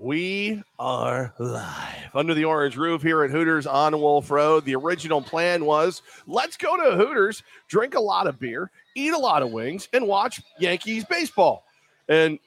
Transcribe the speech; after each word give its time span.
We 0.00 0.62
are 0.78 1.34
live 1.40 2.14
under 2.14 2.32
the 2.32 2.44
orange 2.44 2.76
roof 2.76 3.02
here 3.02 3.24
at 3.24 3.32
Hooters 3.32 3.66
on 3.66 4.00
Wolf 4.00 4.30
Road. 4.30 4.64
The 4.64 4.76
original 4.76 5.20
plan 5.20 5.64
was 5.64 6.02
let's 6.28 6.56
go 6.56 6.76
to 6.76 6.96
Hooters, 6.96 7.42
drink 7.66 7.94
a 7.94 8.00
lot 8.00 8.28
of 8.28 8.38
beer, 8.38 8.70
eat 8.94 9.12
a 9.12 9.18
lot 9.18 9.42
of 9.42 9.50
wings, 9.50 9.88
and 9.92 10.06
watch 10.06 10.40
Yankees 10.60 11.04
baseball. 11.04 11.64
And 12.08 12.38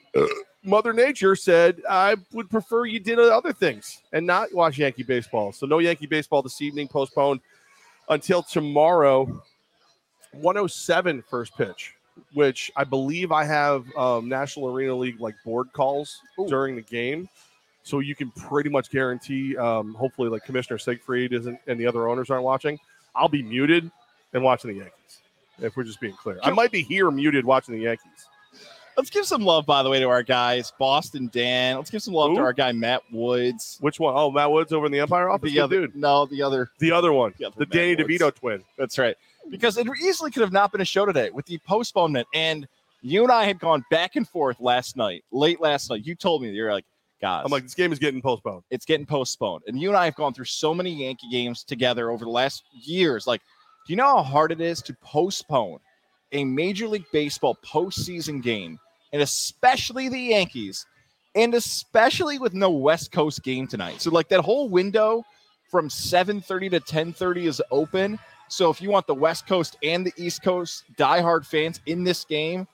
Mother 0.64 0.94
Nature 0.94 1.36
said, 1.36 1.82
I 1.86 2.16
would 2.32 2.48
prefer 2.48 2.86
you 2.86 2.98
did 2.98 3.18
other 3.18 3.52
things 3.52 4.00
and 4.14 4.26
not 4.26 4.54
watch 4.54 4.78
Yankee 4.78 5.02
baseball. 5.02 5.52
So, 5.52 5.66
no 5.66 5.78
Yankee 5.78 6.06
baseball 6.06 6.40
this 6.40 6.62
evening, 6.62 6.88
postponed 6.88 7.40
until 8.08 8.42
tomorrow. 8.42 9.42
107 10.32 11.22
first 11.28 11.54
pitch 11.58 11.94
which 12.34 12.70
I 12.76 12.84
believe 12.84 13.32
I 13.32 13.44
have 13.44 13.84
um, 13.96 14.28
National 14.28 14.68
Arena 14.68 14.94
League 14.94 15.20
like 15.20 15.34
board 15.44 15.72
calls 15.72 16.20
Ooh. 16.38 16.46
during 16.48 16.76
the 16.76 16.82
game. 16.82 17.28
So 17.82 17.98
you 17.98 18.14
can 18.14 18.30
pretty 18.30 18.70
much 18.70 18.90
guarantee, 18.90 19.56
um, 19.56 19.94
hopefully, 19.94 20.28
like 20.28 20.44
Commissioner 20.44 20.78
Siegfried 20.78 21.32
isn't 21.32 21.58
and 21.66 21.78
the 21.80 21.86
other 21.86 22.08
owners 22.08 22.30
aren't 22.30 22.44
watching. 22.44 22.78
I'll 23.14 23.28
be 23.28 23.42
muted 23.42 23.90
and 24.32 24.42
watching 24.42 24.72
the 24.72 24.76
Yankees. 24.78 25.18
If 25.60 25.76
we're 25.76 25.84
just 25.84 26.00
being 26.00 26.14
clear, 26.14 26.38
I 26.42 26.50
might 26.50 26.70
be 26.70 26.82
here 26.82 27.10
muted 27.10 27.44
watching 27.44 27.74
the 27.74 27.82
Yankees. 27.82 28.26
Let's 28.96 29.10
give 29.10 29.24
some 29.24 29.42
love, 29.42 29.64
by 29.64 29.82
the 29.82 29.88
way, 29.88 30.00
to 30.00 30.08
our 30.08 30.22
guys, 30.22 30.72
Boston 30.78 31.30
Dan. 31.32 31.76
Let's 31.76 31.90
give 31.90 32.02
some 32.02 32.14
love 32.14 32.32
Ooh. 32.32 32.36
to 32.36 32.40
our 32.42 32.52
guy 32.52 32.72
Matt 32.72 33.02
Woods. 33.10 33.78
Which 33.80 33.98
one? 33.98 34.14
Oh, 34.16 34.30
Matt 34.30 34.50
Woods 34.50 34.72
over 34.72 34.86
in 34.86 34.92
the 34.92 35.00
Empire 35.00 35.30
office. 35.30 35.50
The 35.50 35.60
other, 35.60 35.80
dude. 35.82 35.96
No, 35.96 36.26
the 36.26 36.42
other. 36.42 36.70
The 36.78 36.92
other 36.92 37.12
one. 37.12 37.32
The, 37.38 37.46
other 37.46 37.56
the 37.58 37.66
Danny 37.66 37.96
Woods. 37.96 38.08
DeVito 38.08 38.34
twin. 38.34 38.62
That's 38.76 38.98
right 38.98 39.16
because 39.50 39.76
it 39.76 39.86
easily 40.00 40.30
could 40.30 40.42
have 40.42 40.52
not 40.52 40.72
been 40.72 40.80
a 40.80 40.86
show 40.86 41.06
today 41.06 41.30
with 41.30 41.46
the 41.46 41.58
postponement. 41.58 42.26
And 42.34 42.66
you 43.02 43.22
and 43.22 43.32
I 43.32 43.44
had 43.44 43.58
gone 43.58 43.84
back 43.90 44.16
and 44.16 44.28
forth 44.28 44.60
last 44.60 44.96
night, 44.96 45.24
late 45.32 45.60
last 45.60 45.90
night. 45.90 46.06
You 46.06 46.14
told 46.14 46.42
me 46.42 46.50
you're 46.50 46.72
like, 46.72 46.84
guys, 47.22 47.42
I'm 47.44 47.50
like, 47.50 47.62
this 47.62 47.74
game 47.74 47.92
is 47.92 47.98
getting 47.98 48.20
postponed. 48.20 48.64
It's 48.70 48.84
getting 48.84 49.06
postponed. 49.06 49.62
And 49.66 49.80
you 49.80 49.88
and 49.88 49.96
I 49.96 50.04
have 50.04 50.16
gone 50.16 50.34
through 50.34 50.44
so 50.44 50.74
many 50.74 50.90
Yankee 50.90 51.30
games 51.30 51.64
together 51.64 52.10
over 52.10 52.24
the 52.24 52.30
last 52.30 52.64
years. 52.72 53.26
Like, 53.26 53.40
do 53.86 53.92
you 53.92 53.96
know 53.96 54.16
how 54.16 54.22
hard 54.22 54.52
it 54.52 54.60
is 54.60 54.82
to 54.82 54.94
postpone 55.02 55.78
a 56.32 56.44
Major 56.44 56.88
League 56.88 57.06
Baseball 57.12 57.56
postseason 57.64 58.42
game, 58.42 58.78
and 59.12 59.22
especially 59.22 60.08
the 60.08 60.18
Yankees, 60.18 60.84
and 61.34 61.54
especially 61.54 62.38
with 62.38 62.52
no 62.52 62.70
West 62.70 63.12
Coast 63.12 63.42
game 63.42 63.66
tonight? 63.66 64.02
So, 64.02 64.10
like, 64.10 64.28
that 64.28 64.40
whole 64.40 64.68
window 64.68 65.24
from 65.70 65.88
7:30 65.88 66.70
to 66.70 66.80
10:30 66.80 67.46
is 67.46 67.62
open 67.70 68.18
so 68.52 68.68
if 68.68 68.82
you 68.82 68.90
want 68.90 69.06
the 69.06 69.14
West 69.14 69.46
Coast 69.46 69.78
and 69.82 70.04
the 70.04 70.12
East 70.18 70.42
Coast 70.42 70.84
diehard 70.98 71.46
fans 71.46 71.80
in 71.86 72.04
this 72.04 72.22
game, 72.26 72.68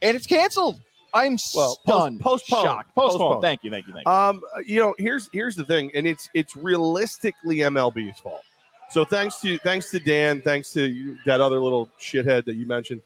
and 0.00 0.16
it's 0.16 0.26
canceled. 0.26 0.80
I'm 1.14 1.38
well, 1.54 1.78
stunned, 1.82 2.20
post, 2.20 2.46
postponed, 2.48 2.64
shocked, 2.64 2.94
postponed. 2.94 3.20
postponed. 3.20 3.42
Thank 3.42 3.64
you, 3.64 3.70
thank 3.70 3.86
you, 3.86 3.92
thank 3.94 4.06
you. 4.06 4.12
Um, 4.12 4.42
you 4.66 4.80
know, 4.80 4.94
here's 4.98 5.30
here's 5.32 5.54
the 5.54 5.64
thing, 5.64 5.90
and 5.94 6.06
it's 6.06 6.28
it's 6.34 6.56
realistically 6.56 7.58
MLB's 7.58 8.18
fault. 8.18 8.42
So 8.90 9.04
thanks 9.04 9.40
to 9.40 9.56
thanks 9.58 9.90
to 9.92 10.00
Dan, 10.00 10.42
thanks 10.42 10.72
to 10.72 10.84
you, 10.84 11.16
that 11.24 11.40
other 11.40 11.60
little 11.60 11.88
shithead 12.00 12.44
that 12.46 12.56
you 12.56 12.66
mentioned. 12.66 13.00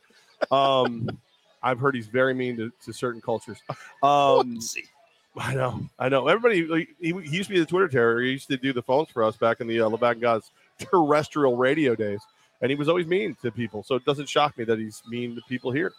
Um, 0.50 1.08
I've 1.62 1.78
heard 1.78 1.94
he's 1.94 2.06
very 2.06 2.34
mean 2.34 2.56
to, 2.56 2.72
to 2.84 2.92
certain 2.92 3.20
cultures. 3.20 3.58
Um, 4.02 4.58
I 5.36 5.54
know, 5.54 5.88
I 5.98 6.08
know. 6.08 6.28
Everybody, 6.28 6.86
he, 7.00 7.12
he, 7.12 7.36
used 7.36 7.48
to 7.48 7.54
be 7.54 7.60
the 7.60 7.66
Twitter 7.66 7.88
terror. 7.88 8.20
He 8.20 8.30
used 8.30 8.48
to 8.48 8.56
do 8.56 8.72
the 8.72 8.82
phones 8.82 9.10
for 9.10 9.22
us 9.22 9.36
back 9.36 9.60
in 9.60 9.66
the 9.66 9.80
uh, 9.80 9.88
Levac 9.88 10.20
Guys 10.20 10.50
terrestrial 10.78 11.56
radio 11.56 11.94
days, 11.94 12.20
and 12.60 12.70
he 12.70 12.76
was 12.76 12.88
always 12.88 13.06
mean 13.06 13.36
to 13.42 13.50
people. 13.50 13.82
So 13.82 13.96
it 13.96 14.04
doesn't 14.04 14.28
shock 14.28 14.56
me 14.56 14.64
that 14.64 14.78
he's 14.78 15.02
mean 15.08 15.34
to 15.34 15.42
people 15.48 15.70
here. 15.72 15.92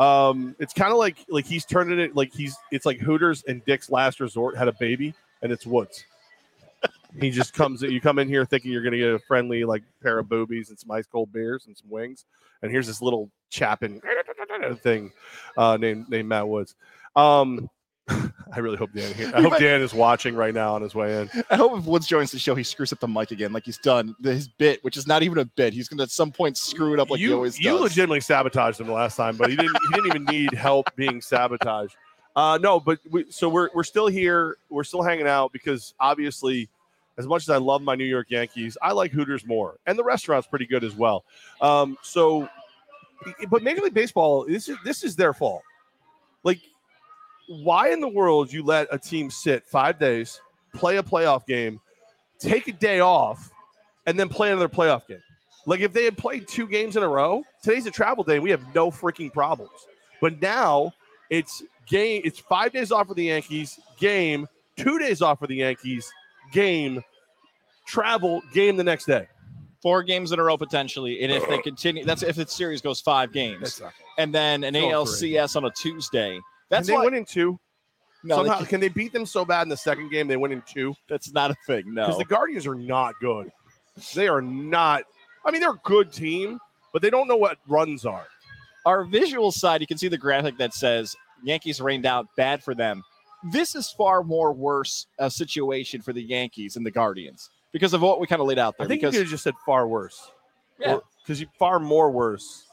Um, 0.00 0.56
it's 0.58 0.72
kind 0.72 0.92
of 0.92 0.98
like 0.98 1.26
like 1.28 1.44
he's 1.44 1.66
turning 1.66 2.00
it 2.00 2.16
like 2.16 2.32
he's 2.32 2.56
it's 2.72 2.86
like 2.86 2.98
Hooters 2.98 3.44
and 3.46 3.62
Dick's 3.66 3.90
Last 3.90 4.18
Resort 4.18 4.56
had 4.56 4.66
a 4.66 4.72
baby, 4.72 5.14
and 5.42 5.52
it's 5.52 5.66
Woods. 5.66 6.04
he 7.20 7.30
just 7.30 7.52
comes 7.52 7.82
you 7.82 8.00
come 8.00 8.18
in 8.18 8.26
here 8.26 8.46
thinking 8.46 8.72
you're 8.72 8.82
to 8.82 8.98
get 8.98 9.14
a 9.14 9.18
friendly 9.18 9.62
like 9.62 9.82
pair 10.02 10.18
of 10.18 10.26
boobies 10.26 10.70
and 10.70 10.78
some 10.78 10.90
ice 10.90 11.06
cold 11.06 11.30
beers 11.32 11.66
and 11.66 11.76
some 11.76 11.90
wings, 11.90 12.24
and 12.62 12.72
here's 12.72 12.86
this 12.86 13.02
little 13.02 13.30
chapping 13.50 14.00
thing 14.82 15.12
uh, 15.58 15.76
named 15.76 16.08
named 16.08 16.28
Matt 16.30 16.48
Woods. 16.48 16.76
Um, 17.14 17.68
I 18.54 18.58
really 18.58 18.76
hope 18.76 18.92
Dan. 18.92 19.12
Here. 19.14 19.30
I 19.34 19.42
hope 19.42 19.58
Dan 19.58 19.80
is 19.80 19.94
watching 19.94 20.34
right 20.34 20.54
now 20.54 20.74
on 20.74 20.82
his 20.82 20.94
way 20.94 21.20
in. 21.20 21.30
I 21.50 21.56
hope 21.56 21.78
if 21.78 21.84
Woods 21.84 22.06
joins 22.06 22.30
the 22.30 22.38
show, 22.38 22.54
he 22.54 22.62
screws 22.62 22.92
up 22.92 23.00
the 23.00 23.08
mic 23.08 23.30
again, 23.30 23.52
like 23.52 23.64
he's 23.64 23.78
done 23.78 24.14
his 24.22 24.48
bit, 24.48 24.82
which 24.82 24.96
is 24.96 25.06
not 25.06 25.22
even 25.22 25.38
a 25.38 25.44
bit. 25.44 25.72
He's 25.72 25.88
going 25.88 25.98
to 25.98 26.04
at 26.04 26.10
some 26.10 26.32
point 26.32 26.56
screw 26.56 26.92
it 26.92 27.00
up 27.00 27.10
like 27.10 27.20
you, 27.20 27.28
he 27.28 27.34
always 27.34 27.58
you 27.58 27.70
does. 27.70 27.78
You 27.78 27.82
legitimately 27.82 28.20
sabotaged 28.20 28.80
him 28.80 28.86
the 28.86 28.92
last 28.92 29.16
time, 29.16 29.36
but 29.36 29.50
he 29.50 29.56
didn't. 29.56 29.76
he 29.88 29.94
didn't 29.94 30.06
even 30.06 30.24
need 30.24 30.52
help 30.54 30.94
being 30.96 31.20
sabotaged. 31.20 31.96
Uh, 32.36 32.58
no, 32.60 32.78
but 32.78 32.98
we, 33.10 33.26
so 33.30 33.48
we're 33.48 33.70
we're 33.74 33.84
still 33.84 34.06
here. 34.06 34.56
We're 34.68 34.84
still 34.84 35.02
hanging 35.02 35.26
out 35.26 35.52
because 35.52 35.94
obviously, 35.98 36.68
as 37.18 37.26
much 37.26 37.42
as 37.42 37.50
I 37.50 37.56
love 37.56 37.82
my 37.82 37.94
New 37.94 38.04
York 38.04 38.28
Yankees, 38.30 38.78
I 38.80 38.92
like 38.92 39.10
Hooters 39.10 39.44
more, 39.46 39.78
and 39.86 39.98
the 39.98 40.04
restaurant's 40.04 40.46
pretty 40.46 40.66
good 40.66 40.84
as 40.84 40.94
well. 40.94 41.24
Um, 41.60 41.98
so, 42.02 42.48
but 43.48 43.62
Major 43.62 43.82
League 43.82 43.94
Baseball, 43.94 44.46
this 44.46 44.68
is 44.68 44.76
this 44.84 45.02
is 45.02 45.16
their 45.16 45.34
fault. 45.34 45.62
Like 46.44 46.60
why 47.50 47.90
in 47.90 48.00
the 48.00 48.08
world 48.08 48.52
you 48.52 48.62
let 48.62 48.86
a 48.92 48.98
team 48.98 49.28
sit 49.28 49.66
five 49.66 49.98
days, 49.98 50.40
play 50.72 50.98
a 50.98 51.02
playoff 51.02 51.44
game, 51.46 51.80
take 52.38 52.68
a 52.68 52.72
day 52.72 53.00
off, 53.00 53.50
and 54.06 54.18
then 54.18 54.28
play 54.28 54.52
another 54.52 54.68
playoff 54.68 55.06
game? 55.08 55.22
Like 55.66 55.80
if 55.80 55.92
they 55.92 56.04
had 56.04 56.16
played 56.16 56.46
two 56.46 56.68
games 56.68 56.96
in 56.96 57.02
a 57.02 57.08
row, 57.08 57.42
today's 57.62 57.86
a 57.86 57.90
travel 57.90 58.22
day. 58.22 58.38
We 58.38 58.50
have 58.50 58.62
no 58.72 58.90
freaking 58.90 59.32
problems. 59.32 59.72
But 60.20 60.40
now 60.40 60.92
it's 61.28 61.62
game. 61.86 62.22
It's 62.24 62.38
five 62.38 62.72
days 62.72 62.92
off 62.92 63.08
for 63.08 63.14
the 63.14 63.24
Yankees. 63.24 63.80
Game. 63.98 64.46
Two 64.76 65.00
days 65.00 65.20
off 65.20 65.40
for 65.40 65.48
the 65.48 65.56
Yankees. 65.56 66.10
Game. 66.52 67.02
Travel. 67.84 68.42
Game 68.54 68.76
the 68.76 68.84
next 68.84 69.06
day 69.06 69.26
four 69.82 70.02
games 70.02 70.30
in 70.30 70.38
a 70.38 70.42
row 70.42 70.56
potentially. 70.56 71.22
And 71.22 71.32
if 71.32 71.48
they 71.48 71.58
continue, 71.58 72.04
that's 72.04 72.22
if 72.22 72.36
the 72.36 72.46
series 72.46 72.80
goes 72.82 73.00
five 73.00 73.32
games, 73.32 73.80
and 74.18 74.34
then 74.34 74.62
an 74.62 74.74
ALCS 74.74 75.56
on 75.56 75.64
a 75.64 75.70
Tuesday. 75.70 76.38
That's 76.70 76.86
can 76.86 76.94
they 76.94 76.98
why, 76.98 77.04
win 77.04 77.14
in 77.14 77.24
two. 77.24 77.58
No, 78.22 78.36
Somehow, 78.36 78.58
can, 78.58 78.66
can 78.66 78.80
they 78.80 78.88
beat 78.88 79.12
them 79.12 79.26
so 79.26 79.44
bad 79.44 79.62
in 79.62 79.68
the 79.68 79.76
second 79.76 80.10
game 80.10 80.28
they 80.28 80.36
win 80.36 80.52
in 80.52 80.62
two? 80.66 80.94
That's 81.08 81.32
not 81.32 81.50
a 81.50 81.56
thing. 81.66 81.94
No, 81.94 82.06
because 82.06 82.18
the 82.18 82.24
Guardians 82.24 82.66
are 82.66 82.74
not 82.74 83.14
good. 83.20 83.50
They 84.14 84.28
are 84.28 84.42
not. 84.42 85.04
I 85.44 85.50
mean, 85.50 85.60
they're 85.60 85.70
a 85.70 85.80
good 85.84 86.12
team, 86.12 86.58
but 86.92 87.02
they 87.02 87.10
don't 87.10 87.28
know 87.28 87.36
what 87.36 87.58
runs 87.66 88.04
are. 88.04 88.26
Our 88.86 89.04
visual 89.04 89.52
side, 89.52 89.80
you 89.80 89.86
can 89.86 89.98
see 89.98 90.08
the 90.08 90.18
graphic 90.18 90.58
that 90.58 90.74
says 90.74 91.14
Yankees 91.42 91.80
rained 91.80 92.06
out, 92.06 92.26
bad 92.36 92.62
for 92.62 92.74
them. 92.74 93.02
This 93.42 93.74
is 93.74 93.90
far 93.90 94.22
more 94.22 94.52
worse 94.52 95.06
a 95.18 95.30
situation 95.30 96.02
for 96.02 96.12
the 96.12 96.22
Yankees 96.22 96.76
and 96.76 96.84
the 96.84 96.90
Guardians 96.90 97.48
because 97.72 97.94
of 97.94 98.02
what 98.02 98.20
we 98.20 98.26
kind 98.26 98.40
of 98.40 98.46
laid 98.46 98.58
out 98.58 98.76
there. 98.76 98.84
I 98.84 98.88
think 98.88 99.00
because, 99.00 99.14
you 99.14 99.24
just 99.24 99.44
said 99.44 99.54
far 99.64 99.88
worse. 99.88 100.30
Yeah, 100.78 100.98
because 101.22 101.44
far 101.58 101.78
more 101.78 102.10
worse. 102.10 102.66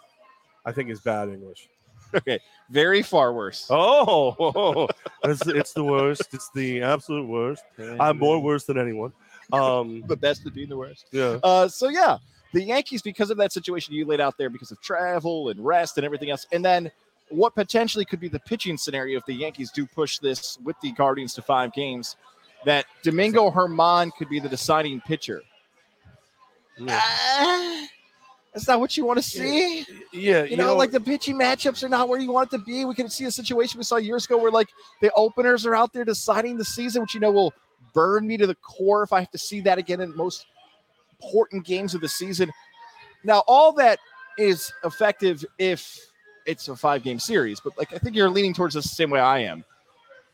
I 0.65 0.73
think 0.73 0.89
is 0.89 0.99
bad 0.99 1.29
English. 1.29 1.69
okay, 2.15 2.39
very 2.69 3.01
far 3.01 3.33
worse. 3.33 3.67
Oh, 3.69 4.35
oh 4.39 4.87
it's, 5.23 5.45
it's, 5.47 5.73
the 5.73 5.83
worst. 5.83 6.33
It's 6.33 6.49
the 6.51 6.81
absolute 6.81 7.27
worst. 7.27 7.63
I'm 7.99 8.17
more 8.17 8.39
worse 8.39 8.65
than 8.65 8.77
anyone. 8.77 9.13
Um, 9.51 10.03
the 10.07 10.17
best 10.17 10.45
at 10.45 10.53
being 10.53 10.69
the 10.69 10.77
worst. 10.77 11.07
Yeah. 11.11 11.39
Uh, 11.43 11.67
so 11.67 11.89
yeah, 11.89 12.17
the 12.53 12.63
Yankees, 12.63 13.01
because 13.01 13.29
of 13.29 13.37
that 13.37 13.51
situation 13.51 13.93
you 13.93 14.05
laid 14.05 14.21
out 14.21 14.37
there, 14.37 14.49
because 14.49 14.71
of 14.71 14.81
travel 14.81 15.49
and 15.49 15.63
rest 15.63 15.97
and 15.97 16.05
everything 16.05 16.29
else, 16.29 16.45
and 16.51 16.63
then 16.63 16.91
what 17.29 17.55
potentially 17.55 18.05
could 18.05 18.19
be 18.19 18.29
the 18.29 18.39
pitching 18.39 18.77
scenario 18.77 19.17
if 19.17 19.25
the 19.25 19.33
Yankees 19.33 19.71
do 19.71 19.85
push 19.85 20.19
this 20.19 20.57
with 20.63 20.79
the 20.81 20.91
Guardians 20.93 21.33
to 21.33 21.41
five 21.41 21.73
games, 21.73 22.15
that 22.65 22.85
Domingo 23.03 23.51
Germán 23.51 24.11
could 24.17 24.29
be 24.29 24.39
the 24.39 24.49
deciding 24.49 25.01
pitcher. 25.01 25.41
Yeah. 26.79 27.01
Uh, 27.03 27.85
that's 28.53 28.67
not 28.67 28.79
what 28.79 28.97
you 28.97 29.05
want 29.05 29.17
to 29.17 29.23
see. 29.23 29.85
Yeah, 30.11 30.43
you, 30.43 30.51
you 30.51 30.57
know, 30.57 30.67
know, 30.67 30.75
like 30.75 30.91
the 30.91 30.99
pitching 30.99 31.37
matchups 31.37 31.83
are 31.83 31.89
not 31.89 32.09
where 32.09 32.19
you 32.19 32.31
want 32.31 32.51
it 32.51 32.57
to 32.57 32.63
be. 32.63 32.85
We 32.85 32.95
can 32.95 33.09
see 33.09 33.25
a 33.25 33.31
situation 33.31 33.77
we 33.77 33.83
saw 33.83 33.97
years 33.97 34.25
ago 34.25 34.37
where 34.37 34.51
like 34.51 34.69
the 35.01 35.11
openers 35.15 35.65
are 35.65 35.75
out 35.75 35.93
there 35.93 36.05
deciding 36.05 36.57
the 36.57 36.65
season, 36.65 37.01
which 37.01 37.13
you 37.13 37.19
know 37.19 37.31
will 37.31 37.53
burn 37.93 38.27
me 38.27 38.37
to 38.37 38.47
the 38.47 38.55
core 38.55 39.03
if 39.03 39.13
I 39.13 39.19
have 39.19 39.31
to 39.31 39.37
see 39.37 39.61
that 39.61 39.77
again 39.77 40.01
in 40.01 40.15
most 40.15 40.45
important 41.21 41.65
games 41.65 41.93
of 41.93 42.01
the 42.01 42.09
season. 42.09 42.51
Now, 43.23 43.43
all 43.47 43.73
that 43.73 43.99
is 44.37 44.71
effective 44.83 45.43
if 45.57 45.99
it's 46.45 46.67
a 46.67 46.75
five 46.75 47.03
game 47.03 47.19
series, 47.19 47.59
but 47.59 47.77
like 47.77 47.93
I 47.93 47.97
think 47.97 48.15
you're 48.15 48.29
leaning 48.29 48.53
towards 48.53 48.75
the 48.75 48.81
same 48.81 49.09
way 49.09 49.19
I 49.19 49.39
am 49.39 49.63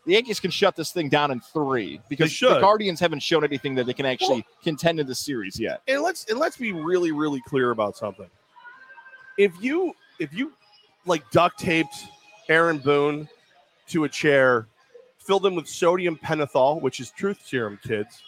the 0.06 0.14
Yankees 0.14 0.40
can 0.40 0.52
shut 0.52 0.76
this 0.76 0.92
thing 0.92 1.10
down 1.10 1.32
in 1.32 1.40
three 1.40 2.02
because 2.10 2.38
the 2.38 2.60
Guardians 2.60 3.00
haven't 3.00 3.22
shown 3.22 3.44
anything 3.44 3.76
that 3.76 3.86
they 3.86 3.94
can 3.94 4.06
actually 4.06 4.46
well, 4.48 4.64
contend 4.64 5.00
in 5.00 5.08
the 5.08 5.16
series 5.16 5.60
yet. 5.60 5.82
And 5.88 6.02
let's 6.02 6.26
and 6.30 6.40
let's 6.40 6.58
be 6.58 6.74
really 6.74 7.12
really 7.12 7.42
clear 7.48 7.72
about 7.72 7.96
something. 7.96 8.30
If 9.38 9.54
you 9.62 9.94
if 10.20 10.34
you 10.34 10.54
like 11.06 11.30
duct 11.32 11.60
taped 11.60 11.96
Aaron 12.50 12.80
Boone 12.80 13.30
to 13.90 14.04
a 14.04 14.10
chair, 14.10 14.68
filled 15.20 15.46
him 15.46 15.56
with 15.56 15.68
sodium 15.68 16.18
pentothal, 16.18 16.82
which 16.82 17.00
is 17.00 17.12
truth 17.12 17.40
serum, 17.46 17.80
kids, 17.82 18.22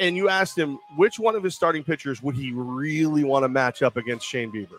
and 0.00 0.16
you 0.16 0.28
asked 0.28 0.56
him 0.56 0.78
which 0.96 1.18
one 1.18 1.34
of 1.34 1.42
his 1.42 1.54
starting 1.54 1.84
pitchers 1.84 2.22
would 2.22 2.34
he 2.34 2.52
really 2.52 3.24
want 3.24 3.44
to 3.44 3.48
match 3.48 3.82
up 3.82 3.96
against 3.96 4.26
Shane 4.26 4.50
Bieber, 4.50 4.78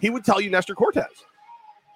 he 0.00 0.10
would 0.10 0.24
tell 0.24 0.40
you 0.40 0.50
Nestor 0.50 0.74
Cortes. 0.74 1.24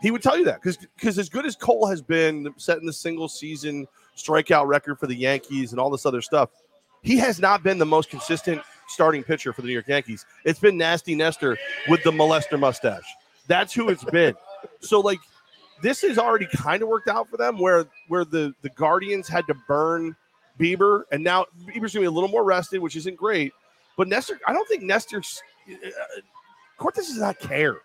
He 0.01 0.11
would 0.11 0.23
tell 0.23 0.37
you 0.37 0.45
that 0.45 0.61
because 0.63 0.77
because 0.77 1.19
as 1.19 1.29
good 1.29 1.47
as 1.47 1.57
Cole 1.57 1.87
has 1.87 2.03
been 2.03 2.53
setting 2.57 2.87
the 2.87 2.93
single 2.93 3.29
season 3.29 3.87
strikeout 4.17 4.67
record 4.67 4.99
for 4.99 5.07
the 5.07 5.15
Yankees 5.15 5.73
and 5.73 5.81
all 5.81 5.91
this 5.91 6.05
other 6.07 6.21
stuff, 6.21 6.51
he 7.03 7.17
has 7.17 7.41
not 7.41 7.63
been 7.63 7.79
the 7.79 7.87
most 7.87 8.11
consistent 8.11 8.61
starting 8.89 9.23
pitcher 9.23 9.53
for 9.53 9.63
the 9.63 9.69
New 9.69 9.73
York 9.73 9.89
Yankees. 9.89 10.27
It's 10.45 10.59
been 10.59 10.77
Nasty 10.77 11.15
Nestor 11.15 11.57
with 11.89 12.03
the 12.03 12.11
molester 12.11 12.59
mustache. 12.59 13.05
That's 13.47 13.73
who 13.73 13.89
it's 13.89 14.05
been. 14.05 14.35
so 14.81 15.01
like 15.01 15.21
this 15.83 16.03
has 16.03 16.19
already 16.19 16.47
kind 16.47 16.83
of 16.83 16.89
worked 16.89 17.09
out 17.09 17.29
for 17.29 17.37
them 17.37 17.59
where 17.59 17.87
where 18.09 18.25
the 18.25 18.55
the 18.63 18.71
Guardians 18.71 19.29
had 19.29 19.47
to 19.47 19.55
burn 19.67 20.15
Bieber 20.59 21.05
and 21.11 21.23
now 21.25 21.47
Bieber's 21.67 21.95
gonna 21.95 22.03
be 22.03 22.07
a 22.07 22.11
little 22.11 22.31
more 22.31 22.45
rested, 22.45 22.81
which 22.81 22.97
isn't 22.97 23.17
great. 23.17 23.53
But 23.97 24.09
Nestor, 24.09 24.39
I 24.47 24.53
don't 24.53 24.69
think 24.69 24.83
Nestor's 24.83 25.43
uh, 25.71 26.21
Cortes 26.77 27.09
does 27.09 27.19
not 27.19 27.39
care. 27.39 27.79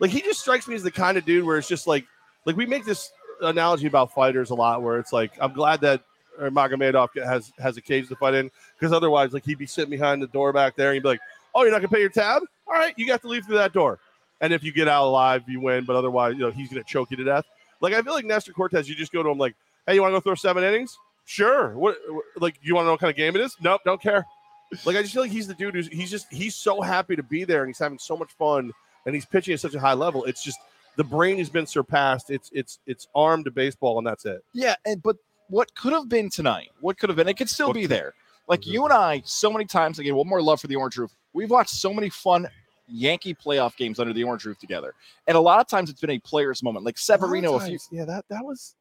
Like 0.00 0.10
he 0.10 0.20
just 0.20 0.40
strikes 0.40 0.66
me 0.68 0.74
as 0.74 0.82
the 0.82 0.90
kind 0.90 1.16
of 1.16 1.24
dude 1.24 1.44
where 1.44 1.58
it's 1.58 1.68
just 1.68 1.86
like 1.86 2.04
like 2.44 2.56
we 2.56 2.66
make 2.66 2.84
this 2.84 3.10
analogy 3.40 3.86
about 3.86 4.12
fighters 4.12 4.50
a 4.50 4.54
lot 4.54 4.82
where 4.82 4.98
it's 4.98 5.12
like 5.12 5.32
I'm 5.40 5.52
glad 5.52 5.80
that 5.82 6.02
uh, 6.38 6.50
Magomedov 6.50 7.08
has 7.24 7.52
has 7.58 7.76
a 7.76 7.80
cage 7.80 8.08
to 8.08 8.16
fight 8.16 8.34
in 8.34 8.50
because 8.78 8.92
otherwise 8.92 9.32
like 9.32 9.44
he'd 9.44 9.58
be 9.58 9.66
sitting 9.66 9.90
behind 9.90 10.22
the 10.22 10.26
door 10.28 10.52
back 10.52 10.76
there 10.76 10.88
and 10.88 10.94
he'd 10.94 11.02
be 11.02 11.08
like, 11.08 11.20
"Oh, 11.54 11.62
you're 11.62 11.72
not 11.72 11.78
gonna 11.78 11.88
pay 11.88 12.00
your 12.00 12.08
tab? 12.08 12.42
All 12.66 12.74
right, 12.74 12.94
you 12.96 13.06
got 13.06 13.22
to 13.22 13.28
leave 13.28 13.44
through 13.44 13.56
that 13.56 13.72
door." 13.72 13.98
And 14.40 14.52
if 14.52 14.62
you 14.62 14.72
get 14.72 14.88
out 14.88 15.06
alive, 15.06 15.44
you 15.46 15.60
win. 15.60 15.84
But 15.84 15.96
otherwise, 15.96 16.34
you 16.34 16.40
know 16.40 16.50
he's 16.50 16.68
gonna 16.68 16.84
choke 16.84 17.10
you 17.10 17.16
to 17.18 17.24
death. 17.24 17.44
Like 17.80 17.94
I 17.94 18.02
feel 18.02 18.14
like 18.14 18.24
Nestor 18.24 18.52
Cortes, 18.52 18.88
you 18.88 18.94
just 18.94 19.12
go 19.12 19.22
to 19.22 19.28
him 19.28 19.38
like, 19.38 19.54
"Hey, 19.86 19.94
you 19.94 20.02
want 20.02 20.12
to 20.12 20.16
go 20.16 20.20
throw 20.20 20.34
seven 20.34 20.64
innings? 20.64 20.98
Sure. 21.24 21.76
What 21.76 21.96
like 22.36 22.56
you 22.62 22.74
want 22.74 22.84
to 22.84 22.86
know 22.86 22.92
what 22.92 23.00
kind 23.00 23.10
of 23.10 23.16
game 23.16 23.34
it 23.36 23.40
is? 23.40 23.56
Nope, 23.60 23.82
don't 23.84 24.00
care." 24.00 24.26
Like 24.84 24.96
I 24.96 25.02
just 25.02 25.14
feel 25.14 25.22
like 25.22 25.30
he's 25.30 25.46
the 25.46 25.54
dude 25.54 25.74
who's 25.74 25.88
he's 25.88 26.10
just 26.10 26.32
he's 26.32 26.54
so 26.56 26.80
happy 26.80 27.16
to 27.16 27.22
be 27.22 27.44
there 27.44 27.60
and 27.62 27.68
he's 27.68 27.78
having 27.78 27.98
so 27.98 28.16
much 28.16 28.32
fun 28.32 28.72
and 29.06 29.14
he's 29.14 29.24
pitching 29.26 29.54
at 29.54 29.60
such 29.60 29.74
a 29.74 29.80
high 29.80 29.94
level. 29.94 30.24
It's 30.24 30.42
just 30.42 30.58
the 30.96 31.04
brain 31.04 31.38
has 31.38 31.48
been 31.50 31.66
surpassed. 31.66 32.30
It's 32.30 32.50
it's 32.52 32.78
it's 32.86 33.08
armed 33.14 33.44
to 33.46 33.50
baseball 33.50 33.98
and 33.98 34.06
that's 34.06 34.24
it. 34.24 34.44
Yeah, 34.52 34.74
and 34.86 35.02
but 35.02 35.16
what 35.48 35.74
could 35.74 35.92
have 35.92 36.08
been 36.08 36.30
tonight? 36.30 36.70
What 36.80 36.98
could 36.98 37.08
have 37.10 37.16
been? 37.16 37.28
It 37.28 37.36
could 37.36 37.48
still 37.50 37.68
What 37.68 37.74
be 37.74 37.82
could- 37.82 37.90
there. 37.90 38.14
Like 38.46 38.66
you 38.66 38.84
and 38.84 38.92
I, 38.92 39.22
so 39.24 39.50
many 39.50 39.64
times 39.64 39.98
again. 39.98 40.14
One 40.14 40.28
more 40.28 40.42
love 40.42 40.60
for 40.60 40.66
the 40.66 40.76
Orange 40.76 40.98
Roof. 40.98 41.10
We've 41.32 41.48
watched 41.50 41.70
so 41.70 41.94
many 41.94 42.10
fun 42.10 42.46
Yankee 42.86 43.34
playoff 43.34 43.74
games 43.76 43.98
under 43.98 44.12
the 44.12 44.22
Orange 44.22 44.44
Roof 44.44 44.58
together, 44.58 44.92
and 45.26 45.34
a 45.34 45.40
lot 45.40 45.60
of 45.60 45.66
times 45.66 45.88
it's 45.88 46.00
been 46.00 46.10
a 46.10 46.18
player's 46.18 46.62
moment. 46.62 46.84
Like 46.84 46.98
Severino, 46.98 47.54
a 47.54 47.60
few, 47.60 47.78
yeah, 47.90 48.04
that 48.04 48.26
that 48.28 48.44
was 48.44 48.74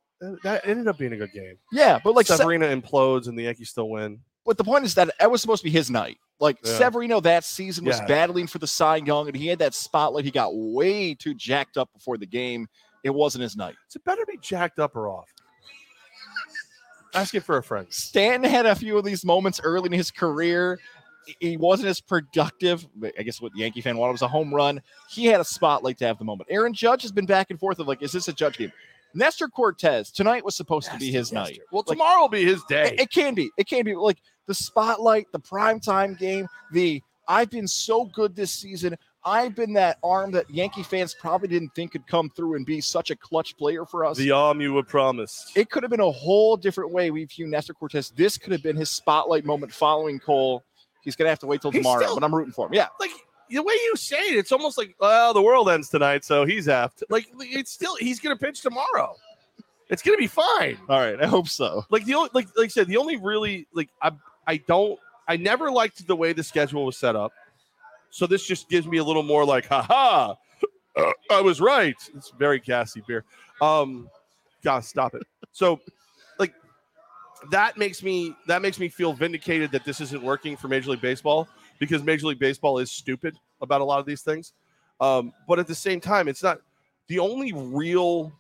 that, 0.43 0.67
ended 0.67 0.89
up 0.89 0.97
being 0.97 1.13
a 1.13 1.17
good 1.17 1.31
game. 1.31 1.55
yeah, 1.71 1.97
but 2.03 2.13
like 2.13 2.27
Se- 2.27 2.35
Severino 2.35 2.73
implodes 2.75 3.27
and 3.29 3.37
the 3.37 3.43
Yankees 3.43 3.69
still 3.69 3.89
win. 3.89 4.19
But 4.45 4.57
the 4.57 4.63
point 4.63 4.83
is 4.85 4.95
that 4.95 5.09
that 5.19 5.31
was 5.31 5.41
supposed 5.41 5.61
to 5.61 5.65
be 5.65 5.71
his 5.71 5.89
night. 5.89 6.17
Like 6.39 6.57
Yeah. 6.63 6.77
Severino 6.77 7.19
that 7.21 7.43
season 7.45 7.85
was 7.85 7.97
Yeah. 7.99 8.05
battling 8.07 8.47
for 8.47 8.59
the 8.59 8.67
Cy 8.67 8.97
Young, 8.97 9.27
and 9.27 9.35
he 9.37 9.47
had 9.47 9.59
that 9.59 9.73
spotlight. 9.73 10.25
He 10.25 10.31
got 10.31 10.51
way 10.53 11.13
too 11.13 11.33
jacked 11.33 11.77
up 11.77 11.91
before 11.93 12.17
the 12.17 12.25
game. 12.25 12.67
It 13.03 13.11
wasn't 13.11 13.43
his 13.43 13.55
night. 13.55 13.75
Is 13.89 13.95
it 13.95 14.03
better 14.03 14.25
be 14.25 14.37
jacked 14.41 14.79
up 14.79 14.95
or 14.95 15.07
off? 15.09 15.27
Ask 17.15 17.35
it 17.35 17.41
for 17.43 17.57
a 17.57 17.63
friend. 17.63 17.85
Stanton 17.91 18.49
had 18.49 18.65
a 18.65 18.73
few 18.75 18.97
of 18.97 19.05
these 19.05 19.23
moments 19.23 19.61
early 19.63 19.85
in 19.87 19.91
his 19.91 20.09
career. 20.09 20.79
He 21.39 21.57
wasn't 21.57 21.87
as 21.89 22.01
productive. 22.01 22.85
I 23.17 23.21
guess 23.23 23.39
what 23.39 23.53
the 23.53 23.59
Yankee 23.59 23.81
fan 23.81 23.97
wanted 23.97 24.13
was 24.13 24.23
a 24.23 24.27
home 24.27 24.53
run. 24.53 24.81
He 25.09 25.25
had 25.25 25.39
a 25.39 25.45
spotlight 25.45 25.97
to 25.99 26.05
have 26.07 26.17
the 26.17 26.25
moment. 26.25 26.49
Aaron 26.51 26.73
Judge 26.73 27.03
has 27.03 27.11
been 27.11 27.25
back 27.27 27.51
and 27.51 27.59
forth 27.59 27.79
of 27.79 27.87
like, 27.87 28.01
is 28.01 28.11
this 28.11 28.27
a 28.27 28.33
Judge 28.33 28.57
game? 28.57 28.71
Nestor 29.13 29.47
Cortes 29.47 30.11
tonight 30.11 30.43
was 30.43 30.55
supposed 30.55 30.89
to 30.91 30.97
be 30.97 31.11
his 31.11 31.31
night. 31.31 31.59
Well, 31.71 31.83
Like- 31.85 31.97
tomorrow 31.97 32.21
will 32.21 32.29
be 32.29 32.43
his 32.45 32.63
day. 32.63 32.93
It, 32.93 33.01
it 33.01 33.11
can 33.11 33.35
be. 33.35 33.51
It 33.57 33.67
can 33.67 33.85
be 33.85 33.95
like 33.95 34.17
the 34.47 34.53
spotlight, 34.53 35.31
the 35.31 35.39
primetime 35.39 36.17
game, 36.17 36.47
the 36.71 37.01
I've 37.27 37.49
been 37.49 37.67
so 37.67 38.05
good 38.05 38.35
this 38.35 38.51
season. 38.51 38.97
I've 39.25 39.55
been 39.55 39.71
that 39.73 39.97
arm 40.03 40.31
that 40.31 40.49
Yankee 40.49 40.83
fans 40.83 41.15
probably 41.17 41.47
didn't 41.47 41.73
think 41.73 41.93
could 41.93 42.05
come 42.07 42.29
through 42.29 42.55
and 42.55 42.65
be 42.65 42.81
such 42.81 43.09
a 43.09 43.15
clutch 43.15 43.55
player 43.55 43.85
for 43.85 44.03
us. 44.03 44.17
the 44.17 44.31
arm 44.31 44.59
you 44.59 44.73
were 44.73 44.83
promised. 44.83 45.55
it 45.55 45.69
could 45.69 45.81
have 45.83 45.89
been 45.89 46.01
a 46.01 46.11
whole 46.11 46.57
different 46.57 46.91
way 46.91 47.09
we 47.11 47.23
view 47.23 47.47
Nestor 47.47 47.73
Cortes. 47.73 48.09
This 48.09 48.37
could 48.37 48.51
have 48.51 48.61
been 48.61 48.75
his 48.75 48.89
spotlight 48.89 49.45
moment 49.45 49.73
following 49.73 50.19
Cole. 50.19 50.61
He's 51.03 51.15
gonna 51.15 51.29
have 51.29 51.39
to 51.39 51.47
wait 51.47 51.61
till 51.61 51.71
He's 51.71 51.79
tomorrow, 51.79 52.01
still- 52.03 52.15
but 52.15 52.23
I'm 52.25 52.35
rooting 52.35 52.51
for 52.51 52.67
him. 52.67 52.73
Yeah, 52.73 52.87
like 52.99 53.11
the 53.49 53.61
way 53.63 53.73
you 53.73 53.93
say 53.95 54.17
it, 54.17 54.37
it's 54.37 54.51
almost 54.51 54.77
like, 54.77 54.93
well, 54.99 55.33
the 55.33 55.41
world 55.41 55.69
ends 55.69 55.87
tonight, 55.87 56.25
so 56.25 56.43
he's 56.45 56.67
apt. 56.67 57.03
Like 57.09 57.25
it's 57.39 57.71
still 57.71 57.95
he's 57.95 58.19
gonna 58.19 58.35
pitch 58.35 58.59
tomorrow. 58.61 59.15
It's 59.89 60.01
gonna 60.01 60.17
be 60.17 60.27
fine. 60.27 60.77
all 60.89 60.99
right. 60.99 61.21
I 61.21 61.27
hope 61.27 61.47
so. 61.47 61.85
Like 61.89 62.03
the 62.05 62.15
only 62.15 62.29
like 62.33 62.47
like 62.57 62.65
I 62.65 62.67
said, 62.69 62.87
the 62.87 62.97
only 62.97 63.15
really 63.15 63.67
like 63.73 63.89
I 64.01 64.11
I 64.47 64.57
don't 64.57 64.99
I 65.27 65.37
never 65.37 65.71
liked 65.71 66.05
the 66.05 66.15
way 66.15 66.33
the 66.33 66.43
schedule 66.43 66.85
was 66.85 66.97
set 66.97 67.15
up. 67.15 67.31
So 68.09 68.27
this 68.27 68.45
just 68.45 68.69
gives 68.69 68.85
me 68.87 68.97
a 68.97 69.03
little 69.03 69.23
more 69.23 69.45
like, 69.45 69.65
haha, 69.67 70.35
I 71.31 71.41
was 71.41 71.59
right. 71.59 71.95
It's 72.15 72.31
very 72.37 72.59
gassy 72.59 73.01
beer. 73.07 73.23
Um, 73.61 74.09
gosh, 74.63 74.85
stop 74.85 75.15
it. 75.15 75.23
So, 75.51 75.79
like, 76.39 76.53
that 77.51 77.77
makes 77.77 78.03
me 78.03 78.35
that 78.47 78.61
makes 78.61 78.79
me 78.79 78.89
feel 78.89 79.13
vindicated 79.13 79.71
that 79.71 79.85
this 79.85 80.01
isn't 80.01 80.21
working 80.21 80.57
for 80.57 80.67
Major 80.67 80.91
League 80.91 81.01
Baseball 81.01 81.47
because 81.79 82.03
Major 82.03 82.27
League 82.27 82.39
Baseball 82.39 82.77
is 82.79 82.91
stupid 82.91 83.35
about 83.61 83.81
a 83.81 83.83
lot 83.83 83.99
of 83.99 84.05
these 84.05 84.21
things. 84.21 84.53
Um, 84.99 85.33
but 85.47 85.59
at 85.59 85.67
the 85.67 85.75
same 85.75 85.99
time, 85.99 86.27
it's 86.27 86.43
not 86.43 86.59
the 87.07 87.19
only 87.19 87.51
real 87.53 88.31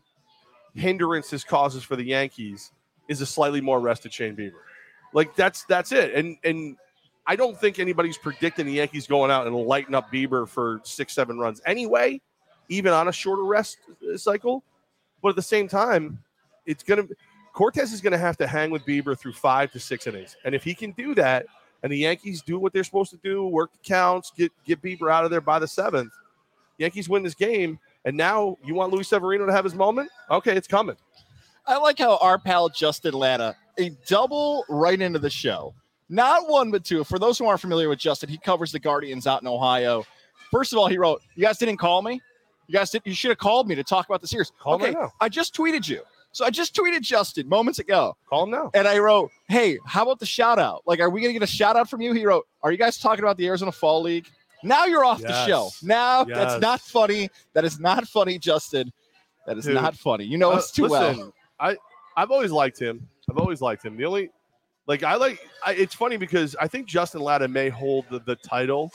hindrance 0.75 1.29
this 1.29 1.43
causes 1.43 1.83
for 1.83 1.95
the 1.95 2.03
Yankees 2.03 2.71
is 3.07 3.21
a 3.21 3.25
slightly 3.25 3.61
more 3.61 3.79
rested 3.79 4.13
Shane 4.13 4.35
Bieber. 4.35 4.53
Like 5.13 5.35
that's 5.35 5.63
that's 5.65 5.91
it. 5.91 6.13
And 6.13 6.37
and 6.43 6.77
I 7.25 7.35
don't 7.35 7.57
think 7.59 7.79
anybody's 7.79 8.17
predicting 8.17 8.65
the 8.65 8.73
Yankees 8.73 9.07
going 9.07 9.31
out 9.31 9.47
and 9.47 9.55
lighting 9.55 9.95
up 9.95 10.11
Bieber 10.11 10.47
for 10.47 10.81
six, 10.83 11.13
seven 11.13 11.37
runs 11.39 11.61
anyway, 11.65 12.19
even 12.69 12.91
on 12.91 13.07
a 13.07 13.11
shorter 13.11 13.43
rest 13.43 13.77
uh, 14.11 14.17
cycle. 14.17 14.63
But 15.21 15.29
at 15.29 15.35
the 15.35 15.41
same 15.41 15.67
time, 15.67 16.19
it's 16.65 16.83
gonna 16.83 17.03
Cortes 17.53 17.93
is 17.93 18.01
gonna 18.01 18.17
have 18.17 18.37
to 18.37 18.47
hang 18.47 18.71
with 18.71 18.85
Bieber 18.85 19.17
through 19.17 19.33
five 19.33 19.71
to 19.71 19.79
six 19.79 20.07
innings. 20.07 20.35
And 20.43 20.53
if 20.53 20.63
he 20.63 20.73
can 20.73 20.91
do 20.91 21.15
that, 21.15 21.45
and 21.83 21.91
the 21.91 21.97
Yankees 21.97 22.41
do 22.41 22.57
what 22.59 22.73
they're 22.73 22.83
supposed 22.83 23.11
to 23.11 23.19
do, 23.23 23.45
work 23.45 23.71
the 23.71 23.79
counts, 23.87 24.31
get 24.35 24.51
get 24.65 24.81
Bieber 24.81 25.11
out 25.11 25.23
of 25.23 25.31
there 25.31 25.41
by 25.41 25.59
the 25.59 25.67
seventh, 25.67 26.11
Yankees 26.77 27.07
win 27.07 27.23
this 27.23 27.35
game. 27.35 27.79
And 28.05 28.17
now 28.17 28.57
you 28.65 28.73
want 28.73 28.91
Luis 28.91 29.07
Severino 29.07 29.45
to 29.45 29.53
have 29.53 29.63
his 29.63 29.75
moment? 29.75 30.09
Okay, 30.29 30.57
it's 30.57 30.67
coming. 30.67 30.97
I 31.65 31.77
like 31.77 31.99
how 31.99 32.17
our 32.17 32.37
pal 32.37 32.67
Justin 32.67 33.13
Latta, 33.13 33.55
a 33.79 33.89
double 34.07 34.65
right 34.69 34.99
into 34.99 35.19
the 35.19 35.29
show. 35.29 35.73
Not 36.09 36.47
one, 36.49 36.69
but 36.71 36.83
two. 36.83 37.03
For 37.03 37.17
those 37.17 37.37
who 37.37 37.45
aren't 37.45 37.61
familiar 37.61 37.89
with 37.89 37.99
Justin, 37.99 38.29
he 38.29 38.37
covers 38.37 38.71
the 38.71 38.79
Guardians 38.79 39.25
out 39.25 39.41
in 39.41 39.47
Ohio. 39.47 40.05
First 40.51 40.73
of 40.73 40.79
all, 40.79 40.87
he 40.87 40.97
wrote, 40.97 41.21
You 41.35 41.43
guys 41.43 41.57
didn't 41.57 41.77
call 41.77 42.01
me? 42.01 42.21
You 42.67 42.73
guys 42.73 42.91
did 42.91 43.01
you 43.05 43.13
should 43.13 43.29
have 43.29 43.37
called 43.39 43.67
me 43.67 43.75
to 43.75 43.83
talk 43.83 44.05
about 44.05 44.21
the 44.21 44.27
series. 44.27 44.51
Call 44.59 44.75
him 44.75 44.81
okay, 44.83 44.91
now. 44.91 45.11
I 45.19 45.27
just 45.29 45.55
tweeted 45.55 45.87
you. 45.87 46.01
So 46.31 46.45
I 46.45 46.49
just 46.49 46.75
tweeted 46.75 47.01
Justin 47.01 47.47
moments 47.47 47.79
ago. 47.79 48.15
Call 48.27 48.43
him 48.43 48.51
now. 48.51 48.71
And 48.73 48.87
I 48.87 48.97
wrote, 48.99 49.31
Hey, 49.49 49.77
how 49.85 50.03
about 50.03 50.19
the 50.19 50.25
shout 50.25 50.59
out? 50.59 50.81
Like, 50.85 50.99
are 50.99 51.09
we 51.09 51.21
gonna 51.21 51.33
get 51.33 51.43
a 51.43 51.47
shout 51.47 51.75
out 51.75 51.89
from 51.89 52.01
you? 52.01 52.13
He 52.13 52.25
wrote, 52.25 52.47
Are 52.63 52.71
you 52.71 52.77
guys 52.77 52.97
talking 52.97 53.23
about 53.23 53.37
the 53.37 53.47
Arizona 53.47 53.71
Fall 53.71 54.01
League? 54.01 54.27
Now 54.63 54.85
you're 54.85 55.03
off 55.03 55.21
the 55.21 55.45
show. 55.45 55.69
Now 55.81 56.23
that's 56.23 56.61
not 56.61 56.79
funny. 56.81 57.29
That 57.53 57.65
is 57.65 57.79
not 57.79 58.07
funny, 58.07 58.39
Justin. 58.39 58.91
That 59.45 59.57
is 59.57 59.65
Dude. 59.65 59.73
not 59.75 59.95
funny. 59.95 60.23
You 60.23 60.37
know 60.37 60.51
Uh, 60.51 60.55
us 60.55 60.71
too 60.71 60.87
well. 60.87 61.09
listen, 61.09 61.33
I 61.59 61.75
I've 62.15 62.31
always 62.31 62.51
liked 62.51 62.79
him. 62.79 63.07
I've 63.29 63.37
always 63.37 63.61
liked 63.61 63.83
him. 63.85 63.97
The 63.97 64.05
only 64.05 64.29
like 64.87 65.03
I 65.03 65.15
like 65.15 65.39
I, 65.65 65.73
it's 65.73 65.95
funny 65.95 66.17
because 66.17 66.55
I 66.59 66.67
think 66.67 66.87
Justin 66.87 67.21
Latta 67.21 67.47
may 67.47 67.69
hold 67.69 68.05
the, 68.09 68.19
the 68.19 68.35
title 68.35 68.91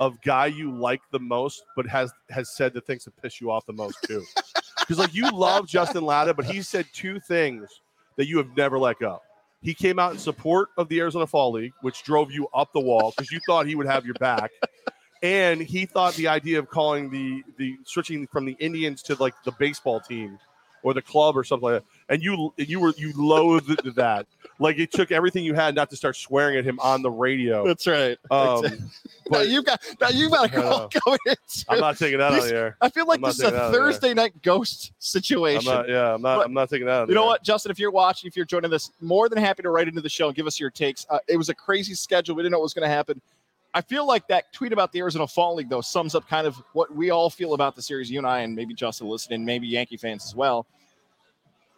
of 0.00 0.20
guy 0.22 0.46
you 0.46 0.72
like 0.72 1.00
the 1.10 1.20
most, 1.20 1.64
but 1.76 1.86
has 1.86 2.12
has 2.30 2.54
said 2.54 2.74
the 2.74 2.80
things 2.80 3.04
that 3.04 3.20
piss 3.22 3.40
you 3.40 3.50
off 3.50 3.66
the 3.66 3.72
most 3.72 3.98
too. 4.06 4.24
Because 4.80 4.98
like 4.98 5.14
you 5.14 5.30
love 5.30 5.66
Justin 5.66 6.04
Latta, 6.04 6.34
but 6.34 6.44
he 6.44 6.60
said 6.60 6.84
two 6.92 7.18
things 7.18 7.80
that 8.16 8.26
you 8.26 8.36
have 8.36 8.54
never 8.54 8.78
let 8.78 8.98
go. 8.98 9.22
He 9.62 9.72
came 9.72 9.98
out 9.98 10.12
in 10.12 10.18
support 10.18 10.68
of 10.76 10.90
the 10.90 11.00
Arizona 11.00 11.26
Fall 11.26 11.52
League, 11.52 11.72
which 11.80 12.02
drove 12.02 12.30
you 12.30 12.48
up 12.52 12.70
the 12.74 12.80
wall 12.80 13.14
because 13.16 13.32
you 13.32 13.40
thought 13.46 13.66
he 13.66 13.76
would 13.76 13.86
have 13.86 14.04
your 14.04 14.12
back. 14.16 14.50
And 15.22 15.58
he 15.62 15.86
thought 15.86 16.12
the 16.16 16.28
idea 16.28 16.58
of 16.58 16.68
calling 16.68 17.08
the 17.08 17.42
the 17.56 17.78
switching 17.84 18.26
from 18.26 18.44
the 18.44 18.56
Indians 18.58 19.02
to 19.04 19.14
like 19.14 19.32
the 19.44 19.52
baseball 19.52 20.00
team 20.00 20.38
or 20.84 20.94
the 20.94 21.02
club 21.02 21.36
or 21.36 21.42
something 21.42 21.68
like 21.68 21.82
that. 21.82 21.88
And 22.14 22.22
you 22.22 22.54
you 22.58 22.78
were 22.78 22.92
you 22.96 23.12
loathed 23.16 23.96
that. 23.96 24.26
Like 24.60 24.78
it 24.78 24.92
took 24.92 25.10
everything 25.10 25.42
you 25.42 25.54
had 25.54 25.74
not 25.74 25.90
to 25.90 25.96
start 25.96 26.14
swearing 26.14 26.56
at 26.56 26.64
him 26.64 26.78
on 26.78 27.02
the 27.02 27.10
radio. 27.10 27.66
That's 27.66 27.86
right. 27.86 28.16
Um, 28.30 28.62
now 28.62 28.70
but 29.28 29.48
you 29.48 29.62
got 29.62 29.82
now 30.00 30.10
you've 30.10 30.30
got 30.30 30.52
call 30.52 30.62
know. 30.62 30.88
coming 31.04 31.18
into. 31.26 31.64
I'm 31.68 31.80
not 31.80 31.98
taking 31.98 32.18
that 32.18 32.32
out 32.32 32.38
of 32.44 32.52
air. 32.52 32.76
I 32.80 32.90
feel 32.90 33.06
like 33.06 33.18
I'm 33.18 33.22
this 33.22 33.40
is 33.40 33.46
a 33.46 33.50
there. 33.50 33.72
Thursday 33.72 34.14
night 34.14 34.40
ghost 34.42 34.90
I'm 34.90 34.94
situation. 34.98 35.72
not. 35.72 35.88
Yeah, 35.88 36.14
I'm 36.14 36.22
not. 36.22 36.36
But- 36.36 36.46
I'm 36.46 36.52
not 36.52 36.68
taking 36.68 36.86
that 36.86 36.92
out. 36.92 37.02
Of 37.04 37.08
you 37.08 37.14
know 37.14 37.22
air. 37.22 37.28
what, 37.28 37.42
Justin? 37.42 37.72
If 37.72 37.78
you're 37.78 37.90
watching, 37.90 38.28
if 38.28 38.36
you're 38.36 38.44
joining 38.44 38.70
this, 38.70 38.92
more 39.00 39.28
than 39.28 39.38
happy 39.38 39.62
to 39.62 39.70
write 39.70 39.88
into 39.88 40.02
the 40.02 40.08
show 40.08 40.28
and 40.28 40.36
give 40.36 40.46
us 40.46 40.60
your 40.60 40.70
takes. 40.70 41.06
Uh, 41.08 41.18
it 41.26 41.38
was 41.38 41.48
a 41.48 41.54
crazy 41.54 41.94
schedule. 41.94 42.36
We 42.36 42.42
didn't 42.42 42.52
know 42.52 42.58
what 42.58 42.64
was 42.64 42.74
going 42.74 42.88
to 42.88 42.94
happen. 42.94 43.20
I 43.76 43.80
feel 43.80 44.06
like 44.06 44.28
that 44.28 44.52
tweet 44.52 44.72
about 44.72 44.92
the 44.92 45.00
Arizona 45.00 45.26
Fall 45.26 45.56
League, 45.56 45.68
though, 45.68 45.80
sums 45.80 46.14
up 46.14 46.28
kind 46.28 46.46
of 46.46 46.56
what 46.74 46.94
we 46.94 47.10
all 47.10 47.28
feel 47.28 47.54
about 47.54 47.74
the 47.74 47.82
series. 47.82 48.08
You 48.10 48.18
and 48.18 48.26
I, 48.26 48.40
and 48.40 48.54
maybe 48.54 48.72
Justin 48.72 49.08
listening, 49.08 49.44
maybe 49.44 49.66
Yankee 49.66 49.96
fans 49.96 50.24
as 50.24 50.34
well. 50.34 50.66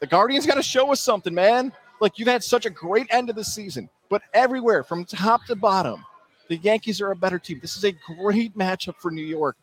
The 0.01 0.07
Guardians 0.07 0.45
got 0.47 0.57
to 0.57 0.63
show 0.63 0.93
us 0.93 1.01
something, 1.01 1.33
man. 1.35 1.73
Like 2.01 2.19
you've 2.19 2.29
had 2.29 2.45
such 2.45 2.67
a 2.67 2.71
great 2.71 3.07
end 3.11 3.31
of 3.31 3.37
the 3.37 3.45
season, 3.45 3.89
but 4.11 4.21
everywhere 4.35 4.85
from 4.85 5.07
top 5.07 5.47
to 5.47 5.57
bottom, 5.57 6.05
the 6.49 6.59
Yankees 6.59 7.01
are 7.01 7.13
a 7.13 7.17
better 7.17 7.39
team. 7.39 7.59
This 7.63 7.77
is 7.79 7.85
a 7.85 7.93
great 8.21 8.57
matchup 8.57 8.97
for 8.99 9.11
New 9.11 9.25
York. 9.25 9.57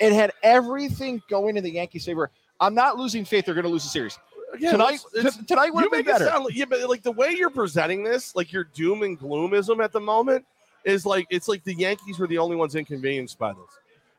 It 0.00 0.12
had 0.14 0.32
everything 0.42 1.22
going 1.28 1.58
in 1.58 1.62
the 1.62 1.70
Yankees' 1.70 2.06
favor. 2.06 2.30
I'm 2.60 2.74
not 2.74 2.96
losing 2.96 3.26
faith. 3.26 3.44
They're 3.44 3.54
going 3.54 3.64
to 3.66 3.70
lose 3.70 3.84
the 3.84 3.90
series 3.90 4.18
Again, 4.54 4.72
tonight. 4.72 5.00
it's- 5.14 5.36
t- 5.36 5.44
tonight 5.44 5.74
would 5.74 5.84
you 5.84 5.90
have 5.90 5.92
been 5.92 5.98
make 5.98 6.06
it 6.06 6.12
better. 6.18 6.24
sound 6.30 6.44
like, 6.46 6.54
yeah, 6.56 6.64
but 6.64 6.88
like 6.88 7.02
the 7.02 7.12
way 7.12 7.32
you're 7.32 7.50
presenting 7.50 8.02
this, 8.02 8.34
like 8.34 8.50
your 8.52 8.64
doom 8.64 9.02
and 9.02 9.20
gloomism 9.20 9.84
at 9.84 9.92
the 9.92 10.00
moment, 10.00 10.46
is 10.84 11.04
like 11.06 11.26
it's 11.30 11.48
like 11.48 11.64
the 11.64 11.74
Yankees 11.74 12.18
were 12.18 12.26
the 12.26 12.38
only 12.38 12.56
ones 12.56 12.74
inconvenienced 12.74 13.38
by 13.38 13.52
this. 13.52 13.60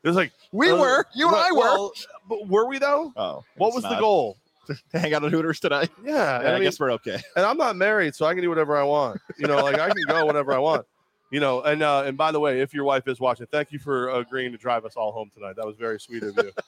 It's 0.04 0.16
like 0.16 0.32
we 0.52 0.70
uh, 0.70 0.78
were. 0.78 1.06
You 1.16 1.26
and 1.28 1.34
well- 1.34 1.44
I 1.48 1.52
were. 1.52 1.58
well, 1.60 1.92
but 2.30 2.48
were 2.48 2.68
we 2.68 2.78
though? 2.80 3.12
oh, 3.16 3.44
What 3.58 3.68
it's 3.70 3.76
was 3.78 3.84
the 3.84 3.98
goal? 4.00 4.38
To 4.68 4.98
hang 5.00 5.14
out 5.14 5.24
at 5.24 5.32
Hooters 5.32 5.60
tonight. 5.60 5.92
Yeah, 6.04 6.42
Yeah, 6.42 6.50
I 6.50 6.52
I, 6.52 6.54
mean, 6.56 6.64
guess 6.64 6.80
we're 6.80 6.90
okay. 6.94 7.20
and 7.36 7.46
I'm 7.46 7.56
not 7.56 7.76
married, 7.76 8.16
so 8.16 8.26
I 8.26 8.34
can 8.34 8.42
do 8.42 8.50
whatever 8.50 8.76
I 8.76 8.82
want. 8.82 9.22
You 9.38 9.46
know, 9.48 9.58
like 9.58 9.78
I 9.78 9.90
can 9.90 10.02
go 10.08 10.26
whenever 10.26 10.54
I 10.54 10.58
want. 10.58 10.88
You 11.30 11.40
know, 11.40 11.62
and 11.62 11.84
uh, 11.84 12.02
and 12.08 12.18
by 12.18 12.32
the 12.32 12.40
way, 12.40 12.62
if 12.62 12.74
your 12.74 12.84
wife 12.84 13.08
is 13.08 13.20
watching, 13.20 13.46
thank 13.46 13.72
you 13.72 13.78
for 13.78 14.10
agreeing 14.10 14.52
to 14.54 14.58
drive 14.58 14.84
us 14.84 14.96
all 14.96 15.12
home 15.12 15.30
tonight. 15.36 15.56
That 15.58 15.68
was 15.68 15.76
very 15.76 16.00
sweet 16.00 16.24
of 16.24 16.36
you. 16.38 16.52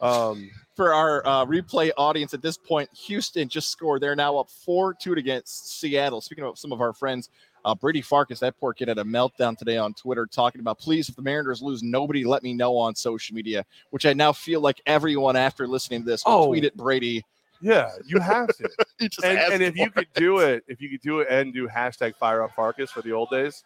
Um, 0.00 0.50
For 0.74 0.92
our 0.92 1.26
uh, 1.26 1.46
replay 1.46 1.90
audience 1.96 2.34
at 2.34 2.42
this 2.42 2.58
point, 2.58 2.90
Houston 3.06 3.48
just 3.48 3.70
scored. 3.70 4.02
They're 4.02 4.14
now 4.14 4.36
up 4.36 4.50
4 4.50 4.92
2 4.94 5.14
against 5.14 5.80
Seattle. 5.80 6.20
Speaking 6.20 6.44
of 6.44 6.58
some 6.58 6.70
of 6.70 6.82
our 6.82 6.92
friends, 6.92 7.30
uh, 7.66 7.74
Brady 7.74 8.00
Farkas, 8.00 8.38
that 8.40 8.56
poor 8.58 8.72
kid 8.72 8.86
had 8.88 8.98
a 8.98 9.04
meltdown 9.04 9.58
today 9.58 9.76
on 9.76 9.92
Twitter 9.92 10.24
talking 10.24 10.60
about, 10.60 10.78
please, 10.78 11.08
if 11.08 11.16
the 11.16 11.22
Mariners 11.22 11.60
lose, 11.60 11.82
nobody 11.82 12.24
let 12.24 12.42
me 12.44 12.54
know 12.54 12.76
on 12.78 12.94
social 12.94 13.34
media, 13.34 13.66
which 13.90 14.06
I 14.06 14.12
now 14.12 14.32
feel 14.32 14.60
like 14.60 14.80
everyone 14.86 15.34
after 15.36 15.66
listening 15.66 16.02
to 16.02 16.06
this 16.06 16.24
will 16.24 16.32
Oh. 16.32 16.46
tweet 16.46 16.64
at 16.64 16.76
Brady. 16.76 17.24
yeah, 17.60 17.90
you 18.06 18.20
have 18.20 18.48
to. 18.56 18.68
And, 19.24 19.38
and 19.38 19.62
if 19.62 19.76
you 19.76 19.86
it. 19.86 19.94
could 19.94 20.06
do 20.14 20.38
it, 20.38 20.64
if 20.68 20.80
you 20.80 20.88
could 20.88 21.00
do 21.02 21.20
it 21.20 21.28
and 21.28 21.52
do 21.52 21.66
hashtag 21.68 22.14
fire 22.16 22.42
up 22.42 22.54
Farkas 22.54 22.90
for 22.90 23.02
the 23.02 23.12
old 23.12 23.30
days, 23.30 23.64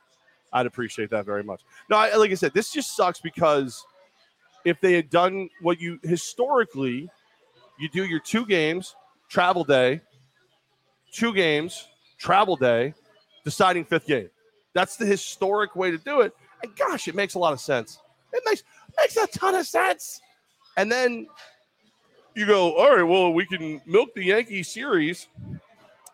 I'd 0.53 0.67
appreciate 0.67 1.11
that 1.11 1.27
very 1.27 1.45
much. 1.45 1.61
No, 1.91 1.97
I, 1.99 2.17
like 2.17 2.31
I 2.31 2.35
said, 2.35 2.53
this 2.55 2.73
just 2.73 2.97
sucks 2.97 3.21
because 3.21 3.85
if 4.65 4.81
they 4.81 4.95
had 4.95 5.11
done 5.11 5.49
what 5.61 5.79
you 5.81 6.01
historically, 6.03 7.09
you 7.79 7.89
do 7.91 8.05
your 8.05 8.19
two 8.21 8.47
games, 8.47 8.97
travel 9.29 9.63
day, 9.63 10.01
two 11.13 11.33
games, 11.35 11.87
travel 12.19 12.57
day, 12.57 12.95
deciding 13.45 13.85
fifth 13.85 14.07
game. 14.07 14.31
That's 14.75 14.97
the 14.97 15.07
historic 15.07 15.75
way 15.77 15.91
to 15.91 15.99
do 15.99 16.21
it. 16.21 16.33
And 16.63 16.75
gosh, 16.77 17.09
it 17.09 17.15
makes 17.15 17.35
a 17.35 17.39
lot 17.39 17.53
of 17.53 17.61
sense. 17.61 17.99
It 18.33 18.43
makes 18.47 18.63
makes 18.99 19.17
a 19.17 19.27
ton 19.27 19.55
of 19.55 19.67
sense. 19.67 20.21
And 20.77 20.91
then 20.91 21.27
you 22.35 22.47
go, 22.47 22.75
all 22.77 22.97
right, 22.97 23.03
well, 23.03 23.33
we 23.33 23.45
can 23.47 23.81
milk 23.87 24.15
the 24.15 24.25
Yankee 24.25 24.63
series 24.63 25.29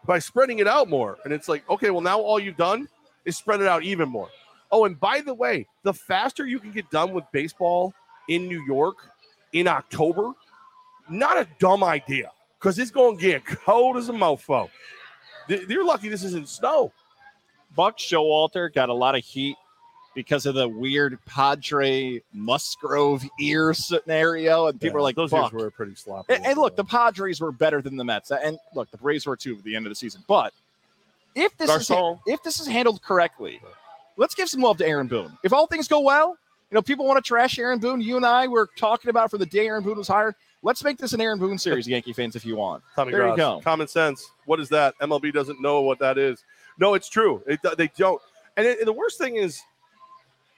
by 0.06 0.18
spreading 0.18 0.61
it 0.61 0.66
out 0.66 0.88
more. 0.88 1.18
And 1.25 1.33
it's 1.33 1.49
like, 1.49 1.68
okay, 1.68 1.90
well, 1.90 2.00
now 2.00 2.21
all 2.21 2.40
you've 2.40 2.56
done 2.56 2.88
is 3.25 3.37
spread 3.37 3.61
it 3.61 3.66
out 3.66 3.83
even 3.83 4.09
more. 4.09 4.28
Oh, 4.71 4.85
and 4.85 4.99
by 4.99 5.21
the 5.21 5.35
way, 5.35 5.66
the 5.83 5.92
faster 5.92 6.47
you 6.47 6.59
can 6.59 6.73
get 6.73 6.90
done 6.90 7.12
with 7.12 7.25
baseball 7.33 7.92
in 8.28 8.49
New 8.49 8.64
York 8.66 8.97
in 9.52 9.68
October, 9.68 10.33
not 11.09 11.37
a 11.37 11.47
dumb 11.59 11.85
idea 11.85 12.30
because 12.59 12.78
it's 12.78 12.90
going 12.90 13.16
to 13.16 13.23
get 13.23 13.45
cold 13.45 13.97
as 13.97 14.09
a 14.09 14.12
mofo. 14.12 14.68
You're 15.49 15.85
lucky 15.85 16.09
this 16.09 16.25
isn't 16.25 16.49
snow. 16.49 16.92
Buck 17.76 17.99
Showalter 17.99 18.73
got 18.73 18.88
a 18.88 18.95
lot 18.95 19.14
of 19.14 19.25
heat 19.25 19.56
because 20.14 20.47
of 20.47 20.54
the 20.54 20.66
weird 20.66 21.18
Padre 21.26 22.23
Musgrove 22.33 23.23
ear 23.38 23.75
scenario, 23.75 24.66
and 24.66 24.80
people 24.80 24.97
Yeah, 24.97 25.00
are 25.00 25.02
like, 25.02 25.14
those 25.16 25.30
"Buck." 25.30 25.52
years 25.52 25.62
were 25.62 25.71
pretty 25.71 25.95
sloppy. 25.95 26.33
And, 26.35 26.47
and 26.47 26.59
look, 26.59 26.75
the 26.75 26.85
Padres 26.85 27.40
were 27.40 27.52
better 27.52 27.83
than 27.83 27.97
the 27.97 28.04
Mets, 28.04 28.30
and 28.30 28.59
look, 28.75 28.90
the 28.90 28.97
Braves 28.97 29.26
were 29.26 29.37
too 29.37 29.56
at 29.56 29.62
the 29.62 29.76
end 29.76 29.85
of 29.87 29.90
the 29.90 29.95
season. 29.95 30.25
But 30.26 30.54
if 31.35 31.56
this 31.59 31.71
is 31.71 31.90
if 32.26 32.42
this 32.42 32.59
is 32.61 32.66
handled 32.66 33.02
correctly, 33.02 33.61
let's 34.16 34.35
give 34.35 34.49
some 34.49 34.62
love 34.62 34.78
to 34.78 34.87
Aaron 34.87 35.06
Boone. 35.06 35.37
If 35.45 35.52
all 35.52 35.66
things 35.66 35.87
go 35.87 36.00
well, 36.00 36.38
you 36.71 36.75
know, 36.75 36.83
people 36.83 37.06
want 37.06 37.23
to 37.23 37.26
trash 37.28 37.59
Aaron 37.59 37.78
Boone. 37.78 38.00
You 38.00 38.16
and 38.16 38.25
I 38.25 38.49
were 38.49 38.71
talking 38.76 39.11
about 39.11 39.30
for 39.30 39.37
the 39.37 39.47
day 39.47 39.66
Aaron 39.66 39.85
Boone 39.85 39.99
was 39.99 40.09
hired. 40.09 40.35
Let's 40.62 40.83
make 40.83 40.97
this 40.97 41.12
an 41.12 41.21
Aaron 41.21 41.38
Boone 41.38 41.59
series, 41.59 41.87
Yankee 41.87 42.14
fans, 42.14 42.35
if 42.35 42.45
you 42.47 42.56
want. 42.56 42.83
Tommy 42.97 43.12
There 43.12 43.28
you 43.28 43.37
go. 43.37 43.61
Common 43.62 43.87
sense. 43.87 44.30
What 44.47 44.59
is 44.59 44.71
that? 44.71 44.99
MLB 45.00 45.33
doesn't 45.33 45.61
know 45.61 45.83
what 45.83 45.99
that 45.99 46.16
is. 46.16 46.42
No, 46.78 46.95
it's 46.95 47.09
true. 47.09 47.42
It, 47.47 47.61
they 47.76 47.88
don't. 47.97 48.21
And, 48.56 48.66
it, 48.66 48.78
and 48.78 48.88
the 48.88 48.92
worst 48.92 49.18
thing 49.18 49.37
is, 49.37 49.62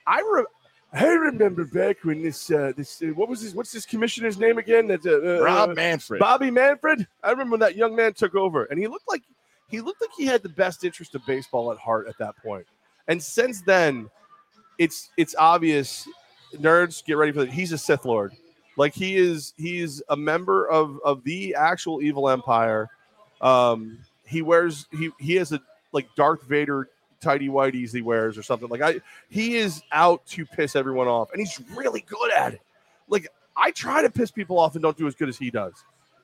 I 0.05 0.19
re- 0.19 0.45
I 0.91 1.05
remember 1.05 1.65
back 1.65 2.03
when 2.03 2.23
this 2.23 2.49
uh, 2.49 2.73
this 2.75 3.01
uh, 3.01 3.07
what 3.07 3.29
was 3.29 3.41
this 3.41 3.53
what's 3.53 3.71
this 3.71 3.85
commissioner's 3.85 4.39
name 4.39 4.57
again? 4.57 4.87
That's 4.87 5.05
uh, 5.05 5.19
uh, 5.23 5.43
Rob 5.43 5.69
uh, 5.69 5.73
Manfred. 5.73 6.19
Bobby 6.19 6.49
Manfred. 6.49 7.05
I 7.23 7.29
remember 7.31 7.51
when 7.51 7.59
that 7.59 7.75
young 7.75 7.95
man 7.95 8.13
took 8.13 8.35
over, 8.35 8.65
and 8.65 8.79
he 8.79 8.87
looked 8.87 9.07
like 9.07 9.21
he 9.69 9.81
looked 9.81 10.01
like 10.01 10.09
he 10.17 10.25
had 10.25 10.41
the 10.41 10.49
best 10.49 10.83
interest 10.83 11.13
of 11.13 11.25
baseball 11.27 11.71
at 11.71 11.77
heart 11.77 12.07
at 12.07 12.17
that 12.17 12.35
point. 12.37 12.65
And 13.07 13.21
since 13.21 13.61
then, 13.61 14.09
it's 14.79 15.09
it's 15.17 15.35
obvious. 15.37 16.07
Nerds, 16.55 17.05
get 17.05 17.13
ready 17.13 17.31
for 17.31 17.41
that. 17.41 17.51
He's 17.51 17.71
a 17.71 17.77
Sith 17.77 18.05
Lord. 18.05 18.33
Like 18.75 18.95
he 18.95 19.17
is, 19.17 19.53
he's 19.57 20.01
a 20.09 20.17
member 20.17 20.67
of 20.67 20.99
of 21.05 21.23
the 21.23 21.53
actual 21.53 22.01
evil 22.01 22.29
empire. 22.29 22.89
Um, 23.41 23.99
he 24.25 24.41
wears 24.41 24.87
he 24.91 25.11
he 25.19 25.35
has 25.35 25.51
a 25.51 25.61
like 25.91 26.07
Darth 26.15 26.43
Vader 26.43 26.89
tidy 27.21 27.49
whities 27.49 27.93
he 27.93 28.01
wears 28.01 28.37
or 28.37 28.43
something. 28.43 28.69
Like 28.69 28.81
I, 28.81 29.01
he 29.29 29.57
is 29.57 29.81
out 29.91 30.25
to 30.27 30.45
piss 30.45 30.75
everyone 30.75 31.07
off, 31.07 31.31
and 31.31 31.39
he's 31.39 31.61
really 31.75 32.01
good 32.01 32.31
at 32.33 32.53
it. 32.53 32.61
Like 33.07 33.27
I 33.55 33.71
try 33.71 34.01
to 34.01 34.09
piss 34.09 34.31
people 34.31 34.59
off 34.59 34.75
and 34.75 34.81
don't 34.81 34.97
do 34.97 35.07
as 35.07 35.15
good 35.15 35.29
as 35.29 35.37
he 35.37 35.49
does. 35.49 35.73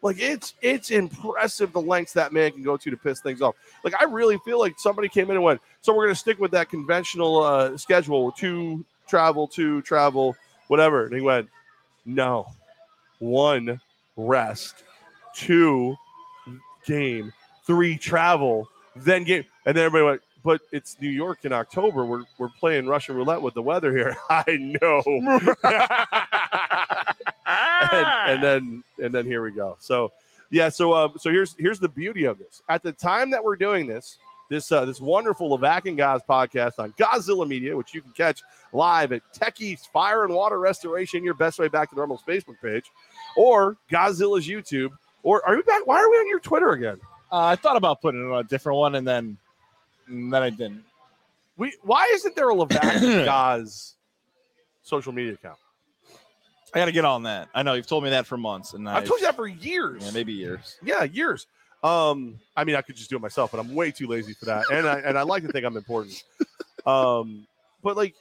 Like 0.01 0.19
it's 0.19 0.53
it's 0.61 0.91
impressive 0.91 1.73
the 1.73 1.81
lengths 1.81 2.13
that 2.13 2.31
man 2.31 2.51
can 2.51 2.63
go 2.63 2.77
to 2.77 2.91
to 2.91 2.97
piss 2.97 3.21
things 3.21 3.41
off. 3.41 3.55
Like 3.83 3.99
I 3.99 4.05
really 4.05 4.37
feel 4.45 4.59
like 4.59 4.75
somebody 4.77 5.09
came 5.09 5.29
in 5.31 5.37
and 5.37 5.43
went, 5.43 5.61
so 5.81 5.95
we're 5.95 6.05
gonna 6.05 6.15
stick 6.15 6.39
with 6.39 6.51
that 6.51 6.69
conventional 6.69 7.41
uh, 7.41 7.77
schedule: 7.77 8.31
two 8.31 8.85
travel, 9.07 9.47
two 9.47 9.81
travel, 9.81 10.35
whatever. 10.67 11.05
And 11.05 11.15
he 11.15 11.21
went, 11.21 11.49
no, 12.05 12.47
one 13.19 13.79
rest, 14.15 14.83
two 15.33 15.95
game, 16.85 17.33
three 17.65 17.97
travel, 17.97 18.69
then 18.95 19.23
game, 19.23 19.43
and 19.65 19.75
then 19.75 19.85
everybody 19.85 20.11
went. 20.11 20.21
But 20.43 20.61
it's 20.71 20.95
New 21.01 21.09
York 21.09 21.39
in 21.43 21.51
October. 21.51 22.05
We're, 22.05 22.23
we're 22.37 22.49
playing 22.49 22.85
Russian 22.85 23.15
roulette 23.15 23.41
with 23.41 23.55
the 23.55 23.63
weather 23.63 23.91
here. 23.91 24.15
I 24.29 24.43
know. 24.81 25.01
and, 27.47 28.07
and 28.27 28.43
then 28.43 28.83
and 29.01 29.13
then 29.13 29.25
here 29.25 29.43
we 29.43 29.51
go. 29.51 29.75
So 29.79 30.11
yeah, 30.51 30.69
so 30.69 30.93
uh, 30.93 31.09
so 31.17 31.31
here's 31.31 31.55
here's 31.57 31.79
the 31.79 31.89
beauty 31.89 32.25
of 32.25 32.37
this. 32.37 32.61
At 32.69 32.83
the 32.83 32.91
time 32.91 33.31
that 33.31 33.43
we're 33.43 33.55
doing 33.55 33.87
this, 33.87 34.17
this 34.49 34.71
uh, 34.71 34.85
this 34.85 35.01
wonderful 35.01 35.57
Levac 35.57 35.85
and 35.85 35.97
Gaz 35.97 36.21
podcast 36.27 36.73
on 36.77 36.93
Godzilla 36.93 37.47
Media, 37.47 37.75
which 37.75 37.93
you 37.93 38.01
can 38.01 38.11
catch 38.11 38.41
live 38.71 39.11
at 39.11 39.21
Techie's 39.33 39.85
Fire 39.85 40.25
and 40.25 40.33
Water 40.33 40.59
Restoration, 40.59 41.23
your 41.23 41.33
best 41.33 41.59
way 41.59 41.67
back 41.67 41.89
to 41.89 41.95
normal's 41.95 42.21
Facebook 42.27 42.61
page, 42.61 42.85
or 43.35 43.77
Godzilla's 43.91 44.47
YouTube. 44.47 44.91
Or 45.23 45.43
are 45.47 45.55
we 45.55 45.63
back? 45.63 45.87
Why 45.87 45.97
are 45.97 46.09
we 46.09 46.17
on 46.17 46.27
your 46.27 46.39
Twitter 46.39 46.69
again? 46.69 46.99
Uh, 47.35 47.47
I 47.47 47.57
thought 47.57 47.75
about 47.75 48.01
putting 48.01 48.21
it 48.21 48.31
on 48.31 48.39
a 48.39 48.47
different 48.47 48.77
one, 48.77 48.95
and 48.95 49.05
then 49.05 49.37
and 50.07 50.31
then 50.31 50.41
I 50.41 50.49
didn't. 50.49 50.85
We 51.57 51.75
why 51.81 52.09
isn't 52.13 52.33
there 52.33 52.49
a 52.49 52.55
Levac 52.55 53.25
Gaz 53.25 53.95
social 54.83 55.11
media 55.11 55.33
account? 55.33 55.57
I 56.73 56.79
got 56.79 56.85
to 56.85 56.93
get 56.93 57.03
on 57.03 57.23
that. 57.23 57.49
I 57.53 57.61
know 57.61 57.73
you've 57.73 57.87
told 57.87 58.05
me 58.05 58.11
that 58.11 58.25
for 58.25 58.37
months, 58.37 58.73
and 58.73 58.87
I've 58.87 59.03
told 59.03 59.19
you 59.19 59.25
that 59.25 59.35
for 59.35 59.47
years. 59.47 60.05
yeah, 60.05 60.11
maybe 60.11 60.31
years. 60.31 60.77
Yeah, 60.81 61.03
years. 61.03 61.45
Um, 61.83 62.39
I 62.55 62.63
mean, 62.63 62.77
I 62.77 62.81
could 62.81 62.95
just 62.95 63.09
do 63.09 63.17
it 63.17 63.21
myself, 63.21 63.51
but 63.51 63.59
I'm 63.59 63.75
way 63.75 63.91
too 63.91 64.07
lazy 64.07 64.33
for 64.33 64.45
that, 64.45 64.63
and 64.71 64.87
I 64.87 64.99
and 64.99 65.17
I 65.17 65.23
like 65.23 65.43
to 65.43 65.51
think 65.51 65.65
I'm 65.65 65.77
important. 65.77 66.23
Um, 66.87 67.47
but 67.81 67.97
like 67.97 68.13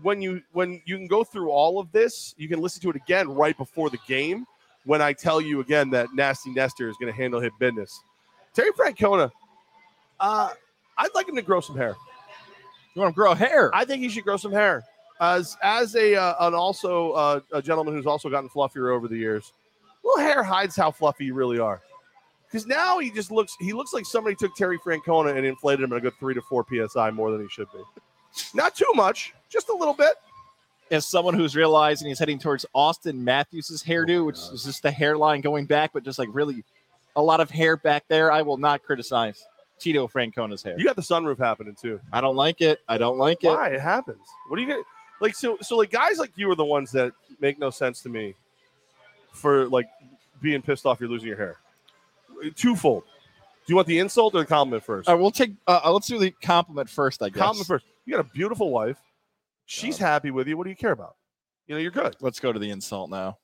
when 0.00 0.22
you 0.22 0.40
when 0.52 0.80
you 0.86 0.96
can 0.96 1.06
go 1.06 1.22
through 1.22 1.50
all 1.50 1.78
of 1.78 1.92
this, 1.92 2.34
you 2.38 2.48
can 2.48 2.62
listen 2.62 2.80
to 2.80 2.88
it 2.88 2.96
again 2.96 3.28
right 3.28 3.54
before 3.58 3.90
the 3.90 3.98
game. 4.08 4.46
When 4.86 5.02
I 5.02 5.12
tell 5.12 5.38
you 5.38 5.60
again 5.60 5.90
that 5.90 6.14
Nasty 6.14 6.48
Nestor 6.48 6.88
is 6.88 6.96
going 6.96 7.12
to 7.12 7.14
handle 7.14 7.42
his 7.42 7.52
business, 7.60 8.00
Terry 8.58 8.72
Francona, 8.72 9.30
uh, 10.18 10.50
I'd 10.96 11.14
like 11.14 11.28
him 11.28 11.36
to 11.36 11.42
grow 11.42 11.60
some 11.60 11.76
hair. 11.76 11.94
You 12.92 13.02
want 13.02 13.14
to 13.14 13.14
grow 13.14 13.32
hair? 13.32 13.70
I 13.72 13.84
think 13.84 14.02
he 14.02 14.08
should 14.08 14.24
grow 14.24 14.36
some 14.36 14.50
hair. 14.50 14.82
As 15.20 15.56
as 15.62 15.94
a 15.94 16.16
uh, 16.16 16.34
an 16.40 16.54
also 16.54 17.12
uh, 17.12 17.40
a 17.52 17.62
gentleman 17.62 17.94
who's 17.94 18.06
also 18.06 18.28
gotten 18.28 18.48
fluffier 18.48 18.92
over 18.92 19.06
the 19.06 19.16
years, 19.16 19.52
little 20.04 20.20
hair 20.20 20.42
hides 20.42 20.74
how 20.74 20.90
fluffy 20.90 21.26
you 21.26 21.34
really 21.34 21.60
are. 21.60 21.80
Because 22.46 22.66
now 22.66 22.98
he 22.98 23.12
just 23.12 23.30
looks 23.30 23.54
he 23.60 23.72
looks 23.72 23.92
like 23.92 24.04
somebody 24.04 24.34
took 24.34 24.56
Terry 24.56 24.78
Francona 24.78 25.36
and 25.36 25.46
inflated 25.46 25.84
him 25.84 25.92
at 25.92 25.98
a 25.98 26.00
good 26.00 26.14
three 26.18 26.34
to 26.34 26.42
four 26.42 26.66
psi 26.68 27.10
more 27.12 27.30
than 27.30 27.40
he 27.40 27.48
should 27.48 27.68
be. 27.72 27.78
Not 28.54 28.74
too 28.74 28.90
much, 28.96 29.34
just 29.48 29.68
a 29.68 29.74
little 29.74 29.94
bit. 29.94 30.14
As 30.90 31.06
someone 31.06 31.34
who's 31.34 31.54
realizing 31.54 32.08
he's 32.08 32.18
heading 32.18 32.40
towards 32.40 32.66
Auston 32.74 33.18
Matthews' 33.18 33.84
hairdo, 33.86 34.26
which 34.26 34.38
is 34.52 34.64
just 34.64 34.82
the 34.82 34.90
hairline 34.90 35.42
going 35.42 35.66
back, 35.66 35.92
but 35.92 36.02
just 36.02 36.18
like 36.18 36.28
really 36.32 36.64
a 37.18 37.22
lot 37.22 37.40
of 37.40 37.50
hair 37.50 37.76
back 37.76 38.04
there, 38.08 38.30
I 38.30 38.42
will 38.42 38.56
not 38.56 38.82
criticize 38.84 39.44
Tito 39.80 40.06
Francona's 40.06 40.62
hair. 40.62 40.76
You 40.78 40.84
got 40.84 40.96
the 40.96 41.02
sunroof 41.02 41.38
happening 41.38 41.74
too. 41.74 42.00
I 42.12 42.20
don't 42.20 42.36
like 42.36 42.60
it. 42.60 42.78
I 42.88 42.96
don't 42.96 43.18
like 43.18 43.42
it. 43.42 43.48
Why 43.48 43.70
it 43.70 43.80
happens? 43.80 44.24
What 44.48 44.56
do 44.56 44.62
you 44.62 44.68
get? 44.68 44.78
Like 45.20 45.34
so 45.34 45.58
so 45.60 45.76
like 45.76 45.90
guys 45.90 46.18
like 46.18 46.30
you 46.36 46.48
are 46.50 46.54
the 46.54 46.64
ones 46.64 46.92
that 46.92 47.12
make 47.40 47.58
no 47.58 47.70
sense 47.70 48.02
to 48.02 48.08
me 48.08 48.34
for 49.32 49.68
like 49.68 49.88
being 50.40 50.62
pissed 50.62 50.86
off 50.86 51.00
you're 51.00 51.08
losing 51.08 51.26
your 51.26 51.36
hair. 51.36 51.56
Twofold. 52.54 53.02
Do 53.02 53.72
you 53.72 53.76
want 53.76 53.88
the 53.88 53.98
insult 53.98 54.34
or 54.36 54.38
the 54.38 54.46
compliment 54.46 54.84
first? 54.84 55.08
All 55.08 55.14
right, 55.16 55.20
we'll 55.20 55.32
take. 55.32 55.54
Uh, 55.66 55.90
let's 55.92 56.06
do 56.06 56.18
the 56.18 56.30
compliment 56.30 56.88
first. 56.88 57.20
I 57.20 57.30
guess. 57.30 57.42
Compliment 57.42 57.66
first. 57.66 57.84
You 58.06 58.14
got 58.14 58.24
a 58.24 58.30
beautiful 58.30 58.70
wife. 58.70 58.96
She's 59.66 59.98
happy 59.98 60.30
with 60.30 60.46
you. 60.46 60.56
What 60.56 60.64
do 60.64 60.70
you 60.70 60.76
care 60.76 60.92
about? 60.92 61.16
You 61.66 61.74
know, 61.74 61.80
you're 61.80 61.90
good. 61.90 62.16
Let's 62.20 62.38
go 62.38 62.52
to 62.52 62.58
the 62.58 62.70
insult 62.70 63.10
now. 63.10 63.38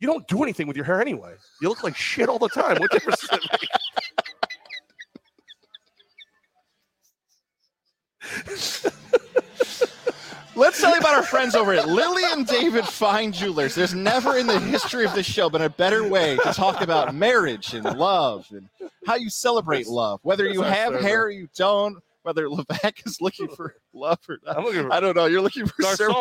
You 0.00 0.06
don't 0.08 0.26
do 0.28 0.42
anything 0.42 0.66
with 0.66 0.76
your 0.76 0.86
hair 0.86 1.00
anyway. 1.00 1.34
You 1.60 1.68
look 1.68 1.84
like 1.84 1.94
shit 1.94 2.28
all 2.28 2.38
the 2.38 2.48
time. 2.48 2.78
What 2.78 2.90
difference 2.90 3.20
does 3.20 3.38
it 3.38 3.50
make? 3.52 3.70
Let's 10.56 10.80
tell 10.80 10.92
you 10.92 10.98
about 10.98 11.14
our 11.14 11.22
friends 11.22 11.54
over 11.54 11.72
at 11.72 11.88
Lily 11.88 12.22
and 12.32 12.46
David 12.46 12.84
Fine 12.84 13.32
Jewelers. 13.32 13.74
There's 13.74 13.94
never 13.94 14.36
in 14.36 14.46
the 14.46 14.58
history 14.58 15.04
of 15.04 15.14
this 15.14 15.24
show 15.26 15.48
been 15.48 15.62
a 15.62 15.70
better 15.70 16.06
way 16.06 16.36
to 16.44 16.52
talk 16.52 16.82
about 16.82 17.14
marriage 17.14 17.72
and 17.72 17.84
love 17.96 18.46
and 18.50 18.68
how 19.06 19.14
you 19.14 19.30
celebrate 19.30 19.86
love, 19.86 20.20
whether 20.22 20.46
you 20.46 20.62
have 20.62 21.00
hair 21.00 21.24
or 21.24 21.30
you 21.30 21.48
don't, 21.56 21.96
whether 22.22 22.46
Levac 22.46 23.06
is 23.06 23.20
looking 23.20 23.48
for 23.48 23.74
love 23.94 24.18
or 24.28 24.38
not. 24.44 24.58
I'm 24.58 24.64
looking 24.64 24.82
for 24.82 24.92
I 24.92 25.00
don't 25.00 25.16
know. 25.16 25.26
You're 25.26 25.40
looking 25.40 25.66
for 25.66 25.82
service. 25.82 26.14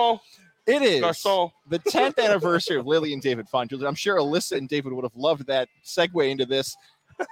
Garcon. 0.68 0.84
It 0.84 0.88
is 0.88 1.02
Garcon. 1.02 1.52
the 1.70 1.80
10th 1.80 2.24
anniversary 2.24 2.78
of 2.78 2.86
Lily 2.88 3.14
and 3.14 3.22
David 3.22 3.48
Fine 3.50 3.68
Jewelers. 3.68 3.86
I'm 3.86 3.96
sure 3.96 4.18
Alyssa 4.18 4.58
and 4.58 4.68
David 4.70 4.94
would 4.94 5.04
have 5.04 5.16
loved 5.16 5.48
that 5.48 5.68
segue 5.84 6.30
into 6.30 6.46
this. 6.46 6.76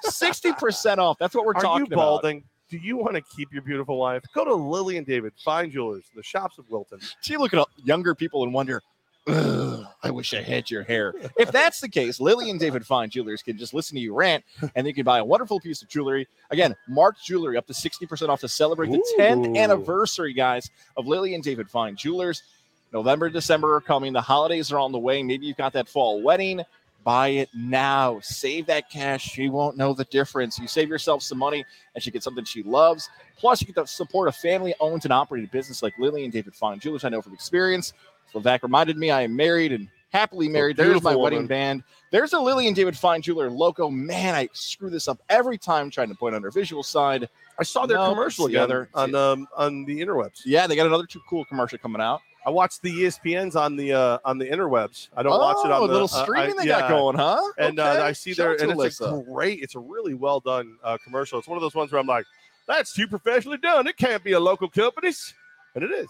60% 0.05 0.97
off. 0.97 1.17
That's 1.19 1.33
what 1.35 1.45
we're 1.45 1.53
Are 1.53 1.61
talking 1.61 1.85
you 1.87 1.93
about. 1.93 2.21
balding? 2.21 2.43
Do 2.69 2.77
you 2.77 2.97
want 2.97 3.15
to 3.15 3.21
keep 3.35 3.53
your 3.53 3.61
beautiful 3.61 3.97
wife? 3.97 4.23
Go 4.33 4.43
to 4.43 4.53
Lily 4.53 4.97
and 4.97 5.07
David 5.07 5.31
Fine 5.43 5.71
Jewelers, 5.71 6.03
the 6.15 6.23
shops 6.23 6.57
of 6.57 6.69
Wilton. 6.69 6.99
So 7.21 7.33
you 7.33 7.39
look 7.39 7.53
at 7.53 7.65
younger 7.85 8.13
people 8.13 8.43
and 8.43 8.53
wonder, 8.53 8.83
"Ugh, 9.27 9.85
I 10.03 10.11
wish 10.11 10.33
I 10.33 10.41
had 10.41 10.69
your 10.69 10.83
hair. 10.83 11.13
If 11.37 11.49
that's 11.53 11.79
the 11.79 11.87
case, 11.87 12.19
Lily 12.19 12.49
and 12.49 12.59
David 12.59 12.85
Fine 12.85 13.09
Jewelers 13.09 13.41
can 13.41 13.57
just 13.57 13.73
listen 13.73 13.95
to 13.95 14.01
you 14.01 14.13
rant 14.13 14.43
and 14.75 14.85
they 14.85 14.91
can 14.91 15.05
buy 15.05 15.19
a 15.19 15.23
wonderful 15.23 15.61
piece 15.61 15.81
of 15.81 15.87
jewelry. 15.87 16.27
Again, 16.49 16.75
Mark's 16.89 17.23
Jewelry 17.25 17.55
up 17.55 17.65
to 17.67 17.73
60% 17.73 18.27
off 18.27 18.41
to 18.41 18.49
celebrate 18.49 18.91
the 18.91 19.01
10th 19.17 19.57
anniversary, 19.57 20.33
guys, 20.33 20.69
of 20.97 21.07
Lily 21.07 21.35
and 21.35 21.43
David 21.45 21.69
Fine 21.69 21.95
Jewelers. 21.95 22.43
November, 22.93 23.29
December 23.29 23.75
are 23.75 23.81
coming. 23.81 24.13
The 24.13 24.21
holidays 24.21 24.71
are 24.71 24.79
on 24.79 24.91
the 24.91 24.97
way. 24.99 25.21
Maybe 25.23 25.45
you've 25.45 25.57
got 25.57 25.73
that 25.73 25.89
fall 25.89 26.21
wedding. 26.21 26.61
Buy 27.03 27.29
it 27.29 27.49
now. 27.55 28.19
Save 28.21 28.65
that 28.65 28.89
cash. 28.89 29.23
She 29.23 29.49
won't 29.49 29.77
know 29.77 29.93
the 29.93 30.03
difference. 30.05 30.59
You 30.59 30.67
save 30.67 30.89
yourself 30.89 31.21
some 31.23 31.37
money 31.37 31.63
and 31.95 32.03
she 32.03 32.11
gets 32.11 32.25
something 32.25 32.43
she 32.43 32.63
loves. 32.63 33.09
Plus, 33.37 33.61
you 33.61 33.67
get 33.67 33.75
to 33.75 33.87
support 33.87 34.27
a 34.27 34.31
family 34.31 34.73
owned 34.79 35.05
and 35.05 35.13
operated 35.13 35.49
business 35.51 35.81
like 35.81 35.93
Lily 35.99 36.23
and 36.25 36.33
David 36.33 36.53
Fine 36.55 36.79
Jewelers. 36.79 37.05
I 37.05 37.09
know 37.09 37.21
from 37.21 37.33
experience. 37.33 37.93
Slovak 38.31 38.61
reminded 38.63 38.97
me 38.97 39.09
I 39.09 39.21
am 39.21 39.35
married 39.35 39.71
and 39.71 39.87
happily 40.11 40.49
married. 40.49 40.75
There's 40.75 41.01
my 41.01 41.15
wedding 41.15 41.37
woman. 41.37 41.47
band. 41.47 41.83
There's 42.11 42.33
a 42.33 42.39
Lily 42.39 42.67
and 42.67 42.75
David 42.75 42.97
Fine 42.97 43.21
Jeweler 43.21 43.49
logo. 43.49 43.89
Man, 43.89 44.35
I 44.35 44.49
screw 44.51 44.89
this 44.89 45.07
up 45.07 45.19
every 45.29 45.57
time 45.57 45.89
trying 45.89 46.09
to 46.09 46.15
point 46.15 46.35
on 46.35 46.41
their 46.41 46.51
visual 46.51 46.83
side. 46.83 47.29
I 47.57 47.63
saw 47.63 47.85
their 47.85 47.97
No, 47.97 48.09
commercial 48.09 48.47
together. 48.47 48.89
on 48.93 49.15
um, 49.15 49.47
on 49.55 49.85
the 49.85 50.01
interwebs. 50.01 50.41
Yeah, 50.45 50.67
they 50.67 50.75
got 50.75 50.87
another 50.87 51.05
two 51.05 51.21
cool 51.29 51.45
commercial 51.45 51.77
coming 51.77 52.01
out. 52.01 52.21
I 52.47 52.49
watched 52.49 52.81
the 52.81 52.89
ESPNs 53.03 53.57
on 53.57 53.75
the 53.75 53.91
uh, 53.91 54.19
on 54.23 54.37
the 54.37 54.45
interwebs. 54.45 55.09
I 55.17 55.21
don't 55.21 55.37
watch 55.37 55.57
it 55.65 55.69
on 55.71 55.81
Oh, 55.81 55.87
the 55.87 55.91
little 55.91 56.09
uh, 56.09 56.23
streaming 56.23 56.57
I- 56.57 56.63
they 56.63 56.69
yeah. 56.69 56.79
got 56.79 56.89
going, 56.89 57.17
huh? 57.17 57.41
And 57.57 57.77
Okay. 57.77 57.99
uh, 57.99 58.03
I 58.05 58.13
see 58.13 58.33
Shout 58.33 58.57
there, 58.57 58.69
and 58.71 58.81
it's 58.81 59.01
a 59.01 59.21
great, 59.29 59.59
it's 59.61 59.75
a 59.75 59.79
really 59.79 60.13
well 60.13 60.39
done 60.39 60.77
uh, 60.81 60.97
commercial. 61.03 61.37
It's 61.39 61.47
one 61.49 61.57
of 61.57 61.61
those 61.61 61.75
ones 61.75 61.91
where 61.91 61.99
I'm 61.99 62.07
like, 62.07 62.25
that's 62.65 62.93
too 62.93 63.05
professionally 63.05 63.57
done. 63.57 63.85
It 63.85 63.97
can't 63.97 64.23
be 64.23 64.31
a 64.31 64.39
local 64.39 64.69
company's, 64.69 65.33
and 65.75 65.83
it 65.83 65.91
is. 65.91 66.07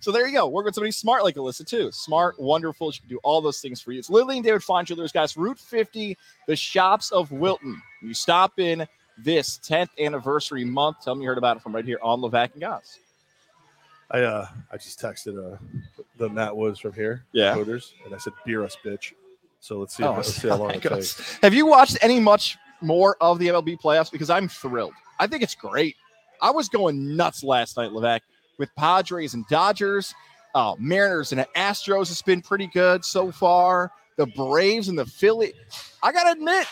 So 0.00 0.12
there 0.12 0.26
you 0.26 0.34
go. 0.34 0.46
Work 0.46 0.66
with 0.66 0.74
somebody 0.74 0.90
smart 0.92 1.24
like 1.24 1.36
Alyssa 1.36 1.66
too. 1.66 1.90
Smart, 1.90 2.38
wonderful. 2.38 2.90
She 2.90 3.00
can 3.00 3.08
do 3.08 3.18
all 3.24 3.40
those 3.40 3.62
things 3.62 3.80
for 3.80 3.92
you. 3.92 3.98
It's 3.98 4.10
Lily 4.10 4.36
and 4.36 4.44
David 4.44 4.62
Fine 4.62 4.84
Jewelers, 4.84 5.10
guys. 5.10 5.38
Route 5.38 5.58
50, 5.58 6.18
the 6.46 6.54
shops 6.54 7.12
of 7.12 7.32
Wilton. 7.32 7.80
You 8.02 8.12
stop 8.12 8.58
in 8.58 8.86
this 9.16 9.58
10th 9.66 9.88
anniversary 9.98 10.66
month. 10.66 10.98
Tell 11.02 11.14
me 11.14 11.22
you 11.22 11.28
heard 11.30 11.38
about 11.38 11.56
it 11.56 11.62
from 11.62 11.74
right 11.74 11.84
here 11.86 11.98
on 12.02 12.20
Levac 12.20 12.52
and 12.52 12.60
Gaz. 12.60 12.98
I 14.10 14.22
uh, 14.22 14.46
I 14.72 14.76
just 14.76 15.00
texted 15.00 15.36
uh, 15.38 15.58
the 16.16 16.28
Matt 16.28 16.56
Woods 16.56 16.80
from 16.80 16.92
here, 16.94 17.24
Yeah. 17.32 17.54
Hooters, 17.54 17.94
and 18.04 18.14
I 18.14 18.18
said, 18.18 18.32
"Beer 18.46 18.64
us, 18.64 18.76
bitch." 18.84 19.12
So 19.60 19.78
let's 19.78 19.96
see. 19.96 20.02
Oh, 20.04 20.12
if, 20.12 20.16
let's 20.18 20.34
see 20.34 20.48
how 20.48 20.56
long 20.62 20.70
it 20.70 20.82
takes. 20.82 21.38
Have 21.42 21.52
you 21.52 21.66
watched 21.66 21.98
any 22.00 22.20
much 22.20 22.56
more 22.80 23.16
of 23.20 23.38
the 23.38 23.48
MLB 23.48 23.78
playoffs? 23.80 24.10
Because 24.10 24.30
I'm 24.30 24.48
thrilled. 24.48 24.94
I 25.18 25.26
think 25.26 25.42
it's 25.42 25.54
great. 25.54 25.96
I 26.40 26.50
was 26.50 26.68
going 26.68 27.16
nuts 27.16 27.42
last 27.42 27.76
night, 27.76 27.90
Levac, 27.90 28.20
with 28.58 28.70
Padres 28.76 29.34
and 29.34 29.46
Dodgers. 29.48 30.14
Uh, 30.54 30.74
Mariners 30.78 31.32
and 31.32 31.44
Astros 31.54 32.10
It's 32.10 32.22
been 32.22 32.40
pretty 32.40 32.68
good 32.68 33.04
so 33.04 33.30
far. 33.30 33.92
The 34.16 34.26
Braves 34.26 34.88
and 34.88 34.98
the 34.98 35.04
Philly. 35.04 35.52
I 36.02 36.10
gotta 36.12 36.30
admit, 36.32 36.66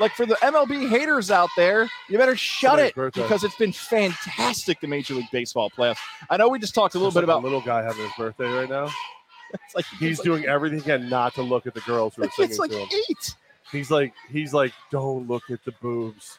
like 0.00 0.12
for 0.12 0.26
the 0.26 0.34
MLB 0.36 0.88
haters 0.88 1.30
out 1.30 1.48
there, 1.56 1.88
you 2.08 2.18
better 2.18 2.36
shut 2.36 2.78
it 2.78 2.94
birthday. 2.94 3.22
because 3.22 3.44
it's 3.44 3.56
been 3.56 3.72
fantastic. 3.72 4.80
The 4.80 4.86
Major 4.86 5.14
League 5.14 5.30
Baseball 5.32 5.70
playoffs. 5.70 5.98
I 6.30 6.36
know 6.36 6.48
we 6.48 6.58
just 6.58 6.74
talked 6.74 6.94
a 6.94 6.98
little 6.98 7.10
bit 7.10 7.20
like 7.20 7.24
about. 7.24 7.42
little 7.42 7.60
guy 7.60 7.82
having 7.82 8.02
his 8.04 8.12
birthday 8.16 8.50
right 8.50 8.68
now. 8.68 8.90
It's 9.54 9.74
like 9.74 9.86
He's 9.98 10.10
it's 10.10 10.18
like, 10.18 10.24
doing 10.26 10.44
everything 10.44 10.78
he 10.80 10.84
can 10.84 11.08
not 11.08 11.34
to 11.36 11.42
look 11.42 11.66
at 11.66 11.72
the 11.72 11.80
girls 11.80 12.14
who 12.14 12.22
are 12.24 12.30
singing 12.36 12.58
like 12.58 12.70
to 12.70 12.80
him. 12.80 12.88
eight. 13.08 13.34
He's 13.72 13.90
like, 13.90 14.12
he's 14.30 14.52
like, 14.52 14.74
don't 14.90 15.26
look 15.26 15.44
at 15.50 15.64
the 15.64 15.72
boobs. 15.80 16.38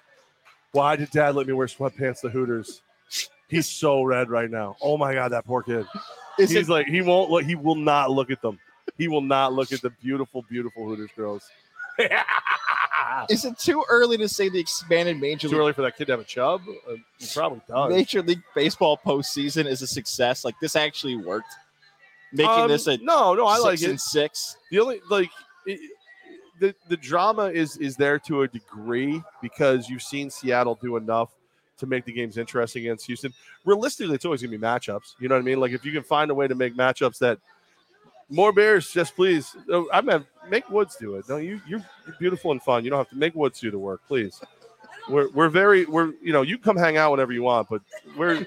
Why 0.74 0.96
did 0.96 1.10
Dad 1.10 1.34
let 1.34 1.48
me 1.48 1.54
wear 1.54 1.66
sweatpants 1.66 2.22
to 2.22 2.30
Hooters? 2.30 2.84
He's 3.48 3.68
so 3.82 4.04
red 4.04 4.30
right 4.30 4.52
now. 4.52 4.76
Oh 4.80 4.96
my 4.96 5.16
god, 5.16 5.30
that 5.32 5.44
poor 5.46 5.64
kid. 5.64 5.88
Is 6.38 6.52
he's 6.52 6.70
it 6.70 6.72
like, 6.72 6.86
he 6.86 7.02
won't 7.02 7.32
look. 7.32 7.46
He 7.46 7.56
will 7.56 7.74
not 7.74 8.12
look 8.12 8.30
at 8.30 8.44
them. 8.44 8.60
He 9.00 9.08
will 9.08 9.22
not 9.22 9.54
look 9.54 9.72
at 9.72 9.82
the 9.82 9.90
beautiful, 9.90 10.46
beautiful 10.48 10.86
Hooters 10.88 11.10
girls. 11.16 11.50
Is 13.30 13.46
it 13.46 13.58
too 13.58 13.84
early 13.90 14.18
to 14.18 14.28
say 14.30 14.50
the 14.50 14.60
expanded 14.60 15.20
Major 15.20 15.48
Too 15.48 15.54
League 15.56 15.60
early 15.62 15.74
for 15.74 15.82
that 15.84 15.98
kid 15.98 16.06
to 16.06 16.14
have 16.14 16.20
a 16.20 16.24
chub. 16.26 16.62
Uh, 16.90 16.96
he 17.18 17.28
probably 17.34 17.62
does. 17.68 17.90
Major 17.92 18.22
League 18.22 18.42
Baseball 18.56 19.00
postseason 19.06 19.66
is 19.66 19.82
a 19.82 19.88
success. 19.88 20.44
Like 20.46 20.56
this 20.62 20.76
actually 20.76 21.16
worked. 21.16 21.54
Making 22.32 22.52
Um, 22.52 22.68
this 22.70 22.88
a 22.88 22.98
no, 22.98 23.34
no, 23.34 23.48
I 23.48 23.56
six 23.56 23.64
like 23.66 23.82
it. 23.82 24.00
six. 24.00 24.58
The 24.72 24.80
only 24.80 25.02
like 25.10 25.32
it, 25.66 25.80
the 26.60 26.76
the 26.88 26.98
drama 26.98 27.46
is 27.46 27.78
is 27.78 27.96
there 27.96 28.20
to 28.20 28.44
a 28.44 28.48
degree 28.48 29.24
because 29.42 29.90
you've 29.90 30.04
seen 30.04 30.30
Seattle 30.30 30.78
do 30.82 30.96
enough 30.98 31.30
to 31.78 31.88
make 31.88 32.06
the 32.06 32.12
games 32.12 32.38
interesting 32.38 32.84
against 32.84 33.06
Houston. 33.08 33.34
Realistically, 33.66 34.14
it's 34.16 34.26
always 34.26 34.42
gonna 34.44 34.52
be 34.52 34.58
matchups. 34.60 35.16
You 35.20 35.28
know 35.30 35.36
what 35.36 35.42
I 35.42 35.46
mean? 35.46 35.60
Like 35.60 35.72
if 35.72 35.84
you 35.86 35.92
can 35.92 36.04
find 36.04 36.30
a 36.30 36.36
way 36.36 36.48
to 36.48 36.54
make 36.56 36.76
matchups 36.76 37.18
that 37.20 37.40
more 38.30 38.52
Bears, 38.54 38.92
just 38.92 39.16
please. 39.16 39.56
I'm 39.72 40.06
gonna 40.06 40.26
make 40.50 40.70
Woods 40.70 40.96
do 40.96 41.16
it. 41.16 41.28
No, 41.28 41.38
you 41.38 41.62
you're 41.68 41.84
beautiful 42.20 42.52
and 42.52 42.62
fun. 42.62 42.84
You 42.84 42.90
don't 42.90 43.00
have 43.00 43.10
to 43.10 43.16
make 43.16 43.36
Woods 43.36 43.60
do 43.60 43.72
the 43.72 43.80
work, 43.80 44.02
please. 44.08 44.40
We're 45.10 45.30
we're 45.30 45.50
very 45.50 45.86
we're 45.86 46.14
you 46.22 46.32
know 46.34 46.44
you 46.44 46.58
come 46.58 46.78
hang 46.78 46.98
out 46.98 47.12
whenever 47.12 47.34
you 47.34 47.44
want, 47.44 47.68
but 47.70 47.82
we're 48.16 48.46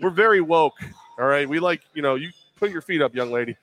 we're 0.00 0.10
very 0.10 0.40
woke. 0.40 0.78
All 1.18 1.26
right, 1.26 1.48
we 1.48 1.60
like 1.60 1.82
you 1.94 2.02
know 2.02 2.14
you 2.14 2.30
put 2.56 2.70
your 2.70 2.82
feet 2.82 3.02
up, 3.02 3.14
young 3.14 3.30
lady, 3.30 3.56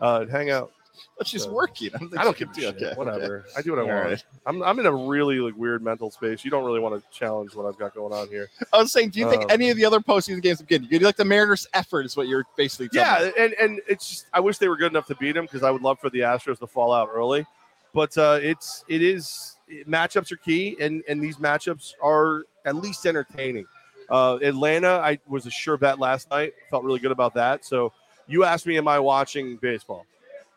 uh, 0.00 0.26
hang 0.26 0.50
out. 0.50 0.72
But 1.18 1.26
she's 1.26 1.44
So, 1.44 1.52
working. 1.52 1.90
I 1.94 1.98
don't, 1.98 2.08
think 2.10 2.20
I 2.20 2.24
don't 2.24 2.36
give 2.36 2.50
a 2.50 2.54
shit. 2.54 2.74
okay, 2.82 2.92
Whatever. 2.94 3.44
I 3.56 3.62
do 3.62 3.70
what 3.72 3.78
I 3.78 3.82
All 3.82 3.88
want. 3.88 4.10
right. 4.10 4.24
I'm, 4.46 4.62
I'm 4.62 4.78
in 4.78 4.86
a 4.86 4.94
really 4.94 5.38
like 5.40 5.54
weird 5.56 5.82
mental 5.82 6.10
space. 6.10 6.44
You 6.44 6.50
don't 6.50 6.64
really 6.64 6.80
want 6.80 6.94
to 7.02 7.18
challenge 7.18 7.54
what 7.54 7.66
I've 7.66 7.78
got 7.78 7.94
going 7.94 8.12
on 8.12 8.28
here. 8.28 8.48
I 8.72 8.78
was 8.78 8.92
saying, 8.92 9.10
do 9.10 9.20
you 9.20 9.28
think 9.28 9.42
Um, 9.42 9.50
any 9.50 9.70
of 9.70 9.76
the 9.76 9.84
other 9.84 10.00
postseason 10.00 10.40
games 10.42 10.58
have 10.60 10.68
been 10.68 10.82
good? 10.82 10.92
You 11.00 11.06
like 11.06 11.16
the 11.16 11.24
Mariners' 11.24 11.66
effort 11.74 12.06
is 12.06 12.16
what 12.16 12.26
you're 12.28 12.44
basically 12.56 12.88
telling 12.88 13.24
Yeah, 13.24 13.30
me. 13.36 13.44
and 13.44 13.52
and 13.54 13.80
it's 13.88 14.08
just 14.08 14.26
I 14.32 14.40
wish 14.40 14.58
they 14.58 14.68
were 14.68 14.76
good 14.76 14.92
enough 14.92 15.06
to 15.08 15.14
beat 15.16 15.32
them 15.32 15.44
because 15.44 15.62
I 15.62 15.70
would 15.70 15.82
love 15.82 15.98
for 16.00 16.10
the 16.10 16.20
Astros 16.20 16.58
to 16.60 16.66
fall 16.66 16.92
out 16.92 17.08
early. 17.12 17.46
But 17.92 18.16
uh, 18.16 18.38
it's 18.40 18.84
it 18.88 19.02
is 19.02 19.56
matchups 19.88 20.30
are 20.32 20.36
key, 20.36 20.76
and 20.80 21.02
and 21.08 21.20
these 21.22 21.36
matchups 21.36 21.92
are 22.02 22.44
at 22.64 22.76
least 22.76 23.04
entertaining. 23.06 23.66
Uh, 24.08 24.38
Atlanta, 24.42 24.88
I 24.88 25.18
was 25.28 25.46
a 25.46 25.50
sure 25.50 25.76
bet 25.76 25.98
last 25.98 26.30
night. 26.30 26.52
Felt 26.70 26.82
really 26.84 26.98
good 27.00 27.12
about 27.12 27.34
that. 27.34 27.64
So 27.64 27.92
you 28.26 28.44
asked 28.44 28.66
me, 28.66 28.76
am 28.78 28.88
I 28.88 28.98
watching 28.98 29.56
baseball? 29.56 30.06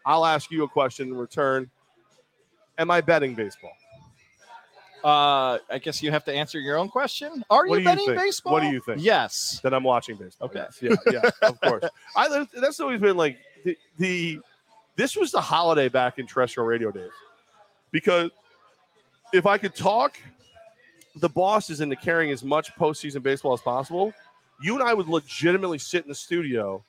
I'll 0.06 0.26
ask 0.26 0.52
you 0.52 0.64
a 0.64 0.68
question 0.68 1.10
in 1.10 1.16
return. 1.16 1.70
Am 2.78 2.92
I 2.92 3.02
betting 3.02 3.36
baseball? 3.36 3.72
Uh, 5.04 5.60
I 5.70 5.80
guess 5.82 6.02
you 6.02 6.12
have 6.12 6.24
to 6.26 6.34
answer 6.34 6.60
your 6.60 6.78
own 6.78 6.88
question. 6.88 7.44
Are 7.50 7.68
What 7.68 7.80
you 7.80 7.84
do 7.86 7.90
you 7.90 7.96
betting 7.96 8.16
baseball? 8.16 8.54
What 8.54 8.62
do 8.62 8.68
you 8.68 8.80
think? 8.80 9.04
Yes. 9.04 9.60
Then 9.62 9.74
I'm 9.74 9.84
watching 9.84 10.16
baseball. 10.16 10.48
Okay. 10.48 10.66
Yes. 10.82 10.98
Yeah, 11.06 11.12
yeah, 11.12 11.30
of 11.50 11.60
course. 11.60 11.84
I 12.16 12.46
that's 12.54 12.80
always 12.80 13.02
been 13.02 13.18
like 13.18 13.38
the, 13.66 13.78
the 13.98 14.40
this 14.96 15.16
was 15.16 15.32
the 15.32 15.42
holiday 15.42 15.90
back 15.90 16.20
in 16.20 16.28
terrestrial 16.28 16.66
radio 16.66 16.90
days. 16.92 17.12
Because 17.92 18.32
if 19.34 19.46
I 19.46 19.58
could 19.58 19.76
talk 19.76 20.18
the 21.18 21.30
bosses 21.30 21.82
into 21.82 21.96
carrying 21.96 22.32
as 22.32 22.44
much 22.44 22.74
postseason 22.76 23.22
baseball 23.22 23.54
as 23.54 23.62
possible, 23.62 24.14
you 24.62 24.76
and 24.76 24.84
I 24.84 24.94
would 24.94 25.08
legitimately 25.08 25.80
sit 25.80 26.04
in 26.04 26.10
the 26.10 26.16
studio, 26.16 26.84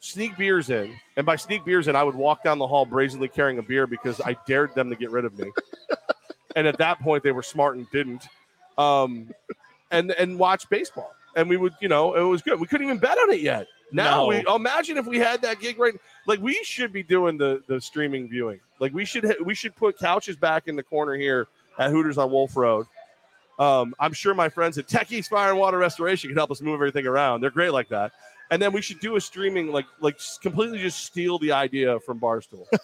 sneak 0.00 0.36
beers 0.36 0.70
in, 0.70 0.94
and 1.16 1.24
by 1.24 1.36
sneak 1.36 1.64
beers 1.64 1.86
in, 1.88 1.94
I 1.94 2.02
would 2.02 2.14
walk 2.14 2.42
down 2.42 2.58
the 2.58 2.66
hall 2.66 2.84
brazenly 2.84 3.28
carrying 3.28 3.58
a 3.58 3.62
beer 3.62 3.86
because 3.86 4.20
I 4.20 4.36
dared 4.46 4.74
them 4.74 4.90
to 4.90 4.96
get 4.96 5.10
rid 5.10 5.24
of 5.24 5.38
me. 5.38 5.50
and 6.56 6.66
at 6.66 6.78
that 6.78 7.00
point, 7.00 7.22
they 7.22 7.32
were 7.32 7.42
smart 7.42 7.76
and 7.76 7.88
didn't. 7.90 8.26
Um, 8.78 9.32
and 9.90 10.10
and 10.12 10.38
watch 10.38 10.68
baseball. 10.68 11.12
And 11.36 11.48
we 11.48 11.56
would, 11.56 11.74
you 11.80 11.88
know, 11.88 12.14
it 12.14 12.22
was 12.22 12.42
good. 12.42 12.58
We 12.58 12.66
couldn't 12.66 12.86
even 12.86 12.98
bet 12.98 13.16
on 13.18 13.30
it 13.32 13.40
yet. 13.40 13.66
Now 13.92 14.22
No. 14.22 14.26
we 14.28 14.44
imagine 14.54 14.98
if 14.98 15.06
we 15.06 15.18
had 15.18 15.42
that 15.42 15.60
gig 15.60 15.78
right. 15.78 15.94
Like 16.26 16.40
we 16.40 16.54
should 16.64 16.92
be 16.92 17.02
doing 17.02 17.36
the 17.36 17.62
the 17.66 17.80
streaming 17.80 18.28
viewing. 18.28 18.60
Like 18.78 18.92
we 18.94 19.04
should 19.04 19.36
we 19.44 19.54
should 19.54 19.76
put 19.76 19.98
couches 19.98 20.36
back 20.36 20.66
in 20.68 20.76
the 20.76 20.82
corner 20.82 21.14
here 21.14 21.46
at 21.78 21.90
Hooters 21.90 22.18
on 22.18 22.30
Wolf 22.30 22.56
Road. 22.56 22.86
Um, 23.58 23.94
I'm 24.00 24.12
sure 24.14 24.32
my 24.32 24.48
friends 24.48 24.78
at 24.78 24.88
Tech 24.88 25.12
East 25.12 25.28
Fire 25.28 25.50
and 25.50 25.58
Water 25.58 25.76
Restoration 25.76 26.30
can 26.30 26.36
help 26.36 26.50
us 26.50 26.62
move 26.62 26.74
everything 26.74 27.06
around. 27.06 27.42
They're 27.42 27.50
great 27.50 27.72
like 27.72 27.88
that. 27.90 28.12
And 28.50 28.60
then 28.60 28.72
we 28.72 28.82
should 28.82 29.00
do 29.00 29.16
a 29.16 29.20
streaming 29.20 29.70
like 29.72 29.86
like 30.00 30.18
completely 30.42 30.78
just 30.78 31.04
steal 31.04 31.38
the 31.38 31.52
idea 31.52 31.98
from 32.00 32.18
Barstool. 32.20 32.66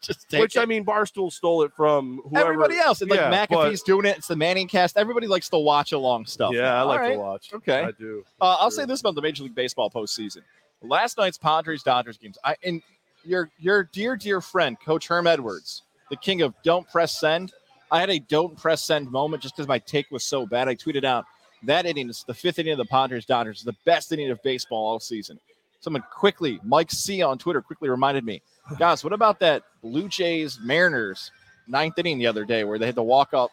Just 0.00 0.28
take 0.28 0.40
Which 0.42 0.56
it. 0.56 0.60
I 0.60 0.66
mean, 0.66 0.84
Barstool 0.84 1.32
stole 1.32 1.62
it 1.62 1.72
from 1.76 2.20
whoever. 2.28 2.52
everybody 2.52 2.78
else. 2.78 3.00
Yeah, 3.00 3.08
like 3.30 3.48
but- 3.48 3.50
McAfee's 3.50 3.82
doing 3.82 4.06
it. 4.06 4.18
It's 4.18 4.28
the 4.28 4.36
Manning 4.36 4.68
cast. 4.68 4.96
Everybody 4.96 5.26
likes 5.26 5.48
to 5.48 5.58
watch 5.58 5.92
along 5.92 6.26
stuff. 6.26 6.52
Yeah, 6.54 6.74
I 6.74 6.78
All 6.80 6.86
like 6.86 7.00
right. 7.00 7.12
to 7.14 7.18
watch. 7.18 7.52
Okay. 7.52 7.80
I 7.80 7.90
do. 7.92 8.24
Uh, 8.40 8.56
I'll 8.60 8.70
say 8.70 8.84
this 8.84 9.00
about 9.00 9.14
the 9.16 9.22
Major 9.22 9.42
League 9.42 9.54
Baseball 9.54 9.90
postseason. 9.90 10.42
Last 10.82 11.18
night's 11.18 11.38
Padres 11.38 11.82
Dodgers 11.82 12.18
games. 12.18 12.38
I 12.44 12.54
and 12.62 12.82
your 13.24 13.50
your 13.58 13.84
dear 13.92 14.16
dear 14.16 14.40
friend 14.40 14.76
Coach 14.84 15.08
Herm 15.08 15.26
Edwards, 15.26 15.82
the 16.10 16.16
king 16.16 16.42
of 16.42 16.54
don't 16.62 16.88
press 16.88 17.18
send. 17.18 17.52
I 17.90 18.00
had 18.00 18.10
a 18.10 18.18
don't 18.18 18.56
press 18.56 18.84
send 18.84 19.10
moment 19.10 19.42
just 19.42 19.56
because 19.56 19.68
my 19.68 19.78
take 19.80 20.10
was 20.10 20.22
so 20.24 20.46
bad. 20.46 20.68
I 20.68 20.74
tweeted 20.74 21.04
out 21.04 21.24
that 21.64 21.86
inning 21.86 22.08
is 22.08 22.24
the 22.26 22.34
fifth 22.34 22.58
inning 22.58 22.72
of 22.72 22.78
the 22.78 22.84
Padres 22.84 23.26
Dodgers, 23.26 23.62
the 23.62 23.76
best 23.84 24.12
inning 24.12 24.30
of 24.30 24.42
baseball 24.42 24.86
all 24.86 25.00
season. 25.00 25.38
Someone 25.80 26.04
quickly, 26.12 26.58
Mike 26.64 26.90
C 26.90 27.22
on 27.22 27.38
Twitter 27.38 27.62
quickly 27.62 27.88
reminded 27.88 28.24
me, 28.24 28.42
guys, 28.78 29.04
what 29.04 29.12
about 29.12 29.38
that 29.40 29.62
Blue 29.82 30.08
Jays 30.08 30.58
Mariners 30.60 31.30
ninth 31.68 31.98
inning 31.98 32.18
the 32.18 32.26
other 32.26 32.44
day 32.44 32.64
where 32.64 32.78
they 32.78 32.86
had 32.86 32.94
to 32.96 33.02
walk 33.02 33.34
up 33.34 33.50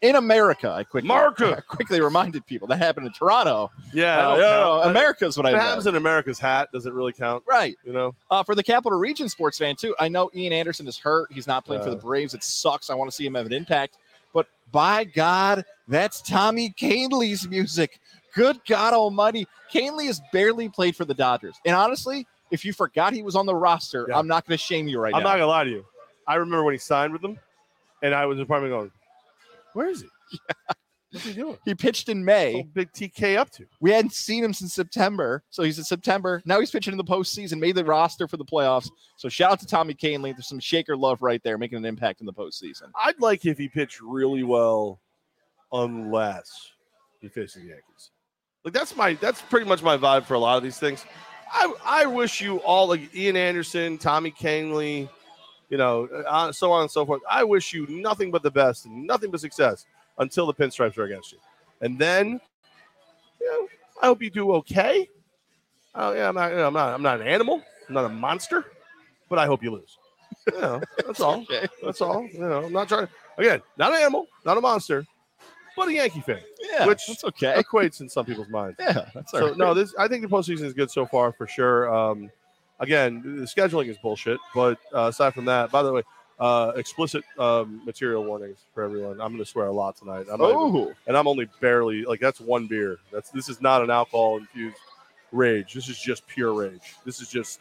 in 0.00 0.16
America? 0.16 0.70
I 0.70 0.84
quickly, 0.84 1.08
America. 1.08 1.56
I 1.56 1.60
quickly 1.74 2.00
reminded 2.00 2.46
people 2.46 2.68
that 2.68 2.76
happened 2.76 3.06
in 3.06 3.12
Toronto. 3.12 3.70
Yeah, 3.92 4.36
yeah. 4.36 4.68
Uh, 4.68 4.82
America's 4.90 5.36
what 5.36 5.46
I 5.46 5.50
it 5.50 5.56
happens 5.56 5.86
in 5.86 5.96
America's 5.96 6.38
hat, 6.38 6.68
does 6.72 6.86
it 6.86 6.92
really 6.92 7.12
count? 7.12 7.42
Right. 7.46 7.76
You 7.84 7.92
know? 7.92 8.14
Uh, 8.30 8.42
for 8.42 8.54
the 8.54 8.62
Capital 8.62 8.98
Region 8.98 9.28
sports 9.28 9.58
fan, 9.58 9.74
too, 9.74 9.94
I 9.98 10.08
know 10.08 10.30
Ian 10.34 10.52
Anderson 10.52 10.86
is 10.86 10.98
hurt. 10.98 11.32
He's 11.32 11.46
not 11.46 11.64
playing 11.64 11.82
for 11.82 11.90
the 11.90 11.96
Braves. 11.96 12.34
It 12.34 12.44
sucks. 12.44 12.90
I 12.90 12.94
want 12.94 13.10
to 13.10 13.16
see 13.16 13.26
him 13.26 13.34
have 13.34 13.46
an 13.46 13.52
impact. 13.52 13.96
But 14.34 14.48
by 14.70 15.04
God, 15.04 15.64
that's 15.88 16.20
Tommy 16.20 16.74
Kahnle's 16.78 17.48
music. 17.48 17.98
Good 18.34 18.60
God 18.66 18.92
Almighty. 18.92 19.46
Kahnle 19.72 20.04
has 20.06 20.20
barely 20.32 20.68
played 20.68 20.96
for 20.96 21.06
the 21.06 21.14
Dodgers. 21.14 21.54
And 21.64 21.74
honestly, 21.74 22.26
if 22.50 22.64
you 22.64 22.74
forgot 22.74 23.14
he 23.14 23.22
was 23.22 23.36
on 23.36 23.46
the 23.46 23.54
roster, 23.54 24.06
Yeah. 24.10 24.18
I'm 24.18 24.26
not 24.26 24.46
going 24.46 24.58
to 24.58 24.62
shame 24.62 24.88
you 24.88 24.98
right 24.98 25.12
now. 25.12 25.18
I'm 25.18 25.24
not 25.24 25.34
gonna 25.36 25.46
lie 25.46 25.64
to 25.64 25.70
you. 25.70 25.86
I 26.26 26.34
remember 26.34 26.64
when 26.64 26.74
he 26.74 26.78
signed 26.78 27.12
with 27.12 27.22
them, 27.22 27.38
and 28.02 28.14
I 28.14 28.26
was 28.26 28.34
in 28.34 28.38
the 28.38 28.44
apartment 28.44 28.72
going, 28.72 28.92
"Where 29.72 29.88
is 29.88 30.02
he? 30.02 30.38
What's 31.14 31.26
he 31.26 31.32
doing? 31.32 31.56
he 31.64 31.74
pitched 31.74 32.08
in 32.08 32.24
May. 32.24 32.54
old 32.56 32.74
Big 32.74 32.92
TK 32.92 33.36
up 33.36 33.50
to?" 33.50 33.66
We 33.80 33.92
hadn't 33.92 34.12
seen 34.12 34.42
him 34.42 34.52
since 34.52 34.74
September. 34.74 35.44
So 35.50 35.62
he's 35.62 35.78
in 35.78 35.84
September. 35.84 36.42
Now 36.44 36.58
he's 36.58 36.70
pitching 36.70 36.92
in 36.92 36.98
the 36.98 37.04
postseason, 37.04 37.60
made 37.60 37.76
the 37.76 37.84
roster 37.84 38.26
for 38.26 38.36
the 38.36 38.44
playoffs. 38.44 38.90
So 39.16 39.28
shout 39.28 39.52
out 39.52 39.60
to 39.60 39.66
Tommy 39.66 39.94
Kahnle. 39.94 40.34
There's 40.34 40.48
some 40.48 40.58
shaker 40.58 40.96
love 40.96 41.22
right 41.22 41.42
there, 41.44 41.56
making 41.56 41.78
an 41.78 41.84
impact 41.84 42.20
in 42.20 42.26
the 42.26 42.32
postseason. 42.32 42.90
I'd 42.96 43.20
like 43.20 43.46
if 43.46 43.58
he 43.58 43.68
pitched 43.68 44.00
really 44.00 44.42
well, 44.42 45.00
unless 45.72 46.72
he 47.20 47.28
faces 47.28 47.62
the 47.62 47.68
Yankees. 47.68 48.10
Like 48.64 48.74
that's 48.74 48.96
my 48.96 49.14
that's 49.14 49.40
pretty 49.42 49.66
much 49.66 49.82
my 49.82 49.96
vibe 49.96 50.24
for 50.24 50.34
a 50.34 50.38
lot 50.38 50.56
of 50.56 50.62
these 50.62 50.78
things. 50.78 51.04
I 51.52 51.72
I 51.84 52.06
wish 52.06 52.40
you 52.40 52.58
all 52.58 52.88
like 52.88 53.14
Ian 53.14 53.36
Anderson, 53.36 53.98
Tommy 53.98 54.32
Kahnle, 54.32 55.08
you 55.68 55.76
know, 55.76 56.06
uh, 56.26 56.50
so 56.50 56.72
on 56.72 56.82
and 56.82 56.90
so 56.90 57.04
forth. 57.04 57.22
I 57.30 57.44
wish 57.44 57.72
you 57.72 57.86
nothing 57.88 58.30
but 58.30 58.42
the 58.42 58.50
best 58.50 58.86
and 58.86 59.06
nothing 59.06 59.30
but 59.30 59.40
success 59.40 59.86
until 60.18 60.46
the 60.46 60.54
pinstripes 60.54 60.96
are 60.98 61.04
against 61.04 61.32
you, 61.32 61.38
and 61.80 61.98
then, 61.98 62.40
you 63.40 63.46
know, 63.50 63.68
I 64.02 64.06
hope 64.06 64.22
you 64.22 64.30
do 64.30 64.52
okay. 64.54 65.08
Oh 65.94 66.12
yeah, 66.12 66.28
I'm 66.28 66.34
not, 66.34 66.50
you 66.50 66.56
know, 66.56 66.66
I'm 66.66 66.74
not, 66.74 66.94
I'm 66.94 67.02
not 67.02 67.20
an 67.20 67.26
animal, 67.26 67.62
I'm 67.88 67.94
not 67.94 68.04
a 68.04 68.08
monster, 68.08 68.64
but 69.28 69.38
I 69.38 69.46
hope 69.46 69.62
you 69.62 69.70
lose. 69.72 69.98
You 70.52 70.60
know, 70.60 70.80
that's 71.06 71.20
all. 71.20 71.40
Okay. 71.50 71.66
That's 71.82 72.00
all. 72.00 72.26
You 72.32 72.40
know, 72.40 72.64
I'm 72.64 72.72
not 72.72 72.88
trying. 72.88 73.08
Again, 73.38 73.62
not 73.78 73.92
an 73.92 74.00
animal, 74.00 74.26
not 74.44 74.58
a 74.58 74.60
monster, 74.60 75.04
but 75.76 75.88
a 75.88 75.92
Yankee 75.92 76.20
fan. 76.20 76.40
Yeah, 76.60 76.86
Which- 76.86 77.06
that's 77.06 77.24
okay. 77.24 77.54
Equates 77.62 78.00
in 78.00 78.08
some 78.08 78.26
people's 78.26 78.48
minds. 78.48 78.76
Yeah, 78.78 79.08
that's 79.14 79.32
all 79.34 79.40
So 79.40 79.48
right. 79.48 79.56
no, 79.56 79.74
this 79.74 79.94
I 79.98 80.06
think 80.08 80.22
the 80.22 80.28
postseason 80.28 80.62
is 80.64 80.72
good 80.74 80.90
so 80.90 81.06
far 81.06 81.32
for 81.32 81.46
sure. 81.46 81.94
Um, 81.94 82.30
again, 82.80 83.22
the 83.24 83.42
scheduling 83.44 83.88
is 83.88 83.96
bullshit, 83.98 84.38
but 84.54 84.78
uh, 84.94 85.02
aside 85.08 85.32
from 85.34 85.44
that, 85.46 85.70
by 85.70 85.82
the 85.82 85.92
way, 85.92 86.02
uh, 86.40 86.72
explicit 86.76 87.22
um, 87.38 87.80
material 87.84 88.24
warnings 88.24 88.58
for 88.74 88.82
everyone. 88.82 89.20
I'm 89.20 89.32
going 89.32 89.38
to 89.38 89.44
swear 89.44 89.66
a 89.66 89.72
lot 89.72 89.96
tonight. 89.96 90.26
I'm 90.30 90.40
not 90.40 90.50
even- 90.50 90.58
Oh, 90.58 90.92
and 91.06 91.16
I'm 91.16 91.28
only 91.28 91.48
barely 91.60 92.04
like 92.04 92.20
that's 92.20 92.40
one 92.40 92.66
beer. 92.66 92.98
That's 93.12 93.30
this 93.30 93.48
is 93.48 93.60
not 93.60 93.82
an 93.82 93.90
alcohol 93.90 94.38
infused 94.38 94.76
rage. 95.32 95.74
This 95.74 95.88
is 95.88 95.98
just 95.98 96.26
pure 96.26 96.52
rage. 96.54 96.94
This 97.04 97.20
is 97.20 97.28
just 97.28 97.60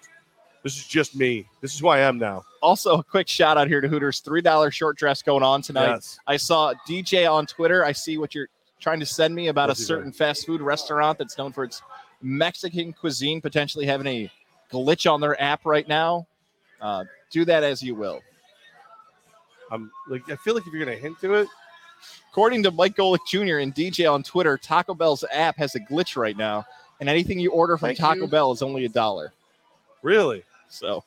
this 0.64 0.78
is 0.78 0.88
just 0.88 1.16
me. 1.16 1.46
This 1.62 1.74
is 1.74 1.80
who 1.80 1.90
I 1.90 2.00
am 2.00 2.18
now. 2.18 2.46
also 2.62 2.98
a 2.98 3.04
quick 3.04 3.28
shout 3.28 3.58
out 3.58 3.68
here 3.68 3.82
to 3.82 3.88
Hooters. 3.88 4.22
Three 4.22 4.42
dollar 4.42 4.72
short 4.72 4.98
dress 4.98 5.22
going 5.22 5.44
on 5.44 5.62
tonight. 5.62 5.88
Yes. 5.94 6.20
I 6.26 6.38
saw 6.38 6.74
DJ 6.88 7.30
on 7.32 7.46
Twitter. 7.46 7.84
I 7.86 7.92
see 7.92 8.18
what 8.18 8.34
you're 8.34 8.48
trying 8.80 9.00
to 9.02 9.06
send 9.06 9.36
me 9.36 9.48
about 9.50 9.68
What's 9.70 9.82
a 9.82 9.86
certain 9.86 10.12
fast 10.12 10.46
food 10.46 10.62
restaurant 10.62 11.18
that's 11.18 11.38
known 11.38 11.52
for 11.54 11.64
its 11.64 11.82
Mexican 12.22 12.94
cuisine, 12.94 13.40
potentially 13.42 13.86
having 13.86 14.08
a 14.08 14.32
glitch 14.72 15.12
on 15.12 15.20
their 15.22 15.40
app 15.42 15.66
right 15.66 15.88
now. 15.88 16.26
Uh, 16.82 17.04
do 17.30 17.46
that 17.46 17.64
as 17.64 17.82
you 17.84 17.96
will. 17.96 18.22
I'm 19.74 19.92
like 20.08 20.30
I 20.30 20.36
feel 20.38 20.54
like 20.56 20.66
if 20.68 20.74
you're 20.74 20.86
going 20.86 20.96
to 20.96 21.02
hint 21.02 21.20
to 21.22 21.34
it, 21.36 21.48
According 22.32 22.64
to 22.64 22.72
Mike 22.72 22.96
Golic 22.96 23.20
Jr. 23.28 23.58
and 23.60 23.74
DJ 23.74 24.12
on 24.12 24.24
Twitter, 24.24 24.58
Taco 24.58 24.94
Bell's 24.94 25.24
app 25.32 25.56
has 25.58 25.76
a 25.76 25.80
glitch 25.80 26.18
right 26.18 26.36
now, 26.36 26.66
and 27.00 27.08
anything 27.08 27.40
you 27.40 27.52
order 27.52 27.78
from 27.78 27.90
Thank 27.90 28.00
Taco 28.00 28.22
you. 28.22 28.28
Bell 28.28 28.52
is 28.52 28.62
only 28.62 28.86
a 28.86 28.90
dollar. 28.90 29.32
really. 30.02 30.44
So 30.70 31.04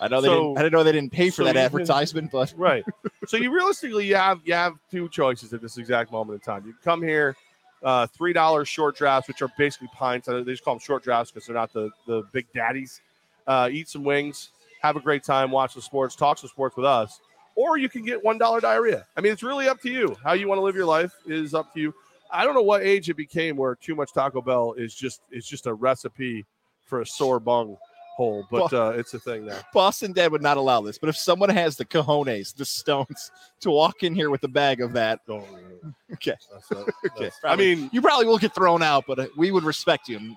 I 0.00 0.08
know 0.08 0.20
they 0.20 0.28
So- 0.28 0.34
didn't. 0.34 0.58
I 0.58 0.62
didn't 0.62 0.72
know 0.72 0.82
they 0.84 0.92
didn't 0.92 1.12
pay 1.12 1.30
for 1.30 1.36
so 1.36 1.44
that 1.44 1.54
can- 1.54 1.64
advertisement, 1.64 2.30
but 2.32 2.52
Right. 2.56 2.84
so 3.26 3.36
you 3.36 3.50
realistically 3.52 4.06
you 4.06 4.16
have 4.16 4.40
you 4.44 4.52
have 4.54 4.74
two 4.90 5.08
choices 5.08 5.52
at 5.54 5.60
this 5.62 5.78
exact 5.78 6.10
moment 6.12 6.34
in 6.34 6.40
time. 6.52 6.66
You 6.66 6.72
can 6.72 6.82
come 6.82 7.02
here, 7.02 7.36
uh, 7.82 8.06
three 8.08 8.32
dollars 8.32 8.68
short 8.68 8.96
drafts, 8.96 9.28
which 9.28 9.40
are 9.42 9.50
basically 9.56 9.88
pints. 9.94 10.26
They 10.26 10.42
just 10.44 10.64
call 10.64 10.74
them 10.74 10.80
short 10.80 11.02
drafts 11.04 11.30
because 11.30 11.46
they're 11.46 11.54
not 11.56 11.72
the 11.72 11.90
the 12.06 12.22
big 12.32 12.46
daddies. 12.52 13.00
Uh, 13.46 13.68
eat 13.72 13.88
some 13.88 14.04
wings, 14.04 14.50
have 14.82 14.96
a 14.96 15.00
great 15.00 15.22
time, 15.24 15.50
watch 15.50 15.74
the 15.74 15.80
sports, 15.82 16.14
talk 16.16 16.36
some 16.38 16.50
sports 16.50 16.76
with 16.76 16.84
us, 16.84 17.20
or 17.58 17.76
you 17.76 17.88
can 17.88 18.04
get 18.04 18.22
one 18.22 18.38
dollar 18.38 18.60
diarrhea. 18.60 19.04
I 19.16 19.20
mean, 19.20 19.32
it's 19.32 19.42
really 19.42 19.68
up 19.68 19.80
to 19.80 19.90
you. 19.90 20.16
How 20.22 20.34
you 20.34 20.46
want 20.46 20.58
to 20.60 20.62
live 20.62 20.76
your 20.76 20.86
life 20.86 21.12
is 21.26 21.54
up 21.54 21.74
to 21.74 21.80
you. 21.80 21.92
I 22.30 22.44
don't 22.44 22.54
know 22.54 22.62
what 22.62 22.82
age 22.82 23.10
it 23.10 23.14
became 23.14 23.56
where 23.56 23.74
too 23.74 23.96
much 23.96 24.12
Taco 24.12 24.40
Bell 24.40 24.74
is 24.74 24.94
just 24.94 25.22
it's 25.32 25.48
just 25.48 25.66
a 25.66 25.74
recipe 25.74 26.46
for 26.84 27.00
a 27.00 27.06
sore 27.06 27.40
bung 27.40 27.76
hole, 28.16 28.46
but 28.48 28.72
uh, 28.72 28.92
it's 28.94 29.12
a 29.14 29.18
thing 29.18 29.44
now. 29.46 29.58
Boston 29.74 30.12
Dad 30.12 30.30
would 30.30 30.42
not 30.42 30.56
allow 30.56 30.80
this. 30.82 30.98
But 30.98 31.08
if 31.08 31.16
someone 31.16 31.48
has 31.50 31.76
the 31.76 31.84
cojones, 31.84 32.54
the 32.54 32.64
stones, 32.64 33.32
to 33.60 33.70
walk 33.72 34.04
in 34.04 34.14
here 34.14 34.30
with 34.30 34.44
a 34.44 34.48
bag 34.48 34.80
of 34.80 34.92
that, 34.92 35.20
Okay. 35.28 36.34
That's 36.52 36.70
not, 36.70 36.80
Okay, 37.06 37.24
that's- 37.24 37.40
I 37.42 37.56
mean, 37.56 37.90
you 37.92 38.00
probably 38.00 38.26
will 38.26 38.38
get 38.38 38.54
thrown 38.54 38.84
out, 38.84 39.04
but 39.08 39.18
uh, 39.18 39.26
we 39.36 39.50
would 39.50 39.64
respect 39.64 40.08
you 40.08 40.36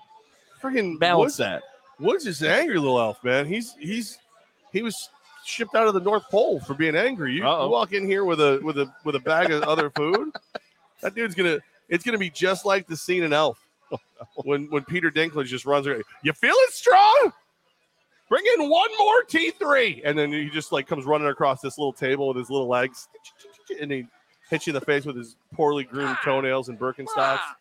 freaking 0.60 0.98
balance 0.98 1.32
Woods, 1.32 1.36
that. 1.38 1.62
Woods 2.00 2.26
is 2.26 2.42
an 2.42 2.48
angry 2.48 2.78
little 2.78 2.98
elf, 2.98 3.22
man. 3.22 3.46
He's 3.46 3.74
he's 3.78 4.18
he 4.72 4.82
was 4.82 5.08
shipped 5.44 5.74
out 5.74 5.86
of 5.86 5.94
the 5.94 6.00
North 6.00 6.28
Pole 6.30 6.60
for 6.60 6.74
being 6.74 6.96
angry. 6.96 7.34
You, 7.34 7.46
Uh-oh. 7.46 7.64
you 7.64 7.70
walk 7.70 7.92
in 7.92 8.06
here 8.06 8.24
with 8.24 8.40
a 8.40 8.60
with 8.62 8.78
a 8.78 8.92
with 9.04 9.16
a 9.16 9.20
bag 9.20 9.50
of 9.50 9.62
other 9.64 9.90
food, 9.90 10.32
that 11.00 11.14
dude's 11.14 11.34
gonna 11.34 11.58
it's 11.88 12.04
gonna 12.04 12.18
be 12.18 12.30
just 12.30 12.64
like 12.64 12.86
the 12.86 12.96
scene 12.96 13.22
in 13.22 13.32
Elf 13.32 13.58
when 14.44 14.70
when 14.70 14.84
Peter 14.84 15.10
Dinklage 15.10 15.46
just 15.46 15.66
runs 15.66 15.86
around. 15.86 16.02
You 16.22 16.32
feeling 16.32 16.66
strong? 16.70 17.32
Bring 18.28 18.44
in 18.58 18.70
one 18.70 18.88
more 18.98 19.24
T3. 19.24 20.00
And 20.06 20.18
then 20.18 20.32
he 20.32 20.48
just 20.48 20.72
like 20.72 20.86
comes 20.86 21.04
running 21.04 21.28
across 21.28 21.60
this 21.60 21.76
little 21.76 21.92
table 21.92 22.28
with 22.28 22.38
his 22.38 22.48
little 22.48 22.66
legs 22.66 23.08
and 23.78 23.90
he 23.90 24.06
hits 24.48 24.66
you 24.66 24.70
in 24.70 24.74
the 24.74 24.80
face 24.80 25.04
with 25.04 25.16
his 25.16 25.36
poorly 25.52 25.84
groomed 25.84 26.16
toenails 26.24 26.70
and 26.70 26.78
Birkenstocks. 26.78 27.08
Ah. 27.16 27.56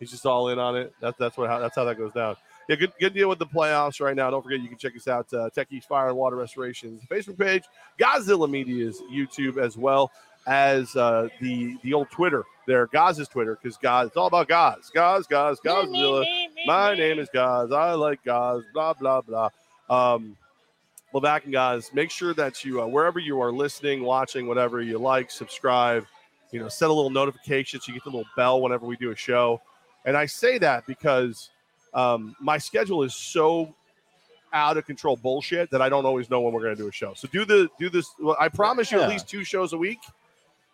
He's 0.00 0.10
just 0.10 0.26
all 0.26 0.48
in 0.48 0.58
on 0.58 0.76
it. 0.76 0.92
That's 1.00 1.16
that's 1.16 1.36
what 1.36 1.48
how, 1.48 1.60
that's 1.60 1.76
how 1.76 1.84
that 1.84 1.96
goes 1.96 2.12
down. 2.12 2.34
Yeah, 2.70 2.76
good 2.76 2.92
good 3.00 3.14
deal 3.14 3.28
with 3.28 3.40
the 3.40 3.46
playoffs 3.46 4.00
right 4.00 4.14
now. 4.14 4.30
Don't 4.30 4.44
forget 4.44 4.60
you 4.60 4.68
can 4.68 4.78
check 4.78 4.94
us 4.94 5.08
out 5.08 5.34
uh, 5.34 5.50
Tech 5.50 5.66
East 5.72 5.88
Fire 5.88 6.06
and 6.06 6.16
Water 6.16 6.36
Restoration's 6.36 7.02
Facebook 7.10 7.36
page, 7.36 7.64
Godzilla 7.98 8.48
Media's 8.48 9.02
YouTube 9.12 9.56
as 9.56 9.76
well 9.76 10.12
as 10.46 10.94
uh, 10.94 11.26
the 11.40 11.76
the 11.82 11.92
old 11.92 12.08
Twitter 12.12 12.44
there, 12.68 12.86
Gaz's 12.86 13.26
Twitter 13.26 13.58
because 13.60 13.76
God 13.76 14.06
it's 14.06 14.16
all 14.16 14.28
about 14.28 14.46
Gaz, 14.46 14.88
Gaz, 14.94 15.26
Gaz, 15.26 15.58
Godzilla. 15.58 16.24
My 16.64 16.94
name 16.94 17.18
is 17.18 17.28
Gaz. 17.32 17.72
I 17.72 17.94
like 17.94 18.22
Gaz. 18.22 18.62
Blah 18.72 18.94
blah 18.94 19.20
blah. 19.22 19.48
Um, 19.88 20.36
well, 21.12 21.20
back 21.20 21.42
and 21.42 21.52
guys, 21.52 21.90
make 21.92 22.12
sure 22.12 22.34
that 22.34 22.64
you 22.64 22.80
uh, 22.80 22.86
wherever 22.86 23.18
you 23.18 23.40
are 23.40 23.50
listening, 23.50 24.04
watching, 24.04 24.46
whatever 24.46 24.80
you 24.80 24.96
like, 24.96 25.32
subscribe. 25.32 26.06
You 26.52 26.60
know, 26.60 26.68
set 26.68 26.88
a 26.88 26.92
little 26.92 27.10
notification 27.10 27.80
so 27.80 27.88
you 27.88 27.94
get 27.94 28.04
the 28.04 28.10
little 28.10 28.30
bell 28.36 28.62
whenever 28.62 28.86
we 28.86 28.94
do 28.94 29.10
a 29.10 29.16
show. 29.16 29.60
And 30.04 30.16
I 30.16 30.26
say 30.26 30.56
that 30.58 30.86
because 30.86 31.50
um, 31.94 32.34
my 32.40 32.58
schedule 32.58 33.02
is 33.02 33.14
so 33.14 33.74
out 34.52 34.76
of 34.76 34.84
control 34.86 35.16
bullshit 35.16 35.70
that 35.70 35.80
I 35.80 35.88
don't 35.88 36.04
always 36.04 36.28
know 36.28 36.40
when 36.40 36.52
we're 36.52 36.62
going 36.62 36.74
to 36.74 36.82
do 36.82 36.88
a 36.88 36.92
show. 36.92 37.14
So 37.14 37.28
do 37.28 37.44
the 37.44 37.68
do 37.78 37.88
this. 37.88 38.10
Well, 38.18 38.36
I 38.40 38.48
promise 38.48 38.90
you 38.90 38.98
Yeah. 38.98 39.04
at 39.04 39.10
least 39.10 39.28
two 39.28 39.44
shows 39.44 39.72
a 39.72 39.78
week. 39.78 40.00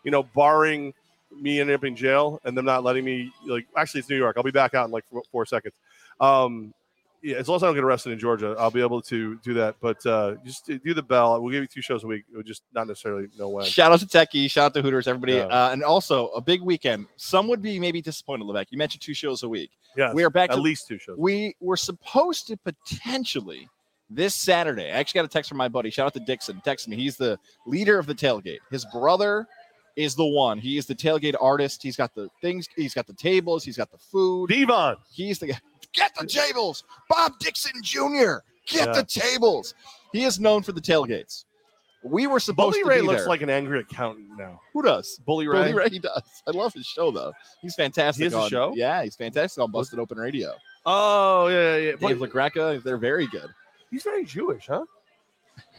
You 0.04 0.10
know, 0.10 0.22
barring 0.22 0.94
me 1.40 1.60
ending 1.60 1.74
up 1.74 1.84
in 1.84 1.96
jail 1.96 2.40
and 2.44 2.56
them 2.56 2.64
not 2.64 2.84
letting 2.84 3.04
me 3.04 3.32
like. 3.44 3.66
Actually, 3.76 4.00
it's 4.00 4.08
New 4.08 4.16
York. 4.16 4.36
I'll 4.36 4.42
be 4.42 4.50
back 4.50 4.74
out 4.74 4.86
in 4.86 4.92
like 4.92 5.04
four, 5.10 5.22
four 5.30 5.46
seconds. 5.46 5.74
Um, 6.20 6.72
yeah, 7.26 7.36
as 7.36 7.48
long 7.48 7.56
as 7.56 7.62
I 7.62 7.66
don't 7.66 7.74
get 7.74 7.84
arrested 7.84 8.12
in 8.12 8.18
Georgia, 8.18 8.54
I'll 8.58 8.70
be 8.70 8.80
able 8.80 9.02
to 9.02 9.36
do 9.42 9.54
that. 9.54 9.76
But 9.80 10.04
uh, 10.06 10.36
just 10.44 10.66
do 10.66 10.94
the 10.94 11.02
bell. 11.02 11.40
We'll 11.42 11.50
give 11.52 11.62
you 11.62 11.66
two 11.66 11.82
shows 11.82 12.04
a 12.04 12.06
week. 12.06 12.24
We'll 12.32 12.42
just 12.42 12.62
not 12.72 12.86
necessarily 12.86 13.26
know 13.38 13.48
when. 13.48 13.64
Shout 13.64 13.90
out 13.92 14.00
to 14.00 14.06
Techie, 14.06 14.50
shout 14.50 14.66
out 14.66 14.74
to 14.74 14.82
Hooters, 14.82 15.08
everybody, 15.08 15.34
Yeah. 15.34 15.46
uh, 15.46 15.70
and 15.72 15.82
also 15.82 16.28
a 16.28 16.40
big 16.40 16.62
weekend. 16.62 17.06
Some 17.16 17.48
would 17.48 17.60
be 17.62 17.78
maybe 17.80 18.00
disappointed, 18.00 18.44
Levac. 18.46 18.66
You 18.70 18.78
mentioned 18.78 19.02
two 19.02 19.14
shows 19.14 19.42
a 19.42 19.48
week. 19.48 19.70
Yeah, 19.96 20.12
We 20.12 20.24
are 20.24 20.30
back 20.30 20.50
at 20.50 20.56
to 20.56 20.60
least 20.60 20.86
two 20.86 20.98
shows. 20.98 21.16
we 21.18 21.56
were 21.60 21.76
supposed 21.76 22.46
to 22.48 22.56
potentially 22.58 23.68
this 24.10 24.34
Saturday. 24.34 24.84
I 24.86 24.96
actually 24.98 25.18
got 25.18 25.24
a 25.24 25.28
text 25.28 25.48
from 25.48 25.58
my 25.58 25.68
buddy. 25.68 25.90
Shout 25.90 26.06
out 26.06 26.14
to 26.14 26.20
Dixon. 26.20 26.60
Text 26.64 26.86
me. 26.88 26.96
He's 26.96 27.16
the 27.16 27.38
leader 27.66 27.98
of 27.98 28.06
the 28.06 28.14
tailgate. 28.14 28.58
His 28.70 28.84
brother 28.86 29.46
is 29.96 30.14
the 30.14 30.26
one. 30.26 30.58
He 30.58 30.76
is 30.76 30.86
the 30.86 30.94
tailgate 30.94 31.34
artist. 31.40 31.82
He's 31.82 31.96
got 31.96 32.14
the 32.14 32.28
things. 32.42 32.68
He's 32.76 32.94
got 32.94 33.06
the 33.06 33.14
tables. 33.14 33.64
He's 33.64 33.76
got 33.78 33.90
the 33.90 33.98
food. 33.98 34.50
Devon. 34.50 34.96
He's 35.10 35.38
the 35.38 35.46
guy. 35.48 35.58
Get 35.96 36.14
the 36.14 36.26
tables, 36.26 36.84
Bob 37.08 37.32
Dixon 37.40 37.82
Jr. 37.82 38.36
Get 38.68 38.86
Yeah. 38.88 38.92
the 38.92 39.04
tables. 39.04 39.74
He 40.12 40.22
is 40.24 40.38
known 40.38 40.62
for 40.62 40.70
the 40.72 40.80
tailgates. 40.80 41.44
We 42.04 42.28
were 42.28 42.38
supposed 42.38 42.74
Bully 42.74 42.82
to 42.84 42.88
Ray 42.88 43.00
be 43.00 43.06
looks 43.06 43.22
there. 43.22 43.28
like 43.28 43.42
an 43.42 43.50
angry 43.50 43.80
accountant 43.80 44.28
now. 44.38 44.60
who 44.72 44.82
does? 44.82 45.18
Bully 45.26 45.48
Ray. 45.48 45.62
Billy 45.62 45.74
Ray 45.74 45.88
he 45.88 45.98
does. 45.98 46.22
I 46.46 46.52
love 46.52 46.72
his 46.72 46.86
show 46.86 47.10
though. 47.10 47.32
He's 47.62 47.74
fantastic. 47.74 48.20
He 48.20 48.24
has 48.24 48.34
a 48.34 48.38
on, 48.38 48.48
show? 48.50 48.72
Yeah, 48.76 49.02
he's 49.02 49.16
fantastic 49.16 49.60
on 49.60 49.72
Busted 49.72 49.98
Open 49.98 50.16
Radio. 50.18 50.52
Oh 50.84 51.48
yeah, 51.48 51.76
yeah. 51.78 51.90
Dave 51.96 52.20
But 52.20 52.30
LaGreca, 52.30 52.80
they're 52.84 52.96
very 52.98 53.26
good. 53.26 53.48
he's 53.90 54.04
very 54.04 54.24
Jewish, 54.24 54.66
huh? 54.68 54.84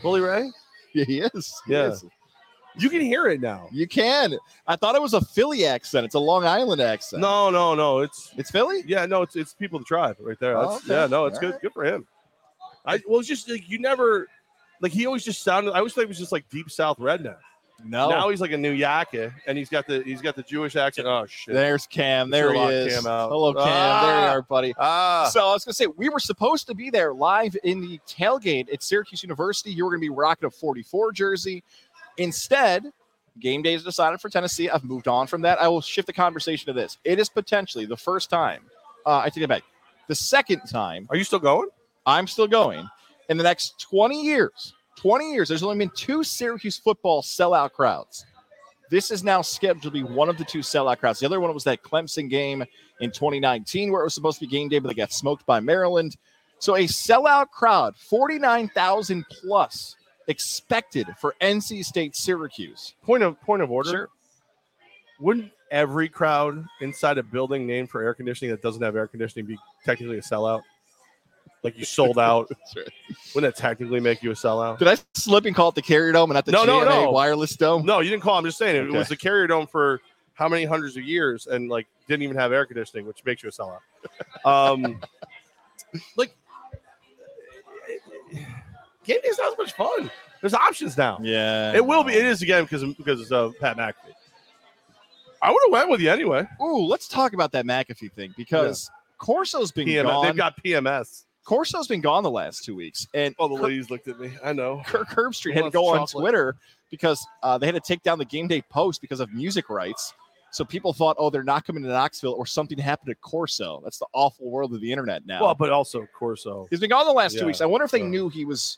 Bully 0.02 0.22
Ray. 0.22 0.52
Yeah, 0.94 1.04
he 1.06 1.20
is. 1.20 1.54
He 1.68 1.74
Yeah. 1.74 1.90
is. 1.92 2.04
You 2.80 2.90
can 2.90 3.02
hear 3.02 3.28
it 3.28 3.42
now. 3.42 3.68
You 3.72 3.88
can. 3.88 4.36
I 4.68 4.76
thought 4.76 4.96
it 4.96 5.02
was 5.02 5.14
a 5.14 5.22
Philly 5.22 5.66
accent. 5.66 6.06
It's 6.06 6.16
a 6.16 6.20
Long 6.20 6.46
Island 6.46 6.82
accent. 6.82 7.22
No, 7.22 7.50
no, 7.50 7.76
no. 7.76 8.00
It's 8.00 8.32
It's 8.38 8.52
Philly? 8.52 8.84
yeah, 8.88 9.06
no. 9.06 9.22
It's 9.24 9.36
it's 9.36 9.54
people 9.54 9.78
of 9.78 9.84
the 9.84 9.88
tribe 9.88 10.18
right 10.20 10.40
there. 10.40 10.58
Oh, 10.58 10.76
okay. 10.78 10.86
Yeah, 10.88 11.08
no, 11.08 11.26
it's 11.26 11.38
All 11.38 11.42
good. 11.42 11.52
right. 11.54 11.62
Good 11.62 11.74
for 11.74 11.84
him. 11.86 12.06
I 12.86 13.02
well, 13.08 13.20
it's 13.20 13.28
just 13.28 13.50
like 13.50 13.70
you 13.70 13.80
never 13.80 14.28
like 14.82 14.92
he 14.92 15.06
always 15.06 15.24
just 15.24 15.44
sounded. 15.44 15.72
I 15.74 15.78
always 15.80 15.94
thought 15.94 16.02
he 16.02 16.08
was 16.08 16.20
just 16.20 16.32
like 16.32 16.48
deep 16.50 16.70
South 16.72 16.98
redneck. 17.00 17.38
No. 17.86 18.10
Now 18.10 18.30
he's 18.30 18.42
like 18.42 18.52
a 18.54 18.58
New 18.58 18.72
Yaka, 18.72 19.32
and 19.46 19.56
he's 19.56 19.70
got 19.70 19.86
the 19.86 20.02
he's 20.02 20.20
got 20.20 20.36
the 20.36 20.42
Jewish 20.42 20.76
accent. 20.76 21.08
Oh 21.08 21.28
shit. 21.28 21.54
There's 21.54 21.86
Cam. 21.86 22.32
There 22.32 22.52
he 22.52 22.60
is. 22.60 22.96
Cam 22.96 23.06
out. 23.06 23.30
Hello, 23.30 23.54
Cam. 23.54 23.64
Ah. 23.68 24.06
There 24.08 24.20
you 24.22 24.28
are, 24.30 24.42
buddy. 24.42 24.74
Ah, 24.80 25.30
So 25.32 25.48
I 25.48 25.54
was 25.54 25.64
gonna 25.64 25.74
say 25.76 25.86
we 25.86 26.10
were 26.10 26.20
supposed 26.20 26.66
to 26.68 26.74
be 26.74 26.90
there 26.90 27.14
live 27.14 27.56
in 27.64 27.82
the 27.82 28.00
tailgate 28.08 28.74
at 28.74 28.82
Syracuse 28.82 29.22
University. 29.22 29.72
You 29.72 29.86
were 29.86 29.92
gonna 29.92 30.00
be 30.02 30.10
rocking 30.10 30.48
a 30.48 30.50
44 30.50 31.12
jersey. 31.12 31.64
Instead, 32.18 32.92
game 33.40 33.62
day 33.62 33.74
is 33.74 33.84
decided 33.84 34.20
for 34.20 34.30
Tennessee. 34.30 34.70
I've 34.70 34.84
moved 34.84 35.08
on 35.08 35.28
from 35.28 35.42
that. 35.42 35.62
I 35.62 35.68
will 35.68 35.82
shift 35.82 36.08
the 36.08 36.14
conversation 36.14 36.66
to 36.68 36.74
this. 36.74 36.98
It 37.04 37.20
is 37.20 37.30
potentially 37.30 37.86
the 37.86 37.98
first 37.98 38.30
time. 38.30 38.64
Uh, 39.06 39.20
I 39.20 39.30
take 39.30 39.44
it 39.44 39.48
back. 39.48 39.64
The 40.08 40.16
second 40.16 40.62
time 40.70 41.08
are 41.10 41.18
you 41.18 41.24
still 41.24 41.40
going? 41.40 41.70
I'm 42.06 42.28
still 42.28 42.48
going. 42.48 42.88
In 43.30 43.38
the 43.38 43.44
next 43.44 43.80
20 43.82 44.22
years, 44.24 44.74
20 44.98 45.32
years, 45.32 45.50
there's 45.50 45.64
only 45.64 45.78
been 45.78 45.92
two 45.96 46.24
Syracuse 46.24 46.78
football 46.78 47.22
sellout 47.22 47.74
crowds. 47.74 48.26
This 48.90 49.12
is 49.12 49.22
now 49.24 49.42
scheduled 49.42 49.84
to 49.84 49.92
be 49.92 50.04
one 50.04 50.30
of 50.30 50.38
the 50.38 50.46
two 50.46 50.60
sellout 50.60 51.00
crowds. 51.00 51.20
The 51.20 51.26
other 51.26 51.42
one 51.42 51.54
was 51.54 51.66
that 51.66 51.84
Clemson 51.84 52.30
game 52.30 52.64
in 53.02 53.12
2019 53.12 53.92
where 53.92 54.02
it 54.02 54.06
was 54.06 54.14
supposed 54.14 54.40
to 54.40 54.46
be 54.46 54.50
game 54.50 54.70
day, 54.70 54.80
but 54.80 54.88
they 54.88 54.94
got 54.94 55.12
smoked 55.12 55.46
by 55.46 55.60
Maryland. 55.60 56.16
So 56.60 56.78
a 56.78 56.86
sellout 56.86 57.50
crowd, 57.50 57.98
49,000 57.98 59.26
plus 59.30 59.97
expected 60.28 61.08
for 61.20 61.36
NC 61.42 61.84
State 61.86 62.16
Syracuse. 62.16 62.94
Point 63.04 63.24
of 63.24 63.40
point 63.42 63.62
of 63.62 63.72
order. 63.72 63.90
Sure. 63.90 64.10
Wouldn't 65.20 65.52
every 65.72 66.08
crowd 66.10 66.64
inside 66.82 67.18
a 67.18 67.24
building 67.24 67.66
named 67.66 67.90
for 67.90 68.02
air 68.04 68.14
conditioning 68.14 68.52
that 68.52 68.62
doesn't 68.62 68.82
have 68.82 68.96
air 68.96 69.08
conditioning 69.08 69.46
be 69.46 69.58
technically 69.86 70.18
a 70.18 70.22
sellout? 70.22 70.62
Like 71.64 71.78
you 71.78 71.86
sold 71.86 72.20
out. 72.20 72.50
Wouldn't 73.36 73.56
that 73.56 73.60
technically 73.60 74.00
make 74.00 74.22
you 74.22 74.32
a 74.32 74.36
sellout? 74.36 74.78
Did 74.78 74.88
I 74.90 74.96
slip 75.16 75.46
and 75.46 75.56
call 75.56 75.70
it 75.70 75.76
the 75.76 75.82
Carrier 75.82 76.12
Dome 76.12 76.30
and 76.30 76.36
not 76.36 76.46
the 76.46 76.52
No, 76.52 76.66
no, 76.66 76.84
no. 76.86 77.10
wireless 77.12 77.56
dome? 77.56 77.84
No, 77.86 78.00
you 78.00 78.10
didn't 78.12 78.22
call. 78.22 78.38
I'm 78.38 78.46
just 78.46 78.60
saying 78.60 78.76
it, 78.76 78.80
Okay. 78.90 78.98
was 78.98 79.08
the 79.10 79.18
carrier 79.18 79.48
dome 79.48 79.66
for 79.66 80.00
how 80.34 80.48
many 80.48 80.66
hundreds 80.66 80.96
of 80.98 81.04
years 81.04 81.48
and 81.48 81.68
like 81.68 81.88
didn't 82.08 82.22
even 82.22 82.38
have 82.38 82.52
air 82.54 82.66
conditioning, 82.66 83.08
which 83.08 83.26
makes 83.26 83.42
you 83.42 83.50
a 83.50 83.52
sellout. 83.52 83.80
Um, 84.46 85.02
like 86.16 86.32
game 89.08 89.22
day 89.22 89.30
is 89.30 89.38
not 89.40 89.54
as 89.54 89.58
much 89.58 89.74
fun. 89.74 90.12
There's 90.42 90.54
options 90.54 90.98
now. 90.98 91.18
Yeah. 91.22 91.74
It 91.74 91.84
will 91.86 92.04
be. 92.04 92.14
It 92.14 92.26
is 92.26 92.42
again 92.44 92.64
because 92.64 92.84
of, 92.84 92.96
because 92.98 93.32
of 93.32 93.58
Pat 93.60 93.78
McAfee. 93.78 94.14
I 95.42 95.52
would 95.52 95.60
have 95.66 95.72
went 95.72 95.90
with 95.90 96.02
you 96.02 96.10
anyway. 96.10 96.48
Ooh, 96.62 96.86
let's 96.86 97.08
talk 97.08 97.34
about 97.34 97.52
that 97.52 97.66
McAfee 97.66 98.12
thing 98.14 98.34
because 98.38 98.90
Corso's 99.20 99.72
been 99.72 99.88
PMS. 99.88 100.04
gone. 100.04 100.26
They've 100.26 100.36
got 100.36 100.64
PMS. 100.64 101.24
Corso's 101.46 101.88
been 101.88 102.02
gone 102.02 102.24
the 102.24 102.32
last 102.32 102.66
two 102.66 102.76
weeks, 102.76 103.08
and 103.14 103.34
Oh, 103.40 103.48
the 103.48 103.56
Kirk, 103.56 103.64
ladies 103.64 103.90
looked 103.90 104.08
at 104.10 104.20
me. 104.20 104.32
I 104.44 104.52
know. 104.52 104.82
Kirk 104.86 105.08
Herbstreit 105.10 105.54
had 105.54 105.64
to 105.66 105.70
go 105.72 105.88
on 105.88 106.00
chocolate? 106.00 106.22
Twitter 106.24 106.56
because 106.92 107.26
uh, 107.44 107.58
they 107.58 107.66
had 107.66 107.76
to 107.76 107.82
take 107.82 108.04
down 108.04 108.18
the 108.18 108.26
game 108.26 108.48
day 108.48 108.62
post 108.70 109.00
because 109.02 109.20
of 109.22 109.32
music 109.34 109.70
rights. 109.70 110.14
So 110.52 110.66
people 110.66 110.92
thought, 110.92 111.16
oh, 111.20 111.30
they're 111.30 111.44
not 111.44 111.66
coming 111.66 111.84
to 111.84 111.90
Knoxville, 111.90 112.34
or 112.34 112.46
something 112.46 112.78
happened 112.78 113.08
to 113.10 113.16
Corso. 113.16 113.80
That's 113.84 113.98
the 114.00 114.08
awful 114.14 114.50
world 114.50 114.74
of 114.74 114.82
the 114.82 114.92
internet 114.92 115.26
now. 115.26 115.42
Well, 115.44 115.56
but 115.56 115.70
also 115.70 116.06
Corso. 116.18 116.68
He's 116.70 116.80
been 116.80 116.90
gone 116.90 117.06
the 117.06 117.12
last 117.14 117.36
Yeah, 117.36 117.42
two 117.42 117.46
weeks. 117.48 117.62
I 117.62 117.66
wonder 117.66 117.86
if 117.86 117.92
they 117.92 118.00
so- 118.00 118.08
knew 118.08 118.28
he 118.30 118.44
was 118.46 118.78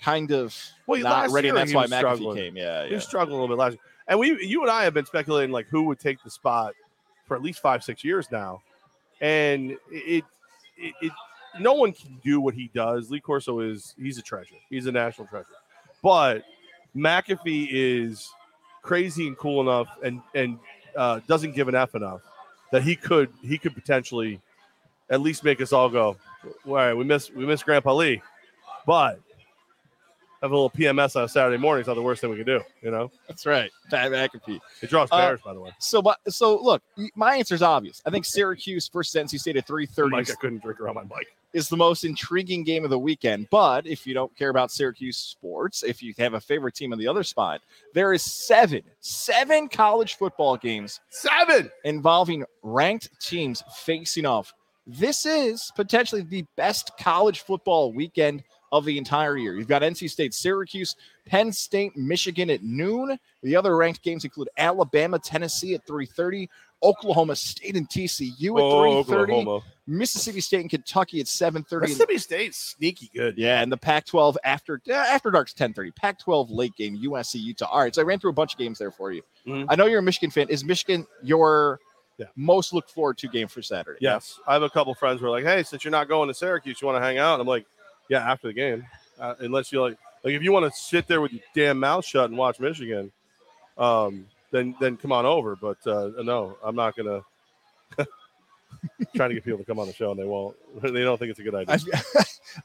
kind 0.00 0.30
of 0.32 0.54
Well, 0.86 1.00
not 1.00 1.30
ready, 1.30 1.48
and 1.48 1.56
that's 1.56 1.72
why 1.74 1.86
McAfee 1.86 1.98
struggling. 1.98 2.36
came. 2.36 2.56
Yeah, 2.56 2.84
He 2.84 2.90
yeah. 2.90 2.94
was 2.96 3.04
struggling 3.04 3.38
a 3.38 3.40
little 3.40 3.56
bit 3.56 3.60
last 3.60 3.72
year. 3.72 3.80
And 4.08 4.18
we, 4.20 4.44
you 4.46 4.62
and 4.62 4.70
I 4.70 4.84
have 4.84 4.94
been 4.94 5.06
speculating 5.06 5.50
like 5.50 5.66
who 5.66 5.82
would 5.84 5.98
take 5.98 6.22
the 6.22 6.30
spot 6.30 6.74
for 7.26 7.36
at 7.36 7.42
least 7.42 7.60
five, 7.60 7.82
six 7.82 8.04
years 8.04 8.30
now. 8.30 8.62
And 9.20 9.72
it, 9.90 10.24
it, 10.76 10.94
it 11.00 11.12
no 11.58 11.72
one 11.74 11.92
can 11.92 12.20
do 12.22 12.40
what 12.40 12.54
he 12.54 12.70
does. 12.74 13.10
Lee 13.10 13.18
Corso 13.20 13.60
is 13.60 13.94
he's 13.98 14.18
a 14.18 14.22
treasure. 14.22 14.54
He's 14.70 14.86
a 14.86 14.92
national 14.92 15.26
treasure. 15.26 15.46
But 16.02 16.44
McAfee 16.94 17.68
is 17.70 18.30
crazy 18.82 19.26
and 19.26 19.36
cool 19.36 19.60
enough, 19.60 19.88
and 20.04 20.20
and 20.34 20.58
uh, 20.94 21.20
doesn't 21.26 21.52
give 21.54 21.68
an 21.68 21.74
f 21.74 21.94
enough 21.94 22.20
that 22.72 22.82
he 22.82 22.94
could 22.94 23.30
he 23.42 23.58
could 23.58 23.74
potentially 23.74 24.40
at 25.10 25.20
least 25.20 25.42
make 25.44 25.60
us 25.60 25.72
all 25.72 25.88
go. 25.88 26.16
All 26.66 26.74
right, 26.74 26.94
we 26.94 27.04
miss 27.04 27.30
we 27.30 27.44
miss 27.46 27.62
Grandpa 27.62 27.94
Lee, 27.94 28.22
but 28.86 29.18
have 30.42 30.50
a 30.50 30.54
little 30.54 30.70
PMS 30.70 31.16
on 31.16 31.24
a 31.24 31.28
Saturday 31.28 31.56
morning 31.56 31.80
is 31.82 31.86
not 31.86 31.94
the 31.94 32.02
worst 32.02 32.20
thing 32.20 32.30
we 32.30 32.36
can 32.36 32.46
do. 32.46 32.60
You 32.82 32.90
know, 32.90 33.10
That's 33.28 33.46
right, 33.46 33.70
Pat 33.90 34.10
McAfee. 34.12 34.60
it 34.82 34.90
draws 34.90 35.08
Uh, 35.10 35.18
bears, 35.18 35.40
by 35.44 35.54
the 35.54 35.60
way. 35.60 35.70
So, 35.78 36.02
but 36.02 36.18
so 36.28 36.56
look, 36.62 36.82
my 37.14 37.36
answer 37.36 37.54
is 37.54 37.62
obvious. 37.62 38.02
I 38.06 38.10
think 38.10 38.24
Syracuse 38.24 38.88
versus 38.88 39.20
NC 39.22 39.40
State 39.40 39.56
at 39.56 39.66
three 39.66 39.86
thirty 39.86 40.10
Mike, 40.10 40.30
I 40.30 40.34
couldn't 40.34 40.62
drink 40.62 40.80
around 40.80 40.94
my 40.96 41.02
mic. 41.04 41.26
is 41.52 41.68
the 41.70 41.76
most 41.76 42.04
intriguing 42.04 42.62
game 42.64 42.84
of 42.84 42.90
the 42.90 42.98
weekend. 42.98 43.48
But 43.50 43.86
if 43.86 44.06
you 44.06 44.12
don't 44.14 44.34
care 44.36 44.50
about 44.50 44.70
Syracuse 44.70 45.16
sports, 45.16 45.82
if 45.82 46.02
you 46.02 46.12
have 46.18 46.34
a 46.34 46.40
favorite 46.40 46.74
team 46.74 46.92
on 46.92 46.98
the 46.98 47.08
other 47.08 47.22
spot, 47.22 47.62
there 47.94 48.12
is 48.12 48.22
seven, 48.22 48.82
seven 49.00 49.68
college 49.68 50.16
football 50.16 50.56
games 50.58 51.00
Seven. 51.08 51.70
involving 51.84 52.44
ranked 52.62 53.08
teams 53.20 53.62
facing 53.76 54.26
off. 54.26 54.52
This 54.86 55.24
is 55.26 55.72
potentially 55.74 56.22
the 56.22 56.44
best 56.56 56.92
college 56.98 57.40
football 57.40 57.92
weekend 57.92 58.44
of 58.78 58.84
the 58.84 58.98
entire 58.98 59.36
year. 59.36 59.54
You've 59.56 59.68
got 59.68 59.82
NC 59.82 60.08
State, 60.10 60.34
Syracuse, 60.34 60.96
Penn 61.26 61.52
State, 61.52 61.96
Michigan 61.96 62.50
at 62.50 62.62
noon. 62.62 63.18
The 63.42 63.56
other 63.56 63.76
ranked 63.76 64.02
games 64.02 64.24
include 64.24 64.48
Alabama, 64.56 65.18
Tennessee 65.18 65.74
at 65.74 65.86
3:30, 65.86 66.48
Oklahoma 66.82 67.36
State 67.36 67.74
and 67.76 67.88
TCU 67.88 68.56
at 68.58 68.62
Oh, 68.62 69.02
3:30, 69.04 69.32
Oklahoma. 69.32 69.60
Mississippi 69.88 70.40
State 70.40 70.60
and 70.62 70.70
Kentucky 70.70 71.20
at 71.20 71.26
7:30. 71.26 71.80
Mississippi 71.82 72.18
State's 72.18 72.58
sneaky 72.76 73.10
good. 73.14 73.38
Yeah, 73.38 73.62
and 73.62 73.70
the 73.70 73.76
Pac-12 73.76 74.36
after 74.44 74.80
uh, 74.88 74.92
after 74.92 75.30
dark's 75.30 75.54
10:30. 75.54 75.94
Pac-12 75.94 76.48
late 76.50 76.74
game, 76.76 76.96
USC 76.96 77.40
Utah. 77.40 77.66
All 77.66 77.80
right, 77.80 77.94
so 77.94 78.02
I 78.02 78.04
ran 78.04 78.18
through 78.18 78.30
a 78.30 78.34
bunch 78.34 78.52
of 78.52 78.58
games 78.58 78.78
there 78.78 78.90
for 78.90 79.12
you. 79.12 79.22
Mhm. 79.46 79.66
I 79.68 79.76
know 79.76 79.86
you're 79.86 80.00
a 80.00 80.02
Michigan 80.02 80.30
fan. 80.30 80.48
Is 80.48 80.64
Michigan 80.64 81.06
your 81.22 81.78
Yeah. 82.18 82.26
most 82.34 82.72
look 82.72 82.88
forward 82.88 83.18
to 83.18 83.28
game 83.28 83.46
for 83.46 83.62
Saturday? 83.62 83.98
Yes, 84.00 84.40
I 84.46 84.54
have 84.54 84.62
a 84.62 84.70
couple 84.70 84.94
friends 84.94 85.20
who 85.20 85.26
are 85.26 85.30
like, 85.30 85.44
"Hey, 85.44 85.62
since 85.62 85.84
you're 85.84 85.90
not 85.92 86.08
going 86.08 86.28
to 86.28 86.34
Syracuse, 86.34 86.80
you 86.80 86.86
want 86.86 86.96
to 87.00 87.06
hang 87.06 87.18
out?" 87.18 87.34
And 87.34 87.42
I'm 87.42 87.46
like, 87.46 87.66
"Yeah, 88.08 88.30
after 88.30 88.48
the 88.48 88.54
game, 88.54 88.86
uh, 89.18 89.34
unless 89.40 89.72
you 89.72 89.80
like, 89.82 89.98
like 90.24 90.34
if 90.34 90.42
you 90.42 90.52
want 90.52 90.72
to 90.72 90.78
sit 90.78 91.06
there 91.06 91.20
with 91.20 91.32
your 91.32 91.42
damn 91.54 91.78
mouth 91.78 92.04
shut 92.04 92.28
and 92.30 92.38
watch 92.38 92.60
Michigan, 92.60 93.12
um, 93.78 94.26
then 94.50 94.74
then 94.80 94.96
come 94.96 95.12
on 95.12 95.26
over." 95.26 95.56
But 95.56 95.78
uh, 95.86 96.10
no, 96.22 96.56
I'm 96.62 96.76
not 96.76 96.96
gonna. 96.96 97.22
trying 99.14 99.30
to 99.30 99.34
get 99.34 99.44
people 99.44 99.58
to 99.58 99.64
come 99.64 99.78
on 99.78 99.86
the 99.86 99.92
show 99.92 100.10
and 100.10 100.20
they 100.20 100.24
won't. 100.24 100.56
They 100.82 101.02
don't 101.02 101.18
think 101.18 101.30
it's 101.30 101.40
a 101.40 101.42
good 101.42 101.54
idea. 101.54 101.80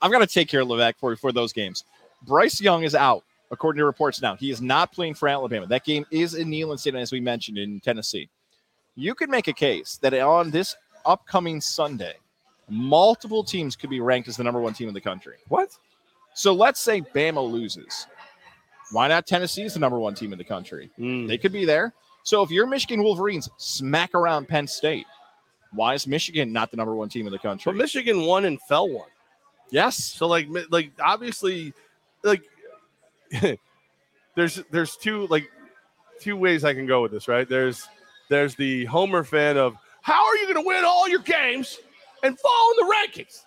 I've, 0.02 0.12
got 0.12 0.20
to 0.20 0.28
take 0.28 0.48
care 0.50 0.62
of 0.62 0.68
Levac 0.68 0.96
for 0.98 1.16
for 1.16 1.32
those 1.32 1.54
games. 1.54 1.86
Bryce 2.24 2.62
Young 2.62 2.84
is 2.84 2.94
out, 2.94 3.24
according 3.50 3.80
to 3.80 3.86
reports 3.86 4.22
now. 4.22 4.36
He 4.36 4.52
is 4.52 4.62
not 4.62 4.92
playing 4.92 5.16
for 5.16 5.28
Alabama. 5.28 5.66
That 5.66 5.86
game 5.86 6.06
is 6.12 6.36
in 6.36 6.50
Neyland 6.50 6.80
Stadium, 6.80 7.02
as 7.02 7.12
we 7.12 7.20
mentioned 7.20 7.58
in 7.58 7.80
Tennessee. 7.80 8.30
You 8.96 9.16
could 9.16 9.30
make 9.30 9.48
a 9.48 9.54
case 9.54 9.98
that 10.02 10.14
on 10.14 10.52
this 10.52 10.76
upcoming 11.06 11.62
Sunday, 11.62 12.16
multiple 12.72 13.44
teams 13.44 13.76
could 13.76 13.90
be 13.90 14.00
ranked 14.00 14.30
as 14.30 14.38
the 14.38 14.44
number 14.44 14.62
one 14.62 14.74
team 14.74 14.88
in 14.88 14.94
the 14.94 15.02
country. 15.02 15.36
what? 15.50 15.78
So 16.34 16.54
let's 16.54 16.80
say 16.80 17.02
Bama 17.02 17.46
loses. 17.46 18.08
Why 18.92 19.10
not 19.10 19.28
Tennessee 19.28 19.64
is 19.64 19.74
the 19.74 19.80
number 19.80 20.00
one 20.00 20.16
team 20.16 20.32
in 20.32 20.38
the 20.38 20.46
country? 20.46 20.90
Mm. 20.98 21.28
They 21.28 21.38
could 21.38 21.52
be 21.52 21.66
there. 21.66 21.94
So 22.24 22.42
if 22.42 22.52
your 22.52 22.66
Michigan 22.68 23.04
Wolverines 23.04 23.50
smack 23.58 24.14
around 24.14 24.48
Penn 24.48 24.68
State, 24.68 25.06
why 25.74 25.94
is 25.94 26.08
Michigan 26.08 26.54
not 26.54 26.72
the 26.72 26.78
number 26.78 26.96
one 26.96 27.10
team 27.10 27.26
in 27.26 27.34
the 27.34 27.40
country? 27.40 27.72
But 27.72 27.78
Michigan 27.78 28.22
won 28.26 28.46
and 28.46 28.62
fell 28.62 28.90
one. 28.90 29.10
Yes. 29.72 29.98
So 29.98 30.28
like 30.28 30.48
like 30.70 30.92
obviously 31.02 31.74
like 32.24 32.44
there's 34.36 34.62
there's 34.72 34.96
two 34.98 35.28
like 35.28 35.50
two 36.20 36.38
ways 36.38 36.64
I 36.64 36.74
can 36.74 36.86
go 36.86 37.02
with 37.02 37.12
this, 37.12 37.28
right? 37.28 37.48
There's 37.48 37.88
there's 38.30 38.56
the 38.56 38.86
Homer 38.86 39.24
fan 39.24 39.58
of 39.58 39.76
how 40.02 40.26
are 40.26 40.36
you 40.38 40.44
going 40.44 40.64
to 40.64 40.68
win 40.68 40.84
all 40.84 41.08
your 41.10 41.20
games 41.20 41.80
and 42.24 42.40
fall 42.40 42.72
in 42.72 42.88
the 42.88 42.96
rankings? 42.96 43.46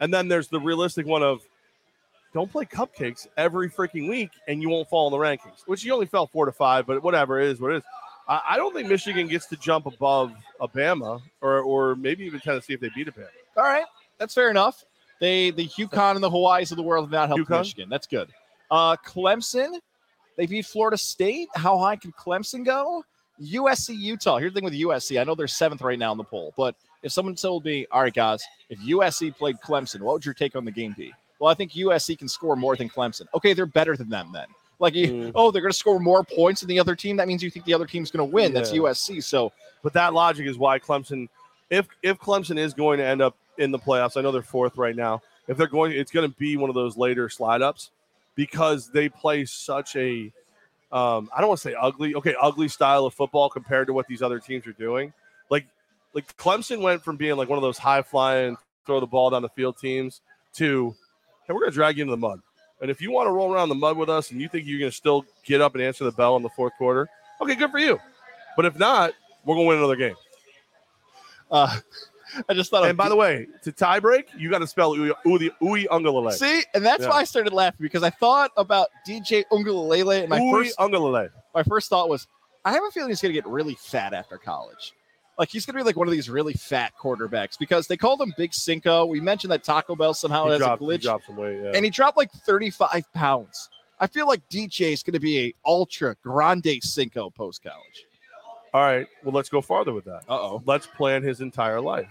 And 0.00 0.12
then 0.12 0.28
there's 0.28 0.48
the 0.48 0.60
realistic 0.60 1.06
one 1.06 1.22
of 1.22 1.42
don't 2.32 2.50
play 2.50 2.64
cupcakes 2.64 3.26
every 3.36 3.70
freaking 3.70 4.08
week 4.08 4.30
and 4.48 4.60
you 4.60 4.68
won't 4.68 4.88
fall 4.88 5.06
in 5.06 5.12
the 5.12 5.24
rankings, 5.24 5.62
which 5.66 5.84
you 5.84 5.94
only 5.94 6.06
fell 6.06 6.26
four 6.26 6.46
to 6.46 6.52
five, 6.52 6.84
but 6.86 7.02
whatever 7.02 7.40
it 7.40 7.48
is, 7.48 7.60
what 7.60 7.70
it 7.70 7.76
is. 7.76 7.82
I, 8.28 8.40
I 8.50 8.56
don't 8.56 8.74
think 8.74 8.88
Michigan 8.88 9.28
gets 9.28 9.46
to 9.46 9.56
jump 9.56 9.86
above 9.86 10.32
Alabama 10.60 11.20
or 11.40 11.60
or 11.60 11.94
maybe 11.94 12.24
even 12.24 12.40
Tennessee 12.40 12.74
if 12.74 12.80
they 12.80 12.90
beat 12.94 13.06
Alabama. 13.08 13.28
All 13.56 13.62
right, 13.62 13.84
that's 14.18 14.34
fair 14.34 14.50
enough. 14.50 14.84
They 15.20 15.50
the 15.50 15.68
UConn 15.68 16.16
and 16.16 16.24
the 16.24 16.30
Hawaii's 16.30 16.70
of 16.70 16.76
the 16.76 16.82
world 16.82 17.04
have 17.04 17.12
not 17.12 17.28
helped 17.28 17.48
UConn? 17.48 17.58
Michigan. 17.60 17.88
That's 17.88 18.06
good. 18.06 18.30
Uh, 18.70 18.96
Clemson, 19.06 19.78
they 20.36 20.46
beat 20.46 20.66
Florida 20.66 20.96
State. 20.96 21.48
How 21.54 21.78
high 21.78 21.96
can 21.96 22.12
Clemson 22.12 22.64
go? 22.64 23.04
USC, 23.40 23.96
Utah. 23.96 24.38
Here's 24.38 24.52
the 24.52 24.60
thing 24.60 24.64
with 24.64 24.74
USC. 24.74 25.20
I 25.20 25.24
know 25.24 25.34
they're 25.34 25.48
seventh 25.48 25.82
right 25.82 25.98
now 25.98 26.12
in 26.12 26.18
the 26.18 26.24
poll, 26.24 26.52
but 26.56 26.74
if 27.04 27.12
someone 27.12 27.36
told 27.36 27.64
me, 27.64 27.86
all 27.92 28.02
right, 28.02 28.12
guys, 28.12 28.42
if 28.70 28.80
USC 28.80 29.36
played 29.36 29.56
Clemson, 29.64 30.00
what 30.00 30.14
would 30.14 30.24
your 30.24 30.34
take 30.34 30.56
on 30.56 30.64
the 30.64 30.72
game 30.72 30.94
be? 30.98 31.12
Well, 31.38 31.50
I 31.50 31.54
think 31.54 31.72
USC 31.72 32.18
can 32.18 32.28
score 32.28 32.56
more 32.56 32.74
than 32.74 32.88
Clemson. 32.88 33.26
Okay, 33.34 33.52
they're 33.52 33.66
better 33.66 33.96
than 33.96 34.08
them 34.08 34.30
then. 34.32 34.46
Like, 34.80 34.94
you, 34.94 35.08
Mm. 35.12 35.32
oh, 35.34 35.50
they're 35.50 35.62
going 35.62 35.70
to 35.72 35.78
score 35.78 36.00
more 36.00 36.24
points 36.24 36.62
than 36.62 36.68
the 36.68 36.80
other 36.80 36.96
team. 36.96 37.16
That 37.16 37.28
means 37.28 37.42
you 37.42 37.50
think 37.50 37.64
the 37.64 37.74
other 37.74 37.86
team's 37.86 38.10
going 38.10 38.28
to 38.28 38.34
win. 38.34 38.52
That's 38.52 38.72
USC. 38.72 39.22
So 39.22 39.52
But 39.82 39.92
that 39.92 40.14
logic 40.14 40.46
is 40.46 40.58
why 40.58 40.78
Clemson, 40.78 41.28
if 41.70 41.86
if 42.02 42.18
Clemson 42.18 42.58
is 42.58 42.74
going 42.74 42.98
to 42.98 43.04
end 43.06 43.20
up 43.22 43.36
in 43.58 43.70
the 43.70 43.78
playoffs, 43.78 44.16
I 44.16 44.22
know 44.22 44.32
they're 44.32 44.42
fourth 44.42 44.76
right 44.76 44.96
now. 44.96 45.22
If 45.46 45.56
they're 45.58 45.66
going, 45.68 45.92
it's 45.92 46.10
going 46.10 46.28
to 46.28 46.36
be 46.38 46.56
one 46.56 46.70
of 46.70 46.74
those 46.74 46.96
later 46.96 47.28
slide 47.28 47.60
ups 47.62 47.90
because 48.34 48.88
they 48.88 49.08
play 49.10 49.44
such 49.44 49.94
a, 49.94 50.32
um, 50.90 51.28
I 51.36 51.40
don't 51.40 51.48
want 51.48 51.60
to 51.60 51.68
say 51.68 51.74
ugly, 51.78 52.14
okay, 52.14 52.34
ugly 52.40 52.68
style 52.68 53.04
of 53.04 53.12
football 53.14 53.48
compared 53.50 53.86
to 53.88 53.92
what 53.92 54.06
these 54.06 54.22
other 54.22 54.40
teams 54.40 54.66
are 54.66 54.72
doing. 54.72 55.12
Like, 55.50 55.66
like 56.14 56.36
Clemson 56.36 56.80
went 56.80 57.02
from 57.02 57.16
being 57.16 57.36
like 57.36 57.48
one 57.48 57.58
of 57.58 57.62
those 57.62 57.78
high 57.78 58.02
flying, 58.02 58.56
throw 58.86 59.00
the 59.00 59.06
ball 59.06 59.30
down 59.30 59.42
the 59.42 59.48
field 59.48 59.76
teams 59.78 60.20
to, 60.54 60.94
hey, 61.46 61.52
we're 61.52 61.60
going 61.60 61.70
to 61.70 61.74
drag 61.74 61.96
you 61.96 62.02
into 62.02 62.12
the 62.12 62.16
mud. 62.16 62.40
And 62.80 62.90
if 62.90 63.00
you 63.00 63.10
want 63.10 63.26
to 63.26 63.30
roll 63.32 63.52
around 63.52 63.68
the 63.68 63.74
mud 63.74 63.96
with 63.96 64.08
us 64.10 64.30
and 64.30 64.40
you 64.40 64.48
think 64.48 64.66
you're 64.66 64.78
going 64.78 64.90
to 64.90 64.96
still 64.96 65.24
get 65.44 65.60
up 65.60 65.74
and 65.74 65.82
answer 65.82 66.04
the 66.04 66.12
bell 66.12 66.36
in 66.36 66.42
the 66.42 66.50
fourth 66.50 66.72
quarter, 66.78 67.08
okay, 67.40 67.54
good 67.54 67.70
for 67.70 67.78
you. 67.78 67.98
But 68.56 68.66
if 68.66 68.78
not, 68.78 69.12
we're 69.44 69.54
going 69.54 69.64
to 69.66 69.68
win 69.68 69.78
another 69.78 69.96
game. 69.96 70.14
uh, 71.50 71.78
I 72.48 72.54
just 72.54 72.70
thought. 72.70 72.84
And 72.88 72.96
by 72.98 73.08
the 73.08 73.16
way, 73.16 73.46
to 73.62 73.70
tie 73.70 74.00
break, 74.00 74.28
you 74.36 74.50
got 74.50 74.58
to 74.58 74.66
spell 74.66 74.92
Ui 74.94 75.12
Ui 75.26 75.50
Ui 75.62 75.84
Ungalale. 75.86 76.32
See, 76.32 76.62
and 76.74 76.84
that's 76.84 77.02
Yeah. 77.02 77.10
why 77.10 77.16
I 77.18 77.24
started 77.24 77.52
laughing 77.52 77.78
because 77.80 78.02
I 78.02 78.10
thought 78.10 78.50
about 78.56 78.88
DJ 79.06 79.44
Uiagalelei, 79.52 80.20
and 80.20 80.28
my 80.30 80.40
first 80.50 80.76
Ungalale. 80.78 81.30
my 81.54 81.62
first 81.62 81.88
thought 81.88 82.08
was, 82.08 82.26
I 82.64 82.72
have 82.72 82.82
a 82.82 82.90
feeling 82.90 83.10
he's 83.10 83.20
going 83.22 83.32
to 83.32 83.40
get 83.40 83.46
really 83.48 83.76
fat 83.76 84.14
after 84.14 84.36
college. 84.36 84.94
Like 85.38 85.48
he's 85.50 85.66
going 85.66 85.74
to 85.74 85.78
be 85.78 85.84
like 85.84 85.96
one 85.96 86.06
of 86.06 86.12
these 86.12 86.30
really 86.30 86.52
fat 86.54 86.92
quarterbacks 87.00 87.58
because 87.58 87.86
they 87.88 87.96
called 87.96 88.20
him 88.20 88.32
Big 88.36 88.54
Cinco. 88.54 89.04
We 89.06 89.20
mentioned 89.20 89.50
that 89.52 89.64
Taco 89.64 89.96
Bell 89.96 90.14
somehow 90.14 90.44
He 90.44 90.50
has 90.52 90.58
dropped, 90.60 90.82
a 90.82 90.84
glitch, 90.84 91.36
weight. 91.36 91.60
Yeah. 91.62 91.72
and 91.74 91.84
he 91.84 91.90
dropped 91.90 92.16
like 92.16 92.30
35 92.30 93.12
pounds. 93.12 93.68
I 93.98 94.06
feel 94.06 94.26
like 94.28 94.48
DJ 94.48 94.92
is 94.92 95.02
going 95.02 95.14
to 95.14 95.20
be 95.20 95.38
a 95.46 95.54
ultra 95.64 96.16
grande 96.22 96.78
Cinco 96.82 97.30
post 97.30 97.62
college. 97.62 98.06
All 98.72 98.82
right. 98.82 99.06
Well, 99.22 99.32
let's 99.34 99.48
go 99.48 99.60
farther 99.60 99.92
with 99.92 100.04
that. 100.04 100.22
Uh 100.28 100.34
oh. 100.34 100.62
Let's 100.66 100.86
plan 100.86 101.22
his 101.22 101.40
entire 101.40 101.80
life 101.80 102.08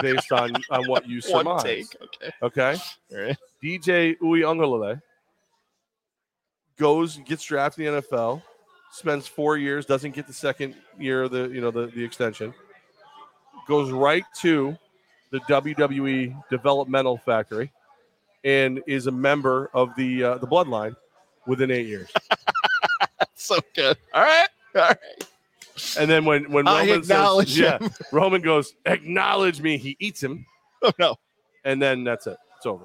based 0.00 0.30
on, 0.32 0.52
on 0.70 0.86
what 0.86 1.08
you 1.08 1.20
One 1.28 1.44
surmise. 1.44 1.62
take. 1.62 1.86
Okay. 2.02 2.32
Okay. 2.42 2.76
All 3.12 3.18
right. 3.18 3.36
DJ 3.62 4.16
Uiagalelei 4.18 5.00
goes, 6.78 7.18
gets 7.18 7.44
drafted 7.44 7.86
in 7.86 7.94
the 7.94 8.02
NFL, 8.02 8.42
spends 8.92 9.26
four 9.26 9.56
years, 9.56 9.86
doesn't 9.86 10.14
get 10.14 10.26
the 10.26 10.32
second 10.32 10.74
year 10.98 11.22
of 11.24 11.30
the 11.30 11.48
you 11.48 11.60
know 11.60 11.70
the, 11.70 11.86
the 11.86 12.02
extension, 12.04 12.52
goes 13.66 13.90
right 13.90 14.24
to 14.40 14.76
the 15.30 15.40
WWE 15.40 16.42
developmental 16.50 17.16
factory, 17.18 17.72
and 18.44 18.82
is 18.86 19.06
a 19.06 19.12
member 19.12 19.70
of 19.74 19.94
the 19.96 20.24
uh, 20.24 20.38
the 20.38 20.46
bloodline 20.46 20.94
within 21.46 21.70
eight 21.70 21.86
years. 21.86 22.10
So 23.34 23.58
good. 23.74 23.96
All 24.12 24.22
right. 24.22 24.48
All 24.76 24.82
right. 24.82 24.96
And 25.98 26.10
then 26.10 26.24
when 26.26 26.50
when 26.52 26.68
I 26.68 26.86
Roman 26.86 27.02
says, 27.02 27.58
yeah. 27.58 27.78
Roman 28.12 28.42
goes, 28.42 28.74
acknowledge 28.84 29.60
me. 29.62 29.78
He 29.78 29.96
eats 29.98 30.22
him, 30.22 30.44
Oh 30.82 30.92
no. 30.98 31.16
and 31.64 31.80
then 31.80 32.04
that's 32.04 32.26
it. 32.26 32.36
It's 32.58 32.66
over. 32.66 32.84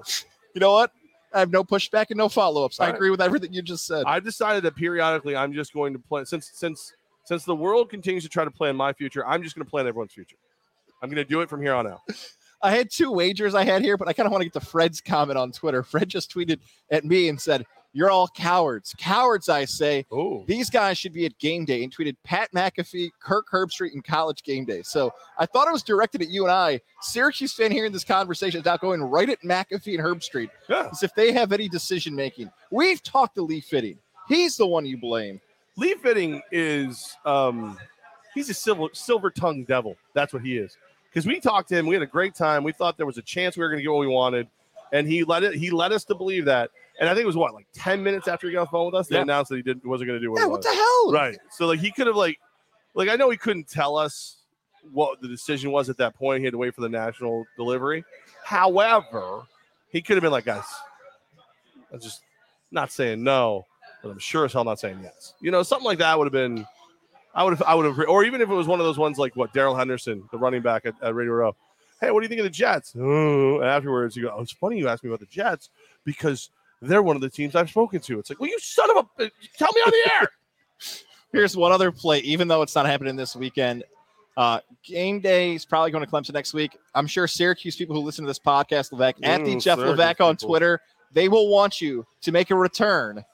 You 0.54 0.60
know 0.60 0.72
what? 0.72 0.92
I 1.36 1.40
have 1.40 1.50
no 1.50 1.62
pushback 1.62 2.06
and 2.08 2.16
no 2.16 2.30
follow 2.30 2.64
ups. 2.64 2.80
I 2.80 2.88
agree 2.88 3.10
with 3.10 3.20
everything 3.20 3.52
you 3.52 3.60
just 3.60 3.86
said. 3.86 4.04
I've 4.06 4.24
decided 4.24 4.62
that 4.64 4.74
periodically 4.74 5.36
I'm 5.36 5.52
just 5.52 5.74
going 5.74 5.92
to 5.92 5.98
plan 5.98 6.24
since 6.24 6.50
since 6.54 6.94
since 7.24 7.44
the 7.44 7.54
world 7.54 7.90
continues 7.90 8.22
to 8.22 8.30
try 8.30 8.44
to 8.44 8.50
plan 8.50 8.74
my 8.74 8.92
future. 8.94 9.26
I'm 9.26 9.42
just 9.42 9.54
going 9.54 9.64
to 9.64 9.70
plan 9.70 9.86
everyone's 9.86 10.14
future. 10.14 10.36
I'm 11.02 11.10
going 11.10 11.22
to 11.22 11.28
do 11.28 11.42
it 11.42 11.50
from 11.50 11.60
here 11.60 11.74
on 11.74 11.86
out. 11.86 12.00
I 12.62 12.70
had 12.70 12.90
two 12.90 13.12
wagers 13.12 13.54
I 13.54 13.64
had 13.64 13.82
here, 13.82 13.98
but 13.98 14.08
I 14.08 14.14
kind 14.14 14.26
of 14.26 14.32
want 14.32 14.40
to 14.40 14.46
get 14.46 14.54
to 14.54 14.66
Fred's 14.66 15.02
comment 15.02 15.36
on 15.36 15.52
Twitter. 15.52 15.82
Fred 15.82 16.08
just 16.08 16.32
tweeted 16.32 16.58
at 16.90 17.04
me 17.04 17.28
and 17.28 17.38
said, 17.38 17.66
You're 17.96 18.10
all 18.10 18.28
cowards. 18.28 18.94
Cowards, 18.98 19.48
I 19.48 19.64
say. 19.64 20.04
Oh, 20.12 20.44
These 20.46 20.68
guys 20.68 20.98
should 20.98 21.14
be 21.14 21.24
at 21.24 21.38
game 21.38 21.64
day 21.64 21.82
and 21.82 21.90
tweeted 21.90 22.14
Pat 22.24 22.52
McAfee, 22.52 23.08
Kirk 23.20 23.46
Herbstreit, 23.50 23.94
and 23.94 24.04
college 24.04 24.42
game 24.42 24.66
day. 24.66 24.82
So 24.82 25.14
I 25.38 25.46
thought 25.46 25.66
it 25.66 25.72
was 25.72 25.82
directed 25.82 26.20
at 26.20 26.28
you 26.28 26.42
and 26.42 26.52
I. 26.52 26.82
Syracuse 27.00 27.54
fan 27.54 27.72
hearing 27.72 27.92
this 27.92 28.04
conversation 28.04 28.60
is 28.60 28.66
now 28.66 28.76
going 28.76 29.02
right 29.02 29.30
at 29.30 29.40
McAfee 29.40 29.98
and 29.98 30.04
Herbstreit 30.04 30.50
yeah. 30.68 30.90
as 30.92 31.02
if 31.02 31.14
they 31.14 31.32
have 31.32 31.52
any 31.52 31.70
decision 31.70 32.14
making. 32.14 32.50
We've 32.70 33.02
talked 33.02 33.36
to 33.36 33.42
Lee 33.42 33.62
Fitting. 33.62 33.98
He's 34.28 34.58
the 34.58 34.66
one 34.66 34.84
you 34.84 34.98
blame. 34.98 35.40
Lee 35.78 35.94
Fitting 35.94 36.42
is 36.52 37.16
um 37.24 37.78
he's 38.34 38.50
a 38.50 38.54
silver 38.54 38.88
silver 38.92 39.30
tongued 39.30 39.68
devil. 39.68 39.96
That's 40.12 40.34
what 40.34 40.42
he 40.42 40.58
is. 40.58 40.76
Because 41.08 41.26
we 41.26 41.40
talked 41.40 41.70
to 41.70 41.76
him, 41.76 41.86
we 41.86 41.94
had 41.94 42.02
a 42.02 42.06
great 42.06 42.34
time. 42.34 42.62
We 42.62 42.72
thought 42.72 42.98
there 42.98 43.06
was 43.06 43.16
a 43.16 43.22
chance 43.22 43.56
we 43.56 43.62
were 43.62 43.70
going 43.70 43.78
to 43.78 43.82
get 43.82 43.90
what 43.90 44.00
we 44.00 44.06
wanted, 44.06 44.48
and 44.92 45.08
he 45.08 45.24
let 45.24 45.44
it. 45.44 45.54
He 45.54 45.70
led 45.70 45.92
us 45.92 46.04
to 46.04 46.14
believe 46.14 46.44
that. 46.44 46.70
And 46.98 47.08
I 47.08 47.12
think 47.14 47.24
it 47.24 47.26
was 47.26 47.36
what 47.36 47.52
like 47.54 47.66
ten 47.74 48.02
minutes 48.02 48.26
after 48.28 48.46
he 48.46 48.52
got 48.54 48.62
off 48.62 48.68
the 48.68 48.72
phone 48.72 48.86
with 48.86 48.94
us, 48.94 49.08
they 49.08 49.16
Yeah. 49.16 49.22
announced 49.22 49.50
that 49.50 49.56
he 49.56 49.62
didn't 49.62 49.84
wasn't 49.84 50.08
going 50.08 50.18
to 50.20 50.24
do 50.24 50.30
what 50.32 50.40
Yeah, 50.40 50.46
what 50.46 50.62
the 50.62 50.72
hell? 50.72 51.12
Right. 51.12 51.36
So 51.50 51.66
like 51.66 51.80
he 51.80 51.90
could 51.90 52.06
have 52.06 52.16
like 52.16 52.38
like 52.94 53.08
I 53.08 53.16
know 53.16 53.28
he 53.30 53.36
couldn't 53.36 53.68
tell 53.68 53.96
us 53.96 54.38
what 54.92 55.20
the 55.20 55.28
decision 55.28 55.72
was 55.72 55.90
at 55.90 55.96
that 55.98 56.14
point. 56.14 56.38
He 56.40 56.44
had 56.44 56.52
to 56.52 56.58
wait 56.58 56.74
for 56.74 56.80
the 56.80 56.88
national 56.88 57.44
delivery. 57.56 58.04
However, 58.44 59.42
he 59.90 60.00
could 60.00 60.16
have 60.16 60.22
been 60.22 60.32
like, 60.32 60.44
guys, 60.44 60.64
I'm 61.92 62.00
just 62.00 62.22
not 62.70 62.90
saying 62.90 63.22
no, 63.22 63.66
but 64.02 64.10
I'm 64.10 64.18
sure 64.18 64.44
as 64.44 64.52
hell 64.52 64.64
not 64.64 64.78
saying 64.80 64.98
yes. 65.02 65.34
You 65.40 65.50
know, 65.50 65.62
something 65.62 65.84
like 65.84 65.98
that 65.98 66.16
would 66.18 66.26
have 66.26 66.32
been 66.32 66.66
I 67.34 67.42
would 67.44 67.50
have 67.52 67.62
I 67.62 67.74
would 67.74 67.84
have 67.84 67.98
or 68.08 68.24
even 68.24 68.40
if 68.40 68.48
it 68.48 68.54
was 68.54 68.66
one 68.66 68.80
of 68.80 68.86
those 68.86 68.98
ones 68.98 69.18
like 69.18 69.36
what 69.36 69.52
Daryl 69.52 69.76
Henderson, 69.76 70.26
the 70.32 70.38
running 70.38 70.62
back 70.62 70.86
at, 70.86 70.94
at 71.02 71.14
Radio 71.14 71.32
Row. 71.34 71.56
Hey, 72.00 72.10
what 72.10 72.20
do 72.20 72.24
you 72.24 72.28
think 72.28 72.40
of 72.40 72.44
the 72.44 72.50
Jets? 72.50 72.94
Oh, 72.98 73.56
and 73.60 73.64
afterwards, 73.64 74.16
you 74.16 74.22
go, 74.24 74.34
oh, 74.36 74.42
it's 74.42 74.52
funny 74.52 74.78
you 74.78 74.86
asked 74.88 75.02
me 75.02 75.08
about 75.08 75.20
the 75.20 75.26
Jets 75.26 75.70
because 76.04 76.50
they're 76.82 77.02
one 77.02 77.16
of 77.16 77.22
the 77.22 77.30
teams 77.30 77.54
I've 77.54 77.70
spoken 77.70 78.00
to. 78.00 78.18
It's 78.18 78.30
like, 78.30 78.40
well, 78.40 78.50
you 78.50 78.58
son 78.60 78.90
of 78.96 79.06
a, 79.18 79.30
tell 79.58 79.70
me 79.74 79.80
on 79.80 79.90
the 79.90 80.10
air. 80.20 80.28
Here's 81.32 81.56
one 81.56 81.72
other 81.72 81.90
play, 81.92 82.20
even 82.20 82.48
though 82.48 82.62
it's 82.62 82.74
not 82.74 82.86
happening 82.86 83.16
this 83.16 83.34
weekend. 83.36 83.84
Uh, 84.36 84.60
game 84.84 85.20
day 85.20 85.54
is 85.54 85.64
probably 85.64 85.90
going 85.90 86.04
to 86.04 86.10
Clemson 86.10 86.34
next 86.34 86.52
week. 86.54 86.76
I'm 86.94 87.06
sure 87.06 87.26
Syracuse 87.26 87.74
people 87.76 87.96
who 87.96 88.02
listen 88.02 88.24
to 88.24 88.28
this 88.28 88.38
podcast, 88.38 88.92
Levac, 88.92 89.14
at 89.22 89.44
the 89.44 89.56
Jeff 89.56 89.78
Syracuse 89.78 89.98
Levac 89.98 90.20
on 90.24 90.36
people. 90.36 90.48
Twitter, 90.48 90.80
they 91.12 91.28
will 91.28 91.48
want 91.48 91.80
you 91.80 92.06
to 92.22 92.32
make 92.32 92.50
a 92.50 92.54
return 92.54 93.24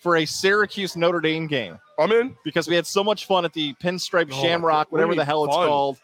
for 0.00 0.16
a 0.16 0.24
Syracuse 0.24 0.96
Notre 0.96 1.20
Dame 1.20 1.46
game 1.48 1.78
I'm 1.98 2.10
in. 2.12 2.36
because 2.44 2.68
we 2.68 2.74
had 2.76 2.86
so 2.86 3.02
much 3.04 3.26
fun 3.26 3.44
at 3.44 3.52
the 3.52 3.74
Pinstripe 3.82 4.30
Oh, 4.32 4.42
Shamrock, 4.42 4.90
what 4.90 4.92
whatever 4.98 5.12
the 5.14 5.18
mean 5.18 5.26
hell 5.26 5.44
it's 5.44 5.54
fun? 5.54 5.68
called. 5.68 5.98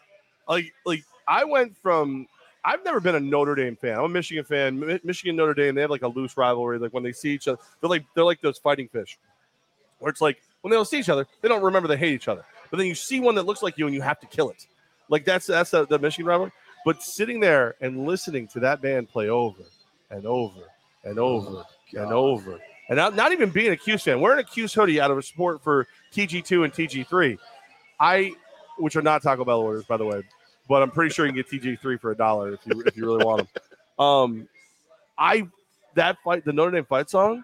like 0.47 0.71
like 0.85 1.03
I 1.27 1.43
went 1.45 1.75
from 1.77 2.27
I've 2.63 2.83
never 2.83 2.99
been 2.99 3.15
a 3.15 3.19
Notre 3.19 3.55
Dame 3.55 3.75
fan. 3.75 3.97
I'm 3.97 4.05
a 4.05 4.09
Michigan 4.09 4.43
fan. 4.43 4.79
Mi- 4.79 4.99
Michigan 5.03 5.35
Notre 5.35 5.53
Dame 5.53 5.75
they 5.75 5.81
have 5.81 5.89
like 5.89 6.01
a 6.01 6.07
loose 6.07 6.35
rivalry. 6.37 6.77
Like 6.79 6.93
when 6.93 7.03
they 7.03 7.11
see 7.11 7.29
each 7.31 7.47
other, 7.47 7.59
they're 7.81 7.89
like 7.89 8.05
they're 8.15 8.25
like 8.25 8.41
those 8.41 8.57
fighting 8.57 8.87
fish, 8.89 9.17
where 9.99 10.09
it's 10.09 10.21
like 10.21 10.41
when 10.61 10.71
they 10.71 10.75
don't 10.75 10.87
see 10.87 10.99
each 10.99 11.09
other, 11.09 11.25
they 11.41 11.47
don't 11.47 11.63
remember 11.63 11.87
they 11.87 11.97
hate 11.97 12.13
each 12.13 12.27
other. 12.27 12.43
But 12.69 12.77
then 12.77 12.87
you 12.87 12.95
see 12.95 13.19
one 13.19 13.35
that 13.35 13.45
looks 13.45 13.63
like 13.63 13.77
you 13.77 13.85
and 13.85 13.95
you 13.95 14.01
have 14.01 14.19
to 14.19 14.27
kill 14.27 14.49
it. 14.49 14.67
Like 15.09 15.25
that's 15.25 15.47
that's 15.47 15.71
the, 15.71 15.85
the 15.85 15.99
Michigan 15.99 16.27
rivalry. 16.27 16.51
But 16.85 17.01
sitting 17.01 17.39
there 17.39 17.75
and 17.81 18.05
listening 18.05 18.47
to 18.49 18.59
that 18.61 18.81
band 18.81 19.09
play 19.09 19.29
over 19.29 19.63
and 20.09 20.25
over 20.25 20.61
and 21.03 21.19
oh 21.19 21.23
over 21.23 21.65
and 21.93 22.11
over, 22.11 22.59
and 22.89 22.97
not, 22.97 23.15
not 23.15 23.31
even 23.31 23.49
being 23.49 23.71
a 23.71 23.97
fan, 23.97 24.19
wearing 24.19 24.43
a 24.43 24.67
hoodie 24.67 24.99
out 24.99 25.11
of 25.11 25.23
support 25.23 25.63
for 25.63 25.87
TG2 26.13 26.63
and 26.63 26.73
TG3. 26.73 27.37
I, 27.99 28.33
which 28.77 28.95
are 28.95 29.01
not 29.01 29.21
Taco 29.21 29.45
Bell 29.45 29.59
orders, 29.59 29.85
by 29.85 29.97
the 29.97 30.05
way, 30.05 30.23
but 30.69 30.83
I'm 30.83 30.91
pretty 30.91 31.11
sure 31.13 31.25
you 31.25 31.33
can 31.33 31.41
get 31.41 31.49
TG3 31.49 31.99
for 31.99 32.11
a 32.11 32.15
dollar 32.15 32.53
if 32.53 32.65
you 32.65 32.81
if 32.85 32.95
you 32.95 33.05
really 33.05 33.25
want 33.25 33.39
them. 33.39 34.05
Um, 34.05 34.47
I 35.17 35.45
that 35.95 36.17
fight, 36.23 36.45
the 36.45 36.53
Notre 36.53 36.71
Dame 36.71 36.85
fight 36.85 37.09
song, 37.09 37.43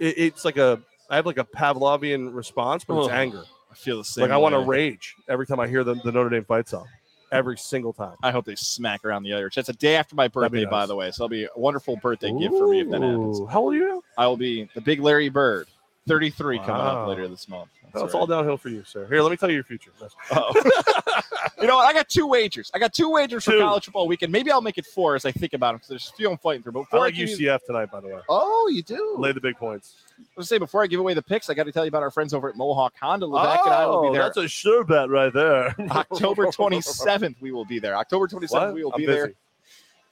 it, 0.00 0.14
it's 0.18 0.44
like 0.44 0.56
a 0.56 0.80
I 1.08 1.16
have 1.16 1.26
like 1.26 1.38
a 1.38 1.44
Pavlovian 1.44 2.34
response, 2.34 2.82
but 2.82 2.98
it's 2.98 3.08
Ugh. 3.08 3.14
anger. 3.14 3.44
I 3.70 3.74
feel 3.74 3.98
the 3.98 4.04
same. 4.04 4.22
Like 4.22 4.30
I 4.32 4.38
want 4.38 4.54
to 4.54 4.60
rage 4.60 5.14
every 5.28 5.46
time 5.46 5.60
I 5.60 5.68
hear 5.68 5.84
the, 5.84 5.94
the 5.94 6.10
Notre 6.10 6.30
Dame 6.30 6.44
fight 6.44 6.68
song. 6.68 6.88
every 7.30 7.58
single 7.58 7.92
time. 7.92 8.16
I 8.22 8.30
hope 8.30 8.44
they 8.46 8.54
smack 8.54 9.04
around 9.04 9.24
the 9.24 9.32
other. 9.34 9.50
It's 9.54 9.68
a 9.68 9.72
day 9.72 9.96
after 9.96 10.16
my 10.16 10.28
birthday, 10.28 10.64
by 10.64 10.86
the 10.86 10.96
way. 10.96 11.10
So 11.10 11.24
it'll 11.24 11.28
be 11.30 11.44
a 11.44 11.48
wonderful 11.56 11.96
birthday 11.96 12.32
gift 12.32 12.54
for 12.56 12.68
me 12.68 12.80
if 12.80 12.90
that 12.90 13.02
happens. 13.02 13.40
How 13.50 13.60
old 13.60 13.74
are 13.74 13.76
you? 13.76 14.04
I 14.16 14.26
will 14.26 14.36
be 14.36 14.68
the 14.74 14.80
big 14.80 15.00
Larry 15.00 15.28
Bird, 15.28 15.68
33 16.06 16.58
coming 16.58 16.70
up 16.70 17.08
later 17.08 17.28
this 17.28 17.48
month. 17.48 17.70
That's 17.92 18.06
It's 18.06 18.14
all 18.14 18.26
downhill 18.26 18.56
for 18.56 18.68
you, 18.68 18.84
sir. 18.84 19.06
Here, 19.06 19.22
let 19.22 19.30
me 19.30 19.36
tell 19.36 19.48
you 19.48 19.56
your 19.56 19.64
future. 19.64 19.90
Oh. 20.32 20.52
You 21.60 21.68
know 21.68 21.76
what? 21.76 21.86
I 21.86 21.92
got 21.92 22.08
two 22.08 22.26
wagers. 22.26 22.70
I 22.74 22.78
got 22.78 22.92
two 22.92 23.10
wagers 23.10 23.44
for 23.44 23.52
college 23.58 23.84
football 23.84 24.06
weekend. 24.06 24.32
Maybe 24.32 24.50
I'll 24.50 24.60
make 24.60 24.76
it 24.76 24.84
four 24.84 25.14
as 25.14 25.24
I 25.24 25.32
think 25.32 25.54
about 25.54 25.68
them 25.68 25.76
because 25.76 25.88
there's 25.88 26.10
a 26.12 26.16
few 26.16 26.30
I'm 26.30 26.36
fighting 26.36 26.62
through. 26.62 26.72
But 26.72 26.80
I 26.80 26.82
before 26.82 26.98
I, 26.98 27.02
like 27.04 27.16
you, 27.16 27.26
UCF 27.26 27.60
tonight, 27.66 27.90
by 27.90 28.00
the 28.00 28.08
way. 28.08 28.20
oh, 28.28 28.70
you 28.72 28.82
do. 28.82 29.16
Lay 29.18 29.32
the 29.32 29.40
big 29.40 29.56
points. 29.56 29.94
I 30.10 30.20
was 30.20 30.28
gonna 30.36 30.46
say 30.46 30.58
before 30.58 30.82
I 30.82 30.86
give 30.86 31.00
away 31.00 31.14
the 31.14 31.22
picks, 31.22 31.48
I 31.48 31.54
got 31.54 31.64
to 31.64 31.72
tell 31.72 31.84
you 31.84 31.88
about 31.88 32.02
our 32.02 32.10
friends 32.10 32.34
over 32.34 32.48
at 32.48 32.56
Mohawk 32.56 32.94
Honda. 33.00 33.26
Levac 33.26 33.64
and 33.64 33.72
I 33.72 33.86
will 33.86 34.02
be 34.02 34.08
oh, 34.08 34.12
there. 34.12 34.22
Oh, 34.22 34.24
that's 34.26 34.36
a 34.36 34.48
sure 34.48 34.84
bet 34.84 35.08
right 35.08 35.32
there. 35.32 35.74
October 35.90 36.46
27th, 36.48 37.40
we 37.40 37.52
will 37.52 37.64
be 37.64 37.78
there. 37.78 37.96
October 37.96 38.26
27th, 38.28 38.50
What? 38.50 38.74
we 38.74 38.84
will 38.84 38.92
I'm 38.92 39.00
be 39.00 39.06
busy. 39.06 39.18
there. 39.18 39.32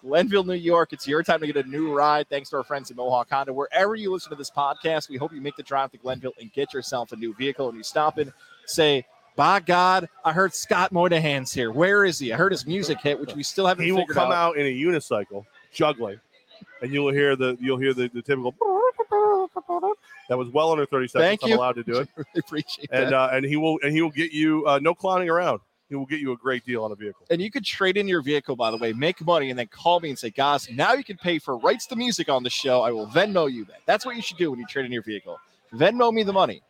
Glenville, 0.02 0.44
New 0.44 0.54
York. 0.54 0.92
It's 0.92 1.06
your 1.06 1.22
time 1.22 1.40
to 1.40 1.46
get 1.46 1.56
a 1.56 1.68
new 1.68 1.92
ride. 1.94 2.28
Thanks 2.28 2.50
to 2.50 2.56
our 2.56 2.64
friends 2.64 2.90
at 2.90 2.96
Mohawk 2.96 3.30
Honda. 3.30 3.52
Wherever 3.52 3.94
you 3.94 4.12
listen 4.12 4.30
to 4.30 4.36
this 4.36 4.50
podcast, 4.50 5.08
we 5.08 5.16
hope 5.16 5.32
you 5.32 5.40
make 5.40 5.56
the 5.56 5.62
drive 5.62 5.90
to 5.92 5.98
Glenville 5.98 6.32
and 6.40 6.52
get 6.52 6.74
yourself 6.74 7.12
a 7.12 7.16
new 7.16 7.32
vehicle. 7.34 7.68
And 7.68 7.76
you 7.78 7.84
stop 7.84 8.18
and 8.18 8.32
say, 8.66 9.06
by 9.36 9.60
God, 9.60 10.08
I 10.24 10.32
heard 10.32 10.52
Scott 10.54 10.92
Moynihan's 10.92 11.52
here. 11.52 11.70
Where 11.70 12.04
is 12.04 12.18
he? 12.18 12.32
I 12.32 12.36
heard 12.36 12.52
his 12.52 12.66
music 12.66 13.00
hit, 13.00 13.18
which 13.18 13.34
we 13.34 13.42
still 13.42 13.66
haven't 13.66 13.84
He 13.84 13.92
will 13.92 14.06
come 14.06 14.26
out. 14.30 14.32
out 14.32 14.56
in 14.58 14.66
a 14.66 14.70
unicycle, 14.70 15.46
juggling, 15.72 16.20
and 16.82 16.92
you'll 16.92 17.12
hear 17.12 17.34
the 17.36 17.56
you'll 17.60 17.78
hear 17.78 17.94
the, 17.94 18.08
the 18.08 18.20
typical. 18.20 18.54
That 20.28 20.36
was 20.38 20.48
well 20.50 20.70
under 20.72 20.84
thirty 20.86 21.08
seconds. 21.08 21.26
Thank 21.28 21.44
I'm 21.44 21.50
you. 21.50 21.56
allowed 21.56 21.76
to 21.76 21.82
do 21.82 21.98
it, 21.98 22.08
really 22.16 22.28
appreciate 22.38 22.88
and 22.92 23.06
that. 23.06 23.12
uh, 23.14 23.30
and 23.32 23.44
he 23.44 23.56
will 23.56 23.78
and 23.82 23.92
he 23.92 24.02
will 24.02 24.10
get 24.10 24.32
you 24.32 24.66
uh, 24.66 24.78
no 24.82 24.94
clowning 24.94 25.30
around. 25.30 25.60
He 25.92 25.96
will 25.96 26.06
get 26.06 26.20
you 26.20 26.32
a 26.32 26.36
great 26.38 26.64
deal 26.64 26.84
on 26.84 26.90
a 26.90 26.94
vehicle. 26.94 27.26
and 27.28 27.38
you 27.42 27.50
could 27.50 27.66
trade 27.66 27.98
in 27.98 28.08
your 28.08 28.22
vehicle, 28.22 28.56
by 28.56 28.70
the 28.70 28.78
way, 28.78 28.94
make 28.94 29.20
money, 29.26 29.50
and 29.50 29.58
then 29.58 29.66
call 29.66 30.00
me 30.00 30.08
and 30.08 30.18
say, 30.18 30.30
guys, 30.30 30.66
now 30.70 30.94
you 30.94 31.04
can 31.04 31.18
pay 31.18 31.38
for 31.38 31.58
rights 31.58 31.84
to 31.88 31.96
music 31.96 32.30
on 32.30 32.42
the 32.42 32.48
show. 32.48 32.80
I 32.80 32.90
will 32.90 33.06
Venmo 33.08 33.52
you 33.52 33.66
that. 33.66 33.80
That's 33.84 34.06
what 34.06 34.16
you 34.16 34.22
should 34.22 34.38
do 34.38 34.50
when 34.50 34.58
you 34.58 34.64
trade 34.66 34.86
in 34.86 34.92
your 34.92 35.02
vehicle. 35.02 35.38
Venmo 35.74 36.10
me 36.10 36.22
the 36.22 36.32
money. 36.32 36.62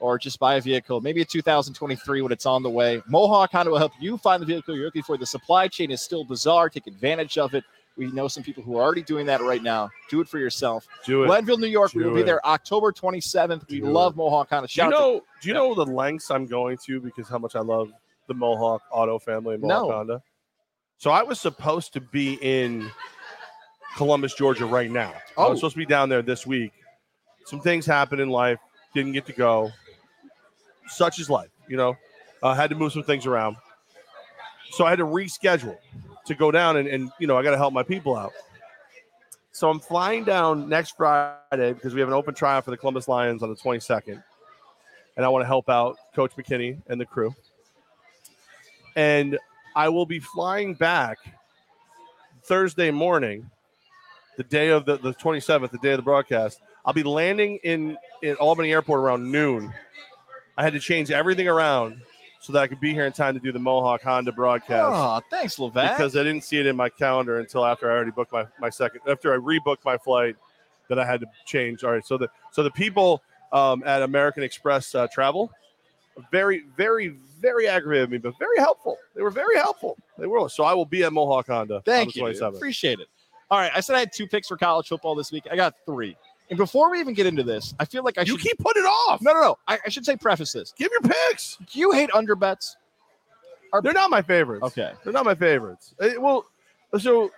Or 0.00 0.18
just 0.18 0.38
buy 0.38 0.56
a 0.56 0.60
vehicle, 0.60 1.00
maybe 1.00 1.22
a 1.22 1.24
2023 1.24 2.20
when 2.20 2.30
it's 2.30 2.44
on 2.44 2.62
the 2.62 2.68
way. 2.68 3.00
Mohawk 3.08 3.52
Honda 3.52 3.70
will 3.70 3.78
help 3.78 3.92
you 3.98 4.18
find 4.18 4.42
the 4.42 4.46
vehicle 4.46 4.76
you're 4.76 4.84
looking 4.84 5.02
for. 5.02 5.16
The 5.16 5.24
supply 5.24 5.66
chain 5.66 5.90
is 5.90 6.02
still 6.02 6.22
bizarre. 6.22 6.68
Take 6.68 6.86
advantage 6.86 7.38
of 7.38 7.54
it. 7.54 7.64
We 7.96 8.10
know 8.12 8.28
some 8.28 8.42
people 8.42 8.62
who 8.62 8.76
are 8.76 8.82
already 8.82 9.02
doing 9.02 9.24
that 9.26 9.40
right 9.40 9.62
now. 9.62 9.88
Do 10.10 10.20
it 10.20 10.28
for 10.28 10.38
yourself. 10.38 10.86
Do 11.06 11.22
it. 11.22 11.28
Glenville, 11.28 11.56
New 11.56 11.68
York. 11.68 11.94
we 11.94 12.02
will 12.02 12.10
Do 12.10 12.16
be 12.16 12.22
there 12.22 12.44
October 12.46 12.92
27th. 12.92 13.66
We 13.70 13.80
Do 13.80 13.86
love 13.86 14.14
Mohawk 14.16 14.50
Honda. 14.50 14.66
do 14.66 14.72
you 14.72 14.74
Shout 14.74 14.92
out 14.92 14.98
to 14.98 15.02
know? 15.04 15.20
Do 15.40 15.48
you 15.48 15.54
know 15.54 15.74
the 15.74 15.86
lengths 15.86 16.30
I'm 16.30 16.46
going 16.46 16.76
to 16.84 17.00
because 17.00 17.28
how 17.28 17.38
much 17.38 17.56
I 17.56 17.60
love 17.60 17.92
the 18.28 18.34
Mohawk 18.34 18.82
Auto 18.90 19.18
family 19.18 19.54
and 19.54 19.62
Mohawk 19.62 19.88
No. 19.88 19.92
Honda? 19.94 20.22
So 20.98 21.10
I 21.10 21.22
was 21.22 21.40
supposed 21.40 21.92
to 21.94 22.00
be 22.00 22.34
in 22.40 22.90
Columbus, 23.96 24.34
Georgia, 24.34 24.66
right 24.66 24.90
now. 24.90 25.12
I 25.36 25.44
Oh. 25.44 25.50
was 25.50 25.58
supposed 25.58 25.74
to 25.74 25.78
be 25.78 25.86
down 25.86 26.08
there 26.08 26.22
this 26.22 26.46
week. 26.46 26.72
Some 27.44 27.60
things 27.60 27.84
happened 27.86 28.20
in 28.20 28.30
life. 28.30 28.58
Didn't 28.94 29.12
get 29.12 29.26
to 29.26 29.32
go. 29.32 29.70
Such 30.86 31.18
is 31.18 31.28
life, 31.28 31.50
you 31.68 31.76
know. 31.76 31.96
Uh, 32.42 32.54
had 32.54 32.70
to 32.70 32.76
move 32.76 32.92
some 32.92 33.02
things 33.04 33.24
around, 33.26 33.56
so 34.72 34.84
I 34.84 34.90
had 34.90 34.98
to 34.98 35.04
reschedule 35.06 35.78
to 36.26 36.34
go 36.34 36.50
down 36.50 36.76
and, 36.76 36.88
and 36.88 37.10
you 37.20 37.26
know 37.28 37.36
I 37.38 37.42
got 37.42 37.52
to 37.52 37.56
help 37.56 37.72
my 37.72 37.84
people 37.84 38.16
out. 38.16 38.32
So 39.52 39.70
I'm 39.70 39.78
flying 39.78 40.24
down 40.24 40.68
next 40.68 40.96
Friday 40.96 41.72
because 41.72 41.94
we 41.94 42.00
have 42.00 42.08
an 42.08 42.14
open 42.14 42.34
tryout 42.34 42.64
for 42.64 42.70
the 42.72 42.76
Columbus 42.76 43.06
Lions 43.06 43.42
on 43.44 43.48
the 43.48 43.54
22nd, 43.56 44.22
and 45.16 45.24
I 45.24 45.28
want 45.28 45.42
to 45.42 45.46
help 45.46 45.68
out 45.70 45.96
Coach 46.16 46.32
McKinney 46.36 46.80
and 46.88 47.00
the 47.00 47.06
crew. 47.06 47.34
And 48.96 49.38
I 49.74 49.88
will 49.88 50.06
be 50.06 50.18
flying 50.18 50.74
back 50.74 51.18
Thursday 52.44 52.90
morning, 52.90 53.50
the 54.36 54.44
day 54.44 54.68
of 54.68 54.84
the, 54.84 54.96
the 54.98 55.14
27th, 55.14 55.70
the 55.70 55.78
day 55.78 55.92
of 55.92 55.98
the 55.98 56.02
broadcast. 56.02 56.60
I'll 56.84 56.92
be 56.92 57.02
landing 57.04 57.58
in, 57.62 57.96
in 58.22 58.34
Albany 58.36 58.72
Airport 58.72 59.00
around 59.00 59.30
noon. 59.30 59.72
I 60.56 60.62
had 60.64 60.72
to 60.72 60.80
change 60.80 61.10
everything 61.10 61.48
around 61.48 62.00
so 62.40 62.52
that 62.52 62.62
I 62.62 62.66
could 62.66 62.80
be 62.80 62.92
here 62.92 63.06
in 63.06 63.12
time 63.12 63.34
to 63.34 63.40
do 63.40 63.52
the 63.52 63.58
Mohawk 63.60 64.02
Honda 64.02 64.32
broadcast 64.32 64.92
Oh, 64.92 65.20
thanks, 65.30 65.56
Levac. 65.56 65.96
because 65.96 66.16
I 66.16 66.24
didn't 66.24 66.42
see 66.42 66.58
it 66.58 66.66
in 66.66 66.74
my 66.74 66.88
calendar 66.88 67.38
until 67.38 67.64
after 67.64 67.88
I 67.90 67.94
already 67.94 68.10
booked 68.10 68.32
my, 68.32 68.46
my 68.60 68.68
second 68.68 69.02
after 69.08 69.32
I 69.32 69.36
rebooked 69.36 69.84
my 69.84 69.96
flight 69.96 70.34
that 70.88 70.98
I 70.98 71.06
had 71.06 71.20
to 71.20 71.26
change. 71.46 71.84
All 71.84 71.92
right, 71.92 72.04
so 72.04 72.18
the 72.18 72.28
so 72.50 72.64
the 72.64 72.70
people 72.72 73.22
um, 73.52 73.84
at 73.86 74.02
American 74.02 74.42
Express 74.42 74.92
uh, 74.96 75.06
Travel 75.12 75.52
very 76.30 76.64
very 76.76 77.16
very 77.40 77.66
aggravated 77.68 78.10
me, 78.10 78.18
but 78.18 78.38
very 78.38 78.58
helpful. 78.58 78.98
They 79.14 79.22
were 79.22 79.30
very 79.30 79.56
helpful. 79.56 79.96
They 80.18 80.26
were. 80.26 80.48
So 80.48 80.64
I 80.64 80.74
will 80.74 80.84
be 80.86 81.02
at 81.04 81.12
Mohawk 81.12 81.48
Honda 81.48 81.82
Thank 81.84 82.16
on 82.22 82.32
you. 82.32 82.44
Appreciate 82.44 83.00
it. 83.00 83.08
All 83.50 83.58
right. 83.58 83.72
I 83.74 83.80
said 83.80 83.96
I 83.96 84.00
had 84.00 84.12
two 84.12 84.26
picks 84.26 84.48
for 84.48 84.56
college 84.56 84.88
football 84.88 85.14
this 85.14 85.32
week. 85.32 85.44
I 85.50 85.56
got 85.56 85.74
three. 85.84 86.16
And 86.50 86.56
before 86.58 86.90
we 86.90 87.00
even 87.00 87.14
get 87.14 87.26
into 87.26 87.42
this, 87.42 87.74
I 87.80 87.84
feel 87.84 88.04
like 88.04 88.18
I 88.18 88.22
You 88.22 88.38
should. 88.38 88.40
keep 88.40 88.58
putting 88.58 88.82
it 88.82 88.86
off. 88.86 89.20
no, 89.22 89.32
no, 89.32 89.40
no. 89.40 89.58
I, 89.66 89.78
I 89.86 89.88
should 89.88 90.04
say 90.04 90.16
preface 90.16 90.52
this. 90.52 90.72
Give 90.76 90.90
your 90.92 91.00
picks. 91.12 91.56
Do 91.72 91.78
you 91.80 91.92
hate 91.92 92.10
under 92.14 92.34
bets? 92.36 92.76
They're 93.82 93.92
not 93.94 94.10
my 94.10 94.20
favorites. 94.22 94.64
Okay. 94.64 94.92
They're 95.02 95.14
not 95.14 95.24
my 95.24 95.34
favorites. 95.34 95.94
Eh, 96.00 96.16
well, 96.18 96.44
so 96.98 97.30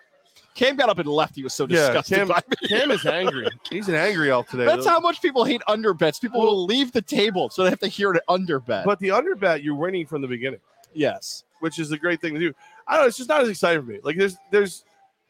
Cam 0.55 0.77
got 0.77 0.89
up 0.89 0.99
and 0.99 1.09
left. 1.09 1.35
He 1.35 1.43
was 1.43 1.53
so 1.53 1.67
Yeah, 1.69 1.87
disgusted 1.89 2.17
Cam- 2.17 2.29
by 2.29 2.43
me. 2.49 2.69
Cam 2.69 2.91
is 2.93 3.05
angry. 3.05 3.49
He's 3.71 3.89
an 3.89 3.97
angry 3.97 4.31
elf 4.31 4.49
today. 4.49 4.65
That's 4.65 4.87
how 4.87 5.01
much 5.01 5.21
people 5.21 5.45
hate 5.45 5.63
under 5.67 5.93
bets. 5.95 6.19
People 6.21 6.41
Well- 6.41 6.51
will 6.51 6.65
leave 6.65 6.93
the 6.93 7.03
table 7.03 7.51
so 7.51 7.65
they 7.65 7.71
have 7.71 7.81
to 7.81 7.89
hear 7.89 8.13
an 8.13 8.21
under 8.29 8.61
bet. 8.61 8.85
But 8.85 9.01
the 9.01 9.11
under 9.11 9.35
bet, 9.35 9.63
you're 9.63 9.75
winning 9.75 10.07
from 10.07 10.23
the 10.23 10.29
beginning. 10.29 10.61
yes. 10.95 11.45
which 11.61 11.79
is 11.79 11.91
a 11.93 11.97
great 11.97 12.21
thing 12.21 12.35
to 12.35 12.41
do. 12.41 12.53
I 12.87 12.95
don't 12.95 13.05
know. 13.05 13.09
It's 13.09 13.17
just 13.17 13.29
not 13.31 13.41
as 13.41 13.49
exciting 13.49 13.83
for 13.83 13.89
me. 13.91 13.99
Like 14.03 14.19
there's 14.19 14.37
there's 14.51 14.85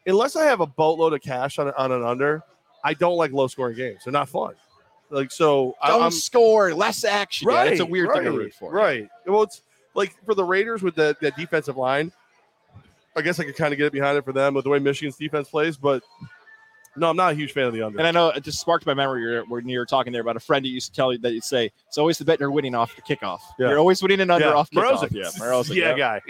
unless 0.05 0.35
I 0.35 0.43
have 0.45 0.59
a 0.59 0.65
boatload 0.67 1.13
of 1.13 1.21
cash 1.21 1.57
on, 1.59 1.71
on 1.77 1.91
an 1.93 2.03
under, 2.03 2.43
I 2.83 2.93
don't 2.93 3.15
like 3.15 3.31
low 3.31 3.47
scoring 3.47 3.77
games. 3.77 4.01
They're 4.03 4.11
not 4.11 4.27
fun. 4.27 4.53
Like 5.09 5.31
so, 5.31 5.75
I, 5.81 5.89
Don't 5.89 6.03
I'm 6.03 6.11
score, 6.11 6.73
less 6.73 7.05
action. 7.05 7.47
Yeah, 7.49 7.55
right. 7.55 7.71
it's 7.71 7.79
a 7.79 7.85
weird 7.85 8.09
right, 8.09 8.23
thing 8.23 8.25
to 8.33 8.37
root 8.37 8.53
for. 8.53 8.71
Right. 8.71 9.07
Well, 9.25 9.43
it's 9.43 9.61
like 9.93 10.13
for 10.25 10.35
the 10.35 10.43
Raiders 10.43 10.81
with 10.81 10.95
the, 10.95 11.15
that 11.21 11.37
defensive 11.37 11.77
line. 11.77 12.11
I 13.15 13.21
guess 13.21 13.39
I 13.39 13.43
could 13.45 13.55
kind 13.55 13.73
of 13.73 13.77
get 13.77 13.91
behind 13.91 14.17
it 14.17 14.25
for 14.25 14.33
them 14.33 14.53
with 14.53 14.63
the 14.63 14.69
way 14.69 14.79
Michigan's 14.79 15.17
defense 15.17 15.49
plays, 15.49 15.77
but 15.77 16.03
no, 16.97 17.09
I'm 17.09 17.17
not 17.17 17.33
a 17.33 17.35
huge 17.35 17.51
fan 17.51 17.65
of 17.65 17.73
the 17.73 17.81
under. 17.81 17.97
And 17.97 18.07
I 18.07 18.11
know 18.11 18.29
it 18.29 18.43
just 18.43 18.59
sparked 18.59 18.85
my 18.85 18.93
memory 18.93 19.41
when 19.47 19.67
you 19.67 19.79
were 19.79 19.85
talking 19.85 20.13
there 20.13 20.21
about 20.21 20.37
a 20.37 20.39
friend 20.39 20.65
who 20.65 20.71
used 20.71 20.91
to 20.91 20.95
tell 20.95 21.11
you 21.11 21.19
that 21.19 21.33
you'd 21.33 21.43
say, 21.43 21.71
it's 21.87 21.97
always 21.97 22.17
the 22.17 22.25
bet 22.25 22.39
you're 22.39 22.51
winning 22.51 22.75
off 22.75 22.95
the 22.95 23.01
kickoff. 23.01 23.39
Yeah. 23.59 23.69
You're 23.69 23.79
always 23.79 24.01
winning 24.01 24.21
an 24.21 24.31
under 24.31 24.47
yeah, 24.47 24.53
off 24.53 24.69
kickoff. 24.69 24.99
Morozic. 24.99 25.11
Yeah, 25.11 25.29
Morozic, 25.37 25.75
yeah, 25.75 25.95
yeah. 25.95 25.97
guy. 25.97 26.21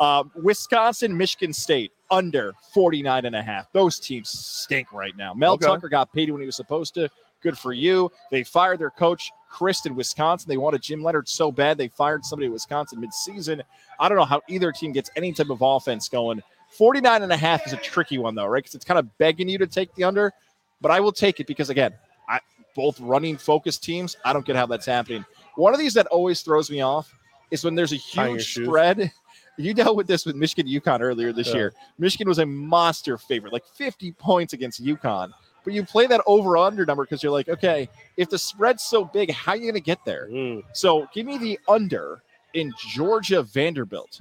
Uh, 0.00 0.24
Wisconsin, 0.42 1.16
Michigan 1.16 1.52
State 1.52 1.92
under 2.10 2.54
49 2.74 3.26
and 3.26 3.36
a 3.36 3.42
half. 3.42 3.72
Those 3.72 3.98
teams 3.98 4.28
stink 4.28 4.92
right 4.92 5.16
now. 5.16 5.34
Mel 5.34 5.54
Okay. 5.54 5.66
Tucker 5.66 5.88
got 5.88 6.12
paid 6.12 6.30
when 6.30 6.40
he 6.40 6.46
was 6.46 6.56
supposed 6.56 6.94
to. 6.94 7.08
Good 7.42 7.56
for 7.56 7.72
you. 7.72 8.10
They 8.30 8.42
fired 8.42 8.80
their 8.80 8.90
coach, 8.90 9.30
Chryst, 9.50 9.86
in 9.86 9.94
Wisconsin. 9.94 10.48
They 10.48 10.56
wanted 10.56 10.82
Jim 10.82 11.02
Leonhard 11.02 11.28
so 11.28 11.50
bad 11.52 11.78
they 11.78 11.88
fired 11.88 12.24
somebody 12.24 12.46
in 12.46 12.52
Wisconsin 12.52 13.00
midseason. 13.00 13.62
I 13.98 14.08
don't 14.08 14.18
know 14.18 14.24
how 14.24 14.42
either 14.48 14.72
team 14.72 14.92
gets 14.92 15.10
any 15.16 15.32
type 15.32 15.50
of 15.50 15.62
offense 15.62 16.08
going. 16.08 16.42
49 16.70 17.22
and 17.22 17.32
a 17.32 17.36
half 17.36 17.66
is 17.66 17.72
a 17.72 17.76
tricky 17.78 18.18
one, 18.18 18.34
though, 18.34 18.46
right? 18.46 18.62
Because 18.62 18.74
it's 18.74 18.84
kind 18.84 18.98
of 18.98 19.16
begging 19.18 19.48
you 19.48 19.56
to 19.58 19.66
take 19.66 19.94
the 19.94 20.04
under, 20.04 20.32
but 20.80 20.90
I 20.90 21.00
will 21.00 21.12
take 21.12 21.40
it 21.40 21.46
because, 21.46 21.70
again, 21.70 21.94
I, 22.28 22.40
both 22.74 23.00
running 23.00 23.36
focused 23.38 23.82
teams, 23.82 24.16
I 24.24 24.32
don't 24.32 24.44
get 24.44 24.56
how 24.56 24.66
that's 24.66 24.86
happening. 24.86 25.24
One 25.54 25.72
of 25.72 25.78
these 25.80 25.94
that 25.94 26.06
always 26.08 26.42
throws 26.42 26.70
me 26.70 26.80
off 26.82 27.10
is 27.50 27.64
when 27.64 27.74
there's 27.74 27.92
a 27.92 27.96
huge 27.96 28.54
spread. 28.54 29.12
You 29.58 29.72
dealt 29.72 29.96
with 29.96 30.06
this 30.06 30.26
with 30.26 30.36
Michigan 30.36 30.70
UConn 30.70 31.00
earlier 31.00 31.32
this 31.32 31.48
Yeah. 31.48 31.54
year. 31.54 31.72
Michigan 31.98 32.28
was 32.28 32.38
a 32.40 32.44
monster 32.44 33.16
favorite, 33.16 33.54
like 33.54 33.64
50 33.64 34.12
points 34.12 34.52
against 34.52 34.84
UConn. 34.84 35.30
But 35.66 35.74
you 35.74 35.84
play 35.84 36.06
that 36.06 36.20
over 36.28 36.56
under 36.56 36.86
number 36.86 37.02
because 37.04 37.24
you're 37.24 37.32
like, 37.32 37.48
okay, 37.48 37.88
if 38.16 38.30
the 38.30 38.38
spread's 38.38 38.84
so 38.84 39.04
big, 39.04 39.32
how 39.32 39.50
are 39.52 39.56
you 39.56 39.62
going 39.62 39.74
to 39.74 39.80
get 39.80 39.98
there? 40.04 40.28
Mm. 40.30 40.62
So 40.72 41.08
give 41.12 41.26
me 41.26 41.38
the 41.38 41.58
under 41.68 42.22
in 42.54 42.72
Georgia 42.94 43.42
Vanderbilt. 43.42 44.20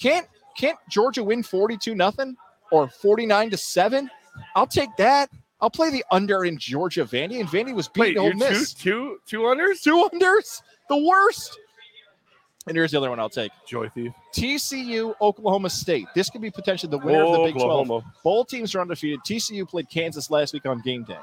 Can't 0.00 0.26
can't 0.56 0.78
Georgia 0.88 1.22
win 1.22 1.42
42 1.42 1.94
nothing 1.94 2.38
or 2.72 2.88
49 2.88 3.50
to 3.50 3.56
7? 3.58 4.10
I'll 4.56 4.66
take 4.66 4.88
that. 4.96 5.28
I'll 5.60 5.68
play 5.68 5.90
the 5.90 6.02
under 6.10 6.46
in 6.46 6.56
Georgia 6.56 7.04
Vandy, 7.04 7.38
and 7.38 7.48
Vandy 7.50 7.74
was 7.74 7.90
Wait, 7.94 8.14
beating 8.14 8.22
you're 8.22 8.32
Ole 8.32 8.32
two, 8.32 8.38
Miss. 8.38 8.72
two, 8.72 9.18
two 9.26 9.40
unders? 9.40 9.82
Two 9.82 10.08
unders, 10.10 10.62
the 10.88 10.96
worst. 10.96 11.58
And 12.68 12.76
here's 12.76 12.90
the 12.92 12.98
other 12.98 13.10
one 13.10 13.18
I'll 13.18 13.28
take. 13.30 13.50
Joy 13.66 13.88
thief. 13.88 14.12
TCU, 14.34 15.14
Oklahoma 15.20 15.70
State. 15.70 16.06
This 16.14 16.30
could 16.30 16.40
be 16.42 16.50
potentially 16.50 16.90
the 16.90 16.98
winner 16.98 17.24
of 17.24 17.32
the 17.32 17.44
Big 17.44 17.54
12. 17.54 18.02
Both 18.22 18.48
teams 18.48 18.74
are 18.74 18.80
undefeated. 18.80 19.20
TCU 19.20 19.68
played 19.68 19.88
Kansas 19.88 20.30
last 20.30 20.52
week 20.52 20.66
on 20.66 20.80
game 20.80 21.04
day. 21.04 21.18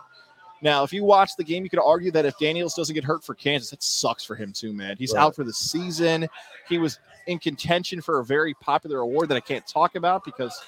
Now, 0.61 0.83
if 0.83 0.93
you 0.93 1.03
watch 1.03 1.31
the 1.37 1.43
game, 1.43 1.63
you 1.63 1.69
could 1.69 1.79
argue 1.79 2.11
that 2.11 2.25
if 2.25 2.37
Daniels 2.39 2.73
doesn't 2.73 2.95
get 2.95 3.03
hurt 3.03 3.23
for 3.23 3.35
Kansas, 3.35 3.69
that 3.69 3.83
sucks 3.83 4.23
for 4.23 4.35
him 4.35 4.51
too, 4.53 4.73
man. 4.73 4.95
He's 4.97 5.13
Right. 5.13 5.21
out 5.21 5.35
for 5.35 5.43
the 5.43 5.53
season. 5.53 6.27
He 6.67 6.77
was 6.77 6.99
in 7.27 7.39
contention 7.39 8.01
for 8.01 8.19
a 8.19 8.25
very 8.25 8.53
popular 8.55 8.99
award 8.99 9.29
that 9.29 9.35
I 9.35 9.41
can't 9.41 9.67
talk 9.67 9.95
about 9.95 10.23
because 10.23 10.59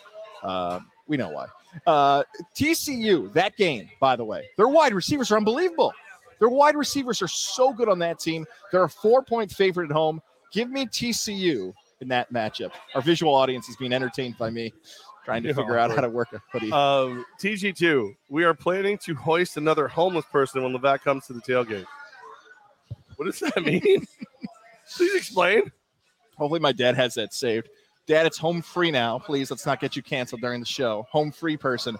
uh, 0.44 0.82
we 1.08 1.18
know 1.18 1.30
why. 1.30 1.48
Uh, 1.86 2.24
TCU, 2.56 3.32
that 3.34 3.56
game, 3.56 3.90
by 4.00 4.16
the 4.16 4.26
way, 4.26 4.48
their 4.58 4.68
wide 4.68 4.94
receivers 4.94 5.32
are 5.32 5.38
unbelievable. 5.38 5.94
Their 6.40 6.50
wide 6.50 6.76
receivers 6.76 7.22
are 7.22 7.28
so 7.28 7.74
good 7.74 7.90
on 7.90 8.00
that 8.00 8.20
team. 8.20 8.46
They're 8.72 8.84
a 8.84 8.90
four 8.90 9.24
point 9.24 9.52
favorite 9.52 9.90
at 9.90 9.92
home. 9.94 10.22
Give 10.52 10.70
me 10.70 10.86
TCU 10.86 11.74
in 12.02 12.08
that 12.10 12.32
matchup. 12.32 12.72
Our 12.96 13.02
visual 13.02 13.34
audience 13.34 13.70
is 13.70 13.76
being 13.76 13.94
entertained 13.94 14.38
by 14.38 14.50
me 14.50 14.74
trying 15.26 15.44
to 15.44 15.54
figure 15.54 15.78
out 15.78 15.94
how 15.94 16.02
to 16.02 16.10
work 16.10 16.32
a 16.34 16.42
hoodie. 16.52 16.72
Um, 16.72 17.26
TG2, 17.42 18.16
we 18.30 18.46
are 18.46 18.54
planning 18.54 18.98
to 19.00 19.14
hoist 19.14 19.58
another 19.58 19.88
homeless 19.88 20.26
person 20.32 20.64
when 20.64 20.72
Levac 20.72 21.02
comes 21.02 21.28
to 21.28 21.34
the 21.34 21.42
tailgate. 21.42 21.86
What 23.18 23.26
does 23.26 23.40
that 23.40 23.62
mean? 23.66 24.06
Please 24.96 25.16
explain. 25.16 25.72
Hopefully, 26.38 26.62
my 26.62 26.72
dad 26.72 26.96
has 26.96 27.16
that 27.16 27.34
saved. 27.34 27.68
Dad, 28.06 28.26
it's 28.26 28.38
home 28.38 28.62
free 28.62 28.90
now. 28.90 29.20
Please, 29.20 29.52
let's 29.52 29.66
not 29.66 29.82
get 29.82 29.98
you 29.98 30.02
canceled 30.02 30.40
during 30.40 30.62
the 30.62 30.66
show. 30.66 31.06
Home 31.12 31.32
free 31.32 31.58
person. 31.58 31.98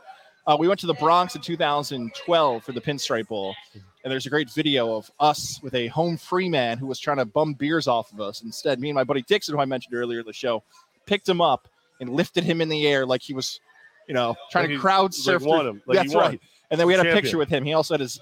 Uh, 0.48 0.56
we 0.58 0.68
went 0.70 0.80
to 0.80 0.88
the 0.88 0.94
Bronx 0.94 1.36
in 1.36 1.42
2012 1.42 2.64
for 2.64 2.72
the 2.72 2.80
Pinstripe 2.80 3.28
Bowl, 3.28 3.54
and 3.74 4.12
there's 4.12 4.26
a 4.26 4.30
great 4.30 4.50
video 4.50 4.96
of 4.96 5.12
us 5.20 5.60
with 5.62 5.76
a 5.76 5.88
home 5.88 6.16
free 6.16 6.48
man 6.48 6.78
who 6.78 6.88
was 6.88 7.00
trying 7.00 7.18
to 7.18 7.26
bum 7.26 7.54
beers 7.54 7.86
off 7.86 8.14
of 8.14 8.22
us. 8.22 8.42
Instead, 8.44 8.80
me 8.80 8.90
and 8.90 8.96
my 8.96 9.04
buddy 9.04 9.22
Dixon, 9.24 9.56
who 9.56 9.62
I 9.62 9.66
mentioned 9.66 9.94
earlier 9.94 10.22
in 10.22 10.26
the 10.26 10.32
show, 10.32 10.64
picked 11.06 11.28
him 11.28 11.42
up 11.42 11.68
and 12.00 12.10
lifted 12.10 12.46
him 12.46 12.62
in 12.62 12.70
the 12.70 12.88
air 12.88 13.06
like 13.06 13.22
he 13.22 13.34
was, 13.34 13.60
you 14.08 14.14
know, 14.14 14.36
trying 14.50 14.70
Like 14.70 14.78
to 14.78 14.80
crowd 14.80 15.14
surf. 15.14 15.44
won 15.44 15.68
him. 15.68 15.82
Like 15.86 15.98
That's 15.98 16.16
right. 16.16 16.40
And 16.72 16.80
then 16.80 16.88
we 16.88 16.94
had 16.94 17.06
a 17.06 17.14
picture 17.14 17.38
with 17.38 17.50
him. 17.50 17.66
He 17.66 17.74
also 17.74 17.96
had 17.96 18.02
his 18.02 18.18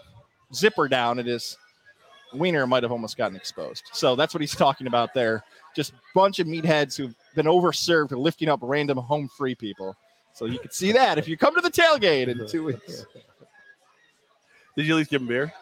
zipper 0.52 0.88
down, 0.88 1.20
and 1.20 1.28
his 1.28 1.56
wiener 2.34 2.66
might 2.66 2.82
have 2.82 2.92
almost 2.92 3.18
gotten 3.18 3.36
exposed. 3.36 3.84
So 3.94 4.16
that's 4.16 4.34
what 4.34 4.42
he's 4.42 4.56
talking 4.56 4.88
about 4.88 5.14
there. 5.14 5.44
Just 5.76 5.94
bunch 6.16 6.40
of 6.40 6.48
meatheads 6.48 6.98
who've 6.98 7.14
been 7.36 7.46
overserved 7.46 8.12
and 8.12 8.20
lifting 8.20 8.50
up 8.50 8.62
random 8.64 8.98
home 8.98 9.30
free 9.38 9.54
people. 9.54 9.96
So 10.36 10.46
you 10.46 10.60
can 10.60 10.70
see 10.70 10.92
that 10.92 11.18
if 11.18 11.30
you 11.30 11.38
come 11.38 11.56
to 11.56 11.62
the 11.62 11.72
tailgate 11.72 12.28
in 12.28 12.46
two 12.46 12.66
weeks. 12.66 13.06
Did 14.76 14.86
you 14.86 14.94
at 14.94 14.98
least 14.98 15.10
give 15.10 15.22
him 15.22 15.28
beer? 15.28 15.54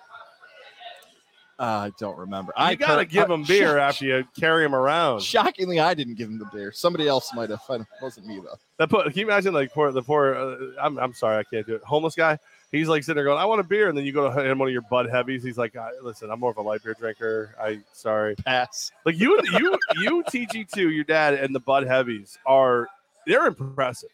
Uh, 1.60 1.64
I 1.64 1.92
don't 2.00 2.18
remember. 2.18 2.52
You 2.58 2.64
I 2.64 2.76
gotta 2.76 3.04
per- 3.04 3.06
give 3.06 3.30
uh, 3.30 3.36
him 3.36 3.44
beer 3.44 3.68
shock- 3.68 3.78
after 3.78 4.06
you 4.06 4.24
carry 4.40 4.66
him 4.66 4.74
around. 4.74 5.22
Shockingly, 5.22 5.80
I 5.80 5.94
didn't 5.94 6.16
give 6.16 6.28
him 6.28 6.40
the 6.40 6.50
beer. 6.52 6.72
Somebody 6.72 7.08
else 7.08 7.32
might 7.36 7.52
have. 7.52 7.62
It 7.70 7.86
wasn't 8.02 8.26
me 8.26 8.40
though. 8.40 8.58
That 8.78 8.90
put, 8.90 9.06
can 9.06 9.16
you 9.16 9.28
imagine 9.28 9.54
like 9.54 9.72
poor 9.72 9.92
the 9.92 10.02
poor? 10.02 10.34
Uh, 10.34 10.58
I'm 10.82 10.98
I'm 10.98 11.14
sorry, 11.14 11.38
I 11.38 11.44
can't 11.44 11.68
do 11.68 11.76
it. 11.76 11.84
Homeless 11.84 12.16
guy. 12.16 12.40
He's 12.72 12.88
like 12.88 13.04
sitting 13.04 13.18
there 13.18 13.26
going, 13.26 13.38
"I 13.38 13.46
want 13.46 13.62
a 13.62 13.64
beer," 13.64 13.88
and 13.88 13.96
then 13.96 14.04
you 14.04 14.12
go 14.12 14.34
to 14.34 14.44
him 14.44 14.58
one 14.58 14.68
of 14.68 14.74
your 14.74 14.82
Bud 14.82 15.08
Heavies. 15.08 15.44
He's 15.44 15.60
like, 15.60 15.76
"Listen, 16.02 16.32
I'm 16.32 16.40
more 16.40 16.50
of 16.50 16.58
a 16.58 16.62
light 16.64 16.84
beer 16.84 16.96
drinker. 16.96 17.54
I 17.62 17.82
sorry." 17.94 18.36
Pass. 18.36 18.92
Like 19.06 19.20
you, 19.20 19.40
you, 19.54 19.78
you, 20.02 20.24
TG2, 20.24 20.76
your 20.92 21.04
dad, 21.04 21.36
and 21.36 21.54
the 21.54 21.60
Bud 21.60 21.86
Heavies 21.86 22.40
are 22.48 22.88
they're 23.28 23.46
impressive. 23.46 24.10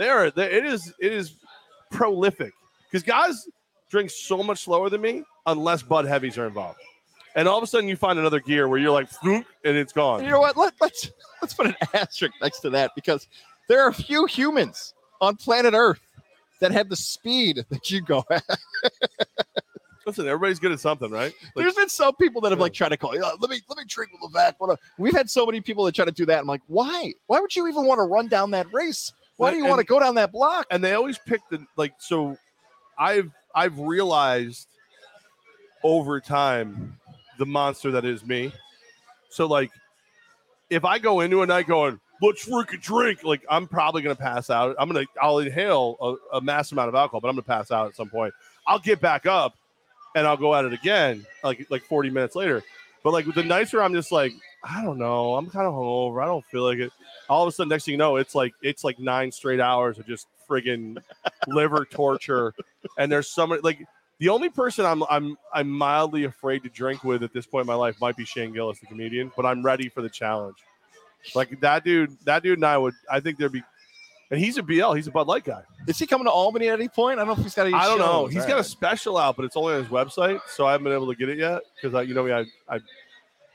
They, 0.00 0.56
it 0.56 0.64
is. 0.64 0.92
It 0.98 1.12
is 1.12 1.34
prolific 1.90 2.52
because 2.90 3.02
guys 3.02 3.46
drink 3.90 4.10
so 4.10 4.42
much 4.42 4.64
slower 4.64 4.88
than 4.88 5.00
me 5.00 5.24
unless 5.46 5.82
Bud 5.82 6.06
Heavies 6.06 6.38
are 6.38 6.46
involved. 6.46 6.78
And 7.36 7.46
all 7.46 7.58
of 7.58 7.64
a 7.64 7.66
sudden, 7.66 7.88
you 7.88 7.96
find 7.96 8.18
another 8.18 8.40
gear 8.40 8.68
where 8.68 8.78
you're 8.78 8.90
like, 8.90 9.08
and 9.22 9.44
it's 9.62 9.92
gone. 9.92 10.24
You 10.24 10.30
know 10.30 10.40
what? 10.40 10.56
Let, 10.56 10.74
let's 10.80 11.10
let's 11.42 11.54
put 11.54 11.66
an 11.66 11.76
asterisk 11.94 12.34
next 12.40 12.60
to 12.60 12.70
that 12.70 12.92
because 12.94 13.28
there 13.68 13.82
are 13.82 13.88
a 13.88 13.94
few 13.94 14.26
humans 14.26 14.94
on 15.20 15.36
planet 15.36 15.74
Earth 15.74 16.00
that 16.60 16.72
have 16.72 16.88
the 16.88 16.96
speed 16.96 17.64
that 17.68 17.90
you 17.90 18.00
go 18.00 18.24
at. 18.30 18.42
Listen, 20.06 20.26
everybody's 20.26 20.58
good 20.58 20.72
at 20.72 20.80
something, 20.80 21.10
right? 21.10 21.32
Like, 21.54 21.64
There's 21.64 21.74
been 21.74 21.88
some 21.88 22.16
people 22.16 22.40
that 22.40 22.50
have 22.50 22.58
like 22.58 22.72
tried 22.72 22.88
to 22.88 22.96
call, 22.96 23.14
"Yeah, 23.14 23.30
let 23.38 23.50
me 23.50 23.60
let 23.68 23.78
me 23.78 23.84
drink 23.86 24.10
with 24.12 24.22
the 24.22 24.34
back. 24.34 24.56
We've 24.98 25.14
had 25.14 25.30
so 25.30 25.46
many 25.46 25.60
people 25.60 25.84
that 25.84 25.94
try 25.94 26.06
to 26.06 26.10
do 26.10 26.26
that. 26.26 26.40
I'm 26.40 26.46
like, 26.46 26.62
why? 26.66 27.12
Why 27.26 27.38
would 27.38 27.54
you 27.54 27.68
even 27.68 27.84
want 27.84 27.98
to 27.98 28.04
run 28.04 28.26
down 28.26 28.50
that 28.52 28.66
race? 28.72 29.12
Why 29.40 29.50
do 29.50 29.56
you 29.56 29.62
And- 29.64 29.70
want 29.70 29.80
to 29.80 29.86
go 29.86 29.98
down 29.98 30.14
that 30.16 30.32
block? 30.32 30.66
and 30.70 30.82
they 30.84 30.92
always 30.94 31.18
pick 31.18 31.40
the 31.50 31.64
like 31.76 31.94
so 31.98 32.36
i've 32.98 33.30
i've 33.54 33.78
realized 33.78 34.68
over 35.82 36.20
time 36.20 36.98
the 37.38 37.46
monster 37.46 37.90
that 37.92 38.04
is 38.04 38.24
me. 38.26 38.52
So 39.30 39.46
like 39.46 39.70
if 40.68 40.84
i 40.84 40.98
go 40.98 41.20
into 41.20 41.40
a 41.42 41.46
night 41.46 41.66
going 41.66 41.98
let's 42.20 42.46
freaking 42.46 42.82
drink 42.82 43.24
like 43.24 43.42
i'm 43.48 43.66
probably 43.66 44.02
gonna 44.02 44.14
pass 44.14 44.50
out. 44.50 44.76
I'm 44.78 44.88
gonna 44.92 45.06
i'll 45.22 45.38
inhale 45.38 45.96
a, 46.32 46.36
a 46.36 46.40
mass 46.42 46.70
amount 46.72 46.90
of 46.90 46.94
alcohol 46.94 47.20
but 47.20 47.28
i'm 47.28 47.34
gonna 47.34 47.42
pass 47.42 47.70
out 47.70 47.86
at 47.88 47.96
some 47.96 48.10
point. 48.10 48.34
I'll 48.66 48.78
get 48.78 49.00
back 49.00 49.24
up 49.26 49.54
and 50.14 50.26
i'll 50.26 50.36
go 50.36 50.54
at 50.54 50.64
it 50.66 50.72
again 50.74 51.24
like 51.42 51.66
like 51.70 51.82
40 51.84 52.10
minutes 52.10 52.36
later 52.36 52.62
but 53.02 53.12
like 53.12 53.26
with 53.26 53.34
the 53.34 53.42
nights 53.42 53.72
where 53.72 53.82
i'm 53.82 53.94
just 53.94 54.12
like 54.12 54.32
i 54.62 54.82
don't 54.82 54.98
know. 54.98 55.36
I'm 55.36 55.48
kind 55.48 55.66
of 55.66 55.72
hungover. 55.72 56.22
I 56.22 56.26
don't 56.26 56.44
feel 56.46 56.64
like 56.64 56.78
it. 56.78 56.92
All 57.28 57.42
of 57.42 57.48
a 57.48 57.52
sudden 57.52 57.70
next 57.70 57.84
thing 57.84 57.92
you 57.92 57.98
know 57.98 58.16
it's 58.16 58.34
like 58.34 58.52
it's 58.62 58.84
like 58.84 58.98
nine 58.98 59.32
straight 59.32 59.60
hours 59.60 59.98
of 59.98 60.06
just 60.06 60.26
friggin' 60.48 60.98
liver 61.46 61.84
torture. 61.84 62.52
And 62.98 63.10
there's 63.10 63.28
somebody 63.28 63.62
like 63.62 63.86
the 64.18 64.28
only 64.28 64.50
person 64.50 64.84
I'm 64.84 65.02
I'm 65.04 65.36
I'm 65.52 65.70
mildly 65.70 66.24
afraid 66.24 66.62
to 66.64 66.68
drink 66.68 67.04
with 67.04 67.22
at 67.22 67.32
this 67.32 67.46
point 67.46 67.62
in 67.62 67.66
my 67.66 67.74
life 67.74 68.00
might 68.00 68.16
be 68.16 68.24
Shane 68.24 68.52
Gillis, 68.52 68.80
the 68.80 68.86
comedian, 68.86 69.32
but 69.36 69.46
I'm 69.46 69.62
ready 69.64 69.88
for 69.88 70.02
the 70.02 70.10
challenge. 70.10 70.56
Like 71.34 71.58
that 71.60 71.84
dude, 71.84 72.18
that 72.24 72.42
dude 72.42 72.58
and 72.58 72.66
I 72.66 72.76
would 72.76 72.94
I 73.10 73.20
think 73.20 73.38
there'd 73.38 73.52
be 73.52 73.62
and 74.30 74.38
he's 74.40 74.58
a 74.58 74.62
BL, 74.62 74.92
he's 74.92 75.06
a 75.06 75.10
Bud 75.10 75.26
Light 75.26 75.44
guy. 75.44 75.62
Is 75.86 75.98
he 75.98 76.06
coming 76.06 76.26
to 76.26 76.30
Albany 76.30 76.68
at 76.68 76.78
any 76.78 76.88
point? 76.88 77.18
I 77.18 77.24
don't 77.24 77.28
know 77.34 77.40
if 77.40 77.42
he's 77.44 77.54
got 77.54 77.66
any. 77.66 77.74
I 77.74 77.86
don't 77.86 77.98
know. 77.98 78.26
He's 78.26 78.42
All 78.42 78.48
got 78.48 78.60
a 78.60 78.64
special 78.64 79.16
out, 79.18 79.36
but 79.36 79.44
it's 79.44 79.56
only 79.56 79.74
on 79.74 79.82
his 79.82 79.90
website, 79.90 80.40
so 80.48 80.66
I 80.66 80.72
haven't 80.72 80.84
been 80.84 80.92
able 80.92 81.08
to 81.08 81.14
get 81.18 81.28
it 81.28 81.38
yet 81.38 81.62
because 81.74 81.94
I 81.94 82.02
you 82.02 82.14
know 82.14 82.26
I 82.28 82.44
I 82.68 82.80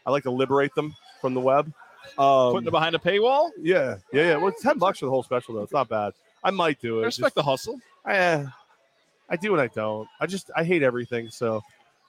I 0.05 0.11
like 0.11 0.23
to 0.23 0.31
liberate 0.31 0.73
them 0.75 0.95
from 1.21 1.33
the 1.33 1.41
web. 1.41 1.71
Um, 2.19 2.51
putting 2.53 2.67
it 2.67 2.71
behind 2.71 2.95
a 2.95 2.99
paywall. 2.99 3.49
yeah, 3.59 3.97
yeah, 4.13 4.23
yeah. 4.29 4.35
Well, 4.37 4.49
it's 4.49 4.61
ten 4.61 4.77
bucks 4.77 4.99
for 4.99 5.05
the 5.05 5.11
whole 5.11 5.23
special 5.23 5.55
though. 5.55 5.63
It's 5.63 5.73
not 5.73 5.89
bad. 5.89 6.13
I 6.43 6.51
might 6.51 6.79
do 6.79 6.99
it. 6.99 7.03
I 7.03 7.05
respect 7.05 7.25
Just- 7.27 7.35
the 7.35 7.43
hustle. 7.43 7.79
I, 8.05 8.17
uh, 8.17 8.45
I 9.29 9.35
do 9.37 9.51
and 9.53 9.61
I 9.61 9.67
don't. 9.67 10.07
I 10.19 10.27
just 10.27 10.51
I 10.55 10.63
hate 10.63 10.83
everything. 10.83 11.29
So, 11.29 11.61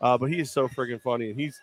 uh, 0.02 0.18
but 0.18 0.26
he 0.30 0.38
is 0.38 0.50
so 0.50 0.68
friggin' 0.68 1.00
funny, 1.00 1.30
and 1.30 1.40
he's 1.40 1.58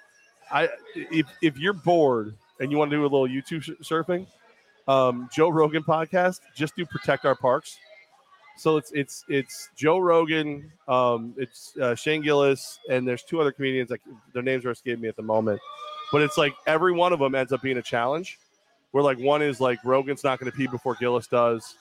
I 0.51 0.69
if 0.95 1.27
if 1.43 1.57
you're 1.59 1.73
bored 1.73 2.33
and 2.59 2.71
you 2.71 2.77
want 2.77 2.89
to 2.91 2.97
do 2.97 3.01
a 3.01 3.03
little 3.03 3.27
YouTube 3.27 3.61
sh- 3.61 3.69
surfing, 3.83 4.25
um, 4.87 5.29
Joe 5.33 5.49
Rogan 5.49 5.83
podcast, 5.83 6.41
just 6.55 6.75
do 6.75 6.85
protect 6.85 7.25
our 7.25 7.35
parks. 7.35 7.77
So 8.57 8.77
it's 8.77 8.91
it's 8.91 9.25
it's 9.29 9.69
Joe 9.75 9.97
Rogan, 9.97 10.71
um, 10.87 11.33
it's 11.37 11.75
uh, 11.81 11.95
Shane 11.95 12.21
Gillis, 12.21 12.79
and 12.89 13.07
there's 13.07 13.23
two 13.23 13.41
other 13.41 13.51
comedians. 13.51 13.89
Like 13.89 14.01
their 14.33 14.43
names 14.43 14.63
are 14.65 14.71
escaping 14.71 15.01
me 15.01 15.07
at 15.07 15.15
the 15.15 15.23
moment, 15.23 15.59
but 16.11 16.21
it's 16.21 16.37
like 16.37 16.53
every 16.67 16.91
one 16.91 17.13
of 17.13 17.19
them 17.19 17.33
ends 17.33 17.51
up 17.51 17.61
being 17.63 17.77
a 17.77 17.81
challenge. 17.81 18.37
Where 18.91 19.03
like 19.03 19.17
one 19.17 19.41
is 19.41 19.59
like 19.59 19.79
Rogan's 19.83 20.23
not 20.23 20.39
going 20.39 20.51
to 20.51 20.55
pee 20.55 20.67
before 20.67 20.93
Gillis 20.95 21.25
does. 21.27 21.75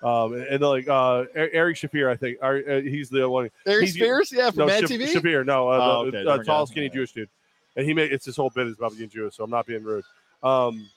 Um, 0.00 0.34
and, 0.34 0.42
and 0.44 0.62
like 0.62 0.86
uh, 0.86 1.24
Eric 1.34 1.76
Shaffir, 1.76 2.08
I 2.08 2.14
think, 2.14 2.38
are, 2.40 2.58
uh, 2.58 2.80
he's 2.82 3.08
the 3.08 3.28
one. 3.28 3.50
Eric 3.66 3.88
Spears, 3.88 4.30
yeah, 4.30 4.50
from 4.50 4.58
No, 4.60 4.66
Mad 4.66 4.84
Shaf- 4.84 4.88
TV. 5.00 5.12
Shaffir, 5.12 5.44
no, 5.44 5.68
uh, 5.68 5.78
Oh, 5.80 6.10
the, 6.10 6.18
okay, 6.18 6.30
uh, 6.30 6.44
tall, 6.44 6.66
skinny 6.66 6.86
Yeah. 6.86 6.92
Jewish 6.92 7.12
dude, 7.12 7.28
and 7.74 7.84
he 7.84 7.94
made 7.94 8.12
it's 8.12 8.26
his 8.26 8.36
whole 8.36 8.50
bit 8.50 8.68
is 8.68 8.76
about 8.76 8.96
being 8.96 9.08
Jewish. 9.10 9.34
So 9.34 9.42
I'm 9.42 9.50
not 9.50 9.66
being 9.66 9.82
rude. 9.82 10.04
Um, 10.44 10.88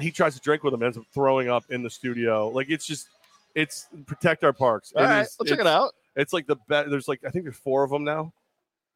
he 0.00 0.10
tries 0.10 0.34
to 0.34 0.40
drink 0.40 0.62
with 0.62 0.74
him, 0.74 0.82
ends 0.82 0.96
up 0.96 1.04
throwing 1.12 1.48
up 1.48 1.64
in 1.70 1.82
the 1.82 1.90
studio. 1.90 2.48
Like 2.48 2.70
it's 2.70 2.86
just, 2.86 3.08
it's 3.54 3.88
protect 4.06 4.44
our 4.44 4.52
parks. 4.52 4.92
All 4.96 5.02
right, 5.04 5.22
is- 5.22 5.36
check 5.46 5.58
it 5.58 5.66
out. 5.66 5.94
It's 6.16 6.32
like 6.32 6.46
the 6.46 6.56
best. 6.68 6.90
There's 6.90 7.08
like 7.08 7.20
I 7.24 7.30
think 7.30 7.44
there's 7.44 7.56
four 7.56 7.84
of 7.84 7.90
them 7.90 8.04
now, 8.04 8.32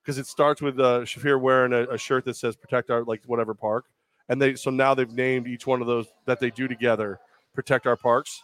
because 0.03 0.19
it 0.19 0.27
starts 0.27 0.61
with 0.61 0.79
uh, 0.81 1.01
Shaffir 1.01 1.41
wearing 1.41 1.73
a, 1.73 1.85
a 1.95 1.99
shirt 1.99 2.25
that 2.25 2.37
says 2.37 2.57
"Protect 2.57 2.91
Our" 2.91 3.05
like 3.05 3.23
whatever 3.27 3.55
park, 3.55 3.85
and 4.29 4.41
they 4.41 4.55
so 4.57 4.71
now 4.71 4.95
they've 4.95 5.13
named 5.13 5.47
each 5.47 5.67
one 5.67 5.81
of 5.81 5.87
those 5.87 6.07
that 6.27 6.41
they 6.41 6.51
do 6.51 6.67
together 6.67 7.21
"Protect 7.55 7.87
Our 7.87 7.97
Parks," 7.97 8.43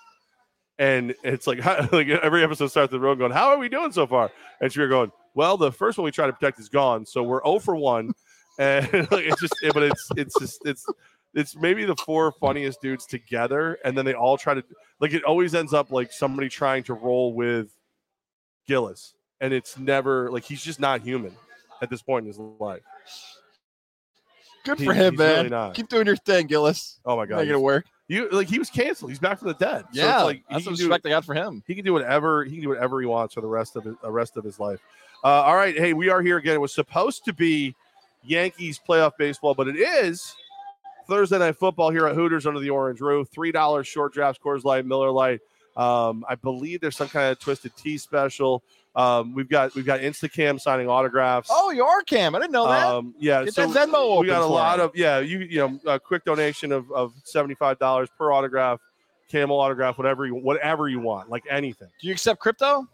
and 0.79 1.15
it's 1.25 1.47
like 1.47 1.65
like 1.93 2.09
every 2.09 2.45
episode 2.45 2.69
starts 2.69 2.93
with 2.93 3.03
Rogan 3.03 3.19
going, 3.19 3.33
"How 3.33 3.49
are 3.49 3.59
we 3.59 3.69
doing 3.69 3.93
so 3.93 4.07
far?" 4.07 4.31
And 4.61 4.71
Shaffir 4.71 4.89
going, 4.89 5.13
"Well, 5.35 5.57
the 5.57 5.73
first 5.73 5.99
one 5.99 6.05
we 6.05 6.13
try 6.13 6.27
to 6.27 6.33
protect 6.33 6.61
is 6.61 6.69
gone, 6.69 7.05
so 7.05 7.23
we're 7.23 7.43
0 7.45 7.59
for 7.59 7.75
one," 7.77 8.13
and 8.59 8.87
like, 8.93 9.11
it's 9.27 9.41
just 9.41 9.55
but 9.75 9.83
it's 9.83 10.09
it's 10.17 10.39
just 10.39 10.67
it's 10.67 10.87
it's 11.35 11.55
maybe 11.57 11.85
the 11.85 11.97
four 11.97 12.33
funniest 12.33 12.81
dudes 12.81 13.07
together, 13.07 13.79
and 13.85 13.97
then 13.97 14.05
they 14.05 14.15
all 14.15 14.37
try 14.39 14.55
to 14.55 14.65
like 15.01 15.13
it 15.13 15.25
always 15.25 15.55
ends 15.55 15.73
up 15.75 15.91
like 15.91 16.13
somebody 16.13 16.49
trying 16.49 16.83
to 16.85 16.95
roll 16.95 17.33
with 17.35 17.69
Gillis, 18.67 19.15
and 19.41 19.53
it's 19.53 19.79
never 19.79 20.31
like 20.31 20.45
he's 20.45 20.63
just 20.63 20.81
not 20.81 21.03
human 21.03 21.35
at 21.83 21.91
this 21.91 22.03
point 22.03 22.25
in 22.25 22.29
his 22.29 22.39
life. 22.39 22.83
Good 24.65 24.79
He- 24.79 24.85
for 24.87 24.93
him, 24.95 25.17
man. 25.17 25.51
really. 25.51 25.75
Keep 25.75 25.89
doing 25.89 26.07
your 26.07 26.17
thing, 26.17 26.47
Gillis. 26.47 26.99
Oh 27.05 27.17
my 27.17 27.27
god, 27.27 27.37
Making 27.39 27.55
it 27.55 27.61
work. 27.61 27.87
you 28.09 28.29
like 28.31 28.49
he 28.49 28.59
was 28.59 28.71
canceled. 28.71 29.11
He's 29.11 29.19
back 29.21 29.39
from 29.39 29.49
the 29.49 29.55
dead. 29.55 29.85
Yeah, 29.93 30.17
it's 30.17 30.25
like 30.25 30.43
that's 30.51 30.65
the 30.65 30.75
do, 30.75 30.93
I 30.93 30.99
got 30.99 31.25
for 31.25 31.35
him. 31.35 31.63
he 31.67 31.75
can 31.75 31.85
do 31.85 31.93
whatever 31.93 32.45
he 32.45 32.53
can 32.53 32.63
do 32.63 32.69
whatever 32.69 33.01
he 33.01 33.07
wants 33.07 33.35
for 33.35 33.41
the 33.41 33.47
rest 33.47 33.77
of 33.77 33.85
his, 33.85 33.95
the 34.03 34.11
rest 34.11 34.37
of 34.37 34.45
his 34.45 34.59
life. 34.59 34.81
Uh, 35.25 35.29
all 35.29 35.57
right, 35.57 35.77
hey, 35.77 35.93
we 35.95 36.11
are 36.11 36.23
here 36.23 36.37
again. 36.37 36.55
It 36.55 36.61
was 36.61 36.75
supposed 36.75 37.25
to 37.25 37.33
be 37.33 37.75
Yankees 38.25 38.81
playoff 38.87 39.13
baseball, 39.19 39.55
but 39.55 39.69
it 39.69 39.77
is 39.77 40.35
Thursday 41.09 41.39
night 41.39 41.57
football 41.57 41.91
here 41.91 42.07
at 42.07 42.15
Hooters 42.15 42.47
under 42.47 42.61
the 42.61 42.71
orange 42.71 43.01
roof. 43.01 43.29
Three 43.31 43.51
dollars 43.53 43.87
short 43.89 44.13
drafts, 44.13 44.41
Coors 44.43 44.65
Light, 44.65 44.85
Miller 44.87 45.11
Light. 45.11 45.41
Um, 45.77 46.25
I 46.29 46.35
believe 46.35 46.81
there's 46.81 46.97
some 46.97 47.09
kind 47.09 47.31
of 47.31 47.39
twisted 47.39 47.73
tea 47.77 47.99
special. 47.99 48.63
Um, 48.97 49.33
we've 49.33 49.49
got 49.49 49.75
we've 49.75 49.87
got 49.87 50.01
Instacam 50.01 50.61
signing 50.61 50.89
autographs. 50.89 51.49
Oh, 51.53 51.71
you 51.71 51.85
are 51.85 52.03
Cam. 52.03 52.35
I 52.35 52.41
didn't 52.41 52.53
know 52.53 52.69
that. 52.69 52.87
Um, 52.87 53.15
yeah, 53.19 53.45
Get 53.45 53.55
so 53.55 53.67
that 53.69 53.89
Venmo 53.89 54.21
we 54.21 54.27
got 54.27 54.43
a 54.43 54.47
lot 54.47 54.81
of 54.81 54.95
yeah. 54.97 55.21
You 55.21 55.39
you 55.39 55.59
know 55.59 55.81
a 55.87 56.01
quick 56.01 56.25
donation 56.25 56.73
of, 56.73 56.91
of 56.91 57.13
seventy 57.25 57.55
five 57.55 57.79
dollars 57.79 58.09
per 58.19 58.33
autograph, 58.33 58.81
camel 59.31 59.61
autograph, 59.61 59.99
whatever 59.99 60.27
you 60.27 60.35
whatever 60.35 60.89
you 60.89 60.99
want, 60.99 61.31
like 61.31 61.45
anything. 61.49 61.89
Do 62.01 62.09
you 62.09 62.13
accept 62.13 62.41
crypto? 62.41 62.89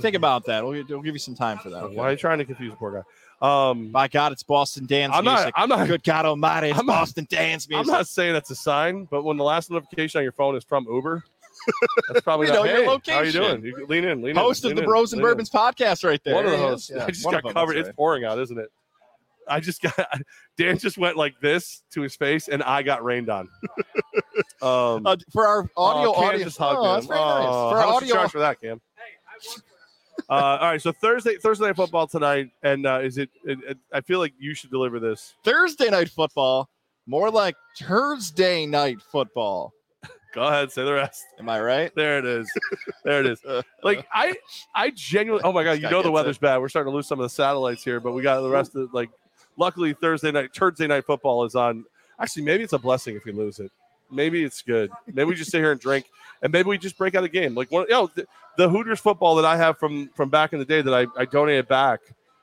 Think 0.00 0.14
about 0.14 0.44
that. 0.46 0.64
We'll, 0.64 0.84
we'll 0.88 1.02
give 1.02 1.14
you 1.14 1.18
some 1.18 1.34
time 1.34 1.58
for 1.58 1.70
that. 1.70 1.82
okay? 1.84 1.96
Why 1.96 2.04
are 2.04 2.10
you 2.12 2.16
trying 2.16 2.38
to 2.38 2.44
confuse 2.44 2.70
the 2.70 2.76
poor 2.76 2.92
guy? 2.92 3.02
Um, 3.40 3.88
By 3.92 4.08
God, 4.08 4.32
it's 4.32 4.42
Boston 4.42 4.86
Dan's 4.86 5.12
I'm 5.14 5.24
not. 5.24 5.38
music. 5.38 5.54
I'm 5.56 5.68
not. 5.68 5.86
Good 5.86 6.02
God 6.02 6.26
Almighty, 6.26 6.70
it's 6.70 6.78
I'm 6.78 6.86
not- 6.86 6.94
Boston 6.94 7.26
Dan's 7.30 7.68
music. 7.68 7.86
I'm 7.86 7.92
not 7.92 8.08
saying 8.08 8.32
that's 8.32 8.50
a 8.50 8.56
sign, 8.56 9.06
but 9.10 9.22
when 9.22 9.36
the 9.36 9.44
last 9.44 9.70
notification 9.70 10.18
on 10.18 10.24
your 10.24 10.32
phone 10.32 10.56
is 10.56 10.64
from 10.64 10.86
Uber, 10.90 11.22
that's 12.08 12.20
probably 12.22 12.46
We 12.50 12.52
not, 12.52 12.64
know 12.64 12.72
your 12.72 13.00
hey, 13.04 13.12
How 13.12 13.20
you 13.20 13.32
doing? 13.32 13.64
You 13.64 13.74
can 13.74 13.86
lean 13.86 14.04
in. 14.04 14.22
Lean 14.22 14.34
Host 14.34 14.64
in, 14.64 14.72
of 14.72 14.76
the 14.76 14.82
in, 14.82 14.88
Bros 14.88 15.12
and 15.12 15.22
lean 15.22 15.26
in. 15.26 15.32
Bourbons 15.32 15.50
podcast, 15.50 16.04
right 16.04 16.22
there. 16.24 16.34
One 16.34 16.46
of 16.46 16.50
the 16.50 16.58
hosts. 16.58 16.90
Yeah, 16.92 17.04
I 17.04 17.10
just 17.10 17.24
got 17.24 17.42
covered. 17.44 17.76
that's 17.76 17.88
It's 17.88 17.96
pouring 17.96 18.24
out, 18.24 18.38
isn't 18.40 18.58
it? 18.58 18.70
I 19.48 19.60
just 19.60 19.80
got 19.80 19.94
Dan 20.58 20.78
just 20.78 20.98
went 20.98 21.16
like 21.16 21.40
this 21.40 21.82
to 21.92 22.02
his 22.02 22.16
face, 22.16 22.48
and 22.48 22.62
I 22.62 22.82
got 22.82 23.04
rained 23.04 23.30
on. 23.30 23.48
um. 24.62 25.06
Uh, 25.06 25.16
for 25.32 25.46
our 25.46 25.70
audio 25.76 26.10
oh, 26.10 26.24
audience, 26.24 26.44
just 26.44 26.58
hugged 26.58 26.78
oh, 26.78 26.94
that's 26.94 27.04
him. 27.04 27.08
very 27.08 27.20
nice. 27.20 27.46
Oh, 27.48 27.70
For 27.70 27.76
how 27.78 27.82
our 27.82 27.86
you 27.86 27.96
audio, 27.96 28.14
charge 28.14 28.30
for 28.30 28.38
that, 28.40 28.60
Cam? 28.60 28.80
Uh, 30.28 30.58
all 30.60 30.70
right, 30.70 30.82
so 30.82 30.92
Thursday, 30.92 31.36
Thursday 31.36 31.66
night 31.66 31.76
football 31.76 32.06
tonight, 32.06 32.50
and 32.62 32.86
uh, 32.86 33.00
is 33.02 33.18
it, 33.18 33.30
it, 33.44 33.58
it? 33.66 33.78
I 33.92 34.00
feel 34.00 34.18
like 34.18 34.34
you 34.38 34.54
should 34.54 34.70
deliver 34.70 35.00
this. 35.00 35.34
Thursday 35.44 35.88
night 35.90 36.10
football, 36.10 36.68
more 37.06 37.30
like 37.30 37.56
Thursday 37.78 38.66
night 38.66 39.00
football. 39.00 39.72
Go 40.34 40.42
ahead, 40.42 40.70
say 40.70 40.84
the 40.84 40.92
rest. 40.92 41.24
Am 41.38 41.48
I 41.48 41.60
right? 41.60 41.90
There 41.94 42.18
it 42.18 42.26
is. 42.26 42.50
There 43.04 43.20
it 43.20 43.26
is. 43.26 43.40
Like 43.82 44.06
I, 44.12 44.34
I 44.74 44.90
genuinely. 44.90 45.42
Oh 45.44 45.52
my 45.52 45.64
god, 45.64 45.80
you 45.80 45.88
know 45.88 46.02
the 46.02 46.10
weather's 46.10 46.36
bad. 46.36 46.58
We're 46.58 46.68
starting 46.68 46.92
to 46.92 46.96
lose 46.96 47.06
some 47.06 47.18
of 47.18 47.24
the 47.24 47.30
satellites 47.30 47.82
here, 47.82 48.00
but 48.00 48.12
we 48.12 48.22
got 48.22 48.40
the 48.40 48.50
rest 48.50 48.76
of 48.76 48.92
like. 48.92 49.10
Luckily, 49.56 49.92
Thursday 49.92 50.30
night, 50.30 50.54
Thursday 50.54 50.86
night 50.86 51.04
football 51.06 51.44
is 51.44 51.54
on. 51.54 51.84
Actually, 52.20 52.42
maybe 52.42 52.62
it's 52.64 52.72
a 52.72 52.78
blessing 52.78 53.16
if 53.16 53.24
we 53.24 53.32
lose 53.32 53.58
it. 53.58 53.72
Maybe 54.10 54.44
it's 54.44 54.62
good. 54.62 54.90
Maybe 55.06 55.24
we 55.24 55.34
just 55.34 55.50
sit 55.50 55.58
here 55.58 55.72
and 55.72 55.80
drink, 55.80 56.06
and 56.42 56.52
maybe 56.52 56.68
we 56.68 56.78
just 56.78 56.96
break 56.98 57.14
out 57.14 57.24
a 57.24 57.28
game. 57.28 57.54
Like 57.54 57.70
one, 57.70 57.84
you 57.88 57.94
know, 57.94 58.10
the, 58.14 58.26
the 58.56 58.68
Hooters 58.68 59.00
football 59.00 59.34
that 59.36 59.44
I 59.44 59.56
have 59.56 59.78
from 59.78 60.08
from 60.14 60.28
back 60.28 60.52
in 60.52 60.58
the 60.58 60.64
day 60.64 60.82
that 60.82 60.94
I, 60.94 61.06
I 61.20 61.24
donated 61.24 61.68
back 61.68 62.00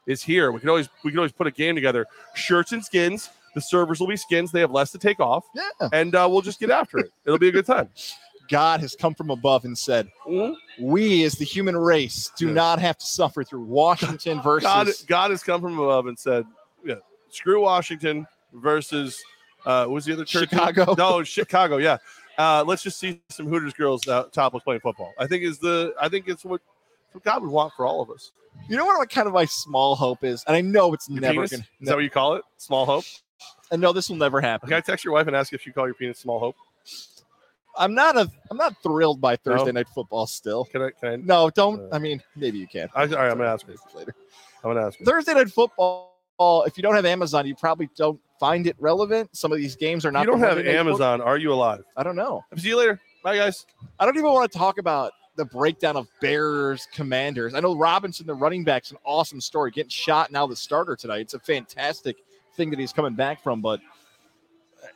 is 0.07 0.21
here. 0.21 0.51
We 0.51 0.59
can 0.59 0.69
always 0.69 0.89
we 1.03 1.11
could 1.11 1.17
always 1.19 1.31
put 1.31 1.47
a 1.47 1.51
game 1.51 1.75
together. 1.75 2.05
Shirts 2.35 2.71
and 2.71 2.83
skins. 2.83 3.29
The 3.55 3.61
servers 3.61 3.99
will 4.01 4.07
be 4.07 4.17
skins. 4.17 4.51
They 4.51 4.59
have 4.59 4.71
less 4.71 4.91
to 4.91 4.97
take 4.97 5.21
off, 5.21 5.45
Yeah. 5.55 5.87
and 5.93 6.13
uh, 6.13 6.27
we'll 6.29 6.41
just 6.41 6.59
get 6.59 6.69
after 6.69 6.97
it. 6.97 7.09
It'll 7.25 7.39
be 7.39 7.47
a 7.47 7.53
good 7.53 7.65
time. 7.65 7.89
God 8.49 8.81
has 8.81 8.95
come 8.95 9.15
from 9.15 9.31
above 9.31 9.63
and 9.65 9.75
said, 9.77 10.07
Mhm. 10.27 10.53
"We, 10.79 11.23
as 11.23 11.33
the 11.33 11.45
human 11.45 11.75
race, 11.75 12.31
do 12.37 12.47
Yeah. 12.47 12.53
not 12.53 12.79
have 12.79 12.97
to 12.97 13.05
suffer 13.05 13.43
through 13.43 13.63
Washington 13.63 14.41
versus." 14.43 14.63
God, 14.67 14.87
God 15.07 15.31
has 15.31 15.41
come 15.41 15.61
from 15.61 15.79
above 15.79 16.05
and 16.07 16.19
said, 16.19 16.45
"Yeah, 16.83 16.95
screw 17.29 17.61
Washington 17.61 18.27
versus 18.53 19.23
uh, 19.65 19.85
what 19.85 19.93
was 19.95 20.05
the 20.05 20.13
other 20.13 20.25
church? 20.25 20.49
Chicago. 20.49 20.93
No, 20.97 21.23
Chicago. 21.23 21.77
Yeah, 21.77 21.97
uh, 22.37 22.63
let's 22.65 22.83
just 22.83 22.99
see 22.99 23.21
some 23.29 23.47
Hooters 23.47 23.73
girls 23.73 24.07
uh, 24.07 24.23
topless 24.31 24.63
playing 24.63 24.81
football. 24.81 25.13
I 25.19 25.27
think 25.27 25.43
is 25.43 25.59
the 25.59 25.93
I 25.99 26.09
think 26.09 26.27
it's 26.27 26.43
what, 26.45 26.61
what 27.11 27.23
God 27.23 27.41
would 27.41 27.51
want 27.51 27.73
for 27.73 27.85
all 27.85 28.01
of 28.01 28.09
us. 28.09 28.31
You 28.69 28.77
know 28.77 28.85
what? 28.85 28.97
my- 28.99 29.05
Kind 29.05 29.27
of 29.27 29.33
my 29.33 29.45
small 29.45 29.95
hope 29.95 30.23
is, 30.23 30.43
and 30.47 30.55
I 30.55 30.61
know 30.61 30.93
it's 30.93 31.09
Your 31.09 31.19
never 31.21 31.33
penis? 31.33 31.51
gonna. 31.51 31.63
Is 31.81 31.87
that 31.87 31.95
what 31.95 32.03
you 32.03 32.09
call 32.09 32.35
it? 32.35 32.43
Small 32.57 32.85
hope. 32.85 33.05
I 33.71 33.75
know 33.75 33.91
this 33.93 34.09
will 34.09 34.15
never 34.15 34.39
happen. 34.41 34.69
Can 34.69 34.77
I 34.77 34.81
text 34.81 35.03
your 35.03 35.13
wife 35.13 35.27
and 35.27 35.35
ask 35.35 35.51
if 35.53 35.65
you 35.65 35.73
call 35.73 35.85
your 35.85 35.95
penis 35.95 36.19
small 36.19 36.39
hope? 36.39 36.55
I'm 37.77 37.93
not 37.93 38.15
a. 38.15 38.29
I'm 38.49 38.57
not 38.57 38.75
thrilled 38.81 39.19
by 39.19 39.33
No? 39.45 39.57
Thursday 39.57 39.71
night 39.73 39.89
football. 39.89 40.27
Still, 40.27 40.63
Can 40.65 40.81
I? 40.83 40.91
Can 40.91 41.09
I? 41.09 41.15
no. 41.17 41.49
Don't. 41.49 41.81
Uh, 41.81 41.95
I 41.95 41.99
mean, 41.99 42.21
maybe 42.35 42.57
you 42.57 42.67
can. 42.67 42.87
I, 42.95 43.01
all 43.03 43.07
right, 43.07 43.31
I'm 43.31 43.37
gonna 43.37 43.49
ask 43.49 43.65
later. 43.93 44.15
I'm 44.63 44.73
gonna 44.73 44.87
ask. 44.87 44.97
Thursday 44.99 45.33
night 45.33 45.49
football. 45.49 46.14
If 46.39 46.77
you 46.77 46.83
don't 46.83 46.95
have 46.95 47.05
Amazon, 47.05 47.45
you 47.47 47.55
probably 47.55 47.89
don't 47.95 48.19
find 48.39 48.67
it 48.67 48.75
relevant. 48.79 49.35
Some 49.35 49.51
of 49.51 49.57
these 49.57 49.75
games 49.75 50.05
are 50.05 50.11
not. 50.11 50.21
You 50.25 50.31
don't 50.31 50.39
have 50.39 50.55
Monday 50.57 50.71
night 50.73 50.77
football- 50.79 51.07
Amazon. 51.07 51.21
Are 51.21 51.37
you 51.37 51.53
alive? 51.53 51.83
I 51.95 52.03
don't 52.03 52.15
know. 52.15 52.43
See 52.57 52.69
you 52.69 52.77
later. 52.77 52.99
Bye, 53.23 53.37
guys. 53.37 53.65
I 53.99 54.05
don't 54.05 54.15
even 54.17 54.31
want 54.31 54.51
to 54.51 54.57
talk 54.57 54.77
about 54.77 55.13
the 55.35 55.45
breakdown 55.45 55.97
of 55.97 56.07
Bears 56.21 56.87
Commanders. 56.93 57.53
I 57.55 57.59
know 57.59 57.75
Robinson, 57.75 58.25
the 58.27 58.33
running 58.33 58.63
back's 58.63 58.91
an 58.91 58.97
awesome 59.05 59.41
story. 59.41 59.71
Getting 59.71 59.89
shot 59.89 60.31
now 60.31 60.45
the 60.47 60.55
starter 60.55 60.95
tonight. 60.95 61.21
It's 61.21 61.33
a 61.33 61.39
fantastic 61.39 62.17
thing 62.55 62.69
that 62.69 62.79
he's 62.79 62.93
coming 62.93 63.15
back 63.15 63.41
from. 63.43 63.61
But 63.61 63.81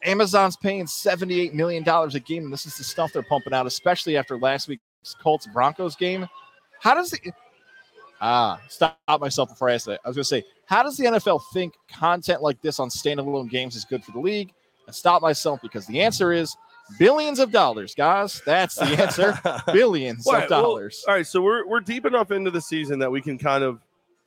Amazon's 0.04 0.56
paying 0.56 0.86
$78 0.86 1.54
million 1.54 1.88
a 1.88 2.20
game, 2.20 2.44
and 2.44 2.54
this 2.54 2.66
is 2.66 2.78
the 2.78 2.84
stuff 2.84 3.12
they're 3.14 3.24
pumping 3.24 3.54
out, 3.54 3.66
especially 3.66 4.16
after 4.16 4.38
last 4.38 4.68
week's 4.68 4.84
Colts 5.22 5.48
Broncos 5.48 5.96
game. 5.96 6.28
How 6.80 6.94
does 6.94 7.14
it 7.14 7.34
ah 8.22 8.60
stop 8.68 8.98
myself 9.20 9.50
before 9.50 9.70
I 9.70 9.74
ask 9.74 9.86
that? 9.86 10.00
I 10.04 10.08
was 10.10 10.16
gonna 10.18 10.24
say, 10.24 10.44
how 10.66 10.84
does 10.84 10.98
the 10.98 11.06
NFL 11.06 11.42
think 11.54 11.74
content 11.88 12.42
like 12.42 12.62
this 12.62 12.80
on 12.80 12.90
standalone 12.90 13.50
games 13.50 13.76
is 13.76 13.86
good 13.86 14.04
for 14.04 14.12
the 14.12 14.20
league? 14.20 14.54
And 14.88 14.96
stop 14.96 15.22
myself 15.22 15.60
because 15.62 15.86
the 15.88 16.02
answer 16.02 16.34
is 16.34 16.56
billions 16.98 17.40
of 17.40 17.52
dollars, 17.52 17.94
guys. 17.96 18.42
That's 18.46 18.76
the 18.76 18.86
answer. 19.02 19.40
billions 19.74 20.26
Right, 20.28 20.44
of 20.46 20.50
well, 20.50 20.62
dollars. 20.64 21.04
all 21.08 21.14
right, 21.14 21.28
so 21.28 21.42
we're 21.42 21.66
we're 21.68 21.80
deep 21.80 22.06
enough 22.06 22.32
into 22.32 22.52
the 22.52 22.62
season 22.62 23.00
that 23.00 23.12
we 23.12 23.22
can 23.22 23.38
kind 23.38 23.64
of 23.64 23.80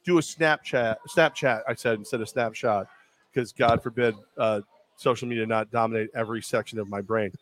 do 0.04 0.18
a 0.18 0.20
Snapchat. 0.20 0.96
Snapchat, 1.08 1.62
I 1.68 1.74
said 1.74 1.98
instead 1.98 2.20
of 2.20 2.28
snapshot, 2.28 2.88
because 3.32 3.52
God 3.52 3.82
forbid 3.82 4.14
uh, 4.36 4.60
social 4.96 5.28
media 5.28 5.46
not 5.46 5.70
dominate 5.70 6.10
every 6.14 6.42
section 6.42 6.78
of 6.78 6.88
my 6.88 7.00
brain. 7.00 7.32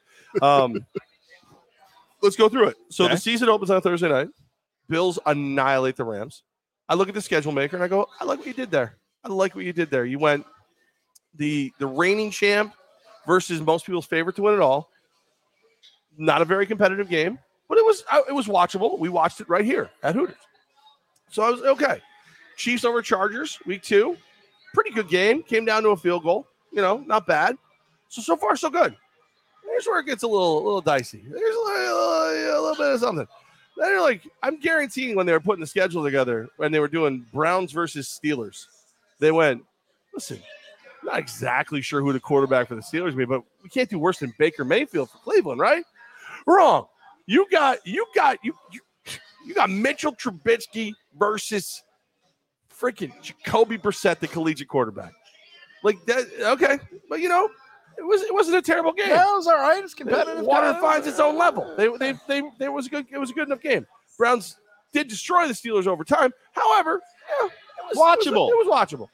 Um, 0.43 0.85
let's 2.23 2.37
go 2.37 2.49
through 2.49 2.69
it. 2.69 2.77
So 2.91 3.05
Okay. 3.05 3.15
the 3.15 3.21
season 3.21 3.49
opens 3.49 3.71
on 3.71 3.81
Thursday 3.81 4.09
night. 4.09 4.29
Bills 4.91 5.19
annihilate 5.25 5.97
the 5.97 6.05
Rams. 6.05 6.43
I 6.89 6.95
look 6.95 7.09
at 7.09 7.15
the 7.15 7.23
schedule 7.23 7.53
maker 7.53 7.77
and 7.77 7.85
I 7.85 7.89
go, 7.89 8.09
I 8.21 8.25
like 8.25 8.41
what 8.41 8.49
you 8.49 8.53
did 8.53 8.71
there. 8.71 8.97
I 9.25 9.29
like 9.29 9.55
what 9.55 9.65
you 9.65 9.73
did 9.73 9.91
there. 9.91 10.05
You 10.05 10.19
went 10.19 10.45
the 11.37 11.73
the 11.79 11.87
reigning 11.87 12.31
champ 12.31 12.75
versus 13.27 13.61
most 13.61 13.87
people's 13.87 14.07
favorite 14.07 14.35
to 14.37 14.43
win 14.43 14.55
it 14.55 14.61
all. 14.61 14.91
Not 16.19 16.43
a 16.43 16.45
very 16.45 16.67
competitive 16.67 17.09
game, 17.09 17.39
but 17.69 17.79
it 17.79 17.85
was 17.85 18.03
uh, 18.11 18.23
it 18.29 18.33
was 18.33 18.49
watchable. 18.49 18.99
We 18.99 19.09
watched 19.09 19.41
it 19.41 19.49
right 19.49 19.65
here 19.65 19.91
at 20.03 20.15
Hooters. 20.15 20.35
So 21.31 21.45
I 21.45 21.51
was 21.51 21.63
okay. 21.63 22.01
Chiefs 22.57 22.85
over 22.85 23.01
Chargers, 23.01 23.59
week 23.67 23.83
two. 23.83 24.17
Pretty 24.75 24.91
good 24.91 25.09
game. 25.09 25.45
Came 25.45 25.65
down 25.65 25.85
to 25.85 25.91
a 25.91 25.97
field 25.97 26.25
goal. 26.25 26.47
You 26.73 26.83
know, 26.83 26.99
not 27.07 27.27
bad. 27.27 27.57
So 28.09 28.21
so 28.21 28.37
far 28.37 28.57
so 28.57 28.69
good. 28.69 28.97
Here's 29.65 29.87
where 29.87 30.01
it 30.01 30.07
gets 30.07 30.25
a 30.25 30.29
little 30.29 30.59
a 30.59 30.65
little 30.65 30.81
dicey. 30.81 31.23
There's 31.25 31.57
a 31.57 31.61
little, 31.61 31.71
a 31.71 32.61
little 32.61 32.77
bit 32.77 32.95
of 32.95 33.01
something. 33.01 33.29
Then 33.81 33.93
you're 33.93 34.03
like, 34.03 34.29
I'm 34.43 34.61
guaranteeing 34.61 35.17
when 35.17 35.25
they 35.25 35.33
were 35.33 35.41
putting 35.41 35.63
the 35.63 35.67
schedule 35.67 36.05
together, 36.05 36.51
when 36.59 36.71
they 36.71 36.81
were 36.81 36.87
doing 36.87 37.25
Browns 37.33 37.73
versus 37.73 38.21
Steelers, 38.23 38.67
they 39.21 39.33
went, 39.33 39.65
listen, 40.13 40.39
not 41.03 41.19
exactly 41.19 41.81
sure 41.81 42.03
who 42.03 42.13
the 42.13 42.21
quarterback 42.21 42.69
for 42.69 42.75
the 42.75 42.83
Steelers 42.83 43.17
be, 43.17 43.25
but 43.25 43.43
we 43.63 43.71
can't 43.71 43.89
do 43.89 43.99
worse 43.99 44.19
than 44.19 44.35
Baker 44.39 44.67
Mayfield 44.67 45.09
for 45.09 45.17
Cleveland, 45.17 45.63
right? 45.63 45.83
Wrong. 46.47 46.89
You 47.25 47.47
got 47.51 47.79
you 47.87 48.05
got 48.15 48.37
you 48.43 48.55
you, 48.71 48.81
you 49.47 49.55
got 49.55 49.71
Mitchell 49.71 50.15
Trubisky 50.15 50.93
versus 51.19 51.83
freaking 52.71 53.13
Jacoby 53.23 53.79
Brissett, 53.79 54.19
the 54.19 54.29
collegiate 54.29 54.69
quarterback. 54.69 55.13
Like 55.83 56.05
that, 56.05 56.27
okay, 56.41 56.79
but 57.09 57.21
you 57.21 57.31
know, 57.31 57.49
it 58.01 58.07
was 58.07 58.23
it 58.23 58.33
wasn't 58.35 58.57
a 58.57 58.63
terrible 58.63 58.93
game. 58.93 59.09
Yeah, 59.09 59.23
it 59.23 59.37
was 59.37 59.47
all 59.47 59.59
right. 59.59 59.83
It's 59.85 59.95
competitive. 59.95 60.45
Water 60.45 60.73
guys. 60.73 60.81
finds 60.81 61.07
its 61.07 61.21
own 61.21 61.37
level. 61.37 61.73
They 61.77 61.89
they 61.99 62.15
they 62.27 62.43
there 62.59 62.73
was 62.73 62.87
a 62.87 62.91
good 62.91 63.07
it 63.11 63.19
was 63.19 63.31
a 63.31 63.35
good 63.35 63.47
enough 63.47 63.61
game. 63.61 63.87
Browns 64.19 64.57
did 64.93 65.09
destroy 65.09 65.47
the 65.47 65.53
Steelers 65.55 65.87
over 65.87 66.03
time. 66.03 66.33
However, 66.53 67.01
yeah, 67.41 67.47
it 67.49 67.53
was 67.95 67.99
Watchable. 67.99 68.51
It 68.51 68.57
was, 68.57 68.67
it 68.67 68.69
was 68.69 68.89
watchable. 68.91 69.09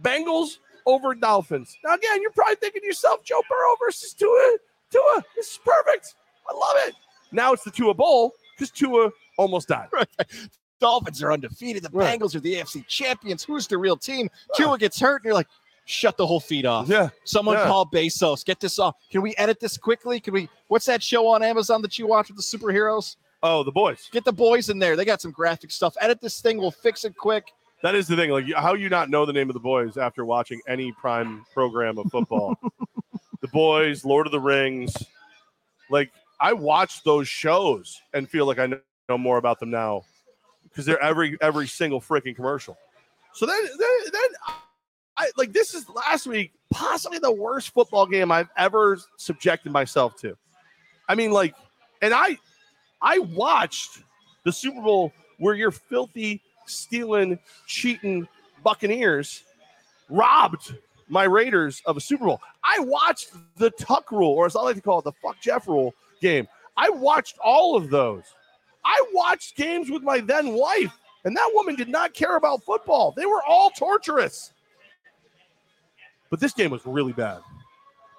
Bengals 0.00 0.58
over 0.86 1.14
Dolphins. 1.14 1.76
Now 1.84 1.94
again, 1.94 2.22
you're 2.22 2.30
probably 2.30 2.54
thinking 2.56 2.80
to 2.82 2.86
yourself, 2.86 3.22
Joe 3.24 3.42
Burrow 3.48 3.74
versus 3.84 4.14
Tua. 4.14 4.56
Tua, 4.90 5.22
this 5.36 5.52
is 5.52 5.58
perfect. 5.64 6.14
I 6.48 6.52
love 6.52 6.88
it. 6.88 6.94
Now 7.32 7.52
it's 7.52 7.64
the 7.64 7.70
Tua 7.70 7.94
Bowl 7.94 8.32
because 8.56 8.70
Tua 8.70 9.10
almost 9.36 9.68
died. 9.68 9.88
Dolphins 10.80 11.22
are 11.22 11.32
undefeated. 11.32 11.82
The 11.82 11.90
Right. 11.92 12.18
Bengals 12.18 12.34
are 12.34 12.40
the 12.40 12.54
AFC 12.54 12.86
champions. 12.86 13.44
Who's 13.44 13.66
the 13.66 13.76
real 13.76 13.96
team? 13.96 14.30
Tua 14.56 14.78
gets 14.78 14.98
hurt, 14.98 15.16
and 15.16 15.26
you're 15.26 15.34
like, 15.34 15.48
shut 15.90 16.16
the 16.16 16.26
whole 16.26 16.40
feed 16.40 16.66
off. 16.66 16.88
Yeah. 16.88 17.10
Someone 17.24 17.56
Yeah. 17.56 17.66
call 17.66 17.86
Bezos. 17.86 18.44
Get 18.44 18.60
this 18.60 18.78
off. 18.78 18.94
Can 19.10 19.22
we 19.22 19.34
edit 19.36 19.60
this 19.60 19.76
quickly? 19.76 20.20
Can 20.20 20.32
we? 20.34 20.48
What's 20.68 20.86
that 20.86 21.02
show 21.02 21.26
on 21.26 21.42
Amazon 21.42 21.82
that 21.82 21.98
you 21.98 22.06
watch 22.06 22.28
with 22.28 22.36
the 22.36 22.42
superheroes? 22.42 23.16
Oh, 23.42 23.62
the 23.62 23.72
boys. 23.72 24.08
Get 24.12 24.24
the 24.24 24.32
boys 24.32 24.68
in 24.68 24.78
there. 24.78 24.96
They 24.96 25.04
got 25.04 25.20
some 25.20 25.30
graphic 25.30 25.70
stuff. 25.70 25.96
Edit 26.00 26.20
this 26.20 26.40
thing. 26.40 26.58
We'll 26.58 26.70
fix 26.70 27.04
it 27.04 27.16
quick. 27.16 27.44
That 27.82 27.94
is 27.94 28.06
the 28.06 28.14
thing. 28.16 28.30
Like, 28.30 28.44
how 28.54 28.74
you 28.74 28.90
not 28.90 29.08
know 29.08 29.24
the 29.24 29.32
name 29.32 29.48
of 29.48 29.54
the 29.54 29.60
boys 29.60 29.96
after 29.96 30.24
watching 30.24 30.60
any 30.68 30.92
prime 30.92 31.44
program 31.54 31.96
of 31.98 32.10
football? 32.10 32.54
the 33.40 33.48
boys, 33.48 34.04
Lord 34.04 34.26
of 34.26 34.32
the 34.32 34.40
Rings. 34.40 34.94
Like, 35.88 36.12
I 36.38 36.52
watch 36.52 37.02
those 37.02 37.26
shows 37.28 37.98
and 38.12 38.28
feel 38.28 38.46
like 38.46 38.58
I 38.58 38.66
know, 38.66 39.18
more 39.18 39.38
about 39.38 39.58
them 39.58 39.70
now 39.70 40.02
because 40.64 40.86
they're 40.86 41.02
every 41.02 41.36
every 41.40 41.66
single 41.66 42.00
freaking 42.00 42.36
commercial. 42.36 42.76
So 43.32 43.46
then, 43.46 43.60
then, 43.78 44.12
then 44.12 44.54
I 45.20 45.30
like 45.36 45.52
this 45.52 45.74
is 45.74 45.86
last 45.90 46.26
week 46.26 46.52
possibly 46.70 47.18
the 47.18 47.30
worst 47.30 47.74
football 47.74 48.06
game 48.06 48.32
I've 48.32 48.48
ever 48.56 48.98
subjected 49.18 49.70
myself 49.70 50.16
to. 50.22 50.34
I 51.08 51.14
mean, 51.14 51.30
like, 51.30 51.54
and 52.00 52.14
I 52.14 52.38
I 53.02 53.18
watched 53.18 53.98
the 54.44 54.52
Super 54.52 54.80
Bowl 54.80 55.12
where 55.38 55.54
your 55.54 55.72
filthy, 55.72 56.40
stealing, 56.64 57.38
cheating 57.66 58.26
Buccaneers 58.64 59.44
robbed 60.08 60.74
my 61.08 61.24
Raiders 61.24 61.82
of 61.84 61.98
a 61.98 62.00
Super 62.00 62.24
Bowl. 62.24 62.40
I 62.64 62.78
watched 62.80 63.32
the 63.56 63.70
Tuck 63.72 64.10
rule, 64.10 64.32
or 64.32 64.46
as 64.46 64.56
I 64.56 64.62
like 64.62 64.76
to 64.76 64.82
call 64.82 65.00
it, 65.00 65.04
the 65.04 65.12
fuck 65.12 65.38
Jeff 65.42 65.68
rule 65.68 65.94
game. 66.22 66.48
I 66.78 66.88
watched 66.88 67.36
all 67.44 67.76
of 67.76 67.90
those. 67.90 68.24
I 68.86 69.04
watched 69.12 69.56
games 69.56 69.90
with 69.90 70.02
my 70.02 70.20
then 70.20 70.54
wife 70.54 70.96
And 71.24 71.36
that 71.36 71.50
woman 71.52 71.74
did 71.74 71.90
not 71.90 72.14
care 72.14 72.36
about 72.36 72.64
football. 72.64 73.12
They 73.14 73.26
were 73.26 73.42
all 73.46 73.68
torturous. 73.70 74.52
But 76.30 76.40
this 76.40 76.52
game 76.52 76.70
was 76.70 76.86
really 76.86 77.12
bad. 77.12 77.40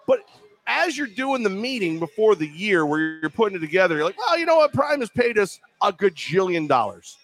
But 0.06 0.20
as 0.68 0.98
you're 0.98 1.08
doing 1.08 1.44
the 1.44 1.50
meeting 1.50 2.00
before 2.00 2.36
the 2.36 2.48
year 2.48 2.86
where 2.86 3.00
you're 3.00 3.30
putting 3.30 3.58
it 3.58 3.62
together, 3.62 3.96
you're 3.96 4.06
like, 4.06 4.18
well, 4.18 4.38
you 4.38 4.46
know 4.46 4.58
what? 4.58 4.74
Prime 4.74 5.00
has 5.00 5.10
paid 5.10 5.38
us 5.38 5.60
a 5.82 5.92
gajillion 5.92 6.68
dollars. 6.68 7.18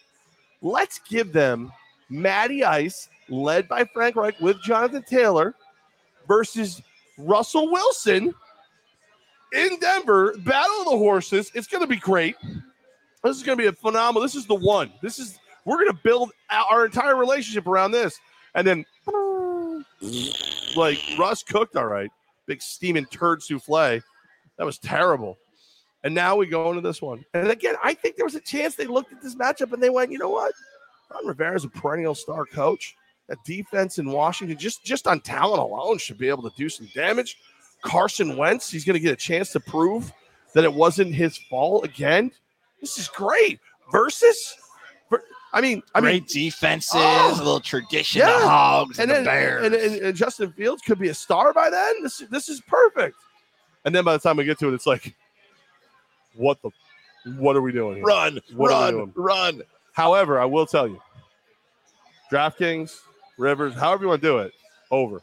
Let's 0.61 0.99
give 0.99 1.33
them 1.33 1.71
Matty 2.09 2.63
Ice, 2.63 3.09
led 3.29 3.67
by 3.67 3.83
Frank 3.85 4.15
Reich 4.15 4.39
with 4.39 4.61
Jonathan 4.63 5.03
Taylor, 5.07 5.53
versus 6.27 6.81
Russell 7.17 7.71
Wilson 7.71 8.33
in 9.53 9.79
Denver. 9.79 10.35
Battle 10.39 10.79
of 10.79 10.85
the 10.85 10.97
horses. 10.97 11.51
It's 11.53 11.67
going 11.67 11.83
to 11.83 11.87
be 11.87 11.97
great. 11.97 12.35
This 13.23 13.37
is 13.37 13.43
going 13.43 13.57
to 13.57 13.61
be 13.61 13.67
a 13.67 13.73
phenomenal. 13.73 14.21
This 14.21 14.35
is 14.35 14.45
the 14.45 14.55
one. 14.55 14.91
This 15.01 15.19
is 15.19 15.37
we're 15.65 15.77
going 15.77 15.91
to 15.91 15.99
build 16.03 16.31
our 16.49 16.85
entire 16.85 17.17
relationship 17.17 17.67
around 17.67 17.91
this, 17.91 18.17
and 18.55 18.65
then 18.65 18.85
like 20.75 20.99
Russ 21.17 21.43
cooked 21.43 21.75
all 21.75 21.87
right, 21.87 22.11
big 22.45 22.61
steaming 22.61 23.05
turd 23.05 23.41
souffle. 23.41 24.01
That 24.57 24.65
was 24.65 24.77
terrible. 24.77 25.37
And 26.03 26.13
now 26.13 26.35
we 26.35 26.45
go 26.45 26.69
into 26.69 26.81
this 26.81 27.01
one. 27.01 27.25
And 27.33 27.49
again, 27.49 27.75
I 27.83 27.93
think 27.93 28.15
there 28.15 28.25
was 28.25 28.35
a 28.35 28.39
chance 28.39 28.75
they 28.75 28.85
looked 28.85 29.11
at 29.11 29.21
this 29.21 29.35
matchup 29.35 29.73
and 29.73 29.81
they 29.81 29.89
went, 29.89 30.11
you 30.11 30.17
know 30.17 30.29
what? 30.29 30.53
Ron 31.11 31.25
Rivera 31.25 31.55
is 31.55 31.63
a 31.63 31.69
perennial 31.69 32.15
star 32.15 32.45
coach. 32.45 32.95
That 33.27 33.43
defense 33.45 33.97
in 33.97 34.09
Washington, 34.09 34.57
just 34.57 34.85
just 34.85 35.05
on 35.05 35.19
talent 35.19 35.61
alone, 35.61 35.97
should 35.97 36.17
be 36.17 36.29
able 36.29 36.49
to 36.49 36.55
do 36.57 36.69
some 36.69 36.87
damage. 36.95 37.37
Carson 37.81 38.37
Wentz, 38.37 38.71
he's 38.71 38.85
going 38.85 38.93
to 38.93 38.99
get 39.01 39.11
a 39.11 39.17
chance 39.17 39.51
to 39.51 39.59
prove 39.59 40.13
that 40.53 40.63
it 40.63 40.73
wasn't 40.73 41.13
his 41.13 41.37
fault 41.37 41.83
again. 41.83 42.31
This 42.79 42.97
is 42.97 43.09
great. 43.09 43.59
Versus, 43.91 44.55
I 45.53 45.61
mean, 45.61 45.81
I 45.95 46.01
mean, 46.01 46.19
Great 46.19 46.27
defenses, 46.27 46.91
Oh. 46.95 47.33
a 47.33 47.37
little 47.37 47.59
tradition, 47.61 48.19
Yeah. 48.19 48.39
the 48.39 48.47
Hogs 48.47 48.99
and, 48.99 49.09
and 49.11 49.17
then 49.17 49.23
the 49.23 49.29
Bears. 49.29 49.65
and, 49.65 49.75
and, 49.75 49.95
and 50.07 50.15
Justin 50.17 50.51
Fields 50.51 50.81
could 50.81 50.99
be 50.99 51.07
a 51.09 51.13
star 51.13 51.53
by 51.53 51.69
then. 51.69 52.03
This 52.03 52.17
this 52.29 52.49
is 52.49 52.59
perfect. 52.61 53.15
And 53.85 53.95
then 53.95 54.03
by 54.03 54.13
the 54.13 54.19
time 54.19 54.35
we 54.37 54.43
get 54.43 54.59
to 54.59 54.67
it, 54.67 54.73
it's 54.73 54.85
like, 54.85 55.15
what 56.35 56.61
the, 56.61 56.69
what 57.37 57.55
are 57.55 57.61
we 57.61 57.71
doing? 57.71 57.95
Here? 57.95 58.03
run, 58.03 58.39
What 58.55 58.71
run, 58.71 58.93
doing? 58.93 59.13
run. 59.15 59.61
However, 59.93 60.39
I 60.39 60.45
will 60.45 60.65
tell 60.65 60.87
you, 60.87 61.01
DraftKings, 62.31 62.99
Rivers, 63.37 63.73
however 63.73 64.03
you 64.03 64.09
want 64.09 64.21
to 64.21 64.27
do 64.27 64.37
it, 64.39 64.51
over, 64.91 65.21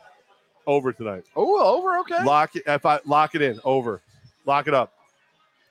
over 0.67 0.93
tonight. 0.93 1.25
Oh, 1.37 1.77
over. 1.79 1.99
Okay. 1.99 2.25
Lock 2.25 2.57
it. 2.57 2.63
If 2.67 2.87
I 2.87 3.01
lock 3.05 3.35
it 3.35 3.43
in, 3.43 3.61
over, 3.65 4.01
lock 4.47 4.67
it 4.69 4.75
up, 4.75 4.94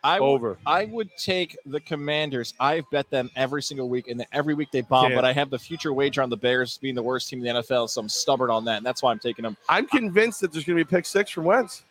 I 0.03 0.19
would, 0.19 0.25
over. 0.27 0.57
I 0.65 0.85
would 0.85 1.09
take 1.17 1.57
the 1.65 1.79
Commanders. 1.79 2.53
I've 2.59 2.89
bet 2.91 3.09
them 3.09 3.29
every 3.35 3.61
single 3.63 3.87
week, 3.87 4.07
and 4.09 4.25
every 4.33 4.53
week 4.53 4.69
they 4.71 4.81
bomb. 4.81 5.05
Can't. 5.05 5.15
But 5.15 5.23
I 5.25 5.31
have 5.33 5.49
the 5.49 5.59
future 5.59 5.93
wager 5.93 6.21
on 6.21 6.29
the 6.29 6.37
Bears 6.37 6.77
being 6.77 6.95
the 6.95 7.03
worst 7.03 7.29
team 7.29 7.39
in 7.45 7.55
the 7.55 7.61
NFL, 7.61 7.89
so 7.89 8.01
I'm 8.01 8.09
stubborn 8.09 8.49
on 8.49 8.65
that, 8.65 8.77
and 8.77 8.85
that's 8.85 9.01
why 9.01 9.11
I'm 9.11 9.19
taking 9.19 9.43
them. 9.43 9.55
I'm 9.69 9.87
convinced 9.87 10.41
that 10.41 10.51
there's 10.51 10.65
going 10.65 10.77
to 10.77 10.83
be 10.83 10.87
a 10.87 10.91
pick 10.97 11.05
six 11.05 11.31
from 11.31 11.45
Wentz. 11.45 11.83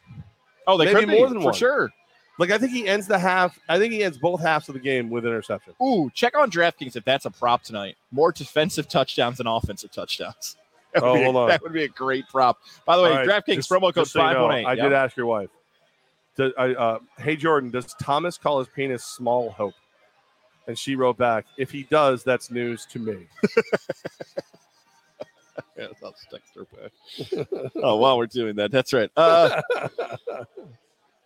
Oh, 0.67 0.77
they 0.77 0.85
Maybe 0.87 1.01
could 1.01 1.09
be, 1.09 1.19
more 1.19 1.29
than 1.29 1.39
one 1.39 1.43
for 1.43 1.47
one. 1.47 1.55
sure. 1.55 1.91
Like 2.39 2.51
I 2.51 2.59
think 2.59 2.73
he 2.73 2.89
ends 2.89 3.07
the 3.07 3.19
half. 3.19 3.59
I 3.69 3.79
think 3.79 3.93
he 3.93 4.03
ends 4.03 4.19
both 4.19 4.41
halves 4.41 4.69
of 4.69 4.75
the 4.75 4.81
game 4.81 5.11
with 5.11 5.27
interception. 5.27 5.75
Ooh, 5.83 6.11
check 6.15 6.37
on 6.37 6.51
DraftKings 6.51 6.97
if 6.97 7.05
that's 7.05 7.25
a 7.27 7.31
prop 7.31 7.63
tonight. 7.63 7.97
More 8.11 8.33
defensive 8.33 8.89
touchdowns 8.89 9.39
than 9.39 9.47
offensive 9.47 9.91
touchdowns. 9.93 10.57
That 10.95 11.05
oh, 11.05 11.13
would, 11.13 11.17
Oh, 11.17 11.21
be, 11.21 11.25
hold 11.25 11.37
on. 11.37 11.49
that 11.49 11.63
would 11.63 11.73
be 11.73 11.85
a 11.85 11.89
great 11.89 12.29
prop. 12.29 12.59
By 12.85 12.99
the 12.99 13.03
way, 13.03 13.11
right, 13.13 13.27
DraftKings 13.27 13.55
just- 13.55 13.71
promo 13.71 13.85
code 13.85 13.95
just 13.95 14.13
so 14.13 14.21
you 14.21 14.27
five 14.35 14.43
one 14.43 14.55
eight. 14.57 14.67
I 14.67 14.75
did 14.75 14.93
ask 14.93 15.17
your 15.17 15.25
wife. 15.25 15.49
Do- 16.37 16.55
uh, 16.55 16.99
hey 17.19 17.37
Jordan, 17.37 17.71
does 17.71 17.95
Thomas 18.01 18.39
call 18.39 18.59
his 18.59 18.69
penis 18.69 19.05
small 19.05 19.51
hope? 19.51 19.75
And 20.67 20.79
she 20.79 20.95
wrote 20.95 21.19
back, 21.19 21.45
if 21.59 21.71
he 21.71 21.83
does, 21.85 22.23
that's 22.23 22.51
news 22.51 22.87
to 22.87 22.99
me. 22.99 23.27
Yeah, 25.77 25.87
I'll 26.05 26.15
her 26.55 26.65
back. 26.65 27.71
oh, 27.77 27.97
while 27.97 28.19
we're 28.19 28.27
doing 28.27 28.57
that, 28.57 28.71
that's 28.71 28.93
right. 28.93 29.11
Uh, 29.17 29.61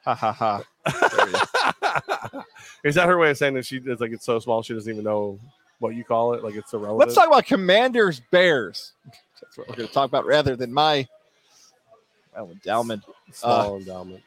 ha 0.05 0.15
ha 0.15 0.33
ha. 0.33 0.63
There 0.85 1.29
you 1.29 1.33
go. 2.33 2.45
Is 2.85 2.95
that 2.95 3.07
her 3.07 3.19
way 3.19 3.31
of 3.31 3.39
saying 3.39 3.55
that 3.55 3.67
she 3.67 3.79
is 3.79 4.01
like 4.01 4.13
it's 4.13 4.25
so 4.25 4.39
small 4.39 4.63
she 4.63 4.75
doesn't 4.75 4.91
even 4.91 5.05
know 5.05 5.39
what 5.81 5.95
you 5.95 6.05
call 6.05 6.35
it? 6.35 6.45
Like 6.45 6.55
it's 6.55 6.73
irrelevant. 6.73 7.01
Let's 7.01 7.15
talk 7.15 7.27
about 7.27 7.47
Commanders 7.47 8.21
Bears. 8.31 8.93
That's 9.41 9.59
what 9.59 9.69
we're 9.69 9.77
going 9.77 9.89
to 9.89 9.95
talk 9.95 10.09
about 10.09 10.27
rather 10.27 10.55
than 10.57 10.73
my 10.73 11.07
well, 12.35 12.51
endowment. 12.51 13.03
small 13.33 13.79
endowment. 13.79 14.23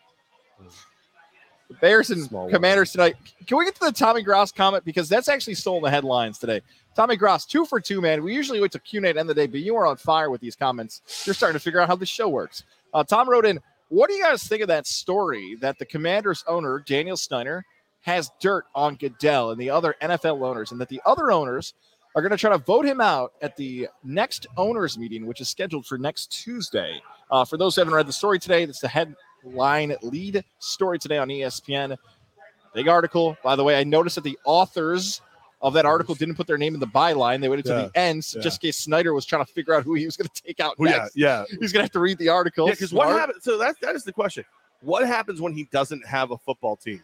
The 1.70 1.76
Bears 1.76 2.10
and 2.10 2.24
Small 2.24 2.44
one. 2.44 2.52
Commanders 2.52 2.92
tonight. 2.92 3.16
Can 3.46 3.58
we 3.58 3.66
get 3.66 3.76
to 3.76 3.86
the 3.86 3.92
Tommy 3.92 4.24
Gross 4.24 4.52
comment 4.52 4.84
because 4.86 5.08
that's 5.08 5.28
actually 5.28 5.54
still 5.54 5.78
in 5.78 5.84
the 5.84 5.90
headlines 5.90 6.40
today? 6.40 6.62
Tommy 6.96 7.16
Gross, 7.16 7.46
two 7.46 7.64
for 7.66 7.80
two, 7.80 8.02
man. 8.02 8.24
We 8.24 8.34
usually 8.34 8.60
wait 8.60 8.72
to 8.72 8.80
Q&A 8.80 9.08
at 9.08 9.14
the 9.14 9.20
end 9.20 9.30
of 9.30 9.36
the 9.36 9.42
day, 9.42 9.48
but 9.48 9.60
you 9.60 9.76
are 9.76 9.86
on 9.86 9.98
fire 9.98 10.30
with 10.30 10.42
these 10.42 10.56
comments. 10.56 11.02
You're 11.26 11.36
starting 11.36 11.54
to 11.54 11.64
figure 11.64 11.80
out 11.80 11.88
how 11.88 11.96
the 11.96 12.06
show 12.06 12.28
works. 12.28 12.64
Uh, 12.94 13.04
Tom 13.04 13.30
wrote 13.30 13.46
in, 13.46 13.60
what 13.90 14.10
do 14.10 14.16
you 14.16 14.24
guys 14.24 14.44
think 14.44 14.62
of 14.62 14.68
that 14.68 14.88
story 14.88 15.56
that 15.62 15.78
the 15.80 15.86
Commanders 15.86 16.44
owner, 16.48 16.84
Daniel 16.86 17.18
Snyder, 17.18 17.64
has 18.02 18.32
dirt 18.40 18.66
on 18.74 18.96
Goodell 18.96 19.52
and 19.52 19.62
the 19.62 19.70
other 19.70 19.96
NFL 20.02 20.42
owners, 20.42 20.72
and 20.72 20.82
that 20.82 20.90
the 20.90 21.02
other 21.06 21.32
owners 21.32 21.74
are 22.16 22.22
going 22.22 22.32
to 22.32 22.38
try 22.38 22.50
to 22.50 22.58
vote 22.58 22.86
him 22.86 23.00
out 23.00 23.34
at 23.42 23.56
the 23.56 23.88
next 24.04 24.48
owners 24.58 24.98
meeting, 24.98 25.26
which 25.26 25.42
is 25.42 25.50
scheduled 25.50 25.86
for 25.86 25.98
next 25.98 26.32
Tuesday. 26.32 27.02
Uh, 27.30 27.46
for 27.46 27.58
those 27.58 27.76
who 27.76 27.82
haven't 27.82 27.94
read 27.94 28.08
the 28.08 28.14
story 28.14 28.40
today, 28.40 28.66
that's 28.66 28.80
the 28.80 28.88
headline 29.44 29.96
lead 30.02 30.44
story 30.60 31.00
today 31.00 31.18
on 31.18 31.28
ESPN. 31.28 31.98
Big 32.74 32.88
article. 32.88 33.38
By 33.44 33.56
the 33.56 33.64
way, 33.64 33.80
I 33.80 33.84
noticed 33.84 34.16
that 34.16 34.24
the 34.24 34.38
authors 34.46 35.22
of 35.62 35.74
that 35.74 35.86
article 35.86 36.16
didn't 36.16 36.36
put 36.36 36.48
their 36.48 36.58
name 36.58 36.74
in 36.74 36.80
the 36.80 36.88
byline. 36.88 37.42
They 37.42 37.50
waited 37.50 37.66
to 37.66 37.74
the 37.74 37.92
end, 37.96 38.24
so 38.24 38.38
yeah. 38.40 38.44
just 38.44 38.64
in 38.64 38.68
case 38.68 38.78
Snyder 38.78 39.14
was 39.14 39.26
trying 39.26 39.46
to 39.46 39.52
figure 39.52 39.74
out 39.74 39.84
who 39.84 39.96
he 39.96 40.06
was 40.06 40.16
going 40.16 40.30
to 40.34 40.42
take 40.44 40.60
out 40.60 40.78
Well, 40.78 40.92
yeah, 40.92 40.98
next. 41.00 41.18
yeah, 41.18 41.44
He's 41.60 41.74
going 41.74 41.80
to 41.80 41.84
have 41.84 41.92
to 41.92 42.00
read 42.00 42.18
the 42.18 42.30
article. 42.30 42.68
yeah. 42.68 42.74
Because 42.74 42.94
what 42.94 43.10
happens? 43.10 43.44
So 43.44 43.58
that 43.58 43.76
that 43.82 43.96
is 43.96 44.04
the 44.04 44.14
question. 44.14 44.46
What 44.82 45.06
happens 45.06 45.42
when 45.42 45.54
he 45.54 45.66
doesn't 45.72 46.06
have 46.06 46.32
a 46.32 46.38
football 46.38 46.76
team? 46.78 47.02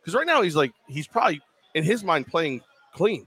Because 0.00 0.14
right 0.14 0.26
now 0.26 0.42
he's 0.42 0.56
like 0.56 0.72
he's 0.88 1.06
probably 1.06 1.40
in 1.74 1.84
his 1.84 2.02
mind 2.02 2.26
playing 2.26 2.60
clean. 2.94 3.26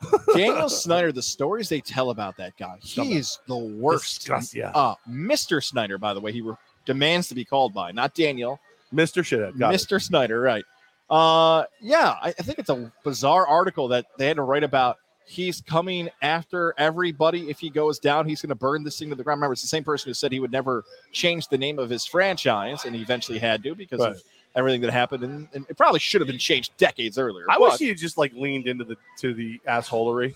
Daniel 0.34 0.68
Snyder, 0.68 1.10
the 1.10 1.22
stories 1.22 1.68
they 1.68 1.80
tell 1.80 2.10
about 2.10 2.36
that 2.36 2.56
guy, 2.56 2.76
he 2.80 3.14
is 3.14 3.40
the 3.48 3.56
worst. 3.56 4.20
Disgust, 4.20 4.54
yeah. 4.54 4.70
Uh, 4.70 4.94
Mr. 5.10 5.62
Snyder, 5.62 5.98
by 5.98 6.14
the 6.14 6.20
way, 6.20 6.30
he 6.30 6.40
re- 6.40 6.54
demands 6.88 7.28
to 7.28 7.34
be 7.36 7.44
called 7.44 7.72
by, 7.72 7.92
not 7.92 8.14
Daniel. 8.14 8.58
Mr. 8.92 9.22
Shithead. 9.22 9.56
Got 9.58 9.74
it. 9.74 9.76
Mr. 9.80 10.02
Snyder, 10.02 10.40
right. 10.40 10.64
Uh, 11.10 11.64
yeah, 11.80 12.16
I, 12.20 12.28
I 12.28 12.32
think 12.32 12.58
it's 12.58 12.70
a 12.70 12.90
bizarre 13.04 13.46
article 13.46 13.88
that 13.88 14.06
they 14.18 14.26
had 14.26 14.36
to 14.36 14.42
write 14.42 14.64
about. 14.64 14.96
He's 15.26 15.60
coming 15.60 16.08
after 16.22 16.74
everybody. 16.78 17.50
If 17.50 17.58
he 17.58 17.68
goes 17.68 17.98
down, 17.98 18.26
he's 18.26 18.40
going 18.40 18.48
to 18.48 18.54
burn 18.54 18.82
this 18.82 18.98
thing 18.98 19.10
to 19.10 19.14
the 19.14 19.22
ground. 19.22 19.38
Remember, 19.40 19.52
it's 19.52 19.60
the 19.60 19.68
same 19.68 19.84
person 19.84 20.08
who 20.08 20.14
said 20.14 20.32
he 20.32 20.40
would 20.40 20.50
never 20.52 20.84
change 21.12 21.48
the 21.48 21.58
name 21.58 21.78
of 21.78 21.90
his 21.90 22.06
franchise, 22.06 22.86
and 22.86 22.94
he 22.94 23.02
eventually 23.02 23.38
had 23.38 23.62
to 23.64 23.74
because 23.74 24.00
Right. 24.00 24.12
of 24.12 24.22
everything 24.56 24.80
that 24.80 24.90
happened. 24.90 25.22
And, 25.24 25.46
and 25.52 25.66
it 25.68 25.76
probably 25.76 26.00
should 26.00 26.22
have 26.22 26.28
been 26.28 26.38
changed 26.38 26.74
decades 26.78 27.18
earlier. 27.18 27.44
I 27.50 27.58
but- 27.58 27.72
wish 27.72 27.78
he 27.78 27.88
had 27.88 27.98
just 27.98 28.16
like 28.16 28.32
leaned 28.32 28.66
into 28.66 28.84
the 28.84 28.96
to 29.18 29.34
the 29.34 29.60
assholery 29.68 30.34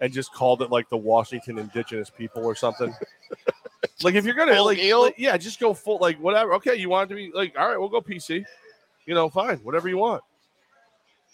and 0.00 0.12
just 0.12 0.32
called 0.34 0.62
it 0.62 0.70
like 0.70 0.88
the 0.90 0.96
Washington 0.96 1.58
Indigenous 1.58 2.10
people 2.10 2.44
or 2.44 2.56
something. 2.56 2.92
like 4.02 4.14
if 4.14 4.24
you're 4.24 4.34
gonna 4.34 4.60
like, 4.62 4.78
like, 4.78 5.14
yeah, 5.18 5.36
just 5.36 5.60
go 5.60 5.74
full 5.74 5.98
like 5.98 6.18
whatever. 6.18 6.54
Okay, 6.54 6.76
you 6.76 6.88
want 6.88 7.10
it 7.10 7.14
to 7.14 7.16
be 7.16 7.32
like 7.34 7.58
all 7.58 7.68
right, 7.68 7.78
we'll 7.78 7.88
go 7.88 8.00
PC. 8.00 8.44
You 9.06 9.14
know, 9.14 9.28
fine, 9.28 9.58
whatever 9.58 9.88
you 9.88 9.98
want. 9.98 10.22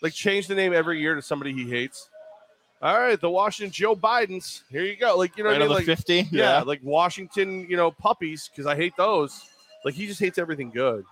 Like 0.03 0.13
change 0.13 0.47
the 0.47 0.55
name 0.55 0.73
every 0.73 1.01
year 1.01 1.15
to 1.15 1.23
somebody 1.23 1.53
he 1.53 1.69
hates. 1.69 2.09
All 2.83 2.99
right, 2.99 3.21
the 3.21 3.31
Washington 3.31 3.71
Joe 3.73 3.95
Bidens. 3.95 4.63
Here 4.71 4.85
you 4.85 4.97
go. 4.97 5.17
Like 5.17 5.37
you 5.37 5.45
know, 5.45 5.51
what 5.51 5.61
I 5.61 5.65
Another 5.65 5.81
mean? 5.81 5.89
like 5.89 5.99
50. 5.99 6.29
yeah, 6.31 6.63
like 6.63 6.81
Washington, 6.83 7.67
you 7.69 7.77
know, 7.77 7.91
puppies 7.91 8.49
because 8.51 8.67
I 8.67 8.75
hate 8.75 8.95
those. 8.97 9.45
Like 9.85 9.95
he 9.95 10.07
just 10.07 10.21
hates 10.21 10.39
everything 10.39 10.71
good. 10.71 11.05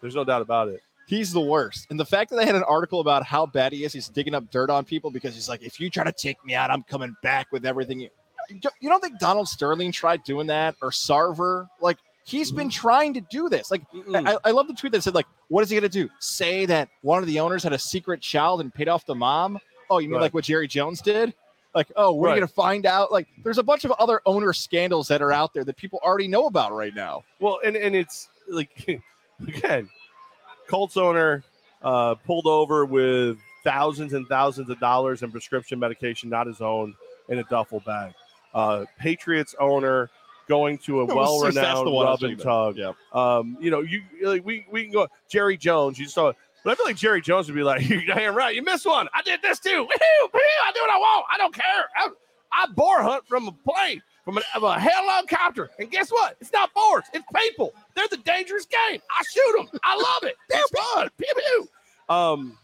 There's 0.00 0.14
no 0.14 0.24
doubt 0.24 0.42
about 0.42 0.68
it. 0.68 0.82
He's 1.06 1.32
the 1.32 1.40
worst. 1.40 1.86
And 1.90 1.98
the 1.98 2.04
fact 2.04 2.30
that 2.30 2.36
they 2.36 2.46
had 2.46 2.56
an 2.56 2.64
article 2.64 3.00
about 3.00 3.24
how 3.24 3.46
bad 3.46 3.72
he 3.72 3.84
is, 3.84 3.92
he's 3.92 4.08
digging 4.08 4.34
up 4.34 4.50
dirt 4.50 4.70
on 4.70 4.84
people 4.84 5.10
because 5.10 5.34
he's 5.34 5.48
like, 5.48 5.62
if 5.62 5.78
you 5.78 5.88
try 5.88 6.02
to 6.02 6.12
take 6.12 6.44
me 6.44 6.54
out, 6.54 6.70
I'm 6.70 6.82
coming 6.82 7.14
back 7.22 7.46
with 7.52 7.64
everything. 7.64 8.08
You, 8.50 8.88
don't 8.88 9.00
think 9.02 9.18
Donald 9.18 9.48
Sterling 9.48 9.92
tried 9.92 10.22
doing 10.24 10.46
that 10.48 10.76
or 10.82 10.90
Sarver? 10.90 11.68
Like, 11.80 11.98
he's 12.24 12.50
been 12.52 12.68
trying 12.70 13.14
to 13.14 13.20
do 13.20 13.48
this. 13.48 13.70
Like, 13.70 13.82
I, 14.14 14.36
I 14.44 14.50
love 14.50 14.68
the 14.68 14.74
tweet 14.74 14.92
that 14.92 15.02
said, 15.02 15.14
like, 15.14 15.26
what 15.48 15.62
is 15.62 15.70
he 15.70 15.74
going 15.78 15.88
to 15.90 16.04
do? 16.04 16.08
Say 16.18 16.66
that 16.66 16.88
one 17.02 17.22
of 17.22 17.26
the 17.26 17.40
owners 17.40 17.62
had 17.62 17.72
a 17.72 17.78
secret 17.78 18.20
child 18.20 18.60
and 18.60 18.72
paid 18.74 18.88
off 18.88 19.06
the 19.06 19.14
mom? 19.14 19.58
Oh, 19.90 19.98
you 19.98 20.08
mean 20.08 20.16
Right. 20.16 20.22
like 20.22 20.34
what 20.34 20.44
Jerry 20.44 20.66
Jones 20.68 21.00
did? 21.00 21.32
Like, 21.74 21.92
oh, 21.94 22.12
we're 22.14 22.28
Right. 22.28 22.36
going 22.36 22.48
to 22.48 22.52
find 22.52 22.86
out. 22.86 23.12
Like, 23.12 23.28
there's 23.44 23.58
a 23.58 23.62
bunch 23.62 23.84
of 23.84 23.92
other 23.92 24.20
owner 24.26 24.52
scandals 24.52 25.08
that 25.08 25.22
are 25.22 25.32
out 25.32 25.52
there 25.54 25.62
that 25.64 25.76
people 25.76 26.00
already 26.02 26.26
know 26.26 26.46
about 26.46 26.72
right 26.72 26.94
now. 26.94 27.22
Well, 27.38 27.60
and 27.64 27.76
and 27.76 27.94
it's 27.94 28.28
like 28.48 29.00
again, 29.46 29.88
Colts 30.68 30.96
owner 30.96 31.44
uh, 31.82 32.14
pulled 32.14 32.46
over 32.46 32.84
with 32.86 33.38
thousands 33.62 34.12
and 34.14 34.26
thousands 34.26 34.70
of 34.70 34.80
dollars 34.80 35.22
in 35.22 35.30
prescription 35.30 35.78
medication, 35.78 36.30
not 36.30 36.46
his 36.46 36.60
own, 36.60 36.94
in 37.28 37.38
a 37.38 37.44
duffel 37.44 37.80
bag. 37.84 38.14
Uh, 38.56 38.86
Patriots 38.98 39.54
owner 39.60 40.08
going 40.48 40.78
to 40.78 41.00
a 41.00 41.04
well-renowned 41.04 41.86
the 41.86 41.90
one 41.90 42.06
I 42.06 42.10
was 42.10 42.22
rub 42.22 42.30
and 42.30 42.40
tug. 42.40 42.76
Yeah. 42.78 42.92
Um, 43.12 43.58
you 43.60 43.70
know, 43.70 43.80
you 43.80 44.02
like 44.22 44.46
we 44.46 44.66
we 44.72 44.84
can 44.84 44.92
go 44.92 45.08
Jerry 45.28 45.58
Jones. 45.58 45.98
You 45.98 46.06
saw 46.06 46.32
But 46.64 46.70
I 46.70 46.74
feel 46.74 46.86
like 46.86 46.96
Jerry 46.96 47.20
Jones 47.20 47.48
would 47.48 47.54
be 47.54 47.62
like, 47.62 47.86
"You're 47.88 48.06
damn 48.06 48.34
right, 48.34 48.54
you 48.54 48.62
missed 48.62 48.86
one. 48.86 49.08
I 49.12 49.20
did 49.22 49.42
this 49.42 49.60
too. 49.60 49.70
Woo-hoo, 49.80 50.28
I 50.64 50.72
do 50.72 50.80
what 50.80 50.90
I 50.90 50.98
want. 50.98 51.26
I 51.30 51.36
don't 51.36 51.54
care. 51.54 51.84
I, 51.96 52.08
I 52.52 52.66
boar 52.68 53.02
hunt 53.02 53.26
from 53.28 53.48
a 53.48 53.52
plane, 53.52 54.00
from, 54.24 54.38
an, 54.38 54.42
from 54.54 54.64
a 54.64 54.78
helicopter, 54.80 55.70
and 55.78 55.90
guess 55.90 56.10
what? 56.10 56.36
It's 56.40 56.52
not 56.52 56.72
boars. 56.72 57.04
It's 57.12 57.26
people. 57.34 57.74
They're 57.94 58.08
the 58.08 58.16
dangerous 58.18 58.64
game. 58.64 59.00
I 59.10 59.22
shoot 59.30 59.56
them. 59.56 59.80
I 59.82 59.96
love 59.96 60.30
it. 60.30 60.36
It's 60.50 60.70
fun. 60.70 61.10
Pew 61.18 61.34
pew. 61.36 62.14
Um, 62.14 62.58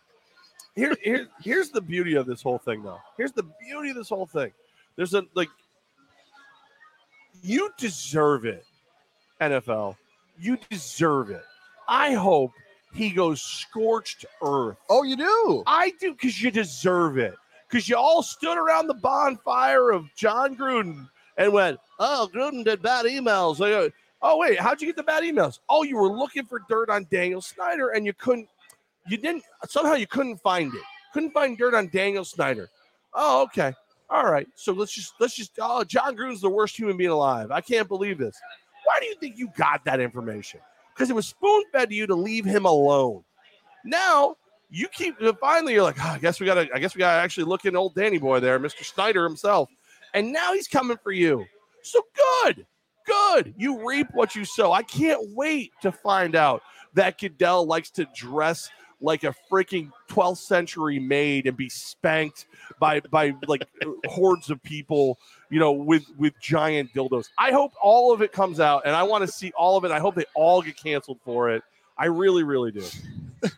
here, 0.75 0.97
here, 1.03 1.29
here's 1.43 1.69
the 1.71 1.83
beauty 1.83 2.15
of 2.15 2.25
this 2.25 2.41
whole 2.41 2.59
thing, 2.59 2.83
though. 2.83 3.01
Here's 3.19 3.33
the 3.33 3.45
beauty 3.61 3.91
of 3.91 3.97
this 3.97 4.09
whole 4.09 4.25
thing. 4.25 4.53
There's 4.97 5.15
a 5.15 5.25
like, 5.35 5.49
you 7.43 7.71
deserve 7.77 8.45
it, 8.45 8.65
NFL. 9.41 9.97
You 10.39 10.59
deserve 10.71 11.31
it. 11.31 11.45
I 11.89 12.13
hope 12.13 12.53
he 12.95 13.11
goes 13.11 13.43
scorched 13.43 14.25
earth. 14.43 14.77
Oh, 14.89 15.03
you 15.03 15.17
do? 15.17 15.63
I 15.67 15.93
do 16.01 16.13
because 16.13 16.41
you 16.41 16.51
deserve 16.51 17.19
it. 17.19 17.35
Because 17.69 17.89
you 17.89 17.97
all 17.97 18.23
stood 18.23 18.59
around 18.59 18.87
the 18.87 18.95
bonfire 18.95 19.91
of 19.91 20.15
Jon 20.15 20.57
Gruden 20.57 21.09
and 21.39 21.53
went, 21.53 21.81
"Oh, 21.99 22.29
Gruden 22.33 22.65
did 22.65 22.83
bad 22.83 23.07
emails." 23.07 23.59
Like, 23.59 23.93
oh 24.21 24.37
wait, 24.37 24.61
how'd 24.61 24.81
you 24.81 24.89
get 24.89 24.97
the 24.97 25.03
bad 25.03 25.23
emails? 25.23 25.59
Oh, 25.69 25.83
you 25.83 25.97
were 25.97 26.11
looking 26.11 26.45
for 26.45 26.63
dirt 26.69 26.91
on 26.91 27.07
Daniel 27.11 27.41
Snyder 27.41 27.91
and 27.91 28.05
you 28.05 28.13
couldn't. 28.13 28.49
You 29.09 29.17
didn't 29.17 29.43
somehow 29.69 29.95
you 29.95 30.07
couldn't 30.07 30.39
find 30.43 30.73
it. 30.75 30.83
Couldn't 31.15 31.33
find 31.33 31.57
dirt 31.57 31.75
on 31.75 31.89
Daniel 31.89 32.25
Snyder. 32.25 32.69
Oh, 33.15 33.43
okay. 33.45 33.75
All 34.13 34.31
right. 34.31 34.47
So 34.55 34.75
let's 34.75 34.93
just 34.93 35.15
let's 35.21 35.35
just. 35.35 35.53
Oh, 35.59 35.83
Jon 35.85 36.15
Gruden's 36.15 36.43
the 36.43 36.51
worst 36.51 36.79
human 36.79 36.99
being 36.99 37.11
alive. 37.11 37.51
I 37.51 37.63
can't 37.63 37.89
believe 37.89 38.19
this. 38.19 38.39
Why 38.85 38.99
do 39.01 39.07
you 39.07 39.15
think 39.15 39.39
you 39.39 39.49
got 39.57 39.85
that 39.87 40.01
information? 40.01 40.61
Because 40.95 41.09
it 41.09 41.15
was 41.15 41.27
spoon 41.27 41.65
fed 41.73 41.89
to 41.89 41.95
you 41.95 42.07
to 42.07 42.15
leave 42.15 42.45
him 42.45 42.67
alone. 42.67 43.25
Now 43.87 44.37
you 44.69 44.89
keep 44.89 45.17
uh, 45.23 45.33
finally 45.41 45.73
you're 45.73 45.83
like, 45.83 45.97
oh, 45.99 46.09
I 46.09 46.19
guess 46.19 46.41
we 46.41 46.47
gotta, 46.47 46.69
I 46.75 46.79
guess 46.79 46.95
we 46.95 46.99
gotta 46.99 47.23
actually 47.23 47.45
look 47.45 47.65
in 47.65 47.75
old 47.75 47.95
Danny 47.95 48.19
boy 48.19 48.41
there, 48.41 48.61
Mr. 48.61 48.85
Snyder 48.85 49.25
himself. 49.25 49.71
And 50.13 50.31
now 50.31 50.53
he's 50.53 50.69
coming 50.69 50.99
for 51.03 51.13
you. 51.13 51.47
So 51.83 52.03
good, 52.45 52.67
good. 53.07 53.55
You 53.57 53.87
reap 53.87 54.09
what 54.13 54.35
you 54.35 54.45
sow. 54.45 54.73
I 54.73 54.83
can't 54.83 55.21
wait 55.35 55.73
to 55.81 55.91
find 55.91 56.37
out 56.37 56.63
that 56.93 57.19
Goodell 57.19 57.67
likes 57.67 57.91
to 57.93 58.07
dress 58.15 58.69
like 59.03 59.25
a 59.25 59.35
freaking 59.51 59.91
12th 60.09 60.39
century 60.39 60.99
maid 60.99 61.47
and 61.47 61.57
be 61.57 61.69
spanked 61.69 62.47
by 62.79 63.01
by 63.01 63.35
like 63.47 63.67
hordes 64.07 64.51
of 64.51 64.63
people 64.63 65.19
you 65.51 65.59
know 65.59 65.73
with 65.73 66.05
with 66.17 66.33
giant 66.41 66.93
dildos 66.95 67.29
i 67.39 67.51
hope 67.51 67.73
all 67.83 68.13
of 68.13 68.23
it 68.23 68.33
comes 68.33 68.61
out 68.61 68.83
and 68.87 68.95
i 68.95 69.03
want 69.03 69.23
to 69.25 69.31
see 69.31 69.53
all 69.57 69.77
of 69.77 69.85
it 69.85 69.91
i 69.91 69.99
hope 69.99 70.15
they 70.15 70.25
all 70.35 70.63
get 70.63 70.77
canceled 70.77 71.19
for 71.25 71.51
it 71.51 71.63
i 71.99 72.07
really 72.07 72.43
really 72.43 72.71
do 72.71 72.85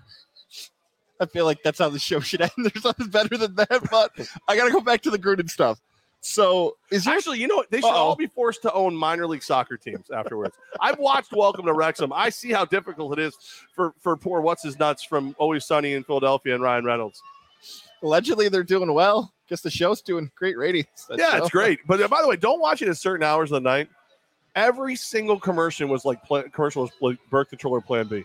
I 1.20 1.26
feel 1.26 1.44
like 1.44 1.62
that's 1.62 1.78
how 1.78 1.88
the 1.88 1.98
show 1.98 2.20
should 2.20 2.40
end. 2.40 2.50
There's 2.58 2.84
nothing 2.84 3.06
better 3.08 3.36
than 3.36 3.54
that, 3.54 3.88
but 3.90 4.10
I 4.48 4.56
got 4.56 4.66
to 4.66 4.72
go 4.72 4.80
back 4.80 5.00
to 5.02 5.10
the 5.10 5.18
Gruden 5.18 5.48
stuff. 5.48 5.80
So, 6.26 6.78
is 6.90 7.04
there 7.04 7.14
actually 7.14 7.38
you 7.38 7.46
know 7.46 7.56
what 7.56 7.70
they 7.70 7.80
should 7.80 7.90
Uh-oh. 7.90 7.96
all 7.96 8.16
be 8.16 8.26
forced 8.26 8.62
to 8.62 8.72
own 8.72 8.96
minor 8.96 9.26
league 9.26 9.42
soccer 9.42 9.76
teams 9.76 10.10
afterwards 10.10 10.56
i've 10.80 10.98
watched 10.98 11.32
welcome 11.32 11.66
to 11.66 11.74
wrexham 11.74 12.14
i 12.14 12.30
see 12.30 12.50
how 12.50 12.64
difficult 12.64 13.18
it 13.18 13.22
is 13.22 13.36
for 13.74 13.92
for 14.00 14.16
poor 14.16 14.40
what's 14.40 14.62
his 14.62 14.78
nuts 14.78 15.04
from 15.04 15.36
always 15.38 15.66
sunny 15.66 15.92
in 15.92 16.02
philadelphia 16.02 16.54
and 16.54 16.62
ryan 16.62 16.82
reynolds 16.82 17.22
allegedly 18.04 18.48
they're 18.48 18.62
doing 18.62 18.92
well? 18.92 19.32
Guess 19.48 19.62
the 19.62 19.70
show's 19.70 20.00
doing 20.02 20.30
great 20.36 20.56
ratings. 20.56 20.86
yeah, 21.10 21.32
show. 21.32 21.36
it's 21.38 21.50
great. 21.50 21.80
But 21.86 22.00
uh, 22.00 22.08
by 22.08 22.22
the 22.22 22.28
way, 22.28 22.36
don't 22.36 22.60
watch 22.60 22.82
it 22.82 22.88
at 22.88 22.96
certain 22.96 23.24
hours 23.24 23.50
of 23.50 23.62
the 23.62 23.68
night. 23.68 23.88
Every 24.54 24.94
single 24.94 25.38
commercial 25.40 25.88
was 25.88 26.04
like 26.04 26.22
pla 26.22 26.42
commercial 26.42 26.82
was 26.82 26.92
like 27.00 27.18
birth 27.30 27.48
control 27.48 27.74
or 27.74 27.80
Plan 27.80 28.06
B. 28.06 28.24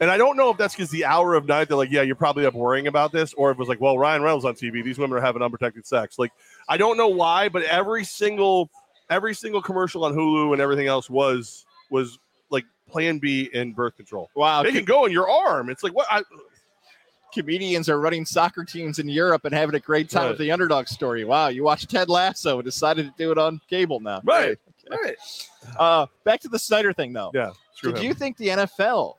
And 0.00 0.10
I 0.10 0.16
don't 0.16 0.36
know 0.36 0.50
if 0.50 0.56
that's 0.56 0.74
because 0.74 0.90
the 0.90 1.04
hour 1.04 1.34
of 1.34 1.46
night 1.46 1.68
they're 1.68 1.76
like, 1.76 1.90
yeah, 1.90 2.02
you're 2.02 2.16
probably 2.16 2.44
up 2.44 2.54
worrying 2.54 2.88
about 2.88 3.12
this, 3.12 3.34
or 3.34 3.50
if 3.52 3.56
it 3.56 3.58
was 3.58 3.68
like, 3.68 3.80
well, 3.80 3.98
Ryan 3.98 4.22
Reynolds 4.22 4.44
on 4.44 4.54
TV, 4.54 4.82
these 4.82 4.98
women 4.98 5.16
are 5.16 5.20
having 5.20 5.42
unprotected 5.42 5.86
sex. 5.86 6.18
Like, 6.18 6.32
I 6.68 6.76
don't 6.76 6.96
know 6.96 7.08
why, 7.08 7.48
but 7.48 7.62
every 7.64 8.04
single 8.04 8.70
every 9.10 9.34
single 9.34 9.60
commercial 9.60 10.04
on 10.04 10.14
Hulu 10.14 10.52
and 10.52 10.60
everything 10.62 10.86
else 10.86 11.10
was 11.10 11.64
was 11.90 12.18
like 12.50 12.64
Plan 12.88 13.18
B 13.18 13.50
and 13.54 13.74
birth 13.74 13.96
control. 13.96 14.30
Wow, 14.34 14.62
They 14.62 14.72
can 14.72 14.84
go 14.84 15.04
in 15.04 15.12
your 15.12 15.28
arm. 15.30 15.68
It's 15.70 15.82
like 15.82 15.94
what? 15.94 16.06
I, 16.10 16.22
comedians 17.32 17.88
are 17.88 17.98
running 17.98 18.26
soccer 18.26 18.64
teams 18.64 18.98
in 18.98 19.08
Europe 19.08 19.44
and 19.44 19.54
having 19.54 19.74
a 19.74 19.80
great 19.80 20.10
time 20.10 20.24
Right. 20.24 20.28
with 20.30 20.38
the 20.38 20.50
underdog 20.52 20.86
story. 20.86 21.24
Wow, 21.24 21.48
you 21.48 21.64
watched 21.64 21.90
Ted 21.90 22.08
Lasso 22.08 22.56
and 22.58 22.64
decided 22.64 23.06
to 23.06 23.12
do 23.16 23.32
it 23.32 23.38
on 23.38 23.60
cable 23.68 24.00
now. 24.00 24.20
Right. 24.24 24.58
Right. 24.90 25.16
Uh, 25.78 26.06
back 26.24 26.40
to 26.40 26.48
the 26.48 26.58
Snyder 26.58 26.92
thing, 26.92 27.12
though. 27.12 27.30
Yeah. 27.32 27.52
Did 27.82 27.98
him. 27.98 28.04
you 28.04 28.14
think 28.14 28.36
the 28.36 28.48
NFL 28.48 29.14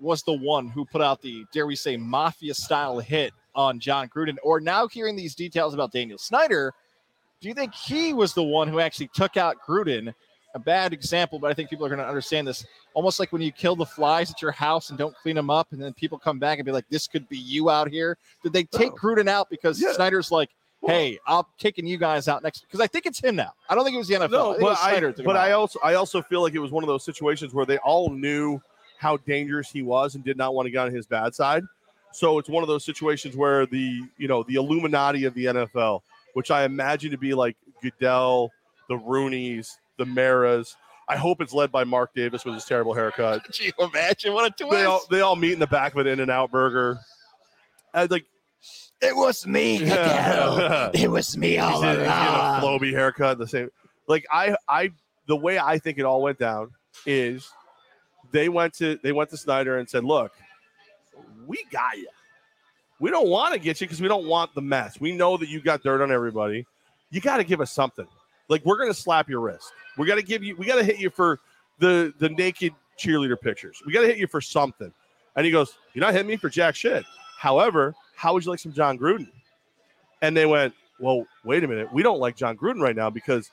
was 0.00 0.22
the 0.22 0.32
one 0.32 0.68
who 0.68 0.84
put 0.86 1.02
out 1.02 1.20
the, 1.20 1.44
dare 1.52 1.66
we 1.66 1.74
say, 1.76 1.96
mafia 1.96 2.54
style 2.54 2.98
hit 3.00 3.32
on 3.54 3.80
Jon 3.80 4.08
Gruden? 4.08 4.36
Or 4.42 4.60
now 4.60 4.86
hearing 4.88 5.16
these 5.16 5.34
details 5.34 5.74
about 5.74 5.92
Daniel 5.92 6.18
Snyder, 6.18 6.72
do 7.40 7.48
you 7.48 7.54
think 7.54 7.74
he 7.74 8.12
was 8.12 8.34
the 8.34 8.42
one 8.42 8.68
who 8.68 8.80
actually 8.80 9.10
took 9.14 9.36
out 9.36 9.56
Gruden? 9.66 10.14
A 10.54 10.58
bad 10.58 10.92
example, 10.94 11.38
but 11.38 11.50
I 11.50 11.54
think 11.54 11.68
people 11.68 11.84
are 11.84 11.90
going 11.90 12.00
to 12.00 12.08
understand 12.08 12.48
this. 12.48 12.64
Almost 12.94 13.20
like 13.20 13.32
when 13.32 13.42
you 13.42 13.52
kill 13.52 13.76
the 13.76 13.84
flies 13.84 14.30
at 14.30 14.40
your 14.40 14.50
house 14.50 14.88
and 14.88 14.98
don't 14.98 15.14
clean 15.16 15.36
them 15.36 15.50
up, 15.50 15.68
and 15.72 15.80
then 15.80 15.92
people 15.92 16.18
come 16.18 16.38
back 16.38 16.58
and 16.58 16.64
be 16.64 16.72
like, 16.72 16.88
"This 16.88 17.06
could 17.06 17.28
be 17.28 17.36
you 17.36 17.68
out 17.68 17.90
here." 17.90 18.16
Did 18.42 18.54
they 18.54 18.64
take 18.64 18.90
No. 18.90 18.96
Gruden 18.96 19.28
out 19.28 19.50
because 19.50 19.80
Yeah. 19.80 19.92
Snyder's 19.92 20.30
like, 20.32 20.48
"Hey, 20.86 21.18
I'm 21.26 21.44
kicking 21.58 21.86
you 21.86 21.98
guys 21.98 22.28
out 22.28 22.42
next"? 22.42 22.62
Because 22.62 22.80
I 22.80 22.86
think 22.86 23.04
it's 23.04 23.20
him 23.22 23.36
now. 23.36 23.52
I 23.68 23.74
don't 23.74 23.84
think 23.84 23.94
it 23.94 23.98
was 23.98 24.08
the 24.08 24.14
NFL. 24.14 24.30
No, 24.30 24.52
it 24.52 24.60
but 24.60 24.78
I, 24.78 24.90
Snyder 24.92 25.10
took 25.12 25.18
him 25.20 25.24
but 25.26 25.36
I 25.36 25.52
also 25.52 25.78
I 25.84 25.94
also 25.94 26.22
feel 26.22 26.40
like 26.40 26.54
it 26.54 26.60
was 26.60 26.70
one 26.72 26.82
of 26.82 26.88
those 26.88 27.04
situations 27.04 27.52
where 27.52 27.66
they 27.66 27.76
all 27.78 28.08
knew 28.08 28.58
how 28.96 29.18
dangerous 29.18 29.70
he 29.70 29.82
was 29.82 30.14
and 30.14 30.24
did 30.24 30.38
not 30.38 30.54
want 30.54 30.64
to 30.66 30.70
get 30.70 30.86
on 30.86 30.92
his 30.92 31.06
bad 31.06 31.34
side. 31.34 31.62
So 32.10 32.38
it's 32.38 32.48
one 32.48 32.64
of 32.64 32.68
those 32.68 32.84
situations 32.86 33.36
where 33.36 33.66
the 33.66 34.00
you 34.16 34.28
know 34.28 34.42
the 34.44 34.54
Illuminati 34.54 35.24
of 35.24 35.34
the 35.34 35.44
NFL, 35.44 36.00
which 36.34 36.50
I 36.50 36.64
imagine 36.64 37.10
to 37.10 37.18
be 37.18 37.34
like 37.34 37.56
Goodell, 37.82 38.50
the 38.88 38.96
Rooney's, 38.96 39.78
the 39.96 40.06
Maras. 40.06 40.76
I 41.08 41.16
hope 41.16 41.40
it's 41.40 41.54
led 41.54 41.72
by 41.72 41.84
Mark 41.84 42.14
Davis 42.14 42.44
with 42.44 42.54
his 42.54 42.64
terrible 42.64 42.92
haircut. 42.94 43.44
Could 43.46 43.58
you 43.60 43.72
imagine 43.78 44.34
what 44.34 44.44
a 44.44 44.50
twist? 44.64 44.70
They 44.76 44.84
all 44.84 45.00
they 45.10 45.20
all 45.20 45.36
meet 45.36 45.52
in 45.52 45.58
the 45.58 45.66
back 45.66 45.92
of 45.92 45.98
an 45.98 46.06
In 46.06 46.20
and 46.20 46.30
Out 46.30 46.50
burger. 46.50 46.98
And 47.94 48.10
like 48.10 48.26
It 49.00 49.16
was 49.16 49.46
me, 49.46 49.84
Yeah. 49.84 50.90
It 50.94 51.10
was 51.10 51.36
me 51.36 51.50
He's 51.50 51.60
in, 51.60 51.64
he's 51.64 51.82
in 51.82 52.00
a 52.06 52.58
floby 52.62 52.92
haircut, 52.92 53.38
the 53.38 53.48
same. 53.48 53.70
Like 54.06 54.26
I, 54.30 54.56
I, 54.68 54.90
the 55.26 55.36
way 55.36 55.58
I 55.58 55.78
think 55.78 55.98
it 55.98 56.04
all 56.04 56.22
went 56.22 56.38
down 56.38 56.70
is 57.06 57.50
they 58.32 58.48
went 58.48 58.74
to 58.74 58.98
they 59.02 59.12
went 59.12 59.30
to 59.30 59.36
Snyder 59.36 59.78
and 59.78 59.88
said, 59.88 60.04
"Look, 60.04 60.32
we 61.46 61.64
got 61.70 61.96
you. 61.96 62.08
We 63.00 63.10
don't 63.10 63.28
want 63.28 63.54
to 63.54 63.60
get 63.60 63.80
you 63.80 63.86
because 63.86 64.00
we 64.00 64.08
don't 64.08 64.26
want 64.26 64.54
the 64.54 64.62
mess. 64.62 65.00
We 65.00 65.12
know 65.12 65.36
that 65.36 65.48
you 65.48 65.60
got 65.60 65.82
dirt 65.82 66.02
on 66.02 66.10
everybody. 66.10 66.66
You 67.10 67.20
got 67.20 67.36
to 67.38 67.44
give 67.44 67.60
us 67.60 67.72
something. 67.72 68.06
Like 68.48 68.64
we're 68.64 68.78
gonna 68.78 68.94
slap 68.94 69.28
your 69.28 69.40
wrist. 69.40 69.72
We 69.96 70.06
got 70.06 70.16
to 70.16 70.22
give 70.22 70.42
you. 70.42 70.56
We 70.56 70.66
got 70.66 70.76
to 70.76 70.84
hit 70.84 70.98
you 70.98 71.10
for 71.10 71.40
the 71.78 72.12
the 72.18 72.30
naked 72.30 72.74
cheerleader 72.98 73.40
pictures. 73.40 73.82
We 73.86 73.92
got 73.92 74.00
to 74.00 74.06
hit 74.06 74.18
you 74.18 74.26
for 74.26 74.40
something." 74.40 74.92
And 75.36 75.46
he 75.46 75.52
goes, 75.52 75.76
"You're 75.94 76.04
not 76.04 76.12
hitting 76.12 76.28
me 76.28 76.36
for 76.36 76.48
jack 76.48 76.74
shit. 76.74 77.04
However, 77.38 77.94
how 78.16 78.32
would 78.32 78.44
you 78.44 78.50
like 78.50 78.60
some 78.60 78.72
Jon 78.72 78.98
Gruden?" 78.98 79.28
And 80.22 80.36
they 80.36 80.46
went, 80.46 80.74
well, 80.98 81.26
wait 81.44 81.64
a 81.64 81.68
minute. 81.68 81.92
We 81.92 82.02
don't 82.02 82.18
like 82.18 82.36
Jon 82.36 82.56
Gruden 82.56 82.80
right 82.80 82.96
now 82.96 83.10
because 83.10 83.50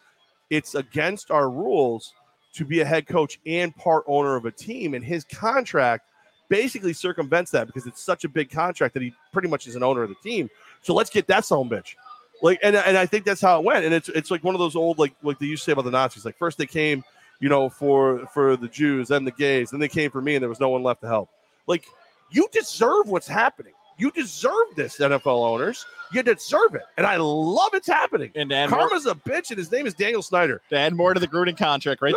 it's 0.49 0.75
against 0.75 1.31
our 1.31 1.49
rules 1.49 2.13
to 2.53 2.65
be 2.65 2.79
a 2.79 2.85
head 2.85 3.07
coach 3.07 3.39
and 3.45 3.75
part 3.75 4.03
owner 4.07 4.35
of 4.35 4.45
a 4.45 4.51
team. 4.51 4.93
And 4.93 5.03
his 5.03 5.23
contract 5.25 6.09
basically 6.49 6.93
circumvents 6.93 7.51
that 7.51 7.67
because 7.67 7.85
it's 7.87 8.01
such 8.01 8.23
a 8.23 8.29
big 8.29 8.49
contract 8.49 8.93
that 8.93 9.03
he 9.03 9.13
pretty 9.31 9.47
much 9.47 9.67
is 9.67 9.75
an 9.75 9.83
owner 9.83 10.03
of 10.03 10.09
the 10.09 10.15
team. 10.23 10.49
So 10.81 10.93
let's 10.93 11.09
get 11.09 11.27
that 11.27 11.45
son 11.45 11.69
bitch. 11.69 11.95
Like, 12.41 12.59
and, 12.61 12.75
and 12.75 12.97
I 12.97 13.05
think 13.05 13.25
that's 13.25 13.41
how 13.41 13.59
it 13.59 13.63
went. 13.63 13.85
And 13.85 13.93
it's 13.93 14.09
it's 14.09 14.29
like 14.29 14.43
one 14.43 14.55
of 14.55 14.59
those 14.59 14.75
old 14.75 14.99
like 14.99 15.13
like 15.23 15.39
they 15.39 15.45
used 15.45 15.63
to 15.63 15.65
say 15.65 15.71
about 15.71 15.85
the 15.85 15.91
Nazis. 15.91 16.25
Like 16.25 16.37
first 16.37 16.57
they 16.57 16.65
came, 16.65 17.03
you 17.39 17.49
know, 17.49 17.69
for 17.69 18.25
for 18.33 18.57
the 18.57 18.67
Jews, 18.67 19.07
then 19.09 19.23
the 19.23 19.31
gays, 19.31 19.71
then 19.71 19.79
they 19.79 19.87
came 19.87 20.11
for 20.11 20.21
me, 20.21 20.35
and 20.35 20.41
there 20.41 20.49
was 20.49 20.59
no 20.59 20.69
one 20.69 20.83
left 20.83 21.01
to 21.01 21.07
help. 21.07 21.29
Like 21.67 21.85
you 22.31 22.47
deserve 22.51 23.07
what's 23.07 23.27
happening. 23.27 23.73
You 23.97 24.11
deserve 24.11 24.75
this, 24.75 24.97
NFL 24.97 25.47
owners. 25.47 25.85
You 26.11 26.21
deserve 26.21 26.75
it, 26.75 26.83
and 26.97 27.07
I 27.07 27.15
love 27.15 27.73
it's 27.73 27.87
happening. 27.87 28.31
And 28.35 28.51
add, 28.51 28.69
more, 28.69 28.89
Karma's 28.89 29.05
a 29.05 29.15
bitch, 29.15 29.51
and 29.51 29.57
his 29.57 29.71
name 29.71 29.87
is 29.87 29.93
Daniel 29.93 30.21
Snyder. 30.21 30.61
to 30.69 30.77
add 30.77 30.93
more 30.93 31.13
to 31.13 31.19
the 31.19 31.27
Gruden 31.27 31.57
contract, 31.57 32.01
right? 32.01 32.13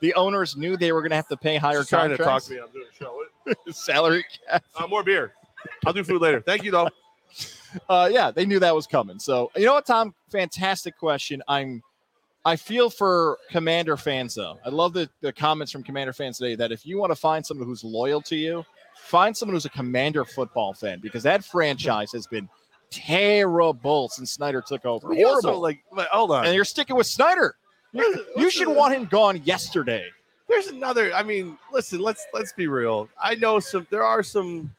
The, 0.00 0.14
owners 0.14 0.56
knew 0.56 0.76
they 0.76 0.92
were 0.92 1.02
going 1.02 1.10
to 1.10 1.16
have 1.16 1.28
to 1.28 1.36
pay 1.36 1.56
higher 1.56 1.78
He's 1.78 1.88
trying 1.88 2.10
to 2.10 2.16
talk 2.16 2.26
contracts. 2.26 2.48
to 2.48 2.54
me. 2.54 2.60
I'm 2.60 2.70
doing 2.72 2.86
a 2.90 2.96
show. 2.96 3.22
Salary 3.70 4.24
cap. 4.48 4.64
Uh, 4.76 4.86
more 4.86 5.02
beer. 5.02 5.32
I'll 5.86 5.92
do 5.92 6.04
food 6.04 6.20
later. 6.22 6.40
Thank 6.40 6.64
you, 6.64 6.70
though. 6.70 6.88
Uh, 7.86 8.08
yeah, 8.10 8.30
they 8.30 8.46
knew 8.46 8.58
that 8.58 8.74
was 8.74 8.86
coming. 8.86 9.18
So 9.18 9.50
you 9.54 9.66
know 9.66 9.74
what, 9.74 9.84
Tom? 9.84 10.14
Fantastic 10.32 10.96
question. 10.96 11.42
I'm. 11.46 11.82
I 12.42 12.56
feel 12.56 12.88
for 12.88 13.36
Commander 13.50 13.98
fans 13.98 14.34
though. 14.34 14.58
I 14.64 14.70
love 14.70 14.94
the, 14.94 15.10
the 15.20 15.34
comments 15.34 15.70
from 15.70 15.82
Commander 15.82 16.14
fans 16.14 16.38
today 16.38 16.54
that 16.54 16.72
if 16.72 16.86
you 16.86 16.96
want 16.96 17.10
to 17.12 17.14
find 17.16 17.44
someone 17.44 17.66
who's 17.66 17.84
loyal 17.84 18.22
to 18.22 18.36
you, 18.36 18.64
find 18.96 19.36
someone 19.36 19.54
who's 19.54 19.66
a 19.66 19.70
Commander 19.70 20.24
football 20.24 20.72
fan 20.72 21.00
because 21.00 21.22
that 21.24 21.44
franchise 21.44 22.10
has 22.12 22.26
been 22.26 22.48
terrible 22.90 24.08
since 24.08 24.32
Snyder 24.32 24.62
took 24.66 24.86
over. 24.86 25.08
Also, 25.08 25.24
Horrible. 25.48 25.60
like, 25.60 25.80
like, 25.92 26.08
hold 26.08 26.30
on. 26.30 26.46
and 26.46 26.54
you're 26.54 26.64
sticking 26.64 26.96
with 26.96 27.06
Snyder. 27.06 27.56
You, 27.92 28.24
you 28.36 28.50
should 28.50 28.68
want 28.68 28.94
him 28.94 29.04
gone 29.06 29.42
yesterday. 29.44 30.06
There's 30.48 30.68
another. 30.68 31.12
I 31.12 31.22
mean, 31.22 31.58
listen. 31.72 32.00
Let's 32.00 32.26
let's 32.32 32.52
be 32.52 32.66
real. 32.66 33.08
I 33.22 33.34
know 33.34 33.60
some. 33.60 33.86
There 33.90 34.04
are 34.04 34.22
some. 34.22 34.74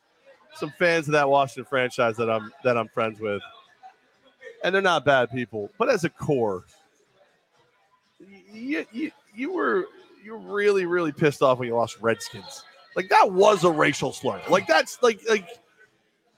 some 0.55 0.73
fans 0.79 1.07
of 1.07 1.11
that 1.11 1.29
Washington 1.29 1.65
franchise 1.69 2.17
that 2.17 2.27
I'm 2.27 2.51
that 2.63 2.75
I'm 2.75 2.87
friends 2.87 3.19
with, 3.19 3.41
and 4.63 4.73
they're 4.73 4.81
not 4.81 5.05
bad 5.05 5.29
people. 5.29 5.69
But 5.77 5.89
as 5.89 6.05
a 6.05 6.09
core, 6.09 6.63
you 8.51 8.83
you, 8.91 9.11
you 9.35 9.53
were 9.53 9.85
you 10.23 10.31
were 10.31 10.39
really 10.39 10.85
really 10.85 11.11
pissed 11.11 11.43
off 11.43 11.59
when 11.59 11.67
you 11.67 11.75
lost 11.75 11.99
Redskins. 12.01 12.63
Like 12.95 13.09
that 13.09 13.31
was 13.31 13.63
a 13.63 13.69
racial 13.69 14.11
slur. 14.11 14.41
Like 14.49 14.65
that's 14.65 15.01
like 15.03 15.21
like, 15.29 15.47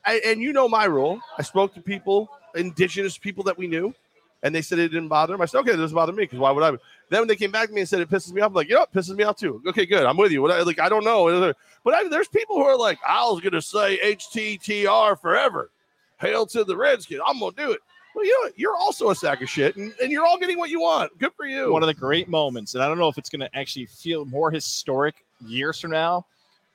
I, 0.06 0.22
and 0.26 0.42
you 0.42 0.52
know 0.52 0.68
my 0.68 0.84
rule. 0.86 1.22
I 1.40 1.42
spoke 1.42 1.74
to 1.76 1.82
people, 1.82 2.30
indigenous 2.54 3.18
people 3.18 3.46
that 3.46 3.58
we 3.58 3.66
knew, 3.66 3.96
and 4.44 4.54
they 4.54 4.62
said 4.62 4.80
it 4.80 4.90
didn't 4.90 5.08
bother 5.08 5.34
them. 5.34 5.42
I 5.42 5.46
said, 5.46 5.60
okay, 5.60 5.72
it 5.72 5.78
doesn't 5.78 5.96
bother 5.96 6.14
me 6.14 6.24
because 6.24 6.40
why 6.40 6.52
would 6.52 6.64
I? 6.64 6.72
Then 7.10 7.22
when 7.22 7.28
they 7.28 7.36
came 7.36 7.52
back 7.52 7.68
to 7.68 7.74
me 7.74 7.82
and 7.82 7.90
said 7.90 8.02
it 8.02 8.10
pisses 8.10 8.32
me 8.32 8.42
off, 8.42 8.50
I'm 8.50 8.54
like, 8.54 8.70
you 8.70 8.76
know, 8.76 8.84
it 8.84 8.94
pisses 8.94 9.16
me 9.16 9.24
off 9.24 9.38
too. 9.38 9.62
Okay, 9.68 9.86
good, 9.86 10.06
I'm 10.06 10.18
with 10.18 10.32
you. 10.32 10.50
I, 10.50 10.62
like, 10.64 10.80
I 10.80 10.90
don't 10.90 11.04
know, 11.04 11.54
but 11.84 11.94
I, 11.94 12.08
there's 12.08 12.28
people 12.28 12.56
who 12.58 12.64
are 12.64 12.78
like, 12.78 13.00
I 13.08 13.24
was 13.26 13.42
gonna 13.42 13.62
say 13.62 14.00
HTTR 14.16 15.20
forever. 15.20 15.72
Hail 16.20 16.46
to 16.48 16.64
the 16.64 16.78
Redskins. 16.78 17.22
I'm 17.26 17.40
gonna 17.40 17.56
do 17.56 17.72
it. 17.72 17.80
Well, 18.14 18.26
you 18.26 18.32
know, 18.32 18.48
what? 18.48 18.60
you're 18.60 18.76
also 18.76 19.10
a 19.10 19.16
sack 19.16 19.42
of 19.42 19.50
shit, 19.50 19.78
and, 19.78 19.94
and 20.02 20.12
you're 20.12 20.26
all 20.26 20.38
getting 20.38 20.58
what 20.58 20.70
you 20.70 20.82
want. 20.82 21.18
Good 21.18 21.34
for 21.34 21.46
you. 21.46 21.72
One 21.72 21.82
of 21.82 21.88
the 21.88 21.94
great 21.94 22.28
moments, 22.28 22.74
and 22.76 22.84
I 22.84 22.88
don't 22.88 22.98
know 22.98 23.08
if 23.08 23.18
it's 23.18 23.30
going 23.30 23.40
to 23.40 23.56
actually 23.58 23.86
feel 23.86 24.26
more 24.26 24.52
historic 24.52 25.24
years 25.46 25.80
from 25.80 25.92
now, 25.92 26.26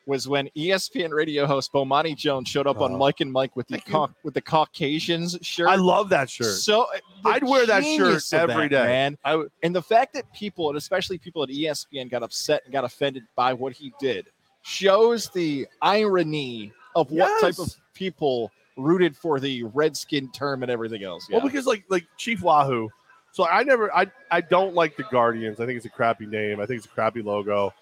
was 0.06 0.28
when 0.28 0.48
ESPN 0.56 1.10
radio 1.10 1.46
host 1.46 1.72
Bomani 1.72 2.16
Jones 2.16 2.48
showed 2.48 2.66
up 2.68 2.80
on 2.80 2.92
Oh. 2.92 2.96
Mike 2.96 3.20
and 3.20 3.30
Mike 3.32 3.56
with 3.56 3.66
the 3.66 3.74
Thank 3.78 3.88
you. 3.88 3.92
Cau- 3.92 4.10
with 4.22 4.34
the 4.34 4.40
Caucasians 4.40 5.36
shirt. 5.42 5.68
I 5.68 5.74
love 5.74 6.08
that 6.10 6.30
shirt. 6.30 6.54
So 6.54 6.82
uh, 6.82 6.98
I'd 7.24 7.42
wear 7.42 7.66
that 7.66 7.82
shirt 7.82 7.92
genius 8.06 8.32
of 8.32 8.48
every 8.50 8.68
that, 8.68 8.82
day. 8.82 8.86
man. 8.86 9.18
I. 9.24 9.44
And 9.64 9.74
the 9.74 9.82
fact 9.82 10.14
that 10.14 10.32
people, 10.32 10.68
and 10.68 10.78
especially 10.78 11.18
people 11.18 11.42
at 11.42 11.48
ESPN, 11.48 12.08
got 12.10 12.22
upset 12.22 12.62
and 12.64 12.72
got 12.72 12.84
offended 12.84 13.24
by 13.34 13.52
what 13.52 13.72
he 13.72 13.92
did 14.00 14.28
shows 14.62 15.28
the 15.30 15.66
irony 15.82 16.72
of 16.94 17.10
what 17.10 17.40
type 17.40 17.58
of 17.58 17.74
people 17.94 18.50
rooted 18.76 19.16
for 19.16 19.40
the 19.40 19.62
Redskin 19.64 20.30
term 20.32 20.62
and 20.62 20.70
everything 20.70 21.02
else. 21.02 21.28
Well, 21.30 21.40
because 21.40 21.66
like 21.66 21.84
like 21.88 22.06
Chief 22.16 22.42
Wahoo. 22.42 22.88
So 23.32 23.46
I 23.46 23.62
never 23.64 23.94
I 23.94 24.06
I 24.30 24.40
don't 24.40 24.74
like 24.74 24.96
the 24.96 25.02
Guardians. 25.04 25.60
I 25.60 25.66
think 25.66 25.76
it's 25.76 25.86
a 25.86 25.90
crappy 25.90 26.26
name. 26.26 26.60
I 26.60 26.66
think 26.66 26.78
it's 26.78 26.86
a 26.86 26.90
crappy 26.90 27.22
logo. 27.22 27.72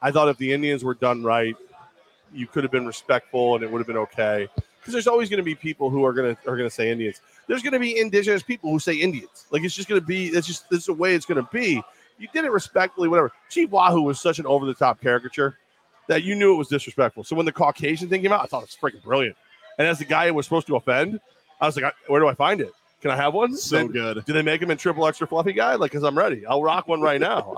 I 0.00 0.10
thought 0.10 0.28
if 0.28 0.36
the 0.38 0.52
Indians 0.52 0.84
were 0.84 0.94
done 0.94 1.22
right, 1.22 1.56
you 2.32 2.46
could 2.46 2.62
have 2.64 2.70
been 2.70 2.86
respectful 2.86 3.54
and 3.54 3.64
it 3.64 3.70
would 3.70 3.78
have 3.78 3.86
been 3.86 3.96
okay. 3.96 4.48
Because 4.80 4.92
there's 4.92 5.06
always 5.06 5.28
going 5.28 5.38
to 5.38 5.44
be 5.44 5.54
people 5.54 5.90
who 5.90 6.04
are 6.04 6.12
gonna 6.12 6.36
are 6.46 6.56
gonna 6.56 6.70
say 6.70 6.90
Indians. 6.90 7.20
There's 7.46 7.62
going 7.62 7.72
to 7.72 7.78
be 7.78 7.98
indigenous 7.98 8.42
people 8.42 8.70
who 8.70 8.78
say 8.78 8.94
Indians. 8.94 9.46
Like 9.50 9.64
it's 9.64 9.74
just 9.74 9.88
going 9.88 10.00
to 10.00 10.06
be. 10.06 10.26
It's 10.28 10.46
just 10.46 10.68
this 10.70 10.80
is 10.80 10.86
the 10.86 10.92
way 10.92 11.14
it's 11.14 11.26
going 11.26 11.42
to 11.42 11.48
be. 11.52 11.82
You 12.18 12.28
did 12.32 12.44
it 12.44 12.50
respectfully, 12.52 13.08
whatever. 13.08 13.32
Chief 13.48 13.70
Wahoo 13.70 14.02
was 14.02 14.20
such 14.20 14.38
an 14.38 14.46
over 14.46 14.66
the 14.66 14.74
top 14.74 15.00
caricature 15.00 15.56
that 16.08 16.22
you 16.22 16.34
knew 16.34 16.52
it 16.54 16.56
was 16.56 16.68
disrespectful. 16.68 17.22
So 17.24 17.36
when 17.36 17.46
the 17.46 17.52
Caucasian 17.52 18.08
thing 18.08 18.22
came 18.22 18.32
out, 18.32 18.42
I 18.42 18.46
thought 18.46 18.62
it 18.62 18.70
was 18.70 18.92
freaking 18.92 19.02
brilliant. 19.02 19.36
And 19.78 19.86
as 19.86 19.98
the 19.98 20.04
guy 20.04 20.26
it 20.26 20.34
was 20.34 20.46
supposed 20.46 20.66
to 20.68 20.76
offend, 20.76 21.20
I 21.60 21.66
was 21.66 21.76
like, 21.76 21.94
where 22.08 22.20
do 22.20 22.26
I 22.26 22.34
find 22.34 22.60
it? 22.60 22.72
Can 23.00 23.10
I 23.12 23.16
have 23.16 23.34
one? 23.34 23.56
so 23.56 23.76
Then- 23.76 23.88
good. 23.88 24.24
do 24.24 24.32
they 24.32 24.42
make 24.42 24.60
them 24.60 24.70
in 24.70 24.78
triple 24.78 25.06
extra 25.06 25.26
fluffy 25.26 25.52
guy? 25.52 25.76
Like, 25.76 25.92
cause 25.92 26.02
I'm 26.02 26.18
ready. 26.18 26.44
I'll 26.44 26.62
rock 26.62 26.88
one 26.88 27.00
right 27.00 27.20
now. 27.20 27.54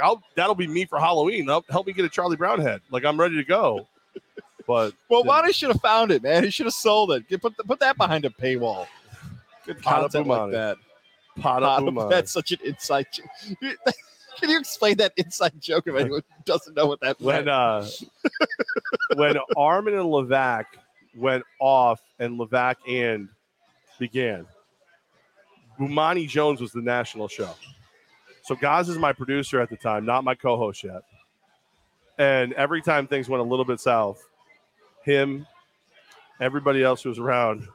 I'll, 0.00 0.06
I'll 0.06 0.22
that'll 0.34 0.54
be 0.54 0.66
me 0.66 0.84
for 0.84 0.98
Halloween. 0.98 1.48
I'll, 1.50 1.64
help 1.70 1.86
me 1.86 1.92
get 1.92 2.04
a 2.04 2.08
Charlie 2.08 2.36
Brown 2.36 2.60
head. 2.60 2.80
Like 2.90 3.04
I'm 3.04 3.18
ready 3.18 3.36
to 3.36 3.44
go. 3.44 3.86
But 4.66 4.94
Well, 5.08 5.24
Yeah. 5.24 5.50
Should 5.50 5.70
have 5.70 5.80
found 5.80 6.10
it, 6.12 6.22
man. 6.22 6.44
He 6.44 6.50
should 6.50 6.66
have 6.66 6.74
sold 6.74 7.12
it. 7.12 7.28
Get- 7.28 7.42
Put, 7.42 7.56
put 7.58 7.80
that 7.80 7.96
behind 7.96 8.24
a 8.24 8.30
paywall. 8.30 8.86
Good 9.66 9.82
content 9.82 10.26
like 10.26 10.52
that. 10.52 10.76
pot 11.40 11.62
Pot 11.62 11.82
of 11.82 11.98
of- 11.98 12.10
That's 12.10 12.32
such 12.38 12.52
an 12.52 12.58
inside 12.64 13.06
joke. 13.12 13.26
Can 14.40 14.48
you 14.50 14.58
explain 14.58 14.96
that 14.96 15.12
inside 15.16 15.52
joke 15.60 15.86
if 15.86 15.94
anyone 15.94 16.22
doesn't 16.44 16.74
know 16.74 16.86
what 16.86 17.00
that 17.00 17.20
when 17.20 17.48
uh 17.48 17.86
when 19.14 19.36
Armin 19.56 19.94
and 19.94 20.04
Levac 20.06 20.64
went 21.14 21.44
off 21.60 22.00
and 22.18 22.38
Levac 22.40 22.76
and 22.88 23.28
began, 23.98 24.46
Bomani 25.78 26.26
Jones 26.26 26.60
was 26.60 26.72
the 26.72 26.80
national 26.80 27.28
show. 27.28 27.50
So 28.42 28.54
Gaz 28.56 28.88
is 28.88 28.98
my 28.98 29.12
producer 29.12 29.60
at 29.60 29.70
the 29.70 29.76
time, 29.76 30.04
not 30.04 30.24
my 30.24 30.34
co-host 30.34 30.82
yet. 30.84 31.02
And 32.18 32.52
every 32.54 32.82
time 32.82 33.06
things 33.06 33.28
went 33.28 33.40
a 33.40 33.44
little 33.46 33.64
bit 33.64 33.80
south, 33.80 34.22
him, 35.04 35.46
everybody 36.40 36.82
else 36.82 37.02
who 37.02 37.08
was 37.08 37.18
around, 37.18 37.66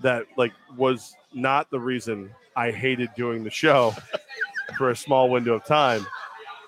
that 0.00 0.24
like 0.36 0.52
was 0.76 1.14
not 1.32 1.70
the 1.70 1.78
reason 1.78 2.30
I 2.56 2.70
hated 2.70 3.10
doing 3.16 3.44
the 3.44 3.50
show 3.50 3.94
for 4.78 4.90
a 4.90 4.96
small 4.96 5.30
window 5.30 5.54
of 5.54 5.64
time. 5.64 6.06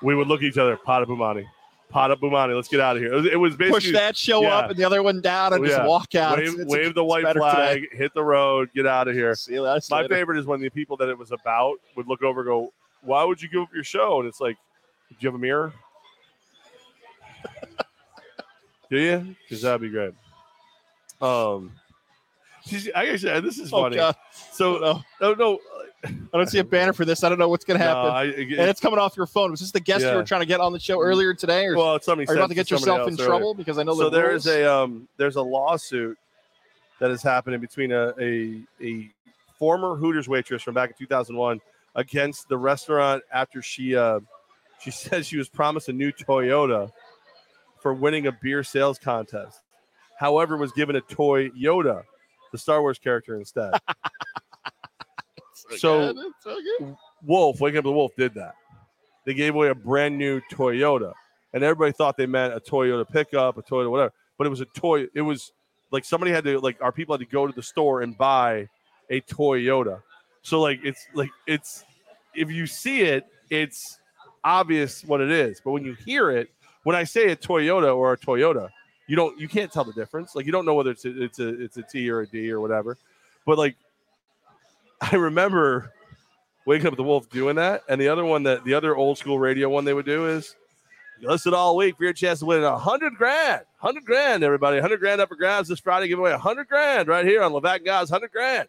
We 0.02 0.14
would 0.14 0.26
look 0.28 0.40
at 0.40 0.44
each 0.46 0.58
other, 0.58 0.76
pot 0.76 1.02
of 1.02 1.08
Bomani, 1.08 1.44
pot 1.88 2.10
of 2.10 2.18
Bomani, 2.20 2.54
let's 2.54 2.68
get 2.68 2.80
out 2.80 2.96
of 2.96 3.02
here. 3.02 3.12
It 3.12 3.16
was, 3.16 3.26
it 3.26 3.36
was 3.38 3.54
Push 3.56 3.92
that 3.92 4.16
show 4.16 4.42
yeah. 4.42 4.56
up 4.58 4.70
and 4.70 4.78
the 4.78 4.84
other 4.84 5.02
one 5.02 5.20
down 5.20 5.52
and 5.52 5.64
Oh, 5.64 5.68
just 5.68 5.82
walk 5.84 6.14
out. 6.14 6.38
wave, 6.38 6.48
It's- 6.48 6.60
it's- 6.60 6.70
wave 6.72 6.94
the 6.94 7.04
white 7.04 7.24
flag, 7.36 7.82
today. 7.82 7.96
hit 7.96 8.14
the 8.14 8.22
road, 8.24 8.70
get 8.74 8.86
out 8.86 9.08
of 9.08 9.14
here. 9.14 9.34
See 9.34 9.54
you 9.54 9.62
later. 9.62 9.80
My 9.90 10.06
favorite 10.08 10.38
is 10.38 10.46
when 10.46 10.60
the 10.60 10.70
people 10.70 10.96
that 10.98 11.08
it 11.08 11.16
was 11.18 11.30
about 11.32 11.76
would 11.96 12.06
look 12.08 12.22
over 12.22 12.40
and 12.40 12.46
go, 12.48 12.72
Why 13.02 13.24
would 13.24 13.42
you 13.42 13.48
give 13.48 13.62
up 13.62 13.74
your 13.74 13.84
show? 13.84 14.20
And 14.20 14.28
it's 14.28 14.40
like, 14.40 14.56
Do 15.10 15.16
you 15.20 15.28
have 15.28 15.34
a 15.34 15.38
mirror? 15.38 15.72
Do 18.90 18.98
you? 18.98 19.36
Because 19.42 19.62
that'd 19.62 19.80
be 19.80 19.88
great. 19.88 20.14
Um, 21.20 21.72
she's- 22.66 22.88
I 22.94 23.06
guess 23.06 23.22
yeah, 23.22 23.40
this 23.40 23.58
is 23.58 23.72
Oh, 23.72 23.82
funny. 23.82 23.96
So, 24.52 24.78
no, 24.78 25.02
no, 25.20 25.34
no, 25.34 25.58
I 26.04 26.10
don't 26.36 26.48
see 26.48 26.58
a 26.58 26.64
banner 26.64 26.92
for 26.92 27.04
this. 27.04 27.22
I 27.22 27.28
don't 27.28 27.38
know 27.38 27.48
what's 27.48 27.64
going 27.64 27.78
to 27.78 27.86
no, 27.86 27.94
happen. 27.94 28.10
I, 28.10 28.24
and 28.24 28.68
it's 28.68 28.80
coming 28.80 28.98
off 28.98 29.16
your 29.16 29.26
phone. 29.26 29.50
Was 29.50 29.60
this 29.60 29.70
the 29.70 29.80
guest 29.80 30.04
you 30.04 30.12
were 30.12 30.24
trying 30.24 30.40
to 30.40 30.46
get 30.46 30.60
on 30.60 30.72
the 30.72 30.80
show 30.80 31.00
earlier 31.00 31.32
today? 31.32 31.66
Or 31.66 31.76
well, 31.76 32.00
somebody 32.00 32.28
are 32.28 32.34
you 32.34 32.40
about 32.40 32.48
to 32.48 32.54
get 32.54 32.66
somebody 32.66 32.90
yourself 32.90 33.08
in 33.08 33.14
earlier. 33.14 33.26
trouble? 33.26 33.54
Because 33.54 33.78
I 33.78 33.84
know 33.84 33.94
so 33.94 34.04
the 34.04 34.10
there 34.10 34.32
is 34.32 34.46
a 34.46 34.70
um 34.70 35.06
there's 35.16 35.36
a 35.36 35.42
lawsuit 35.42 36.18
that 36.98 37.10
is 37.10 37.22
happening 37.22 37.60
between 37.60 37.92
a, 37.92 38.12
a 38.20 38.60
a 38.82 39.10
former 39.58 39.94
Hooters 39.94 40.28
waitress 40.28 40.62
from 40.62 40.74
back 40.74 40.90
in 40.90 40.96
2001 40.98 41.60
against 41.94 42.48
the 42.48 42.56
restaurant 42.56 43.22
after 43.32 43.62
she 43.62 43.96
uh 43.96 44.20
she 44.80 44.90
said 44.90 45.26
she 45.26 45.36
was 45.36 45.48
promised 45.48 45.88
a 45.88 45.92
new 45.92 46.12
Toyota 46.12 46.90
for 47.80 47.94
winning 47.94 48.26
a 48.26 48.32
beer 48.32 48.62
sales 48.62 48.98
contest. 48.98 49.60
However, 50.18 50.56
was 50.56 50.72
given 50.72 50.96
a 50.96 51.00
toy 51.00 51.48
Yoda, 51.50 52.04
the 52.52 52.58
Star 52.58 52.80
Wars 52.80 52.98
character 52.98 53.36
instead. 53.36 53.74
so- 55.76 56.12
good. 56.12 56.24
So. 56.78 56.98
Wolf, 57.24 57.60
Wake 57.60 57.76
Up 57.76 57.84
the 57.84 57.92
Wolf 57.92 58.12
did 58.16 58.34
that. 58.34 58.54
They 59.24 59.34
gave 59.34 59.54
away 59.54 59.68
a 59.68 59.74
brand 59.74 60.18
new 60.18 60.40
Toyota, 60.52 61.12
and 61.52 61.62
everybody 61.62 61.92
thought 61.92 62.16
they 62.16 62.26
meant 62.26 62.54
a 62.54 62.60
Toyota 62.60 63.08
pickup, 63.08 63.56
a 63.56 63.62
Toyota 63.62 63.90
whatever, 63.90 64.12
but 64.36 64.46
it 64.46 64.50
was 64.50 64.60
a 64.60 64.64
toy. 64.66 65.06
It 65.14 65.22
was 65.22 65.52
like 65.92 66.04
somebody 66.04 66.32
had 66.32 66.42
to 66.44 66.58
like 66.58 66.82
our 66.82 66.90
people 66.90 67.14
had 67.14 67.20
to 67.20 67.32
go 67.32 67.46
to 67.46 67.52
the 67.52 67.62
store 67.62 68.02
and 68.02 68.18
buy 68.18 68.68
a 69.10 69.20
Toyota. 69.20 70.02
So 70.42 70.60
like 70.60 70.80
it's 70.84 71.06
like 71.14 71.30
it's 71.46 71.84
if 72.34 72.50
you 72.50 72.66
see 72.66 73.02
it, 73.02 73.26
it's 73.50 73.98
obvious 74.44 75.04
what 75.04 75.20
it 75.20 75.30
is, 75.30 75.60
but 75.64 75.70
when 75.70 75.84
you 75.84 75.94
hear 75.94 76.30
it, 76.30 76.50
when 76.82 76.96
I 76.96 77.04
say 77.04 77.30
a 77.30 77.36
Toyota 77.36 77.96
or 77.96 78.12
a 78.12 78.18
Toyota, 78.18 78.68
you 79.06 79.16
don't 79.16 79.38
you 79.38 79.48
can't 79.48 79.72
tell 79.72 79.84
the 79.84 79.92
difference. 79.92 80.34
Like 80.34 80.46
you 80.46 80.52
don't 80.52 80.64
know 80.64 80.74
whether 80.74 80.90
it's 80.90 81.04
a, 81.04 81.22
it's 81.22 81.38
a 81.38 81.48
it's 81.62 81.76
a 81.76 81.82
T 81.82 82.10
or 82.10 82.20
a 82.20 82.26
D 82.26 82.50
or 82.50 82.60
whatever. 82.60 82.96
But 83.46 83.58
like 83.58 83.76
I 85.00 85.16
remember 85.16 85.92
waking 86.66 86.86
up 86.86 86.96
the 86.96 87.02
wolf 87.02 87.28
doing 87.28 87.56
that. 87.56 87.82
And 87.88 88.00
the 88.00 88.08
other 88.08 88.24
one 88.24 88.44
that 88.44 88.64
the 88.64 88.74
other 88.74 88.96
old 88.96 89.18
school 89.18 89.38
radio 89.38 89.68
one 89.68 89.84
they 89.84 89.94
would 89.94 90.06
do 90.06 90.28
is 90.28 90.56
listen 91.20 91.54
all 91.54 91.76
week 91.76 91.96
for 91.96 92.04
your 92.04 92.12
chance 92.12 92.40
to 92.40 92.46
win 92.46 92.62
a 92.62 92.78
hundred 92.78 93.14
grand. 93.16 93.62
Hundred 93.78 94.04
grand, 94.04 94.42
everybody. 94.44 94.80
Hundred 94.80 95.00
grand 95.00 95.20
up 95.20 95.28
for 95.28 95.36
grabs 95.36 95.68
this 95.68 95.80
Friday. 95.80 96.08
Give 96.08 96.18
away 96.18 96.32
a 96.32 96.38
hundred 96.38 96.68
grand 96.68 97.08
right 97.08 97.24
here 97.24 97.42
on 97.42 97.52
Levac 97.52 97.84
Guys. 97.84 98.10
Hundred 98.10 98.32
grand. 98.32 98.68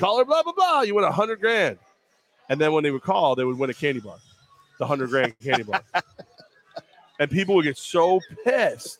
Caller 0.00 0.24
blah 0.24 0.42
blah 0.42 0.52
blah. 0.52 0.80
You 0.80 0.94
win 0.94 1.04
a 1.04 1.12
hundred 1.12 1.40
grand. 1.40 1.78
And 2.48 2.58
then 2.60 2.72
when 2.72 2.82
they 2.82 2.90
would 2.90 3.02
call, 3.02 3.36
they 3.36 3.44
would 3.44 3.58
win 3.58 3.68
a 3.68 3.74
candy 3.74 4.00
bar. 4.00 4.16
The 4.78 4.86
hundred 4.86 5.10
grand 5.10 5.38
candy 5.40 5.62
bar. 5.62 5.82
and 7.20 7.30
people 7.30 7.54
would 7.54 7.64
get 7.64 7.76
so 7.76 8.18
pissed. 8.42 8.98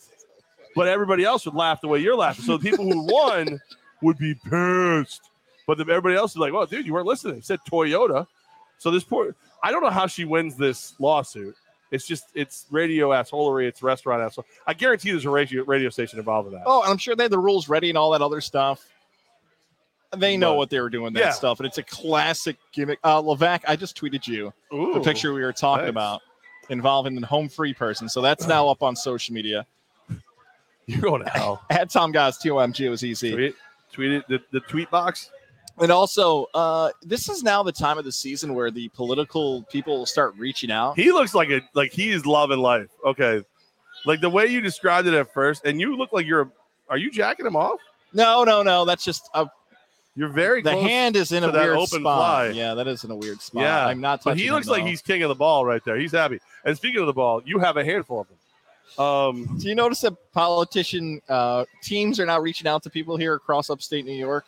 But 0.76 0.86
everybody 0.86 1.24
else 1.24 1.46
would 1.46 1.54
laugh 1.54 1.80
the 1.80 1.88
way 1.88 1.98
you're 1.98 2.14
laughing. 2.14 2.44
So 2.44 2.58
the 2.58 2.70
people 2.70 2.84
who 2.84 3.06
won 3.12 3.58
would 4.02 4.18
be 4.18 4.34
pissed. 4.34 5.22
But 5.66 5.78
the, 5.78 5.84
everybody 5.84 6.14
else 6.14 6.32
is 6.32 6.36
like, 6.36 6.52
well, 6.52 6.66
dude, 6.66 6.86
you 6.86 6.92
weren't 6.92 7.06
listening. 7.06 7.36
He 7.36 7.40
said 7.40 7.60
Toyota. 7.68 8.26
So 8.78 8.90
this 8.90 9.02
poor, 9.02 9.34
I 9.62 9.72
don't 9.72 9.82
know 9.82 9.90
how 9.90 10.06
she 10.06 10.24
wins 10.24 10.56
this 10.56 10.94
lawsuit. 11.00 11.56
It's 11.90 12.06
just, 12.06 12.24
it's 12.34 12.66
radio 12.70 13.08
assholery. 13.10 13.66
It's 13.66 13.82
restaurant 13.82 14.22
asshole. 14.22 14.44
I 14.66 14.74
guarantee 14.74 15.10
there's 15.10 15.24
a 15.24 15.30
radio, 15.30 15.64
radio 15.64 15.88
station 15.88 16.18
involved 16.18 16.48
in 16.48 16.54
that. 16.54 16.64
Oh, 16.66 16.82
and 16.82 16.90
I'm 16.90 16.98
sure 16.98 17.16
they 17.16 17.24
had 17.24 17.32
the 17.32 17.38
rules 17.38 17.68
ready 17.68 17.88
and 17.88 17.98
all 17.98 18.10
that 18.12 18.22
other 18.22 18.40
stuff. 18.40 18.86
They 20.16 20.36
know 20.36 20.52
But- 20.52 20.56
what 20.56 20.70
they 20.70 20.80
were 20.80 20.90
doing, 20.90 21.12
that 21.14 21.20
Yeah. 21.20 21.30
stuff, 21.30 21.60
and 21.60 21.66
it's 21.66 21.78
a 21.78 21.82
classic 21.84 22.56
gimmick. 22.72 22.98
Uh, 23.04 23.22
Levac, 23.22 23.60
I 23.68 23.76
just 23.76 23.96
tweeted 23.96 24.26
you 24.26 24.52
the 24.70 25.00
picture 25.04 25.32
we 25.32 25.42
were 25.42 25.52
talking 25.52 25.84
thanks. 25.84 25.90
about 25.90 26.20
involving 26.68 27.20
the 27.20 27.26
home 27.26 27.48
free 27.48 27.72
person. 27.74 28.08
So 28.08 28.20
that's 28.20 28.46
now 28.46 28.68
up 28.68 28.82
on 28.82 28.96
social 28.96 29.34
media. 29.34 29.66
You're 30.86 31.00
going 31.00 31.22
to 31.24 31.30
hell. 31.30 31.62
At 31.70 31.90
Tom 31.90 32.10
Guys, 32.12 32.38
T 32.38 32.50
O 32.50 32.58
M 32.58 32.72
G 32.72 32.88
O 32.88 32.96
Z 32.96 33.14
Z. 33.14 33.30
Tweet, 33.32 33.54
tweet 33.92 34.10
it, 34.12 34.24
the, 34.28 34.40
the 34.50 34.60
tweet 34.60 34.90
box. 34.90 35.30
And 35.78 35.90
also, 35.92 36.46
uh, 36.52 36.90
this 37.02 37.28
is 37.28 37.42
now 37.42 37.62
the 37.62 37.72
time 37.72 37.96
of 37.96 38.04
the 38.04 38.12
season 38.12 38.54
where 38.54 38.70
the 38.70 38.88
political 38.90 39.62
people 39.70 40.04
start 40.04 40.34
reaching 40.36 40.70
out. 40.70 40.96
He 40.96 41.10
looks 41.12 41.34
like 41.34 41.48
a, 41.50 41.62
like 41.74 41.92
he's 41.92 42.26
loving 42.26 42.58
life. 42.58 42.88
Okay. 43.06 43.42
Like 44.04 44.20
the 44.20 44.28
way 44.28 44.46
you 44.46 44.60
described 44.60 45.06
it 45.08 45.14
at 45.14 45.32
first, 45.32 45.64
and 45.64 45.80
you 45.80 45.96
look 45.96 46.12
like 46.12 46.26
you're 46.26 46.50
are 46.88 46.98
you 46.98 47.10
jacking 47.10 47.46
him 47.46 47.54
off? 47.56 47.78
No, 48.12 48.42
no, 48.44 48.62
no. 48.62 48.84
That's 48.84 49.04
just 49.04 49.30
a, 49.34 49.46
You're 50.20 50.28
very 50.28 50.60
the 50.60 50.76
hand 50.76 51.16
is 51.16 51.32
in 51.32 51.44
a 51.44 51.50
weird 51.50 51.70
open 51.70 51.86
spot. 51.86 52.00
fly. 52.02 52.48
Yeah, 52.48 52.74
that 52.74 52.86
is 52.86 53.04
in 53.04 53.10
a 53.10 53.16
weird 53.16 53.40
spot. 53.40 53.62
Yeah, 53.62 53.86
I'm 53.86 54.02
not 54.02 54.22
But 54.22 54.36
he 54.36 54.50
looks 54.50 54.66
him, 54.66 54.72
like 54.72 54.84
he's 54.84 55.00
king 55.00 55.22
of 55.22 55.30
the 55.30 55.34
ball 55.34 55.64
right 55.64 55.82
there. 55.82 55.96
He's 55.96 56.12
happy. 56.12 56.40
And 56.62 56.76
speaking 56.76 57.00
of 57.00 57.06
the 57.06 57.14
ball, 57.14 57.40
you 57.46 57.58
have 57.58 57.78
a 57.78 57.84
handful 57.86 58.20
of 58.20 58.26
them. 58.28 59.02
Um, 59.02 59.56
Do 59.58 59.66
you 59.66 59.74
notice 59.74 60.02
that 60.02 60.12
politician 60.32 61.22
uh, 61.26 61.64
teams 61.82 62.20
are 62.20 62.26
now 62.26 62.38
reaching 62.38 62.66
out 62.66 62.82
to 62.82 62.90
people 62.90 63.16
here 63.16 63.32
across 63.32 63.70
upstate 63.70 64.04
New 64.04 64.12
York? 64.12 64.44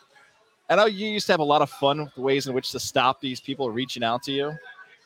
I 0.69 0.75
know 0.75 0.85
you 0.85 1.07
used 1.07 1.25
to 1.25 1.33
have 1.33 1.39
a 1.39 1.43
lot 1.43 1.63
of 1.63 1.71
fun 1.71 2.03
with 2.03 2.13
the 2.13 2.21
ways 2.21 2.45
in 2.45 2.53
which 2.53 2.69
to 2.73 2.79
stop 2.79 3.19
these 3.19 3.39
people 3.39 3.71
reaching 3.71 4.03
out 4.03 4.21
to 4.23 4.31
you. 4.31 4.53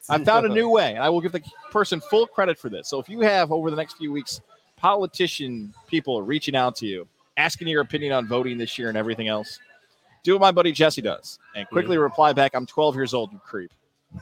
I 0.10 0.22
found 0.22 0.48
a 0.48 0.50
new 0.54 0.68
way, 0.68 0.96
and 0.96 1.04
I 1.04 1.08
will 1.08 1.22
give 1.22 1.32
the 1.32 1.42
person 1.72 2.02
full 2.02 2.28
credit 2.28 2.60
for 2.60 2.68
this. 2.68 2.90
So 2.90 3.00
if 3.00 3.08
you 3.08 3.22
have 3.22 3.54
over 3.54 3.70
the 3.70 3.78
next 3.78 3.96
few 4.00 4.12
weeks 4.12 4.42
politician 4.76 5.74
people 5.88 6.22
reaching 6.24 6.58
out 6.58 6.76
to 6.76 6.86
you, 6.86 7.08
asking 7.38 7.70
your 7.70 7.84
opinion 7.84 8.12
on 8.12 8.28
voting 8.28 8.58
this 8.58 8.78
year 8.78 8.90
and 8.90 8.98
everything 8.98 9.30
else, 9.30 9.60
do 10.28 10.34
what 10.34 10.42
my 10.42 10.52
buddy 10.52 10.74
Jesse 10.74 11.02
does 11.02 11.40
and 11.56 11.66
quickly 11.70 11.98
reply 11.98 12.34
back, 12.34 12.52
"I'm 12.54 12.66
12 12.66 12.96
years 12.96 13.14
old, 13.14 13.32
you 13.32 13.40
creep." 13.40 13.72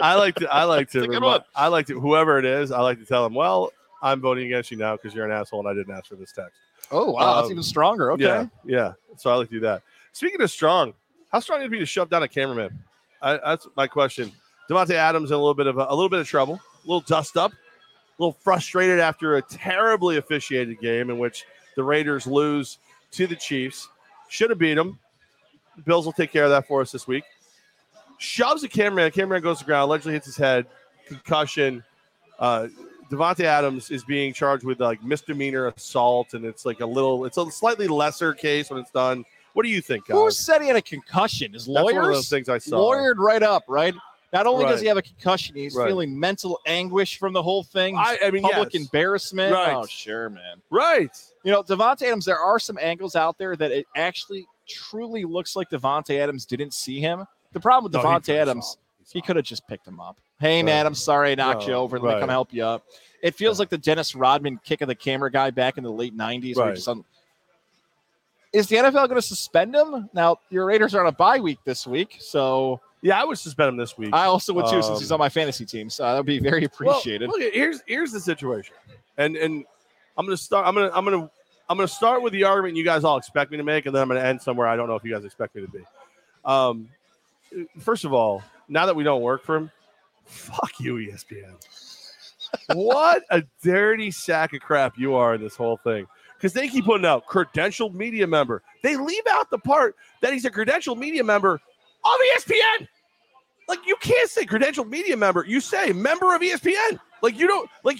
I 0.00 0.14
like 0.14 0.36
to. 0.36 0.52
I 0.52 0.64
like 0.64 0.90
to. 0.90 1.00
That's 1.00 1.04
a 1.06 1.08
good 1.08 1.14
remi- 1.14 1.26
one. 1.26 1.40
I 1.54 1.66
like 1.68 1.86
to. 1.88 1.98
Whoever 2.00 2.38
it 2.38 2.44
is, 2.44 2.70
I 2.70 2.80
like 2.80 2.98
to 3.00 3.04
tell 3.06 3.24
them. 3.24 3.34
Well, 3.34 3.72
I'm 4.02 4.20
voting 4.20 4.46
against 4.46 4.70
you 4.70 4.76
now 4.76 4.96
because 4.96 5.14
you're 5.14 5.24
an 5.24 5.32
asshole 5.32 5.60
and 5.60 5.68
I 5.68 5.74
didn't 5.74 5.94
ask 5.94 6.06
for 6.06 6.16
this 6.16 6.32
text. 6.32 6.52
Oh 6.92 7.10
wow, 7.12 7.36
that's 7.36 7.46
Um, 7.46 7.52
even 7.52 7.62
stronger. 7.64 8.12
Okay. 8.12 8.22
Yeah, 8.22 8.46
yeah. 8.64 8.92
So 9.16 9.30
I 9.30 9.34
like 9.34 9.48
to 9.48 9.54
do 9.54 9.60
that. 9.60 9.82
Speaking 10.12 10.40
of 10.40 10.50
strong, 10.50 10.94
how 11.32 11.40
strong 11.40 11.58
would 11.58 11.66
it 11.66 11.70
be 11.70 11.78
to 11.80 11.86
shove 11.86 12.08
down 12.10 12.22
a 12.22 12.28
cameraman? 12.28 12.78
I, 13.20 13.38
that's 13.38 13.66
my 13.76 13.86
question. 13.88 14.30
Davante 14.70 14.90
Adams 14.92 15.30
in 15.30 15.34
a 15.34 15.38
little 15.38 15.54
bit 15.54 15.66
of 15.66 15.78
a, 15.78 15.86
a 15.88 15.94
little 15.94 16.08
bit 16.08 16.20
of 16.20 16.28
trouble, 16.28 16.54
a 16.54 16.86
little 16.86 17.00
dust 17.00 17.36
up, 17.36 17.52
a 17.52 17.56
little 18.18 18.32
frustrated 18.32 19.00
after 19.00 19.36
a 19.36 19.42
terribly 19.42 20.18
officiated 20.18 20.80
game 20.80 21.10
in 21.10 21.18
which 21.18 21.44
the 21.76 21.82
Raiders 21.82 22.26
lose 22.26 22.78
to 23.12 23.26
the 23.26 23.36
Chiefs. 23.36 23.88
Should 24.28 24.50
have 24.50 24.58
beat 24.58 24.74
them. 24.74 24.98
The 25.76 25.82
Bills 25.82 26.06
will 26.06 26.12
take 26.12 26.32
care 26.32 26.44
of 26.44 26.50
that 26.50 26.66
for 26.66 26.80
us 26.80 26.92
this 26.92 27.06
week. 27.06 27.24
Shoves 28.18 28.64
a 28.64 28.68
cameraman. 28.68 29.10
Cameraman 29.12 29.42
goes 29.42 29.58
to 29.58 29.64
the 29.64 29.68
ground, 29.68 29.84
allegedly 29.84 30.14
hits 30.14 30.26
his 30.26 30.36
head, 30.36 30.66
concussion. 31.06 31.84
Uh, 32.38 32.68
Davante 33.10 33.44
Adams 33.44 33.90
is 33.90 34.04
being 34.04 34.32
charged 34.32 34.64
with 34.64 34.80
like 34.80 35.02
misdemeanor 35.02 35.68
assault, 35.68 36.34
and 36.34 36.44
it's 36.44 36.66
like 36.66 36.80
a 36.80 36.86
little, 36.86 37.24
it's 37.24 37.36
a 37.36 37.50
slightly 37.50 37.86
lesser 37.88 38.32
case 38.32 38.70
when 38.70 38.80
it's 38.80 38.90
done. 38.90 39.24
What 39.52 39.62
do 39.62 39.68
you 39.68 39.80
think, 39.80 40.06
guys? 40.06 40.16
Who 40.16 40.30
said 40.30 40.60
he 40.60 40.66
had 40.68 40.76
a 40.76 40.82
concussion? 40.82 41.52
His 41.52 41.66
That's 41.66 41.74
lawyers 41.74 41.94
one 41.94 42.04
of 42.06 42.12
those 42.12 42.28
things 42.28 42.48
I 42.48 42.58
saw. 42.58 42.76
lawyered 42.76 43.16
right 43.18 43.42
up, 43.42 43.64
right? 43.68 43.94
Not 44.36 44.46
only 44.46 44.66
does 44.66 44.82
he 44.82 44.86
have 44.86 44.98
a 44.98 45.02
concussion, 45.02 45.56
he's 45.56 45.74
Right. 45.74 45.86
feeling 45.88 46.18
mental 46.18 46.60
anguish 46.66 47.18
from 47.18 47.32
the 47.32 47.42
whole 47.42 47.62
thing. 47.62 47.96
I, 47.96 48.18
I 48.22 48.30
mean, 48.30 48.42
public 48.42 48.74
yes. 48.74 48.82
embarrassment. 48.82 49.50
Right. 49.52 49.72
Oh, 49.74 49.86
sure, 49.86 50.28
man. 50.28 50.60
right? 50.68 51.10
You 51.42 51.52
know, 51.52 51.62
Davante 51.62 52.02
Adams, 52.02 52.26
there 52.26 52.38
are 52.38 52.58
some 52.58 52.78
angles 52.78 53.16
out 53.16 53.38
there 53.38 53.56
that 53.56 53.72
it 53.72 53.86
actually 53.96 54.46
truly 54.68 55.24
looks 55.24 55.56
like 55.56 55.70
Davante 55.70 56.18
Adams 56.18 56.44
didn't 56.44 56.74
see 56.74 57.00
him. 57.00 57.24
The 57.52 57.60
problem 57.60 57.84
with 57.84 57.94
No, 57.94 58.02
saw 58.02 58.32
Adams, 58.32 58.76
he 59.10 59.22
could 59.22 59.36
have 59.36 59.44
just 59.46 59.66
picked 59.68 59.86
him 59.86 60.00
up. 60.00 60.18
Hey, 60.38 60.62
man, 60.62 60.84
I'm 60.84 60.94
sorry 60.94 61.32
I 61.32 61.34
knocked 61.34 61.66
you 61.66 61.72
over. 61.72 61.98
Let 61.98 62.16
me 62.16 62.20
come 62.20 62.28
help 62.28 62.52
you 62.52 62.62
up. 62.62 62.84
It 63.22 63.34
feels 63.34 63.58
like 63.58 63.70
the 63.70 63.78
Dennis 63.78 64.14
Rodman 64.14 64.60
kick 64.64 64.82
of 64.82 64.88
the 64.88 64.94
camera 64.94 65.30
guy 65.30 65.50
back 65.50 65.78
in 65.78 65.84
the 65.84 65.90
late 65.90 66.14
90s. 66.14 66.56
where 66.56 66.66
Right. 66.66 66.74
just 66.76 66.88
Is 68.52 68.66
the 68.68 68.76
NFL 68.76 69.08
going 69.08 69.14
to 69.14 69.22
suspend 69.22 69.74
him? 69.74 70.10
Now, 70.12 70.40
your 70.50 70.66
Raiders 70.66 70.94
are 70.94 71.00
on 71.00 71.06
a 71.06 71.12
bye 71.12 71.38
week 71.40 71.58
this 71.64 71.86
week, 71.86 72.16
so. 72.20 72.80
Yeah, 73.06 73.20
I 73.20 73.24
would 73.24 73.38
suspend 73.38 73.68
him 73.68 73.76
this 73.76 73.96
week. 73.96 74.10
I 74.12 74.24
also 74.24 74.52
would 74.54 74.66
too, 74.66 74.82
since 74.82 74.98
he's 74.98 75.12
Um, 75.12 75.14
on 75.14 75.18
my 75.20 75.28
fantasy 75.28 75.64
team. 75.64 75.88
So 75.88 76.02
that 76.02 76.16
would 76.16 76.26
be 76.26 76.40
very 76.40 76.64
appreciated. 76.64 77.28
Well, 77.28 77.38
look, 77.38 77.54
here's 77.54 77.80
here's 77.86 78.10
the 78.10 78.18
situation, 78.18 78.74
and 79.16 79.36
and 79.36 79.64
I'm 80.18 80.26
gonna 80.26 80.36
start. 80.36 80.66
I'm 80.66 80.74
gonna 80.74 80.90
I'm 80.92 81.04
gonna 81.04 81.30
I'm 81.70 81.76
gonna 81.76 81.86
start 81.86 82.22
with 82.22 82.32
the 82.32 82.42
argument 82.42 82.76
you 82.76 82.84
guys 82.84 83.04
all 83.04 83.16
expect 83.16 83.52
me 83.52 83.58
to 83.58 83.62
make, 83.62 83.86
and 83.86 83.94
then 83.94 84.02
I'm 84.02 84.08
gonna 84.08 84.22
end 84.22 84.42
somewhere 84.42 84.66
I 84.66 84.74
don't 84.74 84.88
know 84.88 84.96
if 84.96 85.04
you 85.04 85.14
guys 85.14 85.24
expect 85.24 85.54
me 85.54 85.62
to 85.62 85.68
be. 85.68 85.84
Um, 86.44 86.88
first 87.78 88.04
of 88.04 88.12
all, 88.12 88.42
now 88.68 88.86
that 88.86 88.96
we 88.96 89.04
don't 89.04 89.22
work 89.22 89.44
for 89.44 89.54
him, 89.54 89.70
fuck 90.24 90.80
you, 90.80 90.94
ESPN. 90.96 91.54
what 92.74 93.22
a 93.30 93.44
dirty 93.62 94.10
sack 94.10 94.52
of 94.52 94.62
crap 94.62 94.98
you 94.98 95.14
are 95.14 95.36
in 95.36 95.40
this 95.40 95.54
whole 95.54 95.76
thing. 95.76 96.08
Because 96.36 96.52
they 96.52 96.66
keep 96.66 96.86
putting 96.86 97.06
out 97.06 97.24
credentialed 97.26 97.94
media 97.94 98.26
member. 98.26 98.62
They 98.82 98.96
leave 98.96 99.22
out 99.30 99.48
the 99.48 99.58
part 99.58 99.94
that 100.22 100.32
he's 100.32 100.44
a 100.44 100.50
credentialed 100.50 100.98
media 100.98 101.22
member 101.22 101.54
of 101.54 102.20
E 102.20 102.32
ESPN. 102.36 102.88
Like 103.68 103.80
you 103.86 103.96
can't 103.96 104.30
say 104.30 104.44
credentialed 104.46 104.88
media 104.88 105.16
member. 105.16 105.44
You 105.46 105.60
say 105.60 105.92
member 105.92 106.34
of 106.34 106.40
ESPN. 106.40 106.98
Like 107.22 107.38
you 107.38 107.46
don't 107.46 107.68
like 107.84 107.98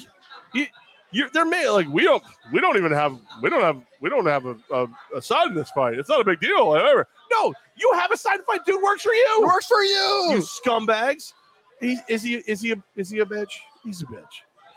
you. 0.54 0.66
You're 1.12 1.28
they're 1.30 1.46
made 1.46 1.68
like 1.68 1.88
we 1.88 2.02
don't 2.02 2.22
we 2.52 2.60
don't 2.60 2.76
even 2.76 2.92
have 2.92 3.16
we 3.42 3.48
don't 3.48 3.62
have 3.62 3.80
we 4.00 4.10
don't 4.10 4.26
have 4.26 4.44
a, 4.46 4.56
a, 4.72 4.86
a 5.16 5.22
side 5.22 5.48
in 5.48 5.54
this 5.54 5.70
fight. 5.70 5.98
It's 5.98 6.08
not 6.08 6.20
a 6.20 6.24
big 6.24 6.40
deal. 6.40 6.66
Whatever. 6.68 7.06
No, 7.32 7.54
you 7.76 7.90
have 7.94 8.10
a 8.10 8.16
side 8.16 8.40
fight. 8.46 8.64
Dude 8.66 8.82
works 8.82 9.02
for 9.02 9.12
you. 9.12 9.42
works 9.46 9.66
for 9.66 9.82
You 9.82 10.30
you. 10.34 10.38
scumbags. 10.42 11.32
He, 11.80 11.98
is 12.08 12.22
he 12.22 12.34
is 12.36 12.60
he 12.60 12.72
a, 12.72 12.82
is 12.96 13.08
he 13.10 13.20
a 13.20 13.24
bitch? 13.26 13.52
He's 13.84 14.02
a 14.02 14.06
bitch. 14.06 14.24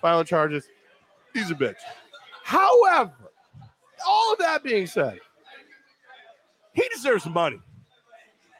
Violent 0.01 0.27
charges. 0.29 0.65
He's 1.33 1.49
a 1.51 1.55
bitch. 1.55 1.75
However, 2.43 3.11
all 4.07 4.33
of 4.33 4.39
that 4.39 4.63
being 4.63 4.87
said, 4.87 5.19
he 6.73 6.87
deserves 6.93 7.25
money. 7.25 7.59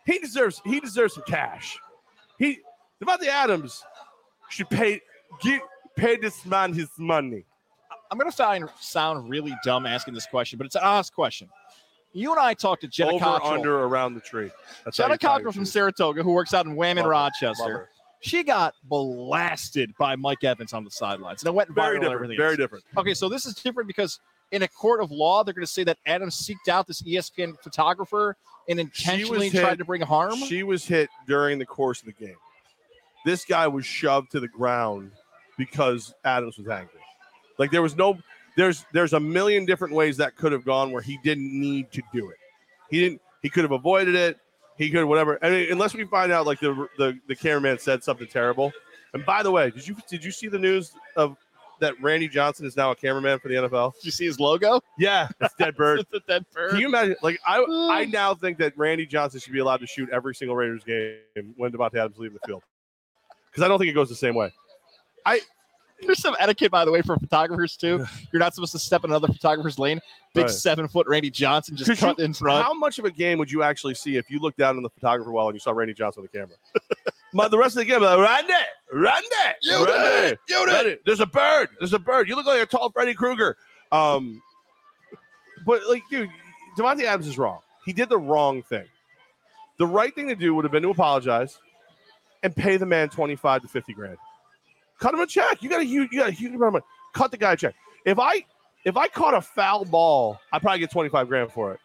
He 0.05 0.19
deserves 0.19 0.61
he 0.65 0.80
deserves 0.80 1.13
some 1.13 1.23
cash. 1.27 1.77
He 2.40 2.60
Davante 3.04 3.28
Adams 3.28 3.84
should 4.50 4.70
pay 4.70 5.00
give 5.42 5.62
pay 5.96 6.16
this 6.18 6.46
man 6.46 6.74
his 6.74 6.90
money. 6.98 7.46
I'm 8.12 8.18
going 8.18 8.30
to 8.32 8.36
sound, 8.36 8.68
sound 8.80 9.30
really 9.30 9.54
dumb 9.64 9.86
asking 9.86 10.16
this 10.16 10.26
question, 10.26 10.58
but 10.58 10.66
it's 10.66 10.76
an 10.76 10.82
honest 10.84 11.14
question. 11.14 11.48
You 12.12 12.32
and 12.32 12.40
I 12.40 12.56
talked 12.56 12.82
to 12.82 12.88
Jenna 12.88 13.12
Over 13.14 13.24
Cockrell. 13.24 13.52
under 13.54 13.80
around 13.84 14.16
the 14.16 14.20
tree. 14.20 14.50
That's 14.84 14.98
Jenna 14.98 15.16
Cockrell 15.16 15.54
from. 15.54 15.64
Saratoga, 15.66 16.24
who 16.24 16.32
works 16.32 16.56
out 16.56 16.66
in 16.66 16.76
Wham 16.76 16.98
Rochester. 16.98 17.90
She 18.22 18.44
got 18.44 18.74
blasted 18.84 19.94
by 20.00 20.16
Mike 20.16 20.44
Evans 20.44 20.74
on 20.74 20.84
the 20.84 20.90
sidelines, 20.92 21.44
and 21.44 21.50
it 21.50 21.54
went 21.54 21.70
Very 21.70 21.98
and 21.98 22.02
different. 22.02 22.16
everything. 22.16 22.38
Very 22.38 22.50
else. 22.52 22.58
different. 22.58 22.84
Okay, 22.98 23.14
so 23.14 23.30
this 23.30 23.46
is 23.46 23.54
different 23.54 23.86
because 23.88 24.20
in 24.52 24.64
a 24.64 24.68
court 24.68 25.02
of 25.02 25.12
law, 25.12 25.43
they're 25.43 25.54
going 25.54 25.66
to 25.66 25.72
say 25.72 25.84
that 25.84 25.97
Adams 26.06 26.36
seeked 26.36 26.70
out 26.70 26.88
this 26.88 27.02
ESPN 27.02 27.60
photographer 27.62 28.36
and 28.68 28.80
intentionally 28.80 29.50
hit- 29.50 29.62
tried 29.62 29.78
to 29.78 29.86
bring 29.86 30.02
harm. 30.02 30.36
She 30.36 30.64
was 30.64 30.86
hit 30.86 31.10
during 31.28 31.60
the 31.60 31.66
course 31.66 32.00
of 32.00 32.06
the 32.06 32.14
game. 32.14 32.38
This 33.26 33.45
guy 33.45 33.68
was 33.68 33.86
shoved 33.86 34.32
to 34.32 34.39
the 34.39 34.47
ground 34.47 35.12
because 35.58 36.14
Adams 36.24 36.58
was 36.58 36.68
angry. 36.68 37.00
Like 37.58 37.72
there 37.72 37.82
was 37.82 37.95
no 37.95 38.18
there's 38.56 38.86
there's 38.93 39.14
a 39.14 39.20
million 39.20 39.66
different 39.66 39.93
ways 39.93 40.18
that 40.18 40.36
could 40.36 40.52
have 40.52 40.66
gone 40.66 40.91
where 40.91 41.02
he 41.02 41.20
didn't 41.24 41.52
need 41.52 41.91
to 41.91 42.02
do 42.14 42.30
it. 42.30 42.38
He 42.89 43.02
didn't 43.02 43.22
he 43.41 43.50
could 43.50 43.64
have 43.64 43.72
avoided 43.72 44.16
it. 44.16 44.39
He 44.78 44.89
could 44.89 45.04
whatever. 45.06 45.38
I 45.43 45.50
mean, 45.50 45.72
unless 45.72 45.93
we 45.93 46.06
find 46.06 46.32
out 46.32 46.45
like 46.45 46.60
the 46.60 46.88
the, 46.97 47.20
the 47.28 47.36
cameraman 47.36 47.80
said 47.80 48.04
something 48.04 48.28
terrible. 48.28 48.72
And 49.14 49.26
by 49.26 49.43
the 49.43 49.52
way, 49.52 49.72
did 49.72 49.88
you 49.88 49.97
did 50.08 50.24
you 50.24 50.32
see 50.32 50.47
the 50.47 50.60
news 50.60 50.93
of 51.18 51.36
that 51.80 52.01
Randy 52.01 52.27
Johnson 52.27 52.65
is 52.65 52.75
now 52.77 52.91
a 52.91 52.95
cameraman 52.95 53.39
for 53.39 53.47
the 53.49 53.55
NFL? 53.55 53.93
Did 53.95 54.05
you 54.05 54.11
see 54.11 54.25
his 54.25 54.39
logo? 54.39 54.82
Yeah, 54.97 55.30
it's 55.41 55.53
dead 55.55 55.75
bird. 55.75 55.99
It's 56.11 56.13
a 56.13 56.19
dead 56.27 56.45
bird. 56.53 56.71
Can 56.71 56.80
you 56.80 56.88
imagine? 56.88 57.15
Like 57.21 57.39
I, 57.45 57.63
I 57.91 58.05
now 58.05 58.34
think 58.36 58.57
that 58.59 58.77
Randy 58.77 59.05
Johnson 59.05 59.39
should 59.39 59.53
be 59.53 59.59
allowed 59.59 59.82
to 59.82 59.88
shoot 59.88 60.09
every 60.11 60.36
single 60.36 60.55
Raiders 60.55 60.84
game 60.84 61.17
when 61.57 61.71
Davante 61.71 61.95
Adams 61.95 62.17
leaving 62.17 62.38
the 62.41 62.47
field, 62.47 62.63
because 63.49 63.63
I 63.63 63.67
don't 63.67 63.80
think 63.80 63.89
it 63.89 63.93
goes 63.93 64.09
the 64.09 64.15
same 64.15 64.36
way. 64.36 64.51
I 65.25 65.41
there's 66.01 66.19
some 66.19 66.34
etiquette, 66.39 66.71
by 66.71 66.86
the 66.86 66.91
way, 66.91 67.01
for 67.01 67.17
photographers 67.17 67.75
too. 67.75 68.05
You're 68.32 68.39
not 68.39 68.55
supposed 68.55 68.71
to 68.71 68.80
step 68.80 69.03
in 69.03 69.09
another 69.11 69.27
photographer's 69.27 69.77
lane. 69.77 69.99
Big 70.34 70.43
Right. 70.45 70.49
seven 70.51 70.88
foot 70.88 71.07
Randy 71.07 71.30
Johnson 71.30 71.76
just 71.76 71.99
cut 71.99 72.18
you- 72.19 72.23
in 72.26 72.34
front. 72.34 72.64
How 72.64 72.73
much 72.73 72.99
of 72.99 73.06
a 73.06 73.11
game 73.11 73.38
would 73.39 73.51
you 73.51 73.64
actually 73.64 73.95
see 73.95 74.15
if 74.15 74.30
you 74.31 74.39
looked 74.39 74.57
down 74.57 74.77
in 74.77 74.84
the 74.84 74.89
photographer 74.89 75.31
wall 75.31 75.49
and 75.49 75.56
you 75.56 75.60
saw 75.60 75.72
Randy 75.72 75.93
Johnson 75.93 76.22
on 76.22 76.30
the 76.31 76.38
camera? 76.39 76.56
My, 77.34 77.47
the 77.47 77.57
rest 77.57 77.76
of 77.76 77.80
the 77.80 77.85
game, 77.85 78.01
like, 78.01 78.18
Randy, 78.18 78.53
Randy, 78.91 79.27
You 79.61 79.85
Randy, 79.85 79.91
did 79.91 80.34
it! 80.34 80.39
You 80.49 80.65
did 80.65 80.73
Randy. 80.73 80.97
There's 81.06 81.19
a 81.19 81.26
bird. 81.26 81.69
There's 81.80 81.93
a 81.93 81.99
bird. 81.99 82.27
You 82.27 82.35
look 82.35 82.47
like 82.47 82.61
a 82.61 82.65
tall 82.65 82.89
Freddy 82.91 83.14
Krueger. 83.14 83.56
Um, 83.91 84.41
but 85.65 85.81
like, 85.88 86.03
dude, 86.10 86.30
Davante 86.77 87.03
Adams 87.03 87.27
is 87.27 87.38
wrong. 87.38 87.60
He 87.85 87.93
did 87.93 88.10
the 88.10 88.18
wrong 88.18 88.64
thing. 88.64 88.85
The 89.77 89.88
right 89.88 90.14
thing 90.14 90.27
to 90.27 90.35
do 90.35 90.53
would 90.56 90.65
have 90.65 90.72
been 90.72 90.84
to 90.84 90.89
apologize 90.89 91.60
and 92.43 92.56
pay 92.56 92.77
the 92.77 92.85
man 92.85 93.10
25 93.10 93.61
to 93.64 93.68
50 93.68 93.93
grand. 93.93 94.18
Cut 94.99 95.14
him 95.14 95.19
a 95.22 95.27
check. 95.27 95.61
You 95.64 95.69
got 95.69 95.81
a 95.81 95.85
huge, 95.85 96.10
you 96.11 96.19
got 96.19 96.30
a 96.30 96.34
huge 96.34 96.53
amount 96.53 96.68
of 96.68 96.73
money. 96.73 96.85
Cut 97.14 97.31
the 97.31 97.38
guy 97.38 97.53
a 97.53 97.57
check. 97.57 97.76
If 98.06 98.19
I 98.19 98.45
if 98.85 98.97
I 98.97 99.07
caught 99.07 99.34
a 99.34 99.41
foul 99.41 99.85
ball, 99.85 100.39
I 100.51 100.60
probably 100.60 100.80
get 100.80 100.91
25 100.91 101.27
grand 101.27 101.51
for 101.51 101.73
it. 101.73 101.80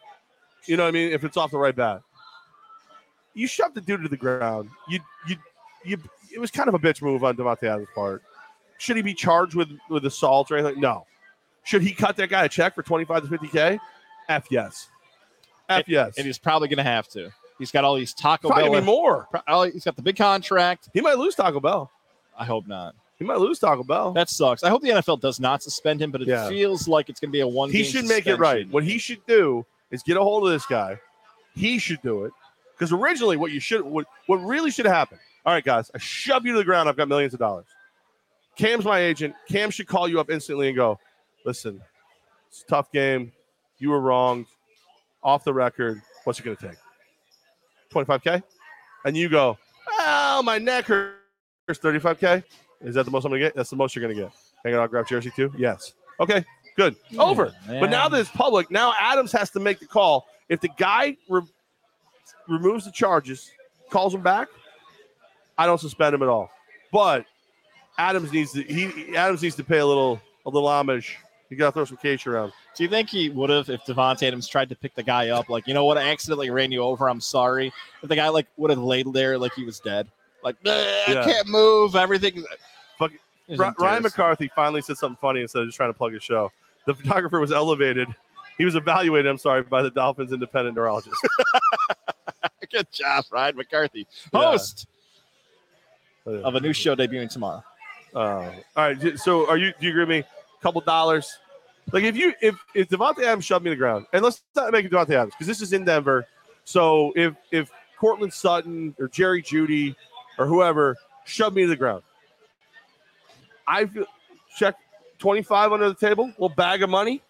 You 0.67 0.77
know 0.77 0.83
what 0.83 0.89
I 0.89 0.91
mean? 0.91 1.11
If 1.11 1.23
it's 1.23 1.37
off 1.37 1.51
the 1.51 1.57
right 1.57 1.75
bat. 1.75 2.01
You 3.35 3.47
shoved 3.47 3.75
the 3.75 3.81
dude 3.81 4.01
to 4.01 4.09
the 4.09 4.17
ground. 4.17 4.69
You 4.89 4.99
you 5.27 5.35
you 5.83 5.97
it 6.33 6.39
was 6.39 6.49
kind 6.51 6.67
of 6.67 6.73
a 6.73 6.79
bitch 6.79 7.01
move 7.01 7.23
on 7.23 7.35
Davante 7.35 7.63
Adams' 7.63 7.87
part. 7.93 8.23
Should 8.79 8.95
he 8.95 9.01
be 9.01 9.13
charged 9.13 9.55
with 9.55 9.69
with 9.89 10.05
assault 10.05 10.49
or 10.51 10.57
anything? 10.57 10.81
No. 10.81 11.05
Should 11.63 11.81
he 11.81 11.91
cut 11.93 12.15
that 12.17 12.29
guy 12.29 12.45
a 12.45 12.49
check 12.49 12.75
for 12.75 12.83
25 12.83 13.29
to 13.29 13.37
50k? 13.37 13.79
F 14.29 14.47
yes. 14.49 14.87
F 15.69 15.87
yes. 15.87 16.13
and 16.17 16.25
he's 16.25 16.37
probably 16.37 16.67
going 16.67 16.77
to 16.77 16.83
have 16.83 17.07
to. 17.09 17.29
He's 17.57 17.71
got 17.71 17.83
all 17.83 17.95
these 17.95 18.13
Taco 18.13 18.49
Probably 18.49 18.69
Bell. 18.81 18.81
more. 18.81 19.27
He's 19.71 19.83
got 19.85 19.95
the 19.95 20.01
big 20.01 20.15
contract. 20.17 20.89
He 20.93 21.01
might 21.01 21.17
lose 21.17 21.35
Taco 21.35 21.59
Bell. 21.59 21.89
I 22.37 22.45
hope 22.45 22.67
not. 22.67 22.95
He 23.17 23.23
might 23.25 23.37
lose 23.39 23.59
Taco 23.59 23.83
Bell. 23.83 24.11
That 24.11 24.29
sucks. 24.29 24.63
I 24.63 24.69
hope 24.69 24.81
the 24.81 24.89
NFL 24.89 25.21
does 25.21 25.39
not 25.39 25.63
suspend 25.63 26.01
him, 26.01 26.11
but 26.11 26.21
it 26.21 26.27
Yeah. 26.27 26.49
feels 26.49 26.87
like 26.87 27.09
it's 27.09 27.19
going 27.19 27.29
to 27.29 27.33
be 27.33 27.39
a 27.39 27.47
one. 27.47 27.71
he 27.71 27.83
should 27.83 28.05
make 28.05 28.27
it 28.27 28.35
right. 28.35 28.69
What 28.69 28.83
he 28.83 28.97
should 28.97 29.25
do 29.25 29.65
is 29.89 30.03
get 30.03 30.17
a 30.17 30.21
hold 30.21 30.45
of 30.45 30.51
this 30.51 30.65
guy. 30.65 30.99
He 31.55 31.79
should 31.79 32.01
do 32.01 32.25
it 32.25 32.33
because 32.77 32.91
originally, 32.91 33.37
what 33.37 33.51
you 33.51 33.59
should, 33.59 33.81
what, 33.81 34.05
what 34.27 34.37
really 34.37 34.71
should 34.71 34.85
happen. 34.85 35.17
All 35.45 35.53
right, 35.53 35.63
guys, 35.63 35.91
I 35.93 35.97
shove 35.97 36.45
you 36.45 36.53
to 36.53 36.57
the 36.57 36.65
ground. 36.65 36.89
I've 36.89 36.97
got 36.97 37.07
millions 37.07 37.33
of 37.33 37.39
dollars. 37.39 37.65
Cam's 38.57 38.85
my 38.85 38.99
agent. 38.99 39.35
Cam 39.49 39.69
should 39.69 39.87
call 39.87 40.07
you 40.07 40.19
up 40.19 40.29
instantly 40.29 40.67
and 40.67 40.75
go, 40.75 40.99
"Listen, 41.45 41.81
it's 42.47 42.63
a 42.63 42.65
tough 42.65 42.91
game. 42.91 43.31
You 43.77 43.89
were 43.89 43.99
wrong. 43.99 44.45
Off 45.23 45.43
the 45.43 45.53
record. 45.53 46.01
What's 46.23 46.39
it 46.39 46.43
going 46.43 46.57
to 46.57 46.67
take? 46.67 46.77
Twenty-five 47.89 48.23
k." 48.23 48.41
And 49.05 49.15
you 49.15 49.29
go, 49.29 49.57
"Oh, 49.99 50.41
my 50.43 50.57
neck 50.57 50.85
hurts. 50.85 51.17
Thirty-five 51.73 52.19
k. 52.19 52.43
Is 52.81 52.95
that 52.95 53.05
the 53.05 53.11
most 53.11 53.25
I'm 53.25 53.31
going 53.31 53.41
to 53.41 53.47
get? 53.47 53.55
That's 53.55 53.69
the 53.69 53.75
most 53.75 53.95
you're 53.95 54.03
going 54.03 54.15
to 54.15 54.23
get. 54.23 54.31
Hanging 54.63 54.79
autograph 54.79 55.07
jersey 55.07 55.31
too. 55.35 55.51
Yes. 55.57 55.93
Okay. 56.19 56.43
Good. 56.75 56.95
Over. 57.17 57.53
But 57.67 57.89
now 57.89 58.09
that 58.09 58.19
it's 58.19 58.29
public, 58.29 58.69
now 58.69 58.93
Adams 58.99 59.31
has 59.31 59.49
to 59.51 59.59
make 59.59 59.79
the 59.79 59.85
call. 59.85 60.27
If 60.49 60.61
the 60.61 60.69
guy 60.77 61.17
re- 61.29 61.41
removes 62.47 62.85
the 62.85 62.91
charges, 62.91 63.51
calls 63.89 64.13
him 64.13 64.21
back, 64.21 64.47
I 65.57 65.65
don't 65.65 65.79
suspend 65.79 66.15
him 66.15 66.21
at 66.23 66.29
all. 66.29 66.49
But 66.91 67.25
Adams 67.97 68.31
needs 68.31 68.51
to 68.53 68.63
he 68.63 69.15
Adams 69.15 69.41
needs 69.41 69.55
to 69.55 69.63
pay 69.63 69.79
a 69.79 69.85
little 69.85 70.21
a 70.45 70.49
little 70.49 70.67
homage. 70.67 71.17
You 71.49 71.57
gotta 71.57 71.71
throw 71.71 71.85
some 71.85 71.97
cash 71.97 72.25
around. 72.27 72.51
Do 72.75 72.83
you 72.83 72.89
think 72.89 73.09
he 73.09 73.29
would 73.29 73.49
have 73.49 73.69
if 73.69 73.85
Davante 73.85 74.23
Adams 74.23 74.47
tried 74.47 74.67
to 74.69 74.75
pick 74.75 74.95
the 74.95 75.03
guy 75.03 75.29
up? 75.29 75.47
Like, 75.47 75.67
you 75.67 75.73
know 75.73 75.85
what? 75.85 75.97
I 75.97 76.09
accidentally 76.09 76.49
ran 76.49 76.71
you 76.71 76.81
over. 76.81 77.07
I'm 77.09 77.21
sorry. 77.21 77.71
If 78.01 78.09
the 78.09 78.15
guy 78.15 78.29
like 78.29 78.47
would 78.57 78.71
have 78.71 78.79
laid 78.79 79.11
there 79.13 79.37
like 79.37 79.53
he 79.53 79.63
was 79.63 79.79
dead, 79.79 80.07
like 80.43 80.55
Yeah. 80.63 81.03
I 81.07 81.23
can't 81.23 81.47
move. 81.47 81.95
Everything. 81.95 82.43
Fuck- 82.99 83.11
He's 83.47 83.59
Ryan 83.59 83.75
tears. 83.77 84.03
McCarthy 84.03 84.49
finally 84.55 84.81
said 84.81 84.97
something 84.97 85.17
funny 85.21 85.41
instead 85.41 85.61
of 85.61 85.67
just 85.67 85.77
trying 85.77 85.89
to 85.89 85.97
plug 85.97 86.13
his 86.13 86.23
show. 86.23 86.51
The 86.87 86.95
photographer 86.95 87.39
was 87.39 87.51
elevated. 87.51 88.07
He 88.57 88.65
was 88.65 88.73
evaluated, 88.75 89.29
I'm 89.29 89.37
sorry, 89.37 89.61
by 89.61 89.83
the 89.83 89.91
Dolphins 89.91 90.31
independent 90.33 90.75
neurologist. 90.75 91.15
Good 92.71 92.91
job, 92.91 93.25
Ryan 93.31 93.57
McCarthy, 93.57 94.07
Yeah. 94.33 94.39
host 94.51 94.87
of 96.25 96.55
a 96.55 96.59
new 96.59 96.73
show 96.73 96.95
debuting 96.95 97.29
tomorrow. 97.29 97.63
Uh, 98.13 98.17
all 98.19 98.53
right. 98.75 99.19
So 99.19 99.47
are 99.49 99.57
you? 99.57 99.71
Do 99.79 99.85
you 99.85 99.89
agree 99.89 100.01
with 100.03 100.09
me? 100.09 100.17
A 100.19 100.61
couple 100.61 100.81
dollars. 100.81 101.37
Like 101.91 102.03
if 102.03 102.15
you 102.15 102.33
if 102.41 102.55
if 102.73 102.89
Davante 102.89 103.19
Adams 103.23 103.45
shoved 103.45 103.63
me 103.63 103.69
to 103.69 103.75
the 103.75 103.79
ground, 103.79 104.05
and 104.13 104.23
let's 104.23 104.41
not 104.55 104.71
make 104.71 104.85
it 104.85 104.91
Davante 104.91 105.11
Adams 105.11 105.33
because 105.33 105.47
this 105.47 105.61
is 105.61 105.73
in 105.73 105.85
Denver. 105.85 106.25
So 106.63 107.13
if 107.15 107.35
if 107.51 107.69
Courtland 107.99 108.33
Sutton 108.33 108.95
or 108.99 109.07
Jerry 109.07 109.43
Jeudy 109.43 109.95
or 110.39 110.47
whoever 110.47 110.95
shoved 111.25 111.55
me 111.55 111.61
to 111.63 111.67
the 111.67 111.75
ground, 111.75 112.01
I 113.67 113.85
feel 113.85 114.05
check 114.57 114.75
twenty 115.19 115.43
five 115.43 115.71
under 115.71 115.89
the 115.89 115.95
table, 115.95 116.25
little 116.27 116.49
bag 116.49 116.81
of 116.81 116.89
money. 116.89 117.21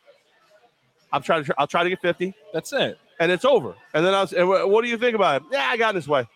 I'm 1.11 1.22
trying 1.22 1.43
to 1.45 1.55
I'll 1.57 1.67
try 1.67 1.84
to 1.84 1.89
get 1.89 1.99
fifty, 2.01 2.34
That's 2.53 2.72
it. 2.73 2.97
And 3.19 3.31
it's 3.31 3.45
over. 3.45 3.75
And 3.93 4.05
then 4.05 4.13
I 4.13 4.21
was, 4.21 4.33
what 4.37 4.83
do 4.83 4.89
you 4.89 4.97
think 4.97 5.15
about 5.15 5.41
it? 5.41 5.47
Yeah, 5.51 5.67
I 5.69 5.77
got 5.77 5.89
in 5.89 5.95
his 5.95 6.07
way. 6.07 6.27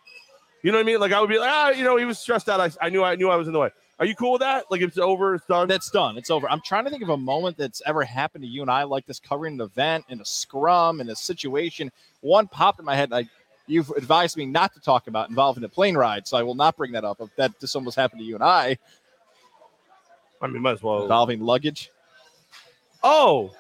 You 0.63 0.71
know 0.71 0.77
what 0.77 0.83
I 0.83 0.85
mean? 0.85 0.99
Like 0.99 1.11
I 1.13 1.21
would 1.21 1.29
be 1.29 1.37
like, 1.39 1.49
ah, 1.51 1.69
you 1.69 1.83
know, 1.83 1.95
he 1.97 2.05
was 2.05 2.19
stressed 2.19 2.49
out. 2.49 2.59
I, 2.59 2.69
I 2.85 2.89
knew 2.89 3.03
I 3.03 3.15
knew 3.15 3.29
I 3.29 3.35
was 3.35 3.47
in 3.47 3.53
the 3.53 3.59
way. 3.59 3.69
Are 3.99 4.05
you 4.05 4.15
cool 4.15 4.33
with 4.33 4.41
that? 4.41 4.65
Like 4.71 4.81
it's 4.81 4.97
over, 4.97 5.35
it's 5.35 5.45
done. 5.45 5.67
That's 5.67 5.89
done. 5.89 6.17
It's 6.17 6.29
over. 6.29 6.49
I'm 6.49 6.61
trying 6.61 6.85
to 6.85 6.89
think 6.89 7.03
of 7.03 7.09
a 7.09 7.17
moment 7.17 7.57
that's 7.57 7.81
ever 7.85 8.03
happened 8.03 8.43
to 8.43 8.47
you 8.49 8.61
and 8.61 8.71
I 8.71 8.83
like 8.83 9.05
this 9.05 9.19
covering 9.19 9.55
an 9.55 9.61
event 9.61 10.05
in 10.09 10.21
a 10.21 10.25
scrum 10.25 11.01
in 11.01 11.09
a 11.09 11.15
situation. 11.15 11.91
One 12.21 12.47
popped 12.47 12.79
in 12.79 12.85
my 12.85 12.95
head. 12.95 13.11
I, 13.13 13.27
you've 13.67 13.89
advised 13.91 14.35
me 14.37 14.45
not 14.45 14.73
to 14.73 14.79
talk 14.79 15.07
about 15.07 15.29
involving 15.29 15.63
a 15.63 15.69
plane 15.69 15.95
ride, 15.97 16.27
so 16.27 16.37
I 16.37 16.43
will 16.43 16.55
not 16.55 16.75
bring 16.77 16.93
that 16.93 17.03
up. 17.03 17.19
If 17.21 17.35
that 17.35 17.59
this 17.59 17.75
almost 17.75 17.97
happened 17.97 18.21
to 18.21 18.25
you 18.25 18.35
and 18.35 18.43
I 18.43 18.77
I 20.41 20.47
mean, 20.47 20.61
might 20.61 20.71
as 20.73 20.83
well. 20.83 21.03
involving 21.03 21.41
luggage. 21.41 21.91
Oh, 23.03 23.51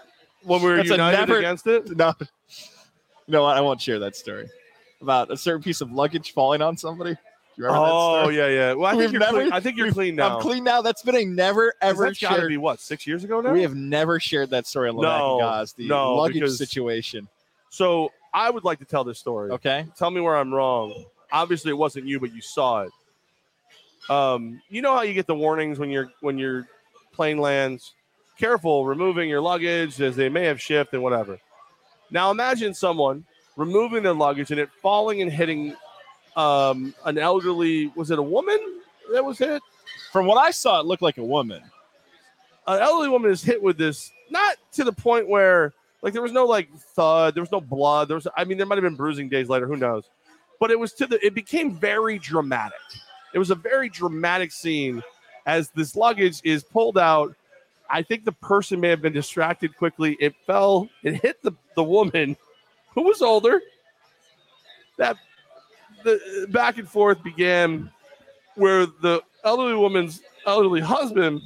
when 0.43 0.61
we 0.61 0.69
were 0.69 0.77
That's 0.77 0.89
united 0.89 1.17
never- 1.17 1.37
against 1.39 1.67
it. 1.67 1.95
No, 1.97 2.13
no, 3.29 3.45
I 3.45 3.61
won't 3.61 3.79
share 3.81 3.99
that 3.99 4.15
story 4.15 4.49
about 5.01 5.31
a 5.31 5.37
certain 5.37 5.61
piece 5.63 5.79
of 5.81 5.91
luggage 5.91 6.33
falling 6.33 6.61
on 6.61 6.75
somebody. 6.75 7.11
You 7.55 7.65
remember 7.65 7.85
that 7.85 7.91
Oh 7.93 8.29
yeah, 8.29 8.47
yeah. 8.47 8.73
Well, 8.73 8.85
I 8.93 8.97
think 8.97 9.11
you're 9.11 9.19
never- 9.19 9.39
clean. 9.39 9.51
I 9.53 9.59
think 9.59 9.77
you're 9.77 9.91
clean 9.91 10.15
now. 10.15 10.35
I'm 10.37 10.41
clean 10.41 10.63
now. 10.63 10.81
That's 10.81 11.01
been 11.01 11.15
a 11.15 11.25
never 11.25 11.73
ever 11.81 12.05
That's 12.05 12.19
got 12.19 12.37
to 12.37 12.47
be 12.47 12.57
what 12.57 12.79
six 12.79 13.05
years 13.07 13.23
ago 13.23 13.41
now. 13.41 13.51
We 13.53 13.61
have 13.61 13.75
never 13.75 14.19
shared 14.19 14.49
that 14.51 14.65
story 14.67 14.89
on 14.89 14.95
No, 14.97 15.39
Gaz, 15.39 15.73
the 15.73 15.87
no, 15.87 16.15
luggage 16.15 16.35
because- 16.35 16.57
situation. 16.57 17.27
So 17.69 18.11
I 18.33 18.49
would 18.49 18.63
like 18.63 18.79
to 18.79 18.85
tell 18.85 19.03
this 19.03 19.19
story. 19.19 19.51
Okay. 19.51 19.85
Tell 19.97 20.09
me 20.11 20.21
where 20.21 20.37
I'm 20.37 20.53
wrong. 20.53 21.05
Obviously, 21.31 21.71
it 21.71 21.75
wasn't 21.77 22.05
you, 22.07 22.19
but 22.19 22.33
you 22.33 22.41
saw 22.41 22.81
it. 22.83 22.91
Um, 24.09 24.61
you 24.69 24.81
know 24.81 24.95
how 24.95 25.01
you 25.03 25.13
get 25.13 25.27
the 25.27 25.35
warnings 25.35 25.77
when 25.79 25.89
you're 25.89 26.09
when 26.21 26.37
your 26.37 26.67
plane 27.13 27.37
lands. 27.37 27.93
Careful 28.39 28.85
removing 28.85 29.27
your 29.29 29.41
luggage, 29.41 29.99
as 30.01 30.15
they 30.15 30.29
may 30.29 30.45
have 30.45 30.61
shift 30.61 30.93
and 30.93 31.03
whatever. 31.03 31.37
Now 32.11 32.31
imagine 32.31 32.73
someone 32.73 33.23
removing 33.55 34.03
their 34.03 34.13
luggage 34.13 34.51
and 34.51 34.59
it 34.59 34.69
falling 34.81 35.21
and 35.21 35.31
hitting 35.31 35.75
um, 36.35 36.93
an 37.05 37.17
elderly. 37.17 37.91
Was 37.95 38.11
it 38.11 38.19
a 38.19 38.23
woman 38.23 38.59
that 39.11 39.23
was 39.23 39.37
hit? 39.37 39.61
From 40.11 40.25
what 40.25 40.37
I 40.37 40.51
saw, 40.51 40.79
it 40.79 40.85
looked 40.85 41.01
like 41.01 41.17
a 41.17 41.23
woman. 41.23 41.61
an 42.67 42.81
elderly 42.81 43.09
woman 43.09 43.31
is 43.31 43.43
hit 43.43 43.61
with 43.61 43.77
this, 43.77 44.11
not 44.29 44.57
to 44.73 44.83
the 44.83 44.93
point 44.93 45.27
where 45.27 45.73
like 46.01 46.13
there 46.13 46.21
was 46.21 46.31
no 46.31 46.45
like 46.45 46.69
thud, 46.95 47.35
there 47.35 47.43
was 47.43 47.51
no 47.51 47.61
blood, 47.61 48.07
there 48.07 48.15
was 48.15 48.27
I 48.37 48.43
mean 48.45 48.57
there 48.57 48.65
might 48.65 48.75
have 48.75 48.83
been 48.83 48.95
bruising 48.95 49.29
days 49.29 49.49
later, 49.49 49.67
who 49.67 49.75
knows? 49.75 50.05
But 50.59 50.71
it 50.71 50.79
was 50.79 50.93
to 50.93 51.07
the 51.07 51.23
it 51.25 51.33
became 51.33 51.75
very 51.75 52.19
dramatic. 52.19 52.77
It 53.33 53.39
was 53.39 53.51
a 53.51 53.55
very 53.55 53.89
dramatic 53.89 54.51
scene 54.51 55.03
as 55.45 55.69
this 55.71 55.95
luggage 55.95 56.41
is 56.43 56.63
pulled 56.63 56.97
out. 56.97 57.35
I 57.89 58.01
think 58.03 58.25
the 58.25 58.31
person 58.31 58.79
may 58.79 58.89
have 58.89 59.01
been 59.01 59.13
distracted 59.13 59.75
quickly. 59.77 60.15
It 60.19 60.35
fell, 60.45 60.89
it 61.03 61.15
hit 61.15 61.41
the, 61.41 61.53
the 61.75 61.83
woman 61.83 62.37
who 62.93 63.03
was 63.03 63.21
older. 63.21 63.61
That 64.97 65.17
the 66.03 66.47
back 66.51 66.77
and 66.77 66.87
forth 66.87 67.23
began 67.23 67.89
where 68.55 68.85
the 68.85 69.21
elderly 69.43 69.75
woman's 69.75 70.21
elderly 70.45 70.81
husband 70.81 71.41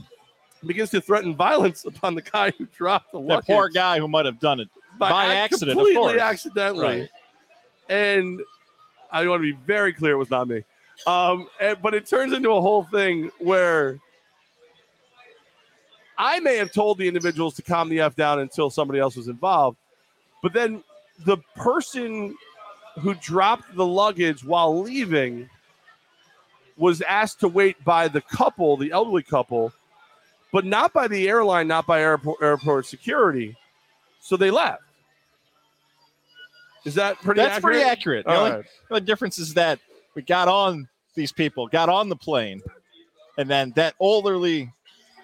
begins 0.66 0.90
to 0.92 1.02
threaten 1.02 1.36
violence 1.36 1.86
upon 1.86 2.16
the 2.16 2.22
guy 2.22 2.52
who 2.58 2.66
dropped 2.68 3.12
the 3.12 3.20
luggage 3.20 3.46
poor 3.48 3.70
guy 3.70 4.00
who 4.00 4.08
might 4.08 4.26
have 4.26 4.40
done 4.40 4.60
it. 4.60 4.70
by 4.98 5.26
ac- 5.26 5.34
accident, 5.38 5.78
completely 5.78 6.20
accidentally. 6.20 7.00
Right. 7.02 7.10
And 7.90 8.42
I 9.12 9.28
want 9.28 9.42
to 9.44 9.52
be 9.54 9.58
very 9.66 9.94
clear, 9.94 10.14
it 10.14 10.18
was 10.18 10.30
not 10.32 10.48
me. 10.48 10.64
Um, 11.06 11.48
and- 11.60 11.82
but 11.82 11.94
it 11.94 12.08
turns 12.08 12.34
into 12.34 12.52
a 12.52 12.62
whole 12.62 12.84
thing 12.86 13.30
where 13.40 14.00
I 16.18 16.40
may 16.40 16.58
have 16.58 16.72
told 16.72 16.98
the 16.98 17.08
individuals 17.08 17.56
to 17.56 17.62
calm 17.62 17.90
the 17.90 18.02
f 18.02 18.16
down 18.16 18.40
until 18.40 18.70
somebody 18.70 19.00
else 19.00 19.16
was 19.16 19.28
involved, 19.28 19.78
but 20.42 20.54
then 20.54 20.84
the 21.26 21.38
person 21.56 22.36
who 23.00 23.14
dropped 23.16 23.76
the 23.76 23.86
luggage 23.86 24.44
while 24.44 24.82
leaving 24.82 25.50
was 26.78 27.02
asked 27.02 27.40
to 27.40 27.48
wait 27.48 27.84
by 27.84 28.08
the 28.08 28.22
couple, 28.22 28.78
the 28.78 28.92
elderly 28.92 29.24
couple, 29.24 29.74
but 30.52 30.66
not 30.66 30.94
by 30.94 31.08
the 31.08 31.28
airline, 31.28 31.68
not 31.68 31.86
by 31.86 32.02
airport, 32.02 32.42
airport 32.42 32.86
security. 32.86 33.56
So 34.20 34.38
they 34.38 34.52
left. 34.52 34.82
Is 36.86 36.96
that 36.96 37.18
pretty 37.18 37.42
That's 37.42 37.58
accurate? 37.58 37.76
pretty 37.76 37.90
accurate. 37.90 38.26
The 38.26 38.36
only, 38.36 38.52
right. 38.52 38.66
only 38.92 39.02
difference 39.02 39.40
is 39.40 39.54
that 39.54 39.80
we 40.16 40.22
got 40.22 40.48
on 40.48 40.88
these 41.16 41.32
people, 41.32 41.68
got 41.68 41.90
on 41.90 42.10
the 42.10 42.16
plane, 42.16 42.62
and 43.38 43.50
then 43.50 43.72
that 43.76 43.96
elderly, 44.02 44.72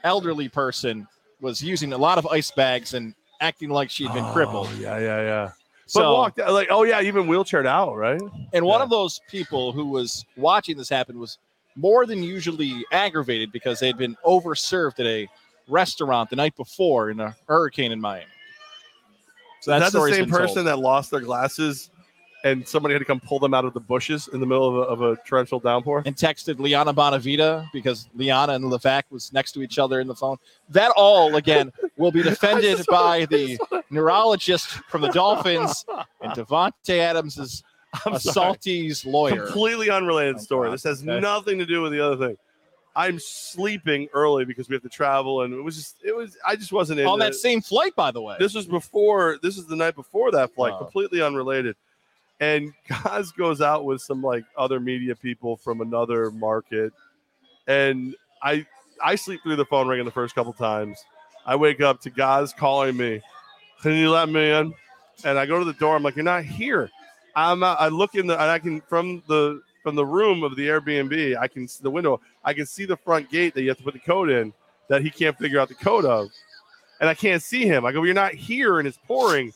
elderly 0.04 0.50
person 0.50 1.08
was 1.42 1.62
using 1.64 1.94
a 1.94 1.98
lot 1.98 2.18
of 2.18 2.28
ice 2.28 2.52
bags 2.52 2.94
and 2.94 3.14
acting 3.42 3.70
like 3.70 3.90
she'd 3.90 4.14
been 4.14 4.26
crippled. 4.34 4.68
Oh, 4.70 4.80
yeah, 4.80 4.98
yeah, 5.00 5.22
yeah. 5.22 5.52
But 5.94 6.04
walked 6.04 6.38
like, 6.38 6.68
oh 6.70 6.84
yeah, 6.84 7.02
even 7.02 7.26
wheelchaired 7.26 7.66
out, 7.66 7.96
right? 7.96 8.22
and 8.54 8.66
one 8.66 8.80
yeah. 8.80 8.84
of 8.84 8.90
those 8.90 9.20
people 9.28 9.72
who 9.72 9.88
was 9.88 10.24
watching 10.38 10.78
this 10.78 10.90
happen 10.90 11.18
was 11.18 11.40
more 11.76 12.06
than 12.06 12.22
usually 12.22 12.86
aggravated 12.92 13.52
because 13.52 13.80
they'd 13.80 13.98
been 13.98 14.16
overserved 14.26 15.00
at 15.00 15.08
a 15.08 15.28
restaurant 15.68 16.30
the 16.30 16.36
night 16.36 16.56
before 16.56 17.10
in 17.10 17.20
a 17.20 17.36
hurricane 17.48 17.92
in 17.92 18.00
Miami. 18.00 18.26
So 19.62 19.72
that's 19.72 19.92
that 19.92 20.00
the 20.00 20.06
same 20.10 20.26
been 20.26 20.30
told. 20.30 20.42
person 20.42 20.66
that 20.66 20.80
lost 20.80 21.10
their 21.12 21.22
glasses 21.22 21.90
and 22.44 22.68
somebody 22.68 22.94
had 22.94 23.00
to 23.00 23.06
come 23.06 23.20
pull 23.20 23.38
them 23.40 23.54
out 23.54 23.66
of 23.66 23.74
the 23.74 23.80
bushes 23.80 24.30
in 24.32 24.40
the 24.40 24.46
middle 24.46 24.68
of 24.68 24.76
a, 24.76 24.80
of 24.92 25.02
a 25.02 25.22
torrential 25.26 25.60
downpour? 25.60 26.04
and 26.06 26.16
texted 26.16 26.60
Liana 26.60 26.94
Bonavita 26.94 27.70
because 27.74 28.08
Liana 28.16 28.54
and 28.54 28.66
Levac 28.66 29.04
was 29.10 29.34
next 29.34 29.52
to 29.54 29.62
each 29.62 29.78
other 29.80 30.00
in 30.00 30.08
the 30.08 30.16
phone. 30.16 30.38
That 30.70 30.92
all 30.96 31.36
again 31.36 31.72
will 31.98 32.12
be 32.12 32.24
defended 32.32 32.86
by 32.90 33.26
the 33.26 33.58
neurologist 33.90 34.68
from 34.90 35.02
the 35.02 35.10
Dolphins 35.10 35.86
and 36.22 36.32
Davante 36.34 36.98
Adams's 37.00 37.64
I'm 38.06 38.14
a 38.14 38.20
sorry. 38.20 38.34
Salty's 38.54 39.04
lawyer. 39.04 39.48
Completely 39.48 39.90
unrelated 39.90 40.36
Oh, 40.36 40.40
story. 40.40 40.70
This 40.72 40.84
has 40.84 41.02
Okay. 41.02 41.20
nothing 41.20 41.58
to 41.58 41.66
do 41.66 41.82
with 41.82 41.92
the 41.92 42.00
other 42.06 42.28
thing. 42.28 42.38
I'm 42.96 43.18
sleeping 43.20 44.08
early 44.14 44.46
because 44.46 44.70
we 44.70 44.76
have 44.76 44.84
to 44.84 44.90
travel, 44.90 45.42
and 45.42 45.54
it 45.54 45.62
was 45.62 45.76
just 45.76 45.96
it 46.04 46.16
was 46.16 46.38
I 46.46 46.56
just 46.56 46.72
wasn't 46.72 47.00
in 47.00 47.08
On 47.08 47.18
that 47.20 47.34
same 47.34 47.62
flight, 47.62 47.96
by 47.96 48.12
the 48.12 48.22
way. 48.22 48.36
This 48.40 48.54
was 48.54 48.66
before. 48.68 49.40
This 49.42 49.58
is 49.58 49.66
the 49.68 49.76
night 49.76 49.96
before 49.96 50.32
that 50.32 50.54
flight. 50.54 50.74
Oh. 50.76 50.80
Completely 50.84 51.22
unrelated. 51.22 51.76
And 52.40 52.74
Gaz 52.88 53.32
goes 53.32 53.62
out 53.62 53.86
with 53.86 54.02
some 54.02 54.22
like 54.22 54.46
other 54.58 54.80
media 54.80 55.16
people 55.16 55.58
from 55.58 55.82
another 55.82 56.32
market, 56.32 56.94
and 57.68 58.16
I 58.42 58.66
I 59.04 59.16
sleep 59.16 59.42
through 59.44 59.58
the 59.58 59.66
phone 59.66 59.88
ringing 59.88 60.06
the 60.06 60.12
first 60.12 60.36
couple 60.36 60.54
times. 60.54 61.04
I 61.46 61.56
wake 61.56 61.82
up 61.82 62.02
to 62.02 62.10
Gaz 62.10 62.54
calling 62.54 62.96
me. 62.98 63.22
Can 63.82 63.94
you 63.94 64.10
let 64.10 64.30
me 64.30 64.52
in? 64.52 64.74
And 65.24 65.38
I 65.38 65.46
go 65.46 65.60
to 65.60 65.66
the 65.66 65.74
door. 65.74 65.96
I'm 65.96 66.04
like, 66.04 66.16
you're 66.16 66.24
not 66.24 66.44
here. 66.44 66.90
I'm. 67.36 67.64
I 67.64 67.88
look 67.88 68.16
in 68.16 68.28
the. 68.28 68.34
And 68.34 68.52
I 68.52 68.60
can 68.60 68.82
from 68.82 69.24
the 69.28 69.62
from 69.84 69.96
the 69.96 70.06
room 70.06 70.44
of 70.44 70.56
the 70.56 70.68
Airbnb. 70.68 71.38
I 71.38 71.48
can 71.48 71.68
see 71.68 71.82
the 71.82 71.92
window. 71.92 72.22
I 72.44 72.54
can 72.54 72.66
see 72.66 72.86
the 72.86 72.98
front 72.98 73.30
gate 73.30 73.54
that 73.54 73.62
you 73.62 73.70
have 73.70 73.78
to 73.78 73.84
put 73.84 73.94
the 73.94 74.00
code 74.00 74.30
in 74.30 74.54
that 74.90 75.02
he 75.02 75.10
can't 75.10 75.38
figure 75.38 75.60
out 75.60 75.70
the 75.70 75.76
code 75.76 76.06
of, 76.06 76.30
and 77.00 77.08
I 77.08 77.14
can't 77.14 77.42
see 77.42 77.66
him. 77.66 77.86
I 77.86 77.92
go, 77.92 78.00
well, 78.00 78.08
you're 78.08 78.16
not 78.16 78.34
here, 78.34 78.80
and 78.80 78.88
it's 78.88 79.00
pouring. 79.08 79.54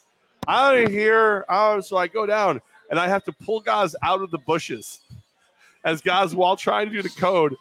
I 0.48 0.76
ain't 0.76 0.92
here. 0.92 1.46
Oh, 1.50 1.82
so 1.82 1.98
I 1.98 2.08
go 2.08 2.26
down, 2.26 2.62
and 2.94 3.00
I 3.00 3.08
have 3.08 3.24
to 3.24 3.32
pull 3.32 3.60
Gaz 3.60 3.96
out 4.04 4.22
of 4.22 4.30
the 4.30 4.38
bushes 4.38 5.00
as 5.84 6.00
Gaz 6.00 6.36
while 6.36 6.56
trying 6.56 6.90
to 6.90 6.94
do 6.94 7.02
the 7.02 7.10
code, 7.10 7.56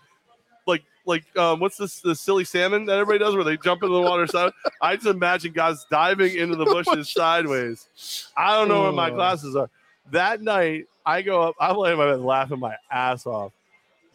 like 0.66 0.82
like 1.06 1.24
um, 1.38 1.59
what's 1.59 1.78
this 1.78 2.00
the 2.00 2.14
silly 2.14 2.44
salmon 2.44 2.84
that 2.84 2.98
everybody 2.98 3.18
does 3.18 3.34
where 3.34 3.42
they 3.42 3.56
jump 3.56 3.82
into 3.82 3.94
the 3.94 4.02
water 4.02 4.26
side? 4.26 4.52
I 4.82 4.94
just 4.96 5.06
imagine 5.06 5.54
Gaz 5.54 5.86
diving 5.90 6.36
into 6.36 6.54
the 6.56 6.66
bushes 6.84 7.09
sideways. 7.09 8.28
I 8.36 8.54
don't 8.59 8.68
know 8.68 8.82
where 8.82 8.92
my 8.92 9.10
Oh. 9.10 9.14
classes 9.14 9.56
are. 9.56 9.70
That 10.10 10.42
night, 10.42 10.84
I 11.06 11.22
go 11.22 11.40
up, 11.40 11.54
I'm 11.59 11.78
laying 11.78 11.94
in 11.94 12.04
my 12.04 12.10
bed 12.10 12.20
laughing 12.20 12.59
my 12.59 12.76
ass 12.90 13.24
off. 13.26 13.52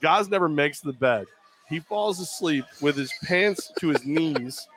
Gaz 0.04 0.30
never 0.30 0.48
makes 0.48 0.82
the 0.82 0.94
bed. 0.94 1.26
He 1.68 1.80
falls 1.80 2.20
asleep 2.20 2.66
with 2.80 2.96
his 2.96 3.12
pants 3.24 3.72
to 3.80 3.88
his 3.88 4.06
knees, 4.06 4.68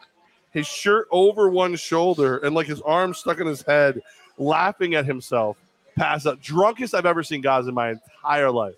his 0.52 0.66
shirt 0.66 1.06
over 1.10 1.50
one 1.50 1.76
shoulder, 1.76 2.38
and 2.38 2.54
like 2.54 2.66
his 2.66 2.80
arms 2.80 3.18
stuck 3.18 3.40
in 3.40 3.46
his 3.46 3.60
head, 3.60 4.00
laughing 4.38 4.94
at 4.94 5.04
himself. 5.04 5.58
Pass 6.00 6.26
out. 6.26 6.40
Drunkest 6.40 6.94
I've 6.94 7.04
ever 7.04 7.22
seen 7.22 7.42
Gaz 7.42 7.66
in 7.66 7.74
my 7.74 7.90
entire 7.90 8.50
life. 8.50 8.74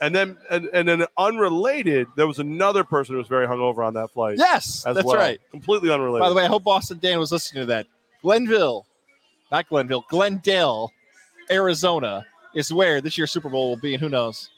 And 0.00 0.14
then, 0.14 0.38
and, 0.50 0.64
and 0.72 0.88
then 0.88 1.04
unrelated, 1.18 2.08
there 2.16 2.26
was 2.26 2.38
another 2.38 2.84
person 2.84 3.14
who 3.14 3.18
was 3.18 3.28
very 3.28 3.46
hungover 3.46 3.86
on 3.86 3.92
that 3.94 4.10
flight. 4.12 4.38
Yes, 4.38 4.82
that's 4.82 5.04
well. 5.04 5.16
right. 5.16 5.38
Completely 5.50 5.90
unrelated. 5.90 6.22
By 6.22 6.30
the 6.30 6.34
way, 6.34 6.44
I 6.44 6.48
hope 6.48 6.64
Boston 6.64 6.98
Dan 7.02 7.18
was 7.18 7.30
listening 7.30 7.64
to 7.64 7.66
that. 7.66 7.86
Glenville, 8.22 8.86
not 9.50 9.68
Glenville, 9.68 10.06
Glendale, 10.08 10.90
Arizona 11.50 12.24
is 12.54 12.72
where 12.72 13.02
this 13.02 13.18
year's 13.18 13.30
Super 13.30 13.50
Bowl 13.50 13.68
will 13.68 13.76
be, 13.76 13.92
and 13.92 14.02
who 14.02 14.08
knows? 14.08 14.48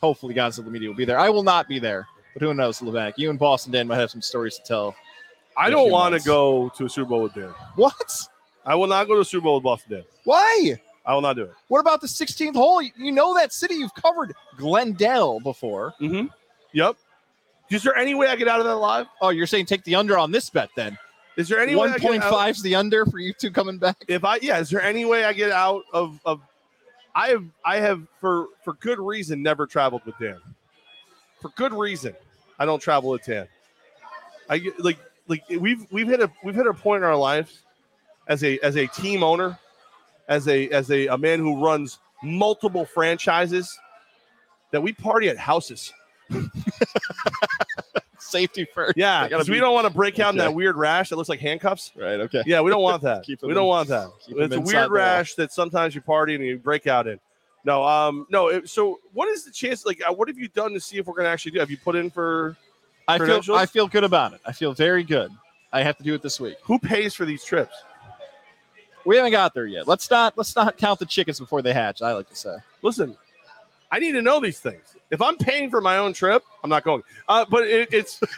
Hopefully, 0.00 0.34
Godzilla 0.34 0.68
Media 0.68 0.88
will 0.88 0.96
be 0.96 1.04
there. 1.04 1.18
I 1.18 1.28
will 1.28 1.42
not 1.42 1.68
be 1.68 1.78
there, 1.78 2.08
but 2.32 2.40
who 2.40 2.54
knows, 2.54 2.80
Levac? 2.80 3.12
You 3.18 3.28
and 3.28 3.38
Boston 3.38 3.72
Dan 3.72 3.86
might 3.86 3.98
have 3.98 4.10
some 4.10 4.22
stories 4.22 4.56
to 4.56 4.62
tell. 4.62 4.96
I 5.54 5.68
don't 5.68 5.90
want 5.90 6.14
to 6.14 6.26
go 6.26 6.70
to 6.76 6.86
a 6.86 6.88
Super 6.88 7.10
Bowl 7.10 7.22
with 7.22 7.34
Dan. 7.34 7.52
What? 7.76 8.10
I 8.64 8.74
will 8.74 8.86
not 8.86 9.06
go 9.06 9.16
to 9.16 9.20
a 9.20 9.24
Super 9.24 9.44
Bowl 9.44 9.56
with 9.56 9.64
Boston 9.64 9.92
Dan. 9.92 10.04
Why? 10.24 10.80
I 11.04 11.14
will 11.14 11.22
not 11.22 11.34
do 11.36 11.42
it. 11.44 11.52
What 11.68 11.80
about 11.80 12.00
the 12.00 12.06
16th 12.06 12.54
hole? 12.54 12.82
You 12.82 13.10
know 13.12 13.34
that 13.34 13.52
city. 13.52 13.74
You've 13.74 13.94
covered 13.94 14.34
Glendale 14.56 15.40
before. 15.40 15.94
Mm-hmm. 16.00 16.26
Yep. 16.72 16.96
Is 17.70 17.82
there 17.82 17.96
any 17.96 18.14
way 18.14 18.26
I 18.28 18.36
get 18.36 18.48
out 18.48 18.60
of 18.60 18.66
that 18.66 18.76
live? 18.76 19.06
Oh, 19.20 19.30
you're 19.30 19.46
saying 19.46 19.66
take 19.66 19.84
the 19.84 19.94
under 19.94 20.18
on 20.18 20.30
this 20.30 20.50
bet 20.50 20.70
then? 20.76 20.98
Is 21.36 21.48
there 21.48 21.60
any 21.60 21.74
way 21.74 21.88
One 21.88 22.00
point 22.00 22.22
out- 22.22 22.30
five 22.30 22.56
is 22.56 22.62
the 22.62 22.74
under 22.74 23.06
for 23.06 23.18
you 23.18 23.32
two 23.32 23.50
coming 23.50 23.78
back. 23.78 24.04
If 24.08 24.24
I 24.24 24.36
yeah, 24.42 24.58
is 24.58 24.68
there 24.68 24.82
any 24.82 25.04
way 25.04 25.24
I 25.24 25.32
get 25.32 25.52
out 25.52 25.82
of 25.92 26.20
of? 26.24 26.40
I 27.14 27.28
have 27.28 27.44
I 27.64 27.76
have 27.76 28.02
for 28.20 28.46
for 28.64 28.74
good 28.74 28.98
reason 28.98 29.42
never 29.42 29.66
traveled 29.66 30.02
with 30.04 30.18
Dan. 30.18 30.38
For 31.40 31.48
good 31.50 31.72
reason, 31.72 32.14
I 32.58 32.66
don't 32.66 32.80
travel 32.80 33.10
with 33.10 33.24
Dan. 33.24 33.46
I 34.48 34.58
get 34.58 34.78
like 34.80 34.98
like 35.28 35.44
we've 35.48 35.86
we've 35.90 36.08
hit 36.08 36.20
a 36.20 36.30
we've 36.44 36.54
hit 36.56 36.66
a 36.66 36.74
point 36.74 37.02
in 37.02 37.08
our 37.08 37.16
lives 37.16 37.62
as 38.26 38.42
a 38.44 38.58
as 38.60 38.76
a 38.76 38.86
team 38.88 39.22
owner, 39.22 39.58
as 40.30 40.48
a 40.48 40.68
as 40.70 40.90
a, 40.90 41.08
a 41.08 41.18
man 41.18 41.38
who 41.40 41.62
runs 41.62 41.98
multiple 42.22 42.86
franchises 42.86 43.78
that 44.70 44.82
we 44.82 44.92
party 44.94 45.28
at 45.28 45.36
houses. 45.36 45.92
Safety 48.18 48.66
first. 48.72 48.96
Yeah, 48.96 49.26
because 49.26 49.48
we 49.48 49.58
don't 49.58 49.74
want 49.74 49.86
to 49.88 49.92
break 49.92 50.18
out 50.20 50.34
in 50.34 50.40
Okay. 50.40 50.48
that 50.48 50.54
weird 50.54 50.76
rash 50.76 51.08
that 51.08 51.16
looks 51.16 51.28
like 51.28 51.40
handcuffs. 51.40 51.92
Right. 51.96 52.20
Okay. 52.20 52.42
Yeah, 52.46 52.60
we 52.60 52.70
don't 52.70 52.82
want 52.82 53.02
that. 53.02 53.24
We 53.42 53.54
don't 53.54 53.66
want 53.66 53.88
that. 53.88 54.08
It's 54.28 54.54
a 54.54 54.60
weird 54.60 54.90
rash 54.90 55.34
that 55.34 55.52
sometimes 55.52 55.94
you 55.94 56.00
party 56.00 56.36
and 56.36 56.44
you 56.44 56.56
break 56.58 56.86
out 56.86 57.06
in. 57.08 57.18
No, 57.64 57.84
um, 57.84 58.26
no. 58.30 58.48
It, 58.48 58.68
so, 58.68 59.00
what 59.12 59.28
is 59.28 59.44
the 59.44 59.50
chance? 59.50 59.84
Like, 59.84 60.00
uh, 60.08 60.12
what 60.12 60.28
have 60.28 60.38
you 60.38 60.48
done 60.48 60.72
to 60.72 60.80
see 60.80 60.96
if 60.98 61.06
we're 61.06 61.14
going 61.14 61.26
to 61.26 61.30
actually 61.30 61.52
do? 61.52 61.58
Have 61.60 61.70
you 61.70 61.76
put 61.76 61.94
in 61.96 62.08
for 62.08 62.56
I 63.08 63.18
feel 63.18 63.54
I 63.54 63.66
feel 63.66 63.88
good 63.88 64.04
about 64.04 64.32
it. 64.32 64.40
I 64.46 64.52
feel 64.52 64.72
very 64.72 65.02
good. 65.02 65.30
I 65.72 65.82
have 65.82 65.96
to 65.98 66.02
do 66.02 66.14
it 66.14 66.22
this 66.22 66.38
week. 66.40 66.56
who 66.62 66.78
pays 66.78 67.14
for 67.14 67.24
these 67.24 67.44
trips? 67.44 67.74
We 69.04 69.16
haven't 69.16 69.32
got 69.32 69.54
there 69.54 69.66
yet. 69.66 69.88
Let's 69.88 70.10
not 70.10 70.36
let's 70.36 70.54
not 70.54 70.76
count 70.76 70.98
the 70.98 71.06
chickens 71.06 71.40
before 71.40 71.62
they 71.62 71.72
hatch. 71.72 72.02
I 72.02 72.12
like 72.12 72.28
to 72.28 72.36
say. 72.36 72.56
Listen, 72.82 73.16
I 73.90 73.98
need 73.98 74.12
to 74.12 74.22
know 74.22 74.40
these 74.40 74.60
things. 74.60 74.82
If 75.10 75.20
I'm 75.22 75.36
paying 75.36 75.70
for 75.70 75.80
my 75.80 75.96
own 75.98 76.12
trip, 76.12 76.42
I'm 76.62 76.70
not 76.70 76.84
going. 76.84 77.02
Uh, 77.28 77.44
but 77.48 77.66
it, 77.66 77.88
it's 77.92 78.20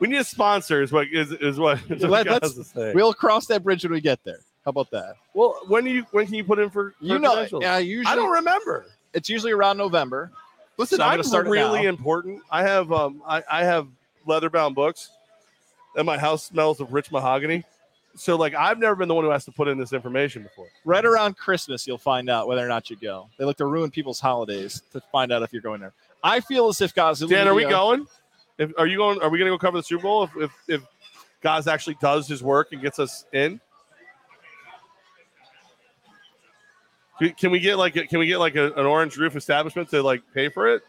we 0.00 0.08
need 0.08 0.18
a 0.18 0.24
sponsor. 0.24 0.82
Is 0.82 0.92
what 0.92 1.08
is, 1.12 1.32
is 1.32 1.58
what, 1.58 1.78
is 1.90 2.02
what 2.02 2.10
Let- 2.10 2.26
God 2.26 2.32
let's- 2.42 2.56
has 2.56 2.56
to 2.56 2.64
say. 2.64 2.92
We'll 2.94 3.14
cross 3.14 3.46
that 3.46 3.62
bridge 3.62 3.84
when 3.84 3.92
we 3.92 4.00
get 4.00 4.22
there. 4.24 4.40
How 4.64 4.70
about 4.70 4.90
that? 4.90 5.16
well, 5.34 5.58
when 5.66 5.84
do 5.84 5.90
you 5.90 6.04
when 6.10 6.26
can 6.26 6.34
you 6.34 6.44
put 6.44 6.58
in 6.58 6.68
for, 6.70 6.90
for 6.90 6.94
You 7.00 7.18
know, 7.18 7.46
yeah. 7.60 7.78
Usually, 7.78 8.12
I 8.12 8.16
don't 8.16 8.30
remember. 8.30 8.86
it's 9.14 9.28
usually 9.28 9.52
around 9.52 9.78
November. 9.78 10.30
Listen, 10.76 10.98
So 10.98 11.04
I'm 11.04 11.20
I'm, 11.20 11.48
really 11.48 11.86
important. 11.86 12.42
I 12.50 12.62
have 12.64 12.92
um 12.92 13.22
I, 13.26 13.42
I 13.50 13.64
have 13.64 13.88
leather 14.26 14.50
bound 14.50 14.74
books, 14.74 15.10
and 15.98 16.06
my 16.06 16.16
house 16.16 16.46
smells 16.46 16.80
of 16.80 16.92
rich 16.92 17.10
mahogany. 17.12 17.64
So 18.14 18.36
like 18.36 18.54
I've 18.54 18.78
never 18.78 18.96
been 18.96 19.08
the 19.08 19.14
one 19.14 19.24
who 19.24 19.30
has 19.30 19.44
to 19.44 19.52
put 19.52 19.68
in 19.68 19.76
this 19.76 19.92
information 19.92 20.42
before. 20.44 20.68
Right 20.84 21.04
around 21.04 21.36
Christmas, 21.36 21.86
you'll 21.86 21.98
find 21.98 22.30
out 22.30 22.48
whether 22.48 22.64
or 22.64 22.68
not 22.68 22.88
you 22.88 22.96
go. 22.96 23.28
They 23.36 23.44
look 23.44 23.58
to 23.58 23.66
ruin 23.66 23.90
people's 23.90 24.20
holidays 24.20 24.82
to 24.92 25.00
find 25.12 25.32
out 25.32 25.42
if 25.42 25.52
you're 25.52 25.62
going 25.62 25.80
there. 25.80 25.92
I 26.22 26.40
feel 26.40 26.68
as 26.68 26.80
if 26.80 26.94
Godzilla. 26.94 27.28
Dan, 27.28 27.46
are 27.46 27.54
we 27.54 27.64
going? 27.64 28.06
If, 28.58 28.72
are 28.78 28.86
you 28.86 28.96
going? 28.96 29.20
Are 29.22 29.28
we 29.28 29.38
going 29.38 29.50
to 29.50 29.54
go 29.54 29.58
cover 29.58 29.76
the 29.76 29.82
Super 29.82 30.02
Bowl 30.02 30.24
if 30.24 30.36
if, 30.36 30.50
if 30.68 30.82
Gaz 31.42 31.68
actually 31.68 31.96
does 32.00 32.26
his 32.26 32.42
work 32.42 32.68
and 32.72 32.80
gets 32.80 32.98
us 32.98 33.24
in? 33.32 33.60
Can- 37.18 37.34
Can 37.34 37.50
we 37.50 37.60
get 37.60 37.76
like 37.76 37.96
a, 37.96 38.06
can 38.06 38.18
we 38.20 38.26
get 38.26 38.38
like 38.38 38.56
a, 38.56 38.72
an 38.72 38.86
orange 38.86 39.16
roof 39.16 39.36
establishment 39.36 39.90
to 39.90 40.02
like 40.02 40.22
pay 40.34 40.48
for 40.48 40.72
it? 40.72 40.82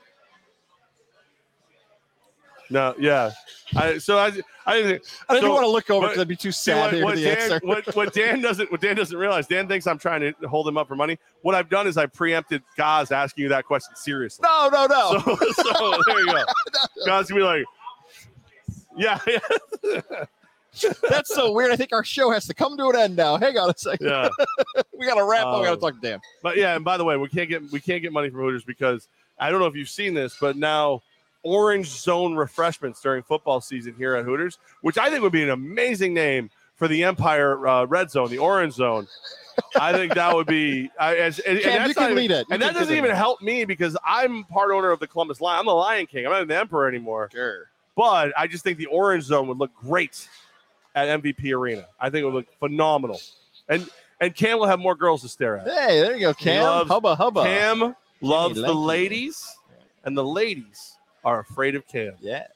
No, 2.72 2.94
yeah. 2.99 3.31
I 3.76 3.98
so 3.98 4.18
I 4.18 4.31
I 4.69 4.81
didn't 4.81 5.03
I 5.27 5.33
didn't 5.33 5.47
So, 5.49 5.53
want 5.53 5.63
to 5.63 5.69
look 5.69 5.89
over 5.89 6.07
because 6.07 6.21
I'd 6.21 6.27
be 6.27 6.35
too 6.35 6.51
sad 6.51 6.77
what, 6.77 6.89
to 6.91 6.97
hear 6.97 7.15
the 7.15 7.35
Dan, 7.35 7.37
answer. 7.53 7.59
what, 7.67 7.95
what 7.95 8.13
Dan 8.13 8.41
doesn't 8.41 8.71
what 8.71 8.81
Dan 8.81 8.95
doesn't 8.95 9.17
realize, 9.17 9.47
Dan 9.47 9.67
thinks 9.67 9.87
I'm 9.87 9.97
trying 9.99 10.21
to 10.21 10.47
hold 10.47 10.67
him 10.67 10.77
up 10.77 10.87
for 10.87 10.95
money. 10.95 11.17
What 11.41 11.55
I've 11.55 11.69
done 11.69 11.87
is 11.87 11.97
I 11.97 12.05
preempted 12.05 12.61
Gaz 12.77 13.11
asking 13.11 13.43
you 13.43 13.49
that 13.49 13.65
question 13.65 13.95
seriously. 13.95 14.43
no, 14.43 14.69
no, 14.71 14.85
no. 14.85 15.19
So, 15.19 15.35
so 15.63 16.01
there 16.05 16.19
you 16.19 16.25
go. 16.33 16.43
Gaz 17.05 17.27
can 17.27 17.35
be 17.37 17.41
like, 17.43 17.63
yeah, 18.97 19.19
yeah, 19.27 19.99
That's 21.09 21.33
so 21.33 21.51
weird. 21.51 21.71
I 21.71 21.75
think 21.75 21.91
our 21.93 22.03
show 22.03 22.31
has 22.31 22.45
to 22.47 22.53
come 22.53 22.77
to 22.77 22.89
an 22.89 22.95
end 22.95 23.15
now. 23.15 23.37
Hang 23.37 23.57
on 23.57 23.69
a 23.69 23.77
second. 23.77 24.07
yeah. 24.07 24.29
We 24.97 25.05
got 25.07 25.15
to 25.15 25.23
wrap 25.23 25.45
up. 25.45 25.59
We 25.59 25.65
got 25.65 25.73
Um, 25.73 25.79
to 25.79 25.81
talk 25.81 26.01
to 26.01 26.07
Dan. 26.07 26.19
But 26.43 26.57
yeah, 26.57 26.75
and 26.75 26.85
by 26.85 26.97
the 26.97 27.03
way, 27.05 27.17
we 27.17 27.27
can't 27.29 27.49
get 27.49 27.63
we 27.71 27.79
can't 27.79 28.01
get 28.01 28.11
money 28.13 28.29
from 28.29 28.41
Hooters 28.41 28.63
because 28.63 29.07
I 29.39 29.49
don't 29.49 29.59
know 29.61 29.67
if 29.67 29.75
you've 29.75 29.89
seen 29.89 30.13
this, 30.13 30.37
but 30.39 30.57
now 30.57 31.01
Orange 31.44 31.88
Zone 31.88 32.36
refreshments 32.36 33.02
during 33.02 33.24
football 33.24 33.61
season 33.61 33.94
here 33.98 34.16
at 34.16 34.26
Hooters, 34.26 34.57
which 34.82 34.98
I 34.98 35.10
think 35.10 35.22
would 35.24 35.32
be 35.32 35.44
an 35.44 35.49
amazing 35.49 36.14
name 36.14 36.49
for 36.76 36.88
the 36.88 37.03
Empire 37.03 37.68
uh, 37.68 37.86
Red 37.86 38.11
Zone, 38.11 38.30
the 38.30 38.38
Orange 38.40 38.74
Zone. 38.74 39.07
I 39.76 39.91
think 39.94 40.14
that 40.14 40.34
would 40.36 40.48
be. 40.48 40.90
I, 40.99 41.18
as, 41.18 41.40
and, 41.40 41.57
and 41.57 41.64
Cam, 41.64 41.78
that's 41.80 41.90
you 41.90 41.95
can 41.95 42.03
even- 42.06 42.16
lead 42.16 42.32
it. 42.32 42.48
You 42.49 42.53
and 42.53 42.61
that 42.61 42.74
doesn't 42.74 42.88
do 42.88 42.95
even 42.95 43.16
help 43.16 43.41
me 43.41 43.66
because 43.66 43.98
I'm 44.06 44.44
part 44.45 44.72
owner 44.72 44.91
of 44.91 44.99
the 44.99 45.07
Columbus 45.07 45.41
Lion. 45.41 45.60
I'm 45.60 45.66
the 45.66 45.74
Lion 45.74 46.06
King. 46.06 46.26
I'm 46.26 46.32
not 46.32 46.48
the 46.48 46.57
Emperor 46.57 46.88
anymore. 46.88 47.30
Sure. 47.32 47.66
But 47.95 48.32
I 48.38 48.48
just 48.48 48.64
think 48.64 48.78
the 48.78 48.86
Orange 48.86 49.26
Zone 49.26 49.48
would 49.49 49.57
look 49.57 49.76
great 49.76 50.30
at 50.95 51.22
MVP 51.22 51.53
Arena. 51.53 51.86
I 51.99 52.10
think 52.10 52.22
it 52.22 52.26
would 52.26 52.34
look 52.34 52.48
phenomenal. 52.60 53.20
And 53.68 53.90
and 54.22 54.34
Cam 54.36 54.60
will 54.60 54.68
have 54.68 54.80
more 54.80 54.95
girls 54.95 55.22
to 55.22 55.30
stare 55.30 55.57
at. 55.57 55.66
Hey, 55.68 55.99
there 56.02 56.14
you 56.16 56.22
go, 56.22 56.34
Cam. 56.34 56.64
loves 56.64 56.90
hubba 56.90 57.16
hubba. 57.16 57.44
Cam 57.44 57.95
loves 58.22 58.56
the 58.56 58.74
ladies, 58.74 59.45
and 60.06 60.18
the 60.18 60.24
ladies 60.24 60.95
are 61.23 61.39
afraid 61.41 61.75
of 61.75 61.87
Cam. 61.87 62.13
Yeah. 62.21 62.47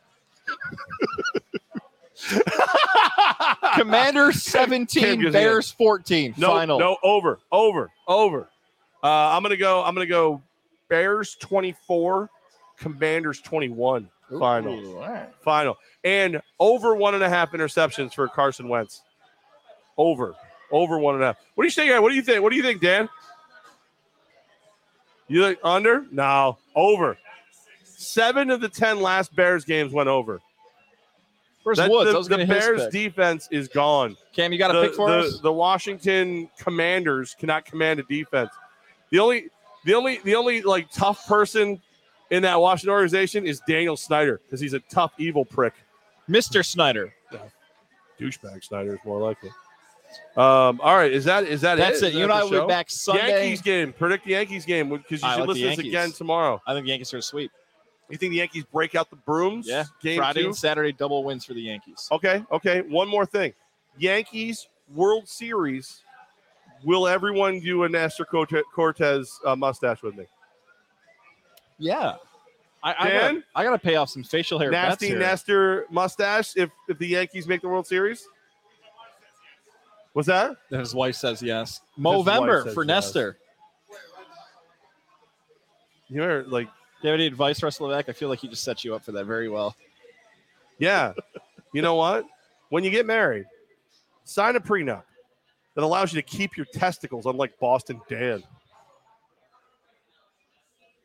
Commander 3.75 4.31
17, 4.31 5.31
Bears 5.31 5.71
14. 5.71 6.35
no, 6.37 6.47
Final. 6.47 6.79
no, 6.79 6.97
over, 7.03 7.39
over, 7.51 7.89
over. 8.07 8.49
Uh, 9.03 9.07
I'm 9.07 9.41
gonna 9.43 9.57
go. 9.57 9.83
I'm 9.83 9.93
gonna 9.93 10.05
go. 10.05 10.41
Bears 10.89 11.35
24, 11.39 12.29
Commanders 12.77 13.41
21. 13.41 14.09
Ooh, 14.31 14.39
Final, 14.39 14.95
all 14.97 15.01
right. 15.09 15.29
final, 15.43 15.77
and 16.03 16.41
over 16.59 16.95
one 16.95 17.13
and 17.13 17.23
a 17.23 17.29
half 17.29 17.51
interceptions 17.51 18.13
for 18.13 18.27
Carson 18.27 18.69
Wentz. 18.69 19.01
Over, 19.97 20.35
over 20.71 20.97
one 20.97 21.15
and 21.15 21.23
a 21.23 21.27
half. 21.27 21.37
What 21.55 21.63
do 21.63 21.67
you 21.67 21.71
think? 21.71 22.01
What 22.01 22.09
do 22.09 22.15
you 22.15 22.21
think? 22.21 22.41
What 22.41 22.51
do 22.51 22.55
you 22.55 22.63
think, 22.63 22.81
Dan? 22.81 23.09
You 25.27 25.41
think 25.43 25.59
under? 25.63 26.05
No, 26.11 26.57
over. 26.75 27.17
Seven 28.05 28.49
of 28.49 28.61
the 28.61 28.69
ten 28.69 29.01
last 29.01 29.35
Bears 29.35 29.65
games 29.65 29.93
went 29.93 30.09
over. 30.09 30.39
Where's 31.63 31.77
That- 31.77 31.89
Woods? 31.89 32.09
the 32.09 32.15
I 32.15 32.17
was 32.17 32.27
the 32.27 32.35
going 32.35 32.47
to 32.47 32.53
his 32.53 32.63
Bears 32.65 32.87
defense 32.91 33.47
is 33.49 33.67
gone. 33.69 34.17
Cam, 34.33 34.51
you 34.51 34.57
got 34.59 34.71
a 34.75 34.79
the, 34.79 34.87
pick 34.87 34.95
for 34.95 35.09
the, 35.09 35.19
us? 35.19 35.39
the 35.39 35.51
Washington 35.53 36.49
Commanders 36.57 37.35
cannot 37.39 37.65
command 37.65 37.99
a 38.01 38.03
defense. 38.03 38.49
The 39.11 39.19
only, 39.19 39.49
the 39.85 39.93
only, 39.93 40.19
the 40.25 40.35
only 40.35 40.61
like 40.61 40.91
tough 40.91 41.25
person 41.25 41.81
in 42.31 42.43
that 42.43 42.59
Washington 42.59 42.91
organization 42.91 43.45
is 43.47 43.61
Daniel 43.67 43.95
Snyder 43.95 44.41
because 44.45 44.59
he's 44.59 44.73
a 44.73 44.79
tough, 44.81 45.13
evil 45.17 45.45
prick. 45.45 45.73
Mr. 46.29 46.65
Snyder. 46.65 47.13
Douchebag 48.19 48.63
Snyder 48.63 48.93
is 48.95 48.99
more 49.05 49.19
likely. 49.21 49.49
Um, 50.37 50.79
all 50.81 50.95
right, 50.95 51.11
is 51.11 51.25
that 51.25 51.43
is 51.45 51.61
that 51.61 51.75
That's 51.77 52.01
it? 52.01 52.05
it. 52.05 52.07
Is 52.09 52.13
You 52.15 52.19
that 52.19 52.23
and 52.25 52.33
I 52.33 52.43
will 52.43 52.67
be 52.67 52.71
back 52.71 52.89
Sunday. 52.89 53.29
Yankees 53.47 53.61
game. 53.61 53.93
Predict 53.93 54.25
the 54.25 54.31
Yankees 54.31 54.65
game 54.65 54.89
because 54.89 55.23
you 55.23 55.29
should 55.29 55.47
listen 55.47 55.69
to 55.69 55.75
this 55.75 55.79
again 55.79 56.11
tomorrow. 56.11 56.61
I 56.67 56.73
think 56.73 56.85
the 56.85 56.89
Yankees 56.89 57.13
are 57.13 57.17
a 57.17 57.21
sweep. 57.21 57.51
You 58.09 58.17
think 58.17 58.31
the 58.31 58.37
Yankees 58.37 58.65
break 58.71 58.95
out 58.95 59.09
the 59.09 59.15
brooms? 59.15 59.67
Yeah. 59.67 59.85
Game 60.01 60.17
Friday 60.17 60.41
two? 60.41 60.47
and 60.47 60.55
Saturday 60.55 60.91
double 60.91 61.23
wins 61.23 61.45
for 61.45 61.53
the 61.53 61.61
Yankees. 61.61 62.07
Okay, 62.11 62.43
okay. 62.51 62.81
One 62.81 63.07
more 63.07 63.25
thing. 63.25 63.53
Yankees 63.97 64.67
World 64.93 65.27
Series. 65.27 66.01
Will 66.83 67.07
everyone 67.07 67.59
do 67.61 67.83
a 67.83 67.89
Nestor 67.89 68.25
Cortes 68.25 69.39
uh, 69.45 69.55
mustache 69.55 70.03
with 70.03 70.15
me? 70.15 70.25
Yeah. 71.79 72.15
I, 72.83 72.95
I, 72.99 73.09
Dan? 73.09 73.33
gotta, 73.35 73.43
I 73.55 73.63
gotta 73.63 73.79
pay 73.79 73.95
off 73.95 74.09
some 74.09 74.23
facial 74.23 74.59
hair 74.59 74.69
Nasty. 74.69 75.13
Nestor 75.13 75.85
mustache 75.89 76.57
if 76.57 76.69
if 76.89 76.97
the 76.97 77.07
Yankees 77.07 77.47
make 77.47 77.61
the 77.61 77.69
World 77.69 77.87
Series? 77.87 78.27
What's 80.11 80.27
that? 80.27 80.57
His 80.69 80.93
wife 80.93 81.15
says 81.15 81.41
yes. 81.41 81.81
Movember 81.97 82.73
for 82.73 82.83
yes. 82.83 82.87
Nestor. 82.87 83.37
You're 86.09 86.43
like, 86.43 86.67
Do 87.03 87.09
you 87.09 87.11
have 87.11 87.19
any 87.19 87.27
advice, 87.27 87.61
Russ 87.61 87.81
Levesque? 87.81 88.07
I 88.07 88.13
feel 88.13 88.29
like 88.29 88.39
he 88.39 88.47
just 88.47 88.63
set 88.63 88.85
you 88.85 88.95
up 88.95 89.03
for 89.03 89.11
that 89.11 89.25
very 89.25 89.49
well. 89.49 89.75
yeah. 90.79 91.11
you 91.73 91.81
know 91.81 91.95
what? 91.95 92.25
When 92.69 92.85
you 92.85 92.91
get 92.91 93.05
married, 93.05 93.45
sign 94.23 94.55
a 94.55 94.61
prenup 94.61 95.03
that 95.75 95.83
allows 95.83 96.13
you 96.13 96.21
to 96.21 96.25
keep 96.25 96.55
your 96.55 96.65
testicles, 96.73 97.25
unlike 97.25 97.59
Boston 97.59 97.99
Dan. 98.07 98.41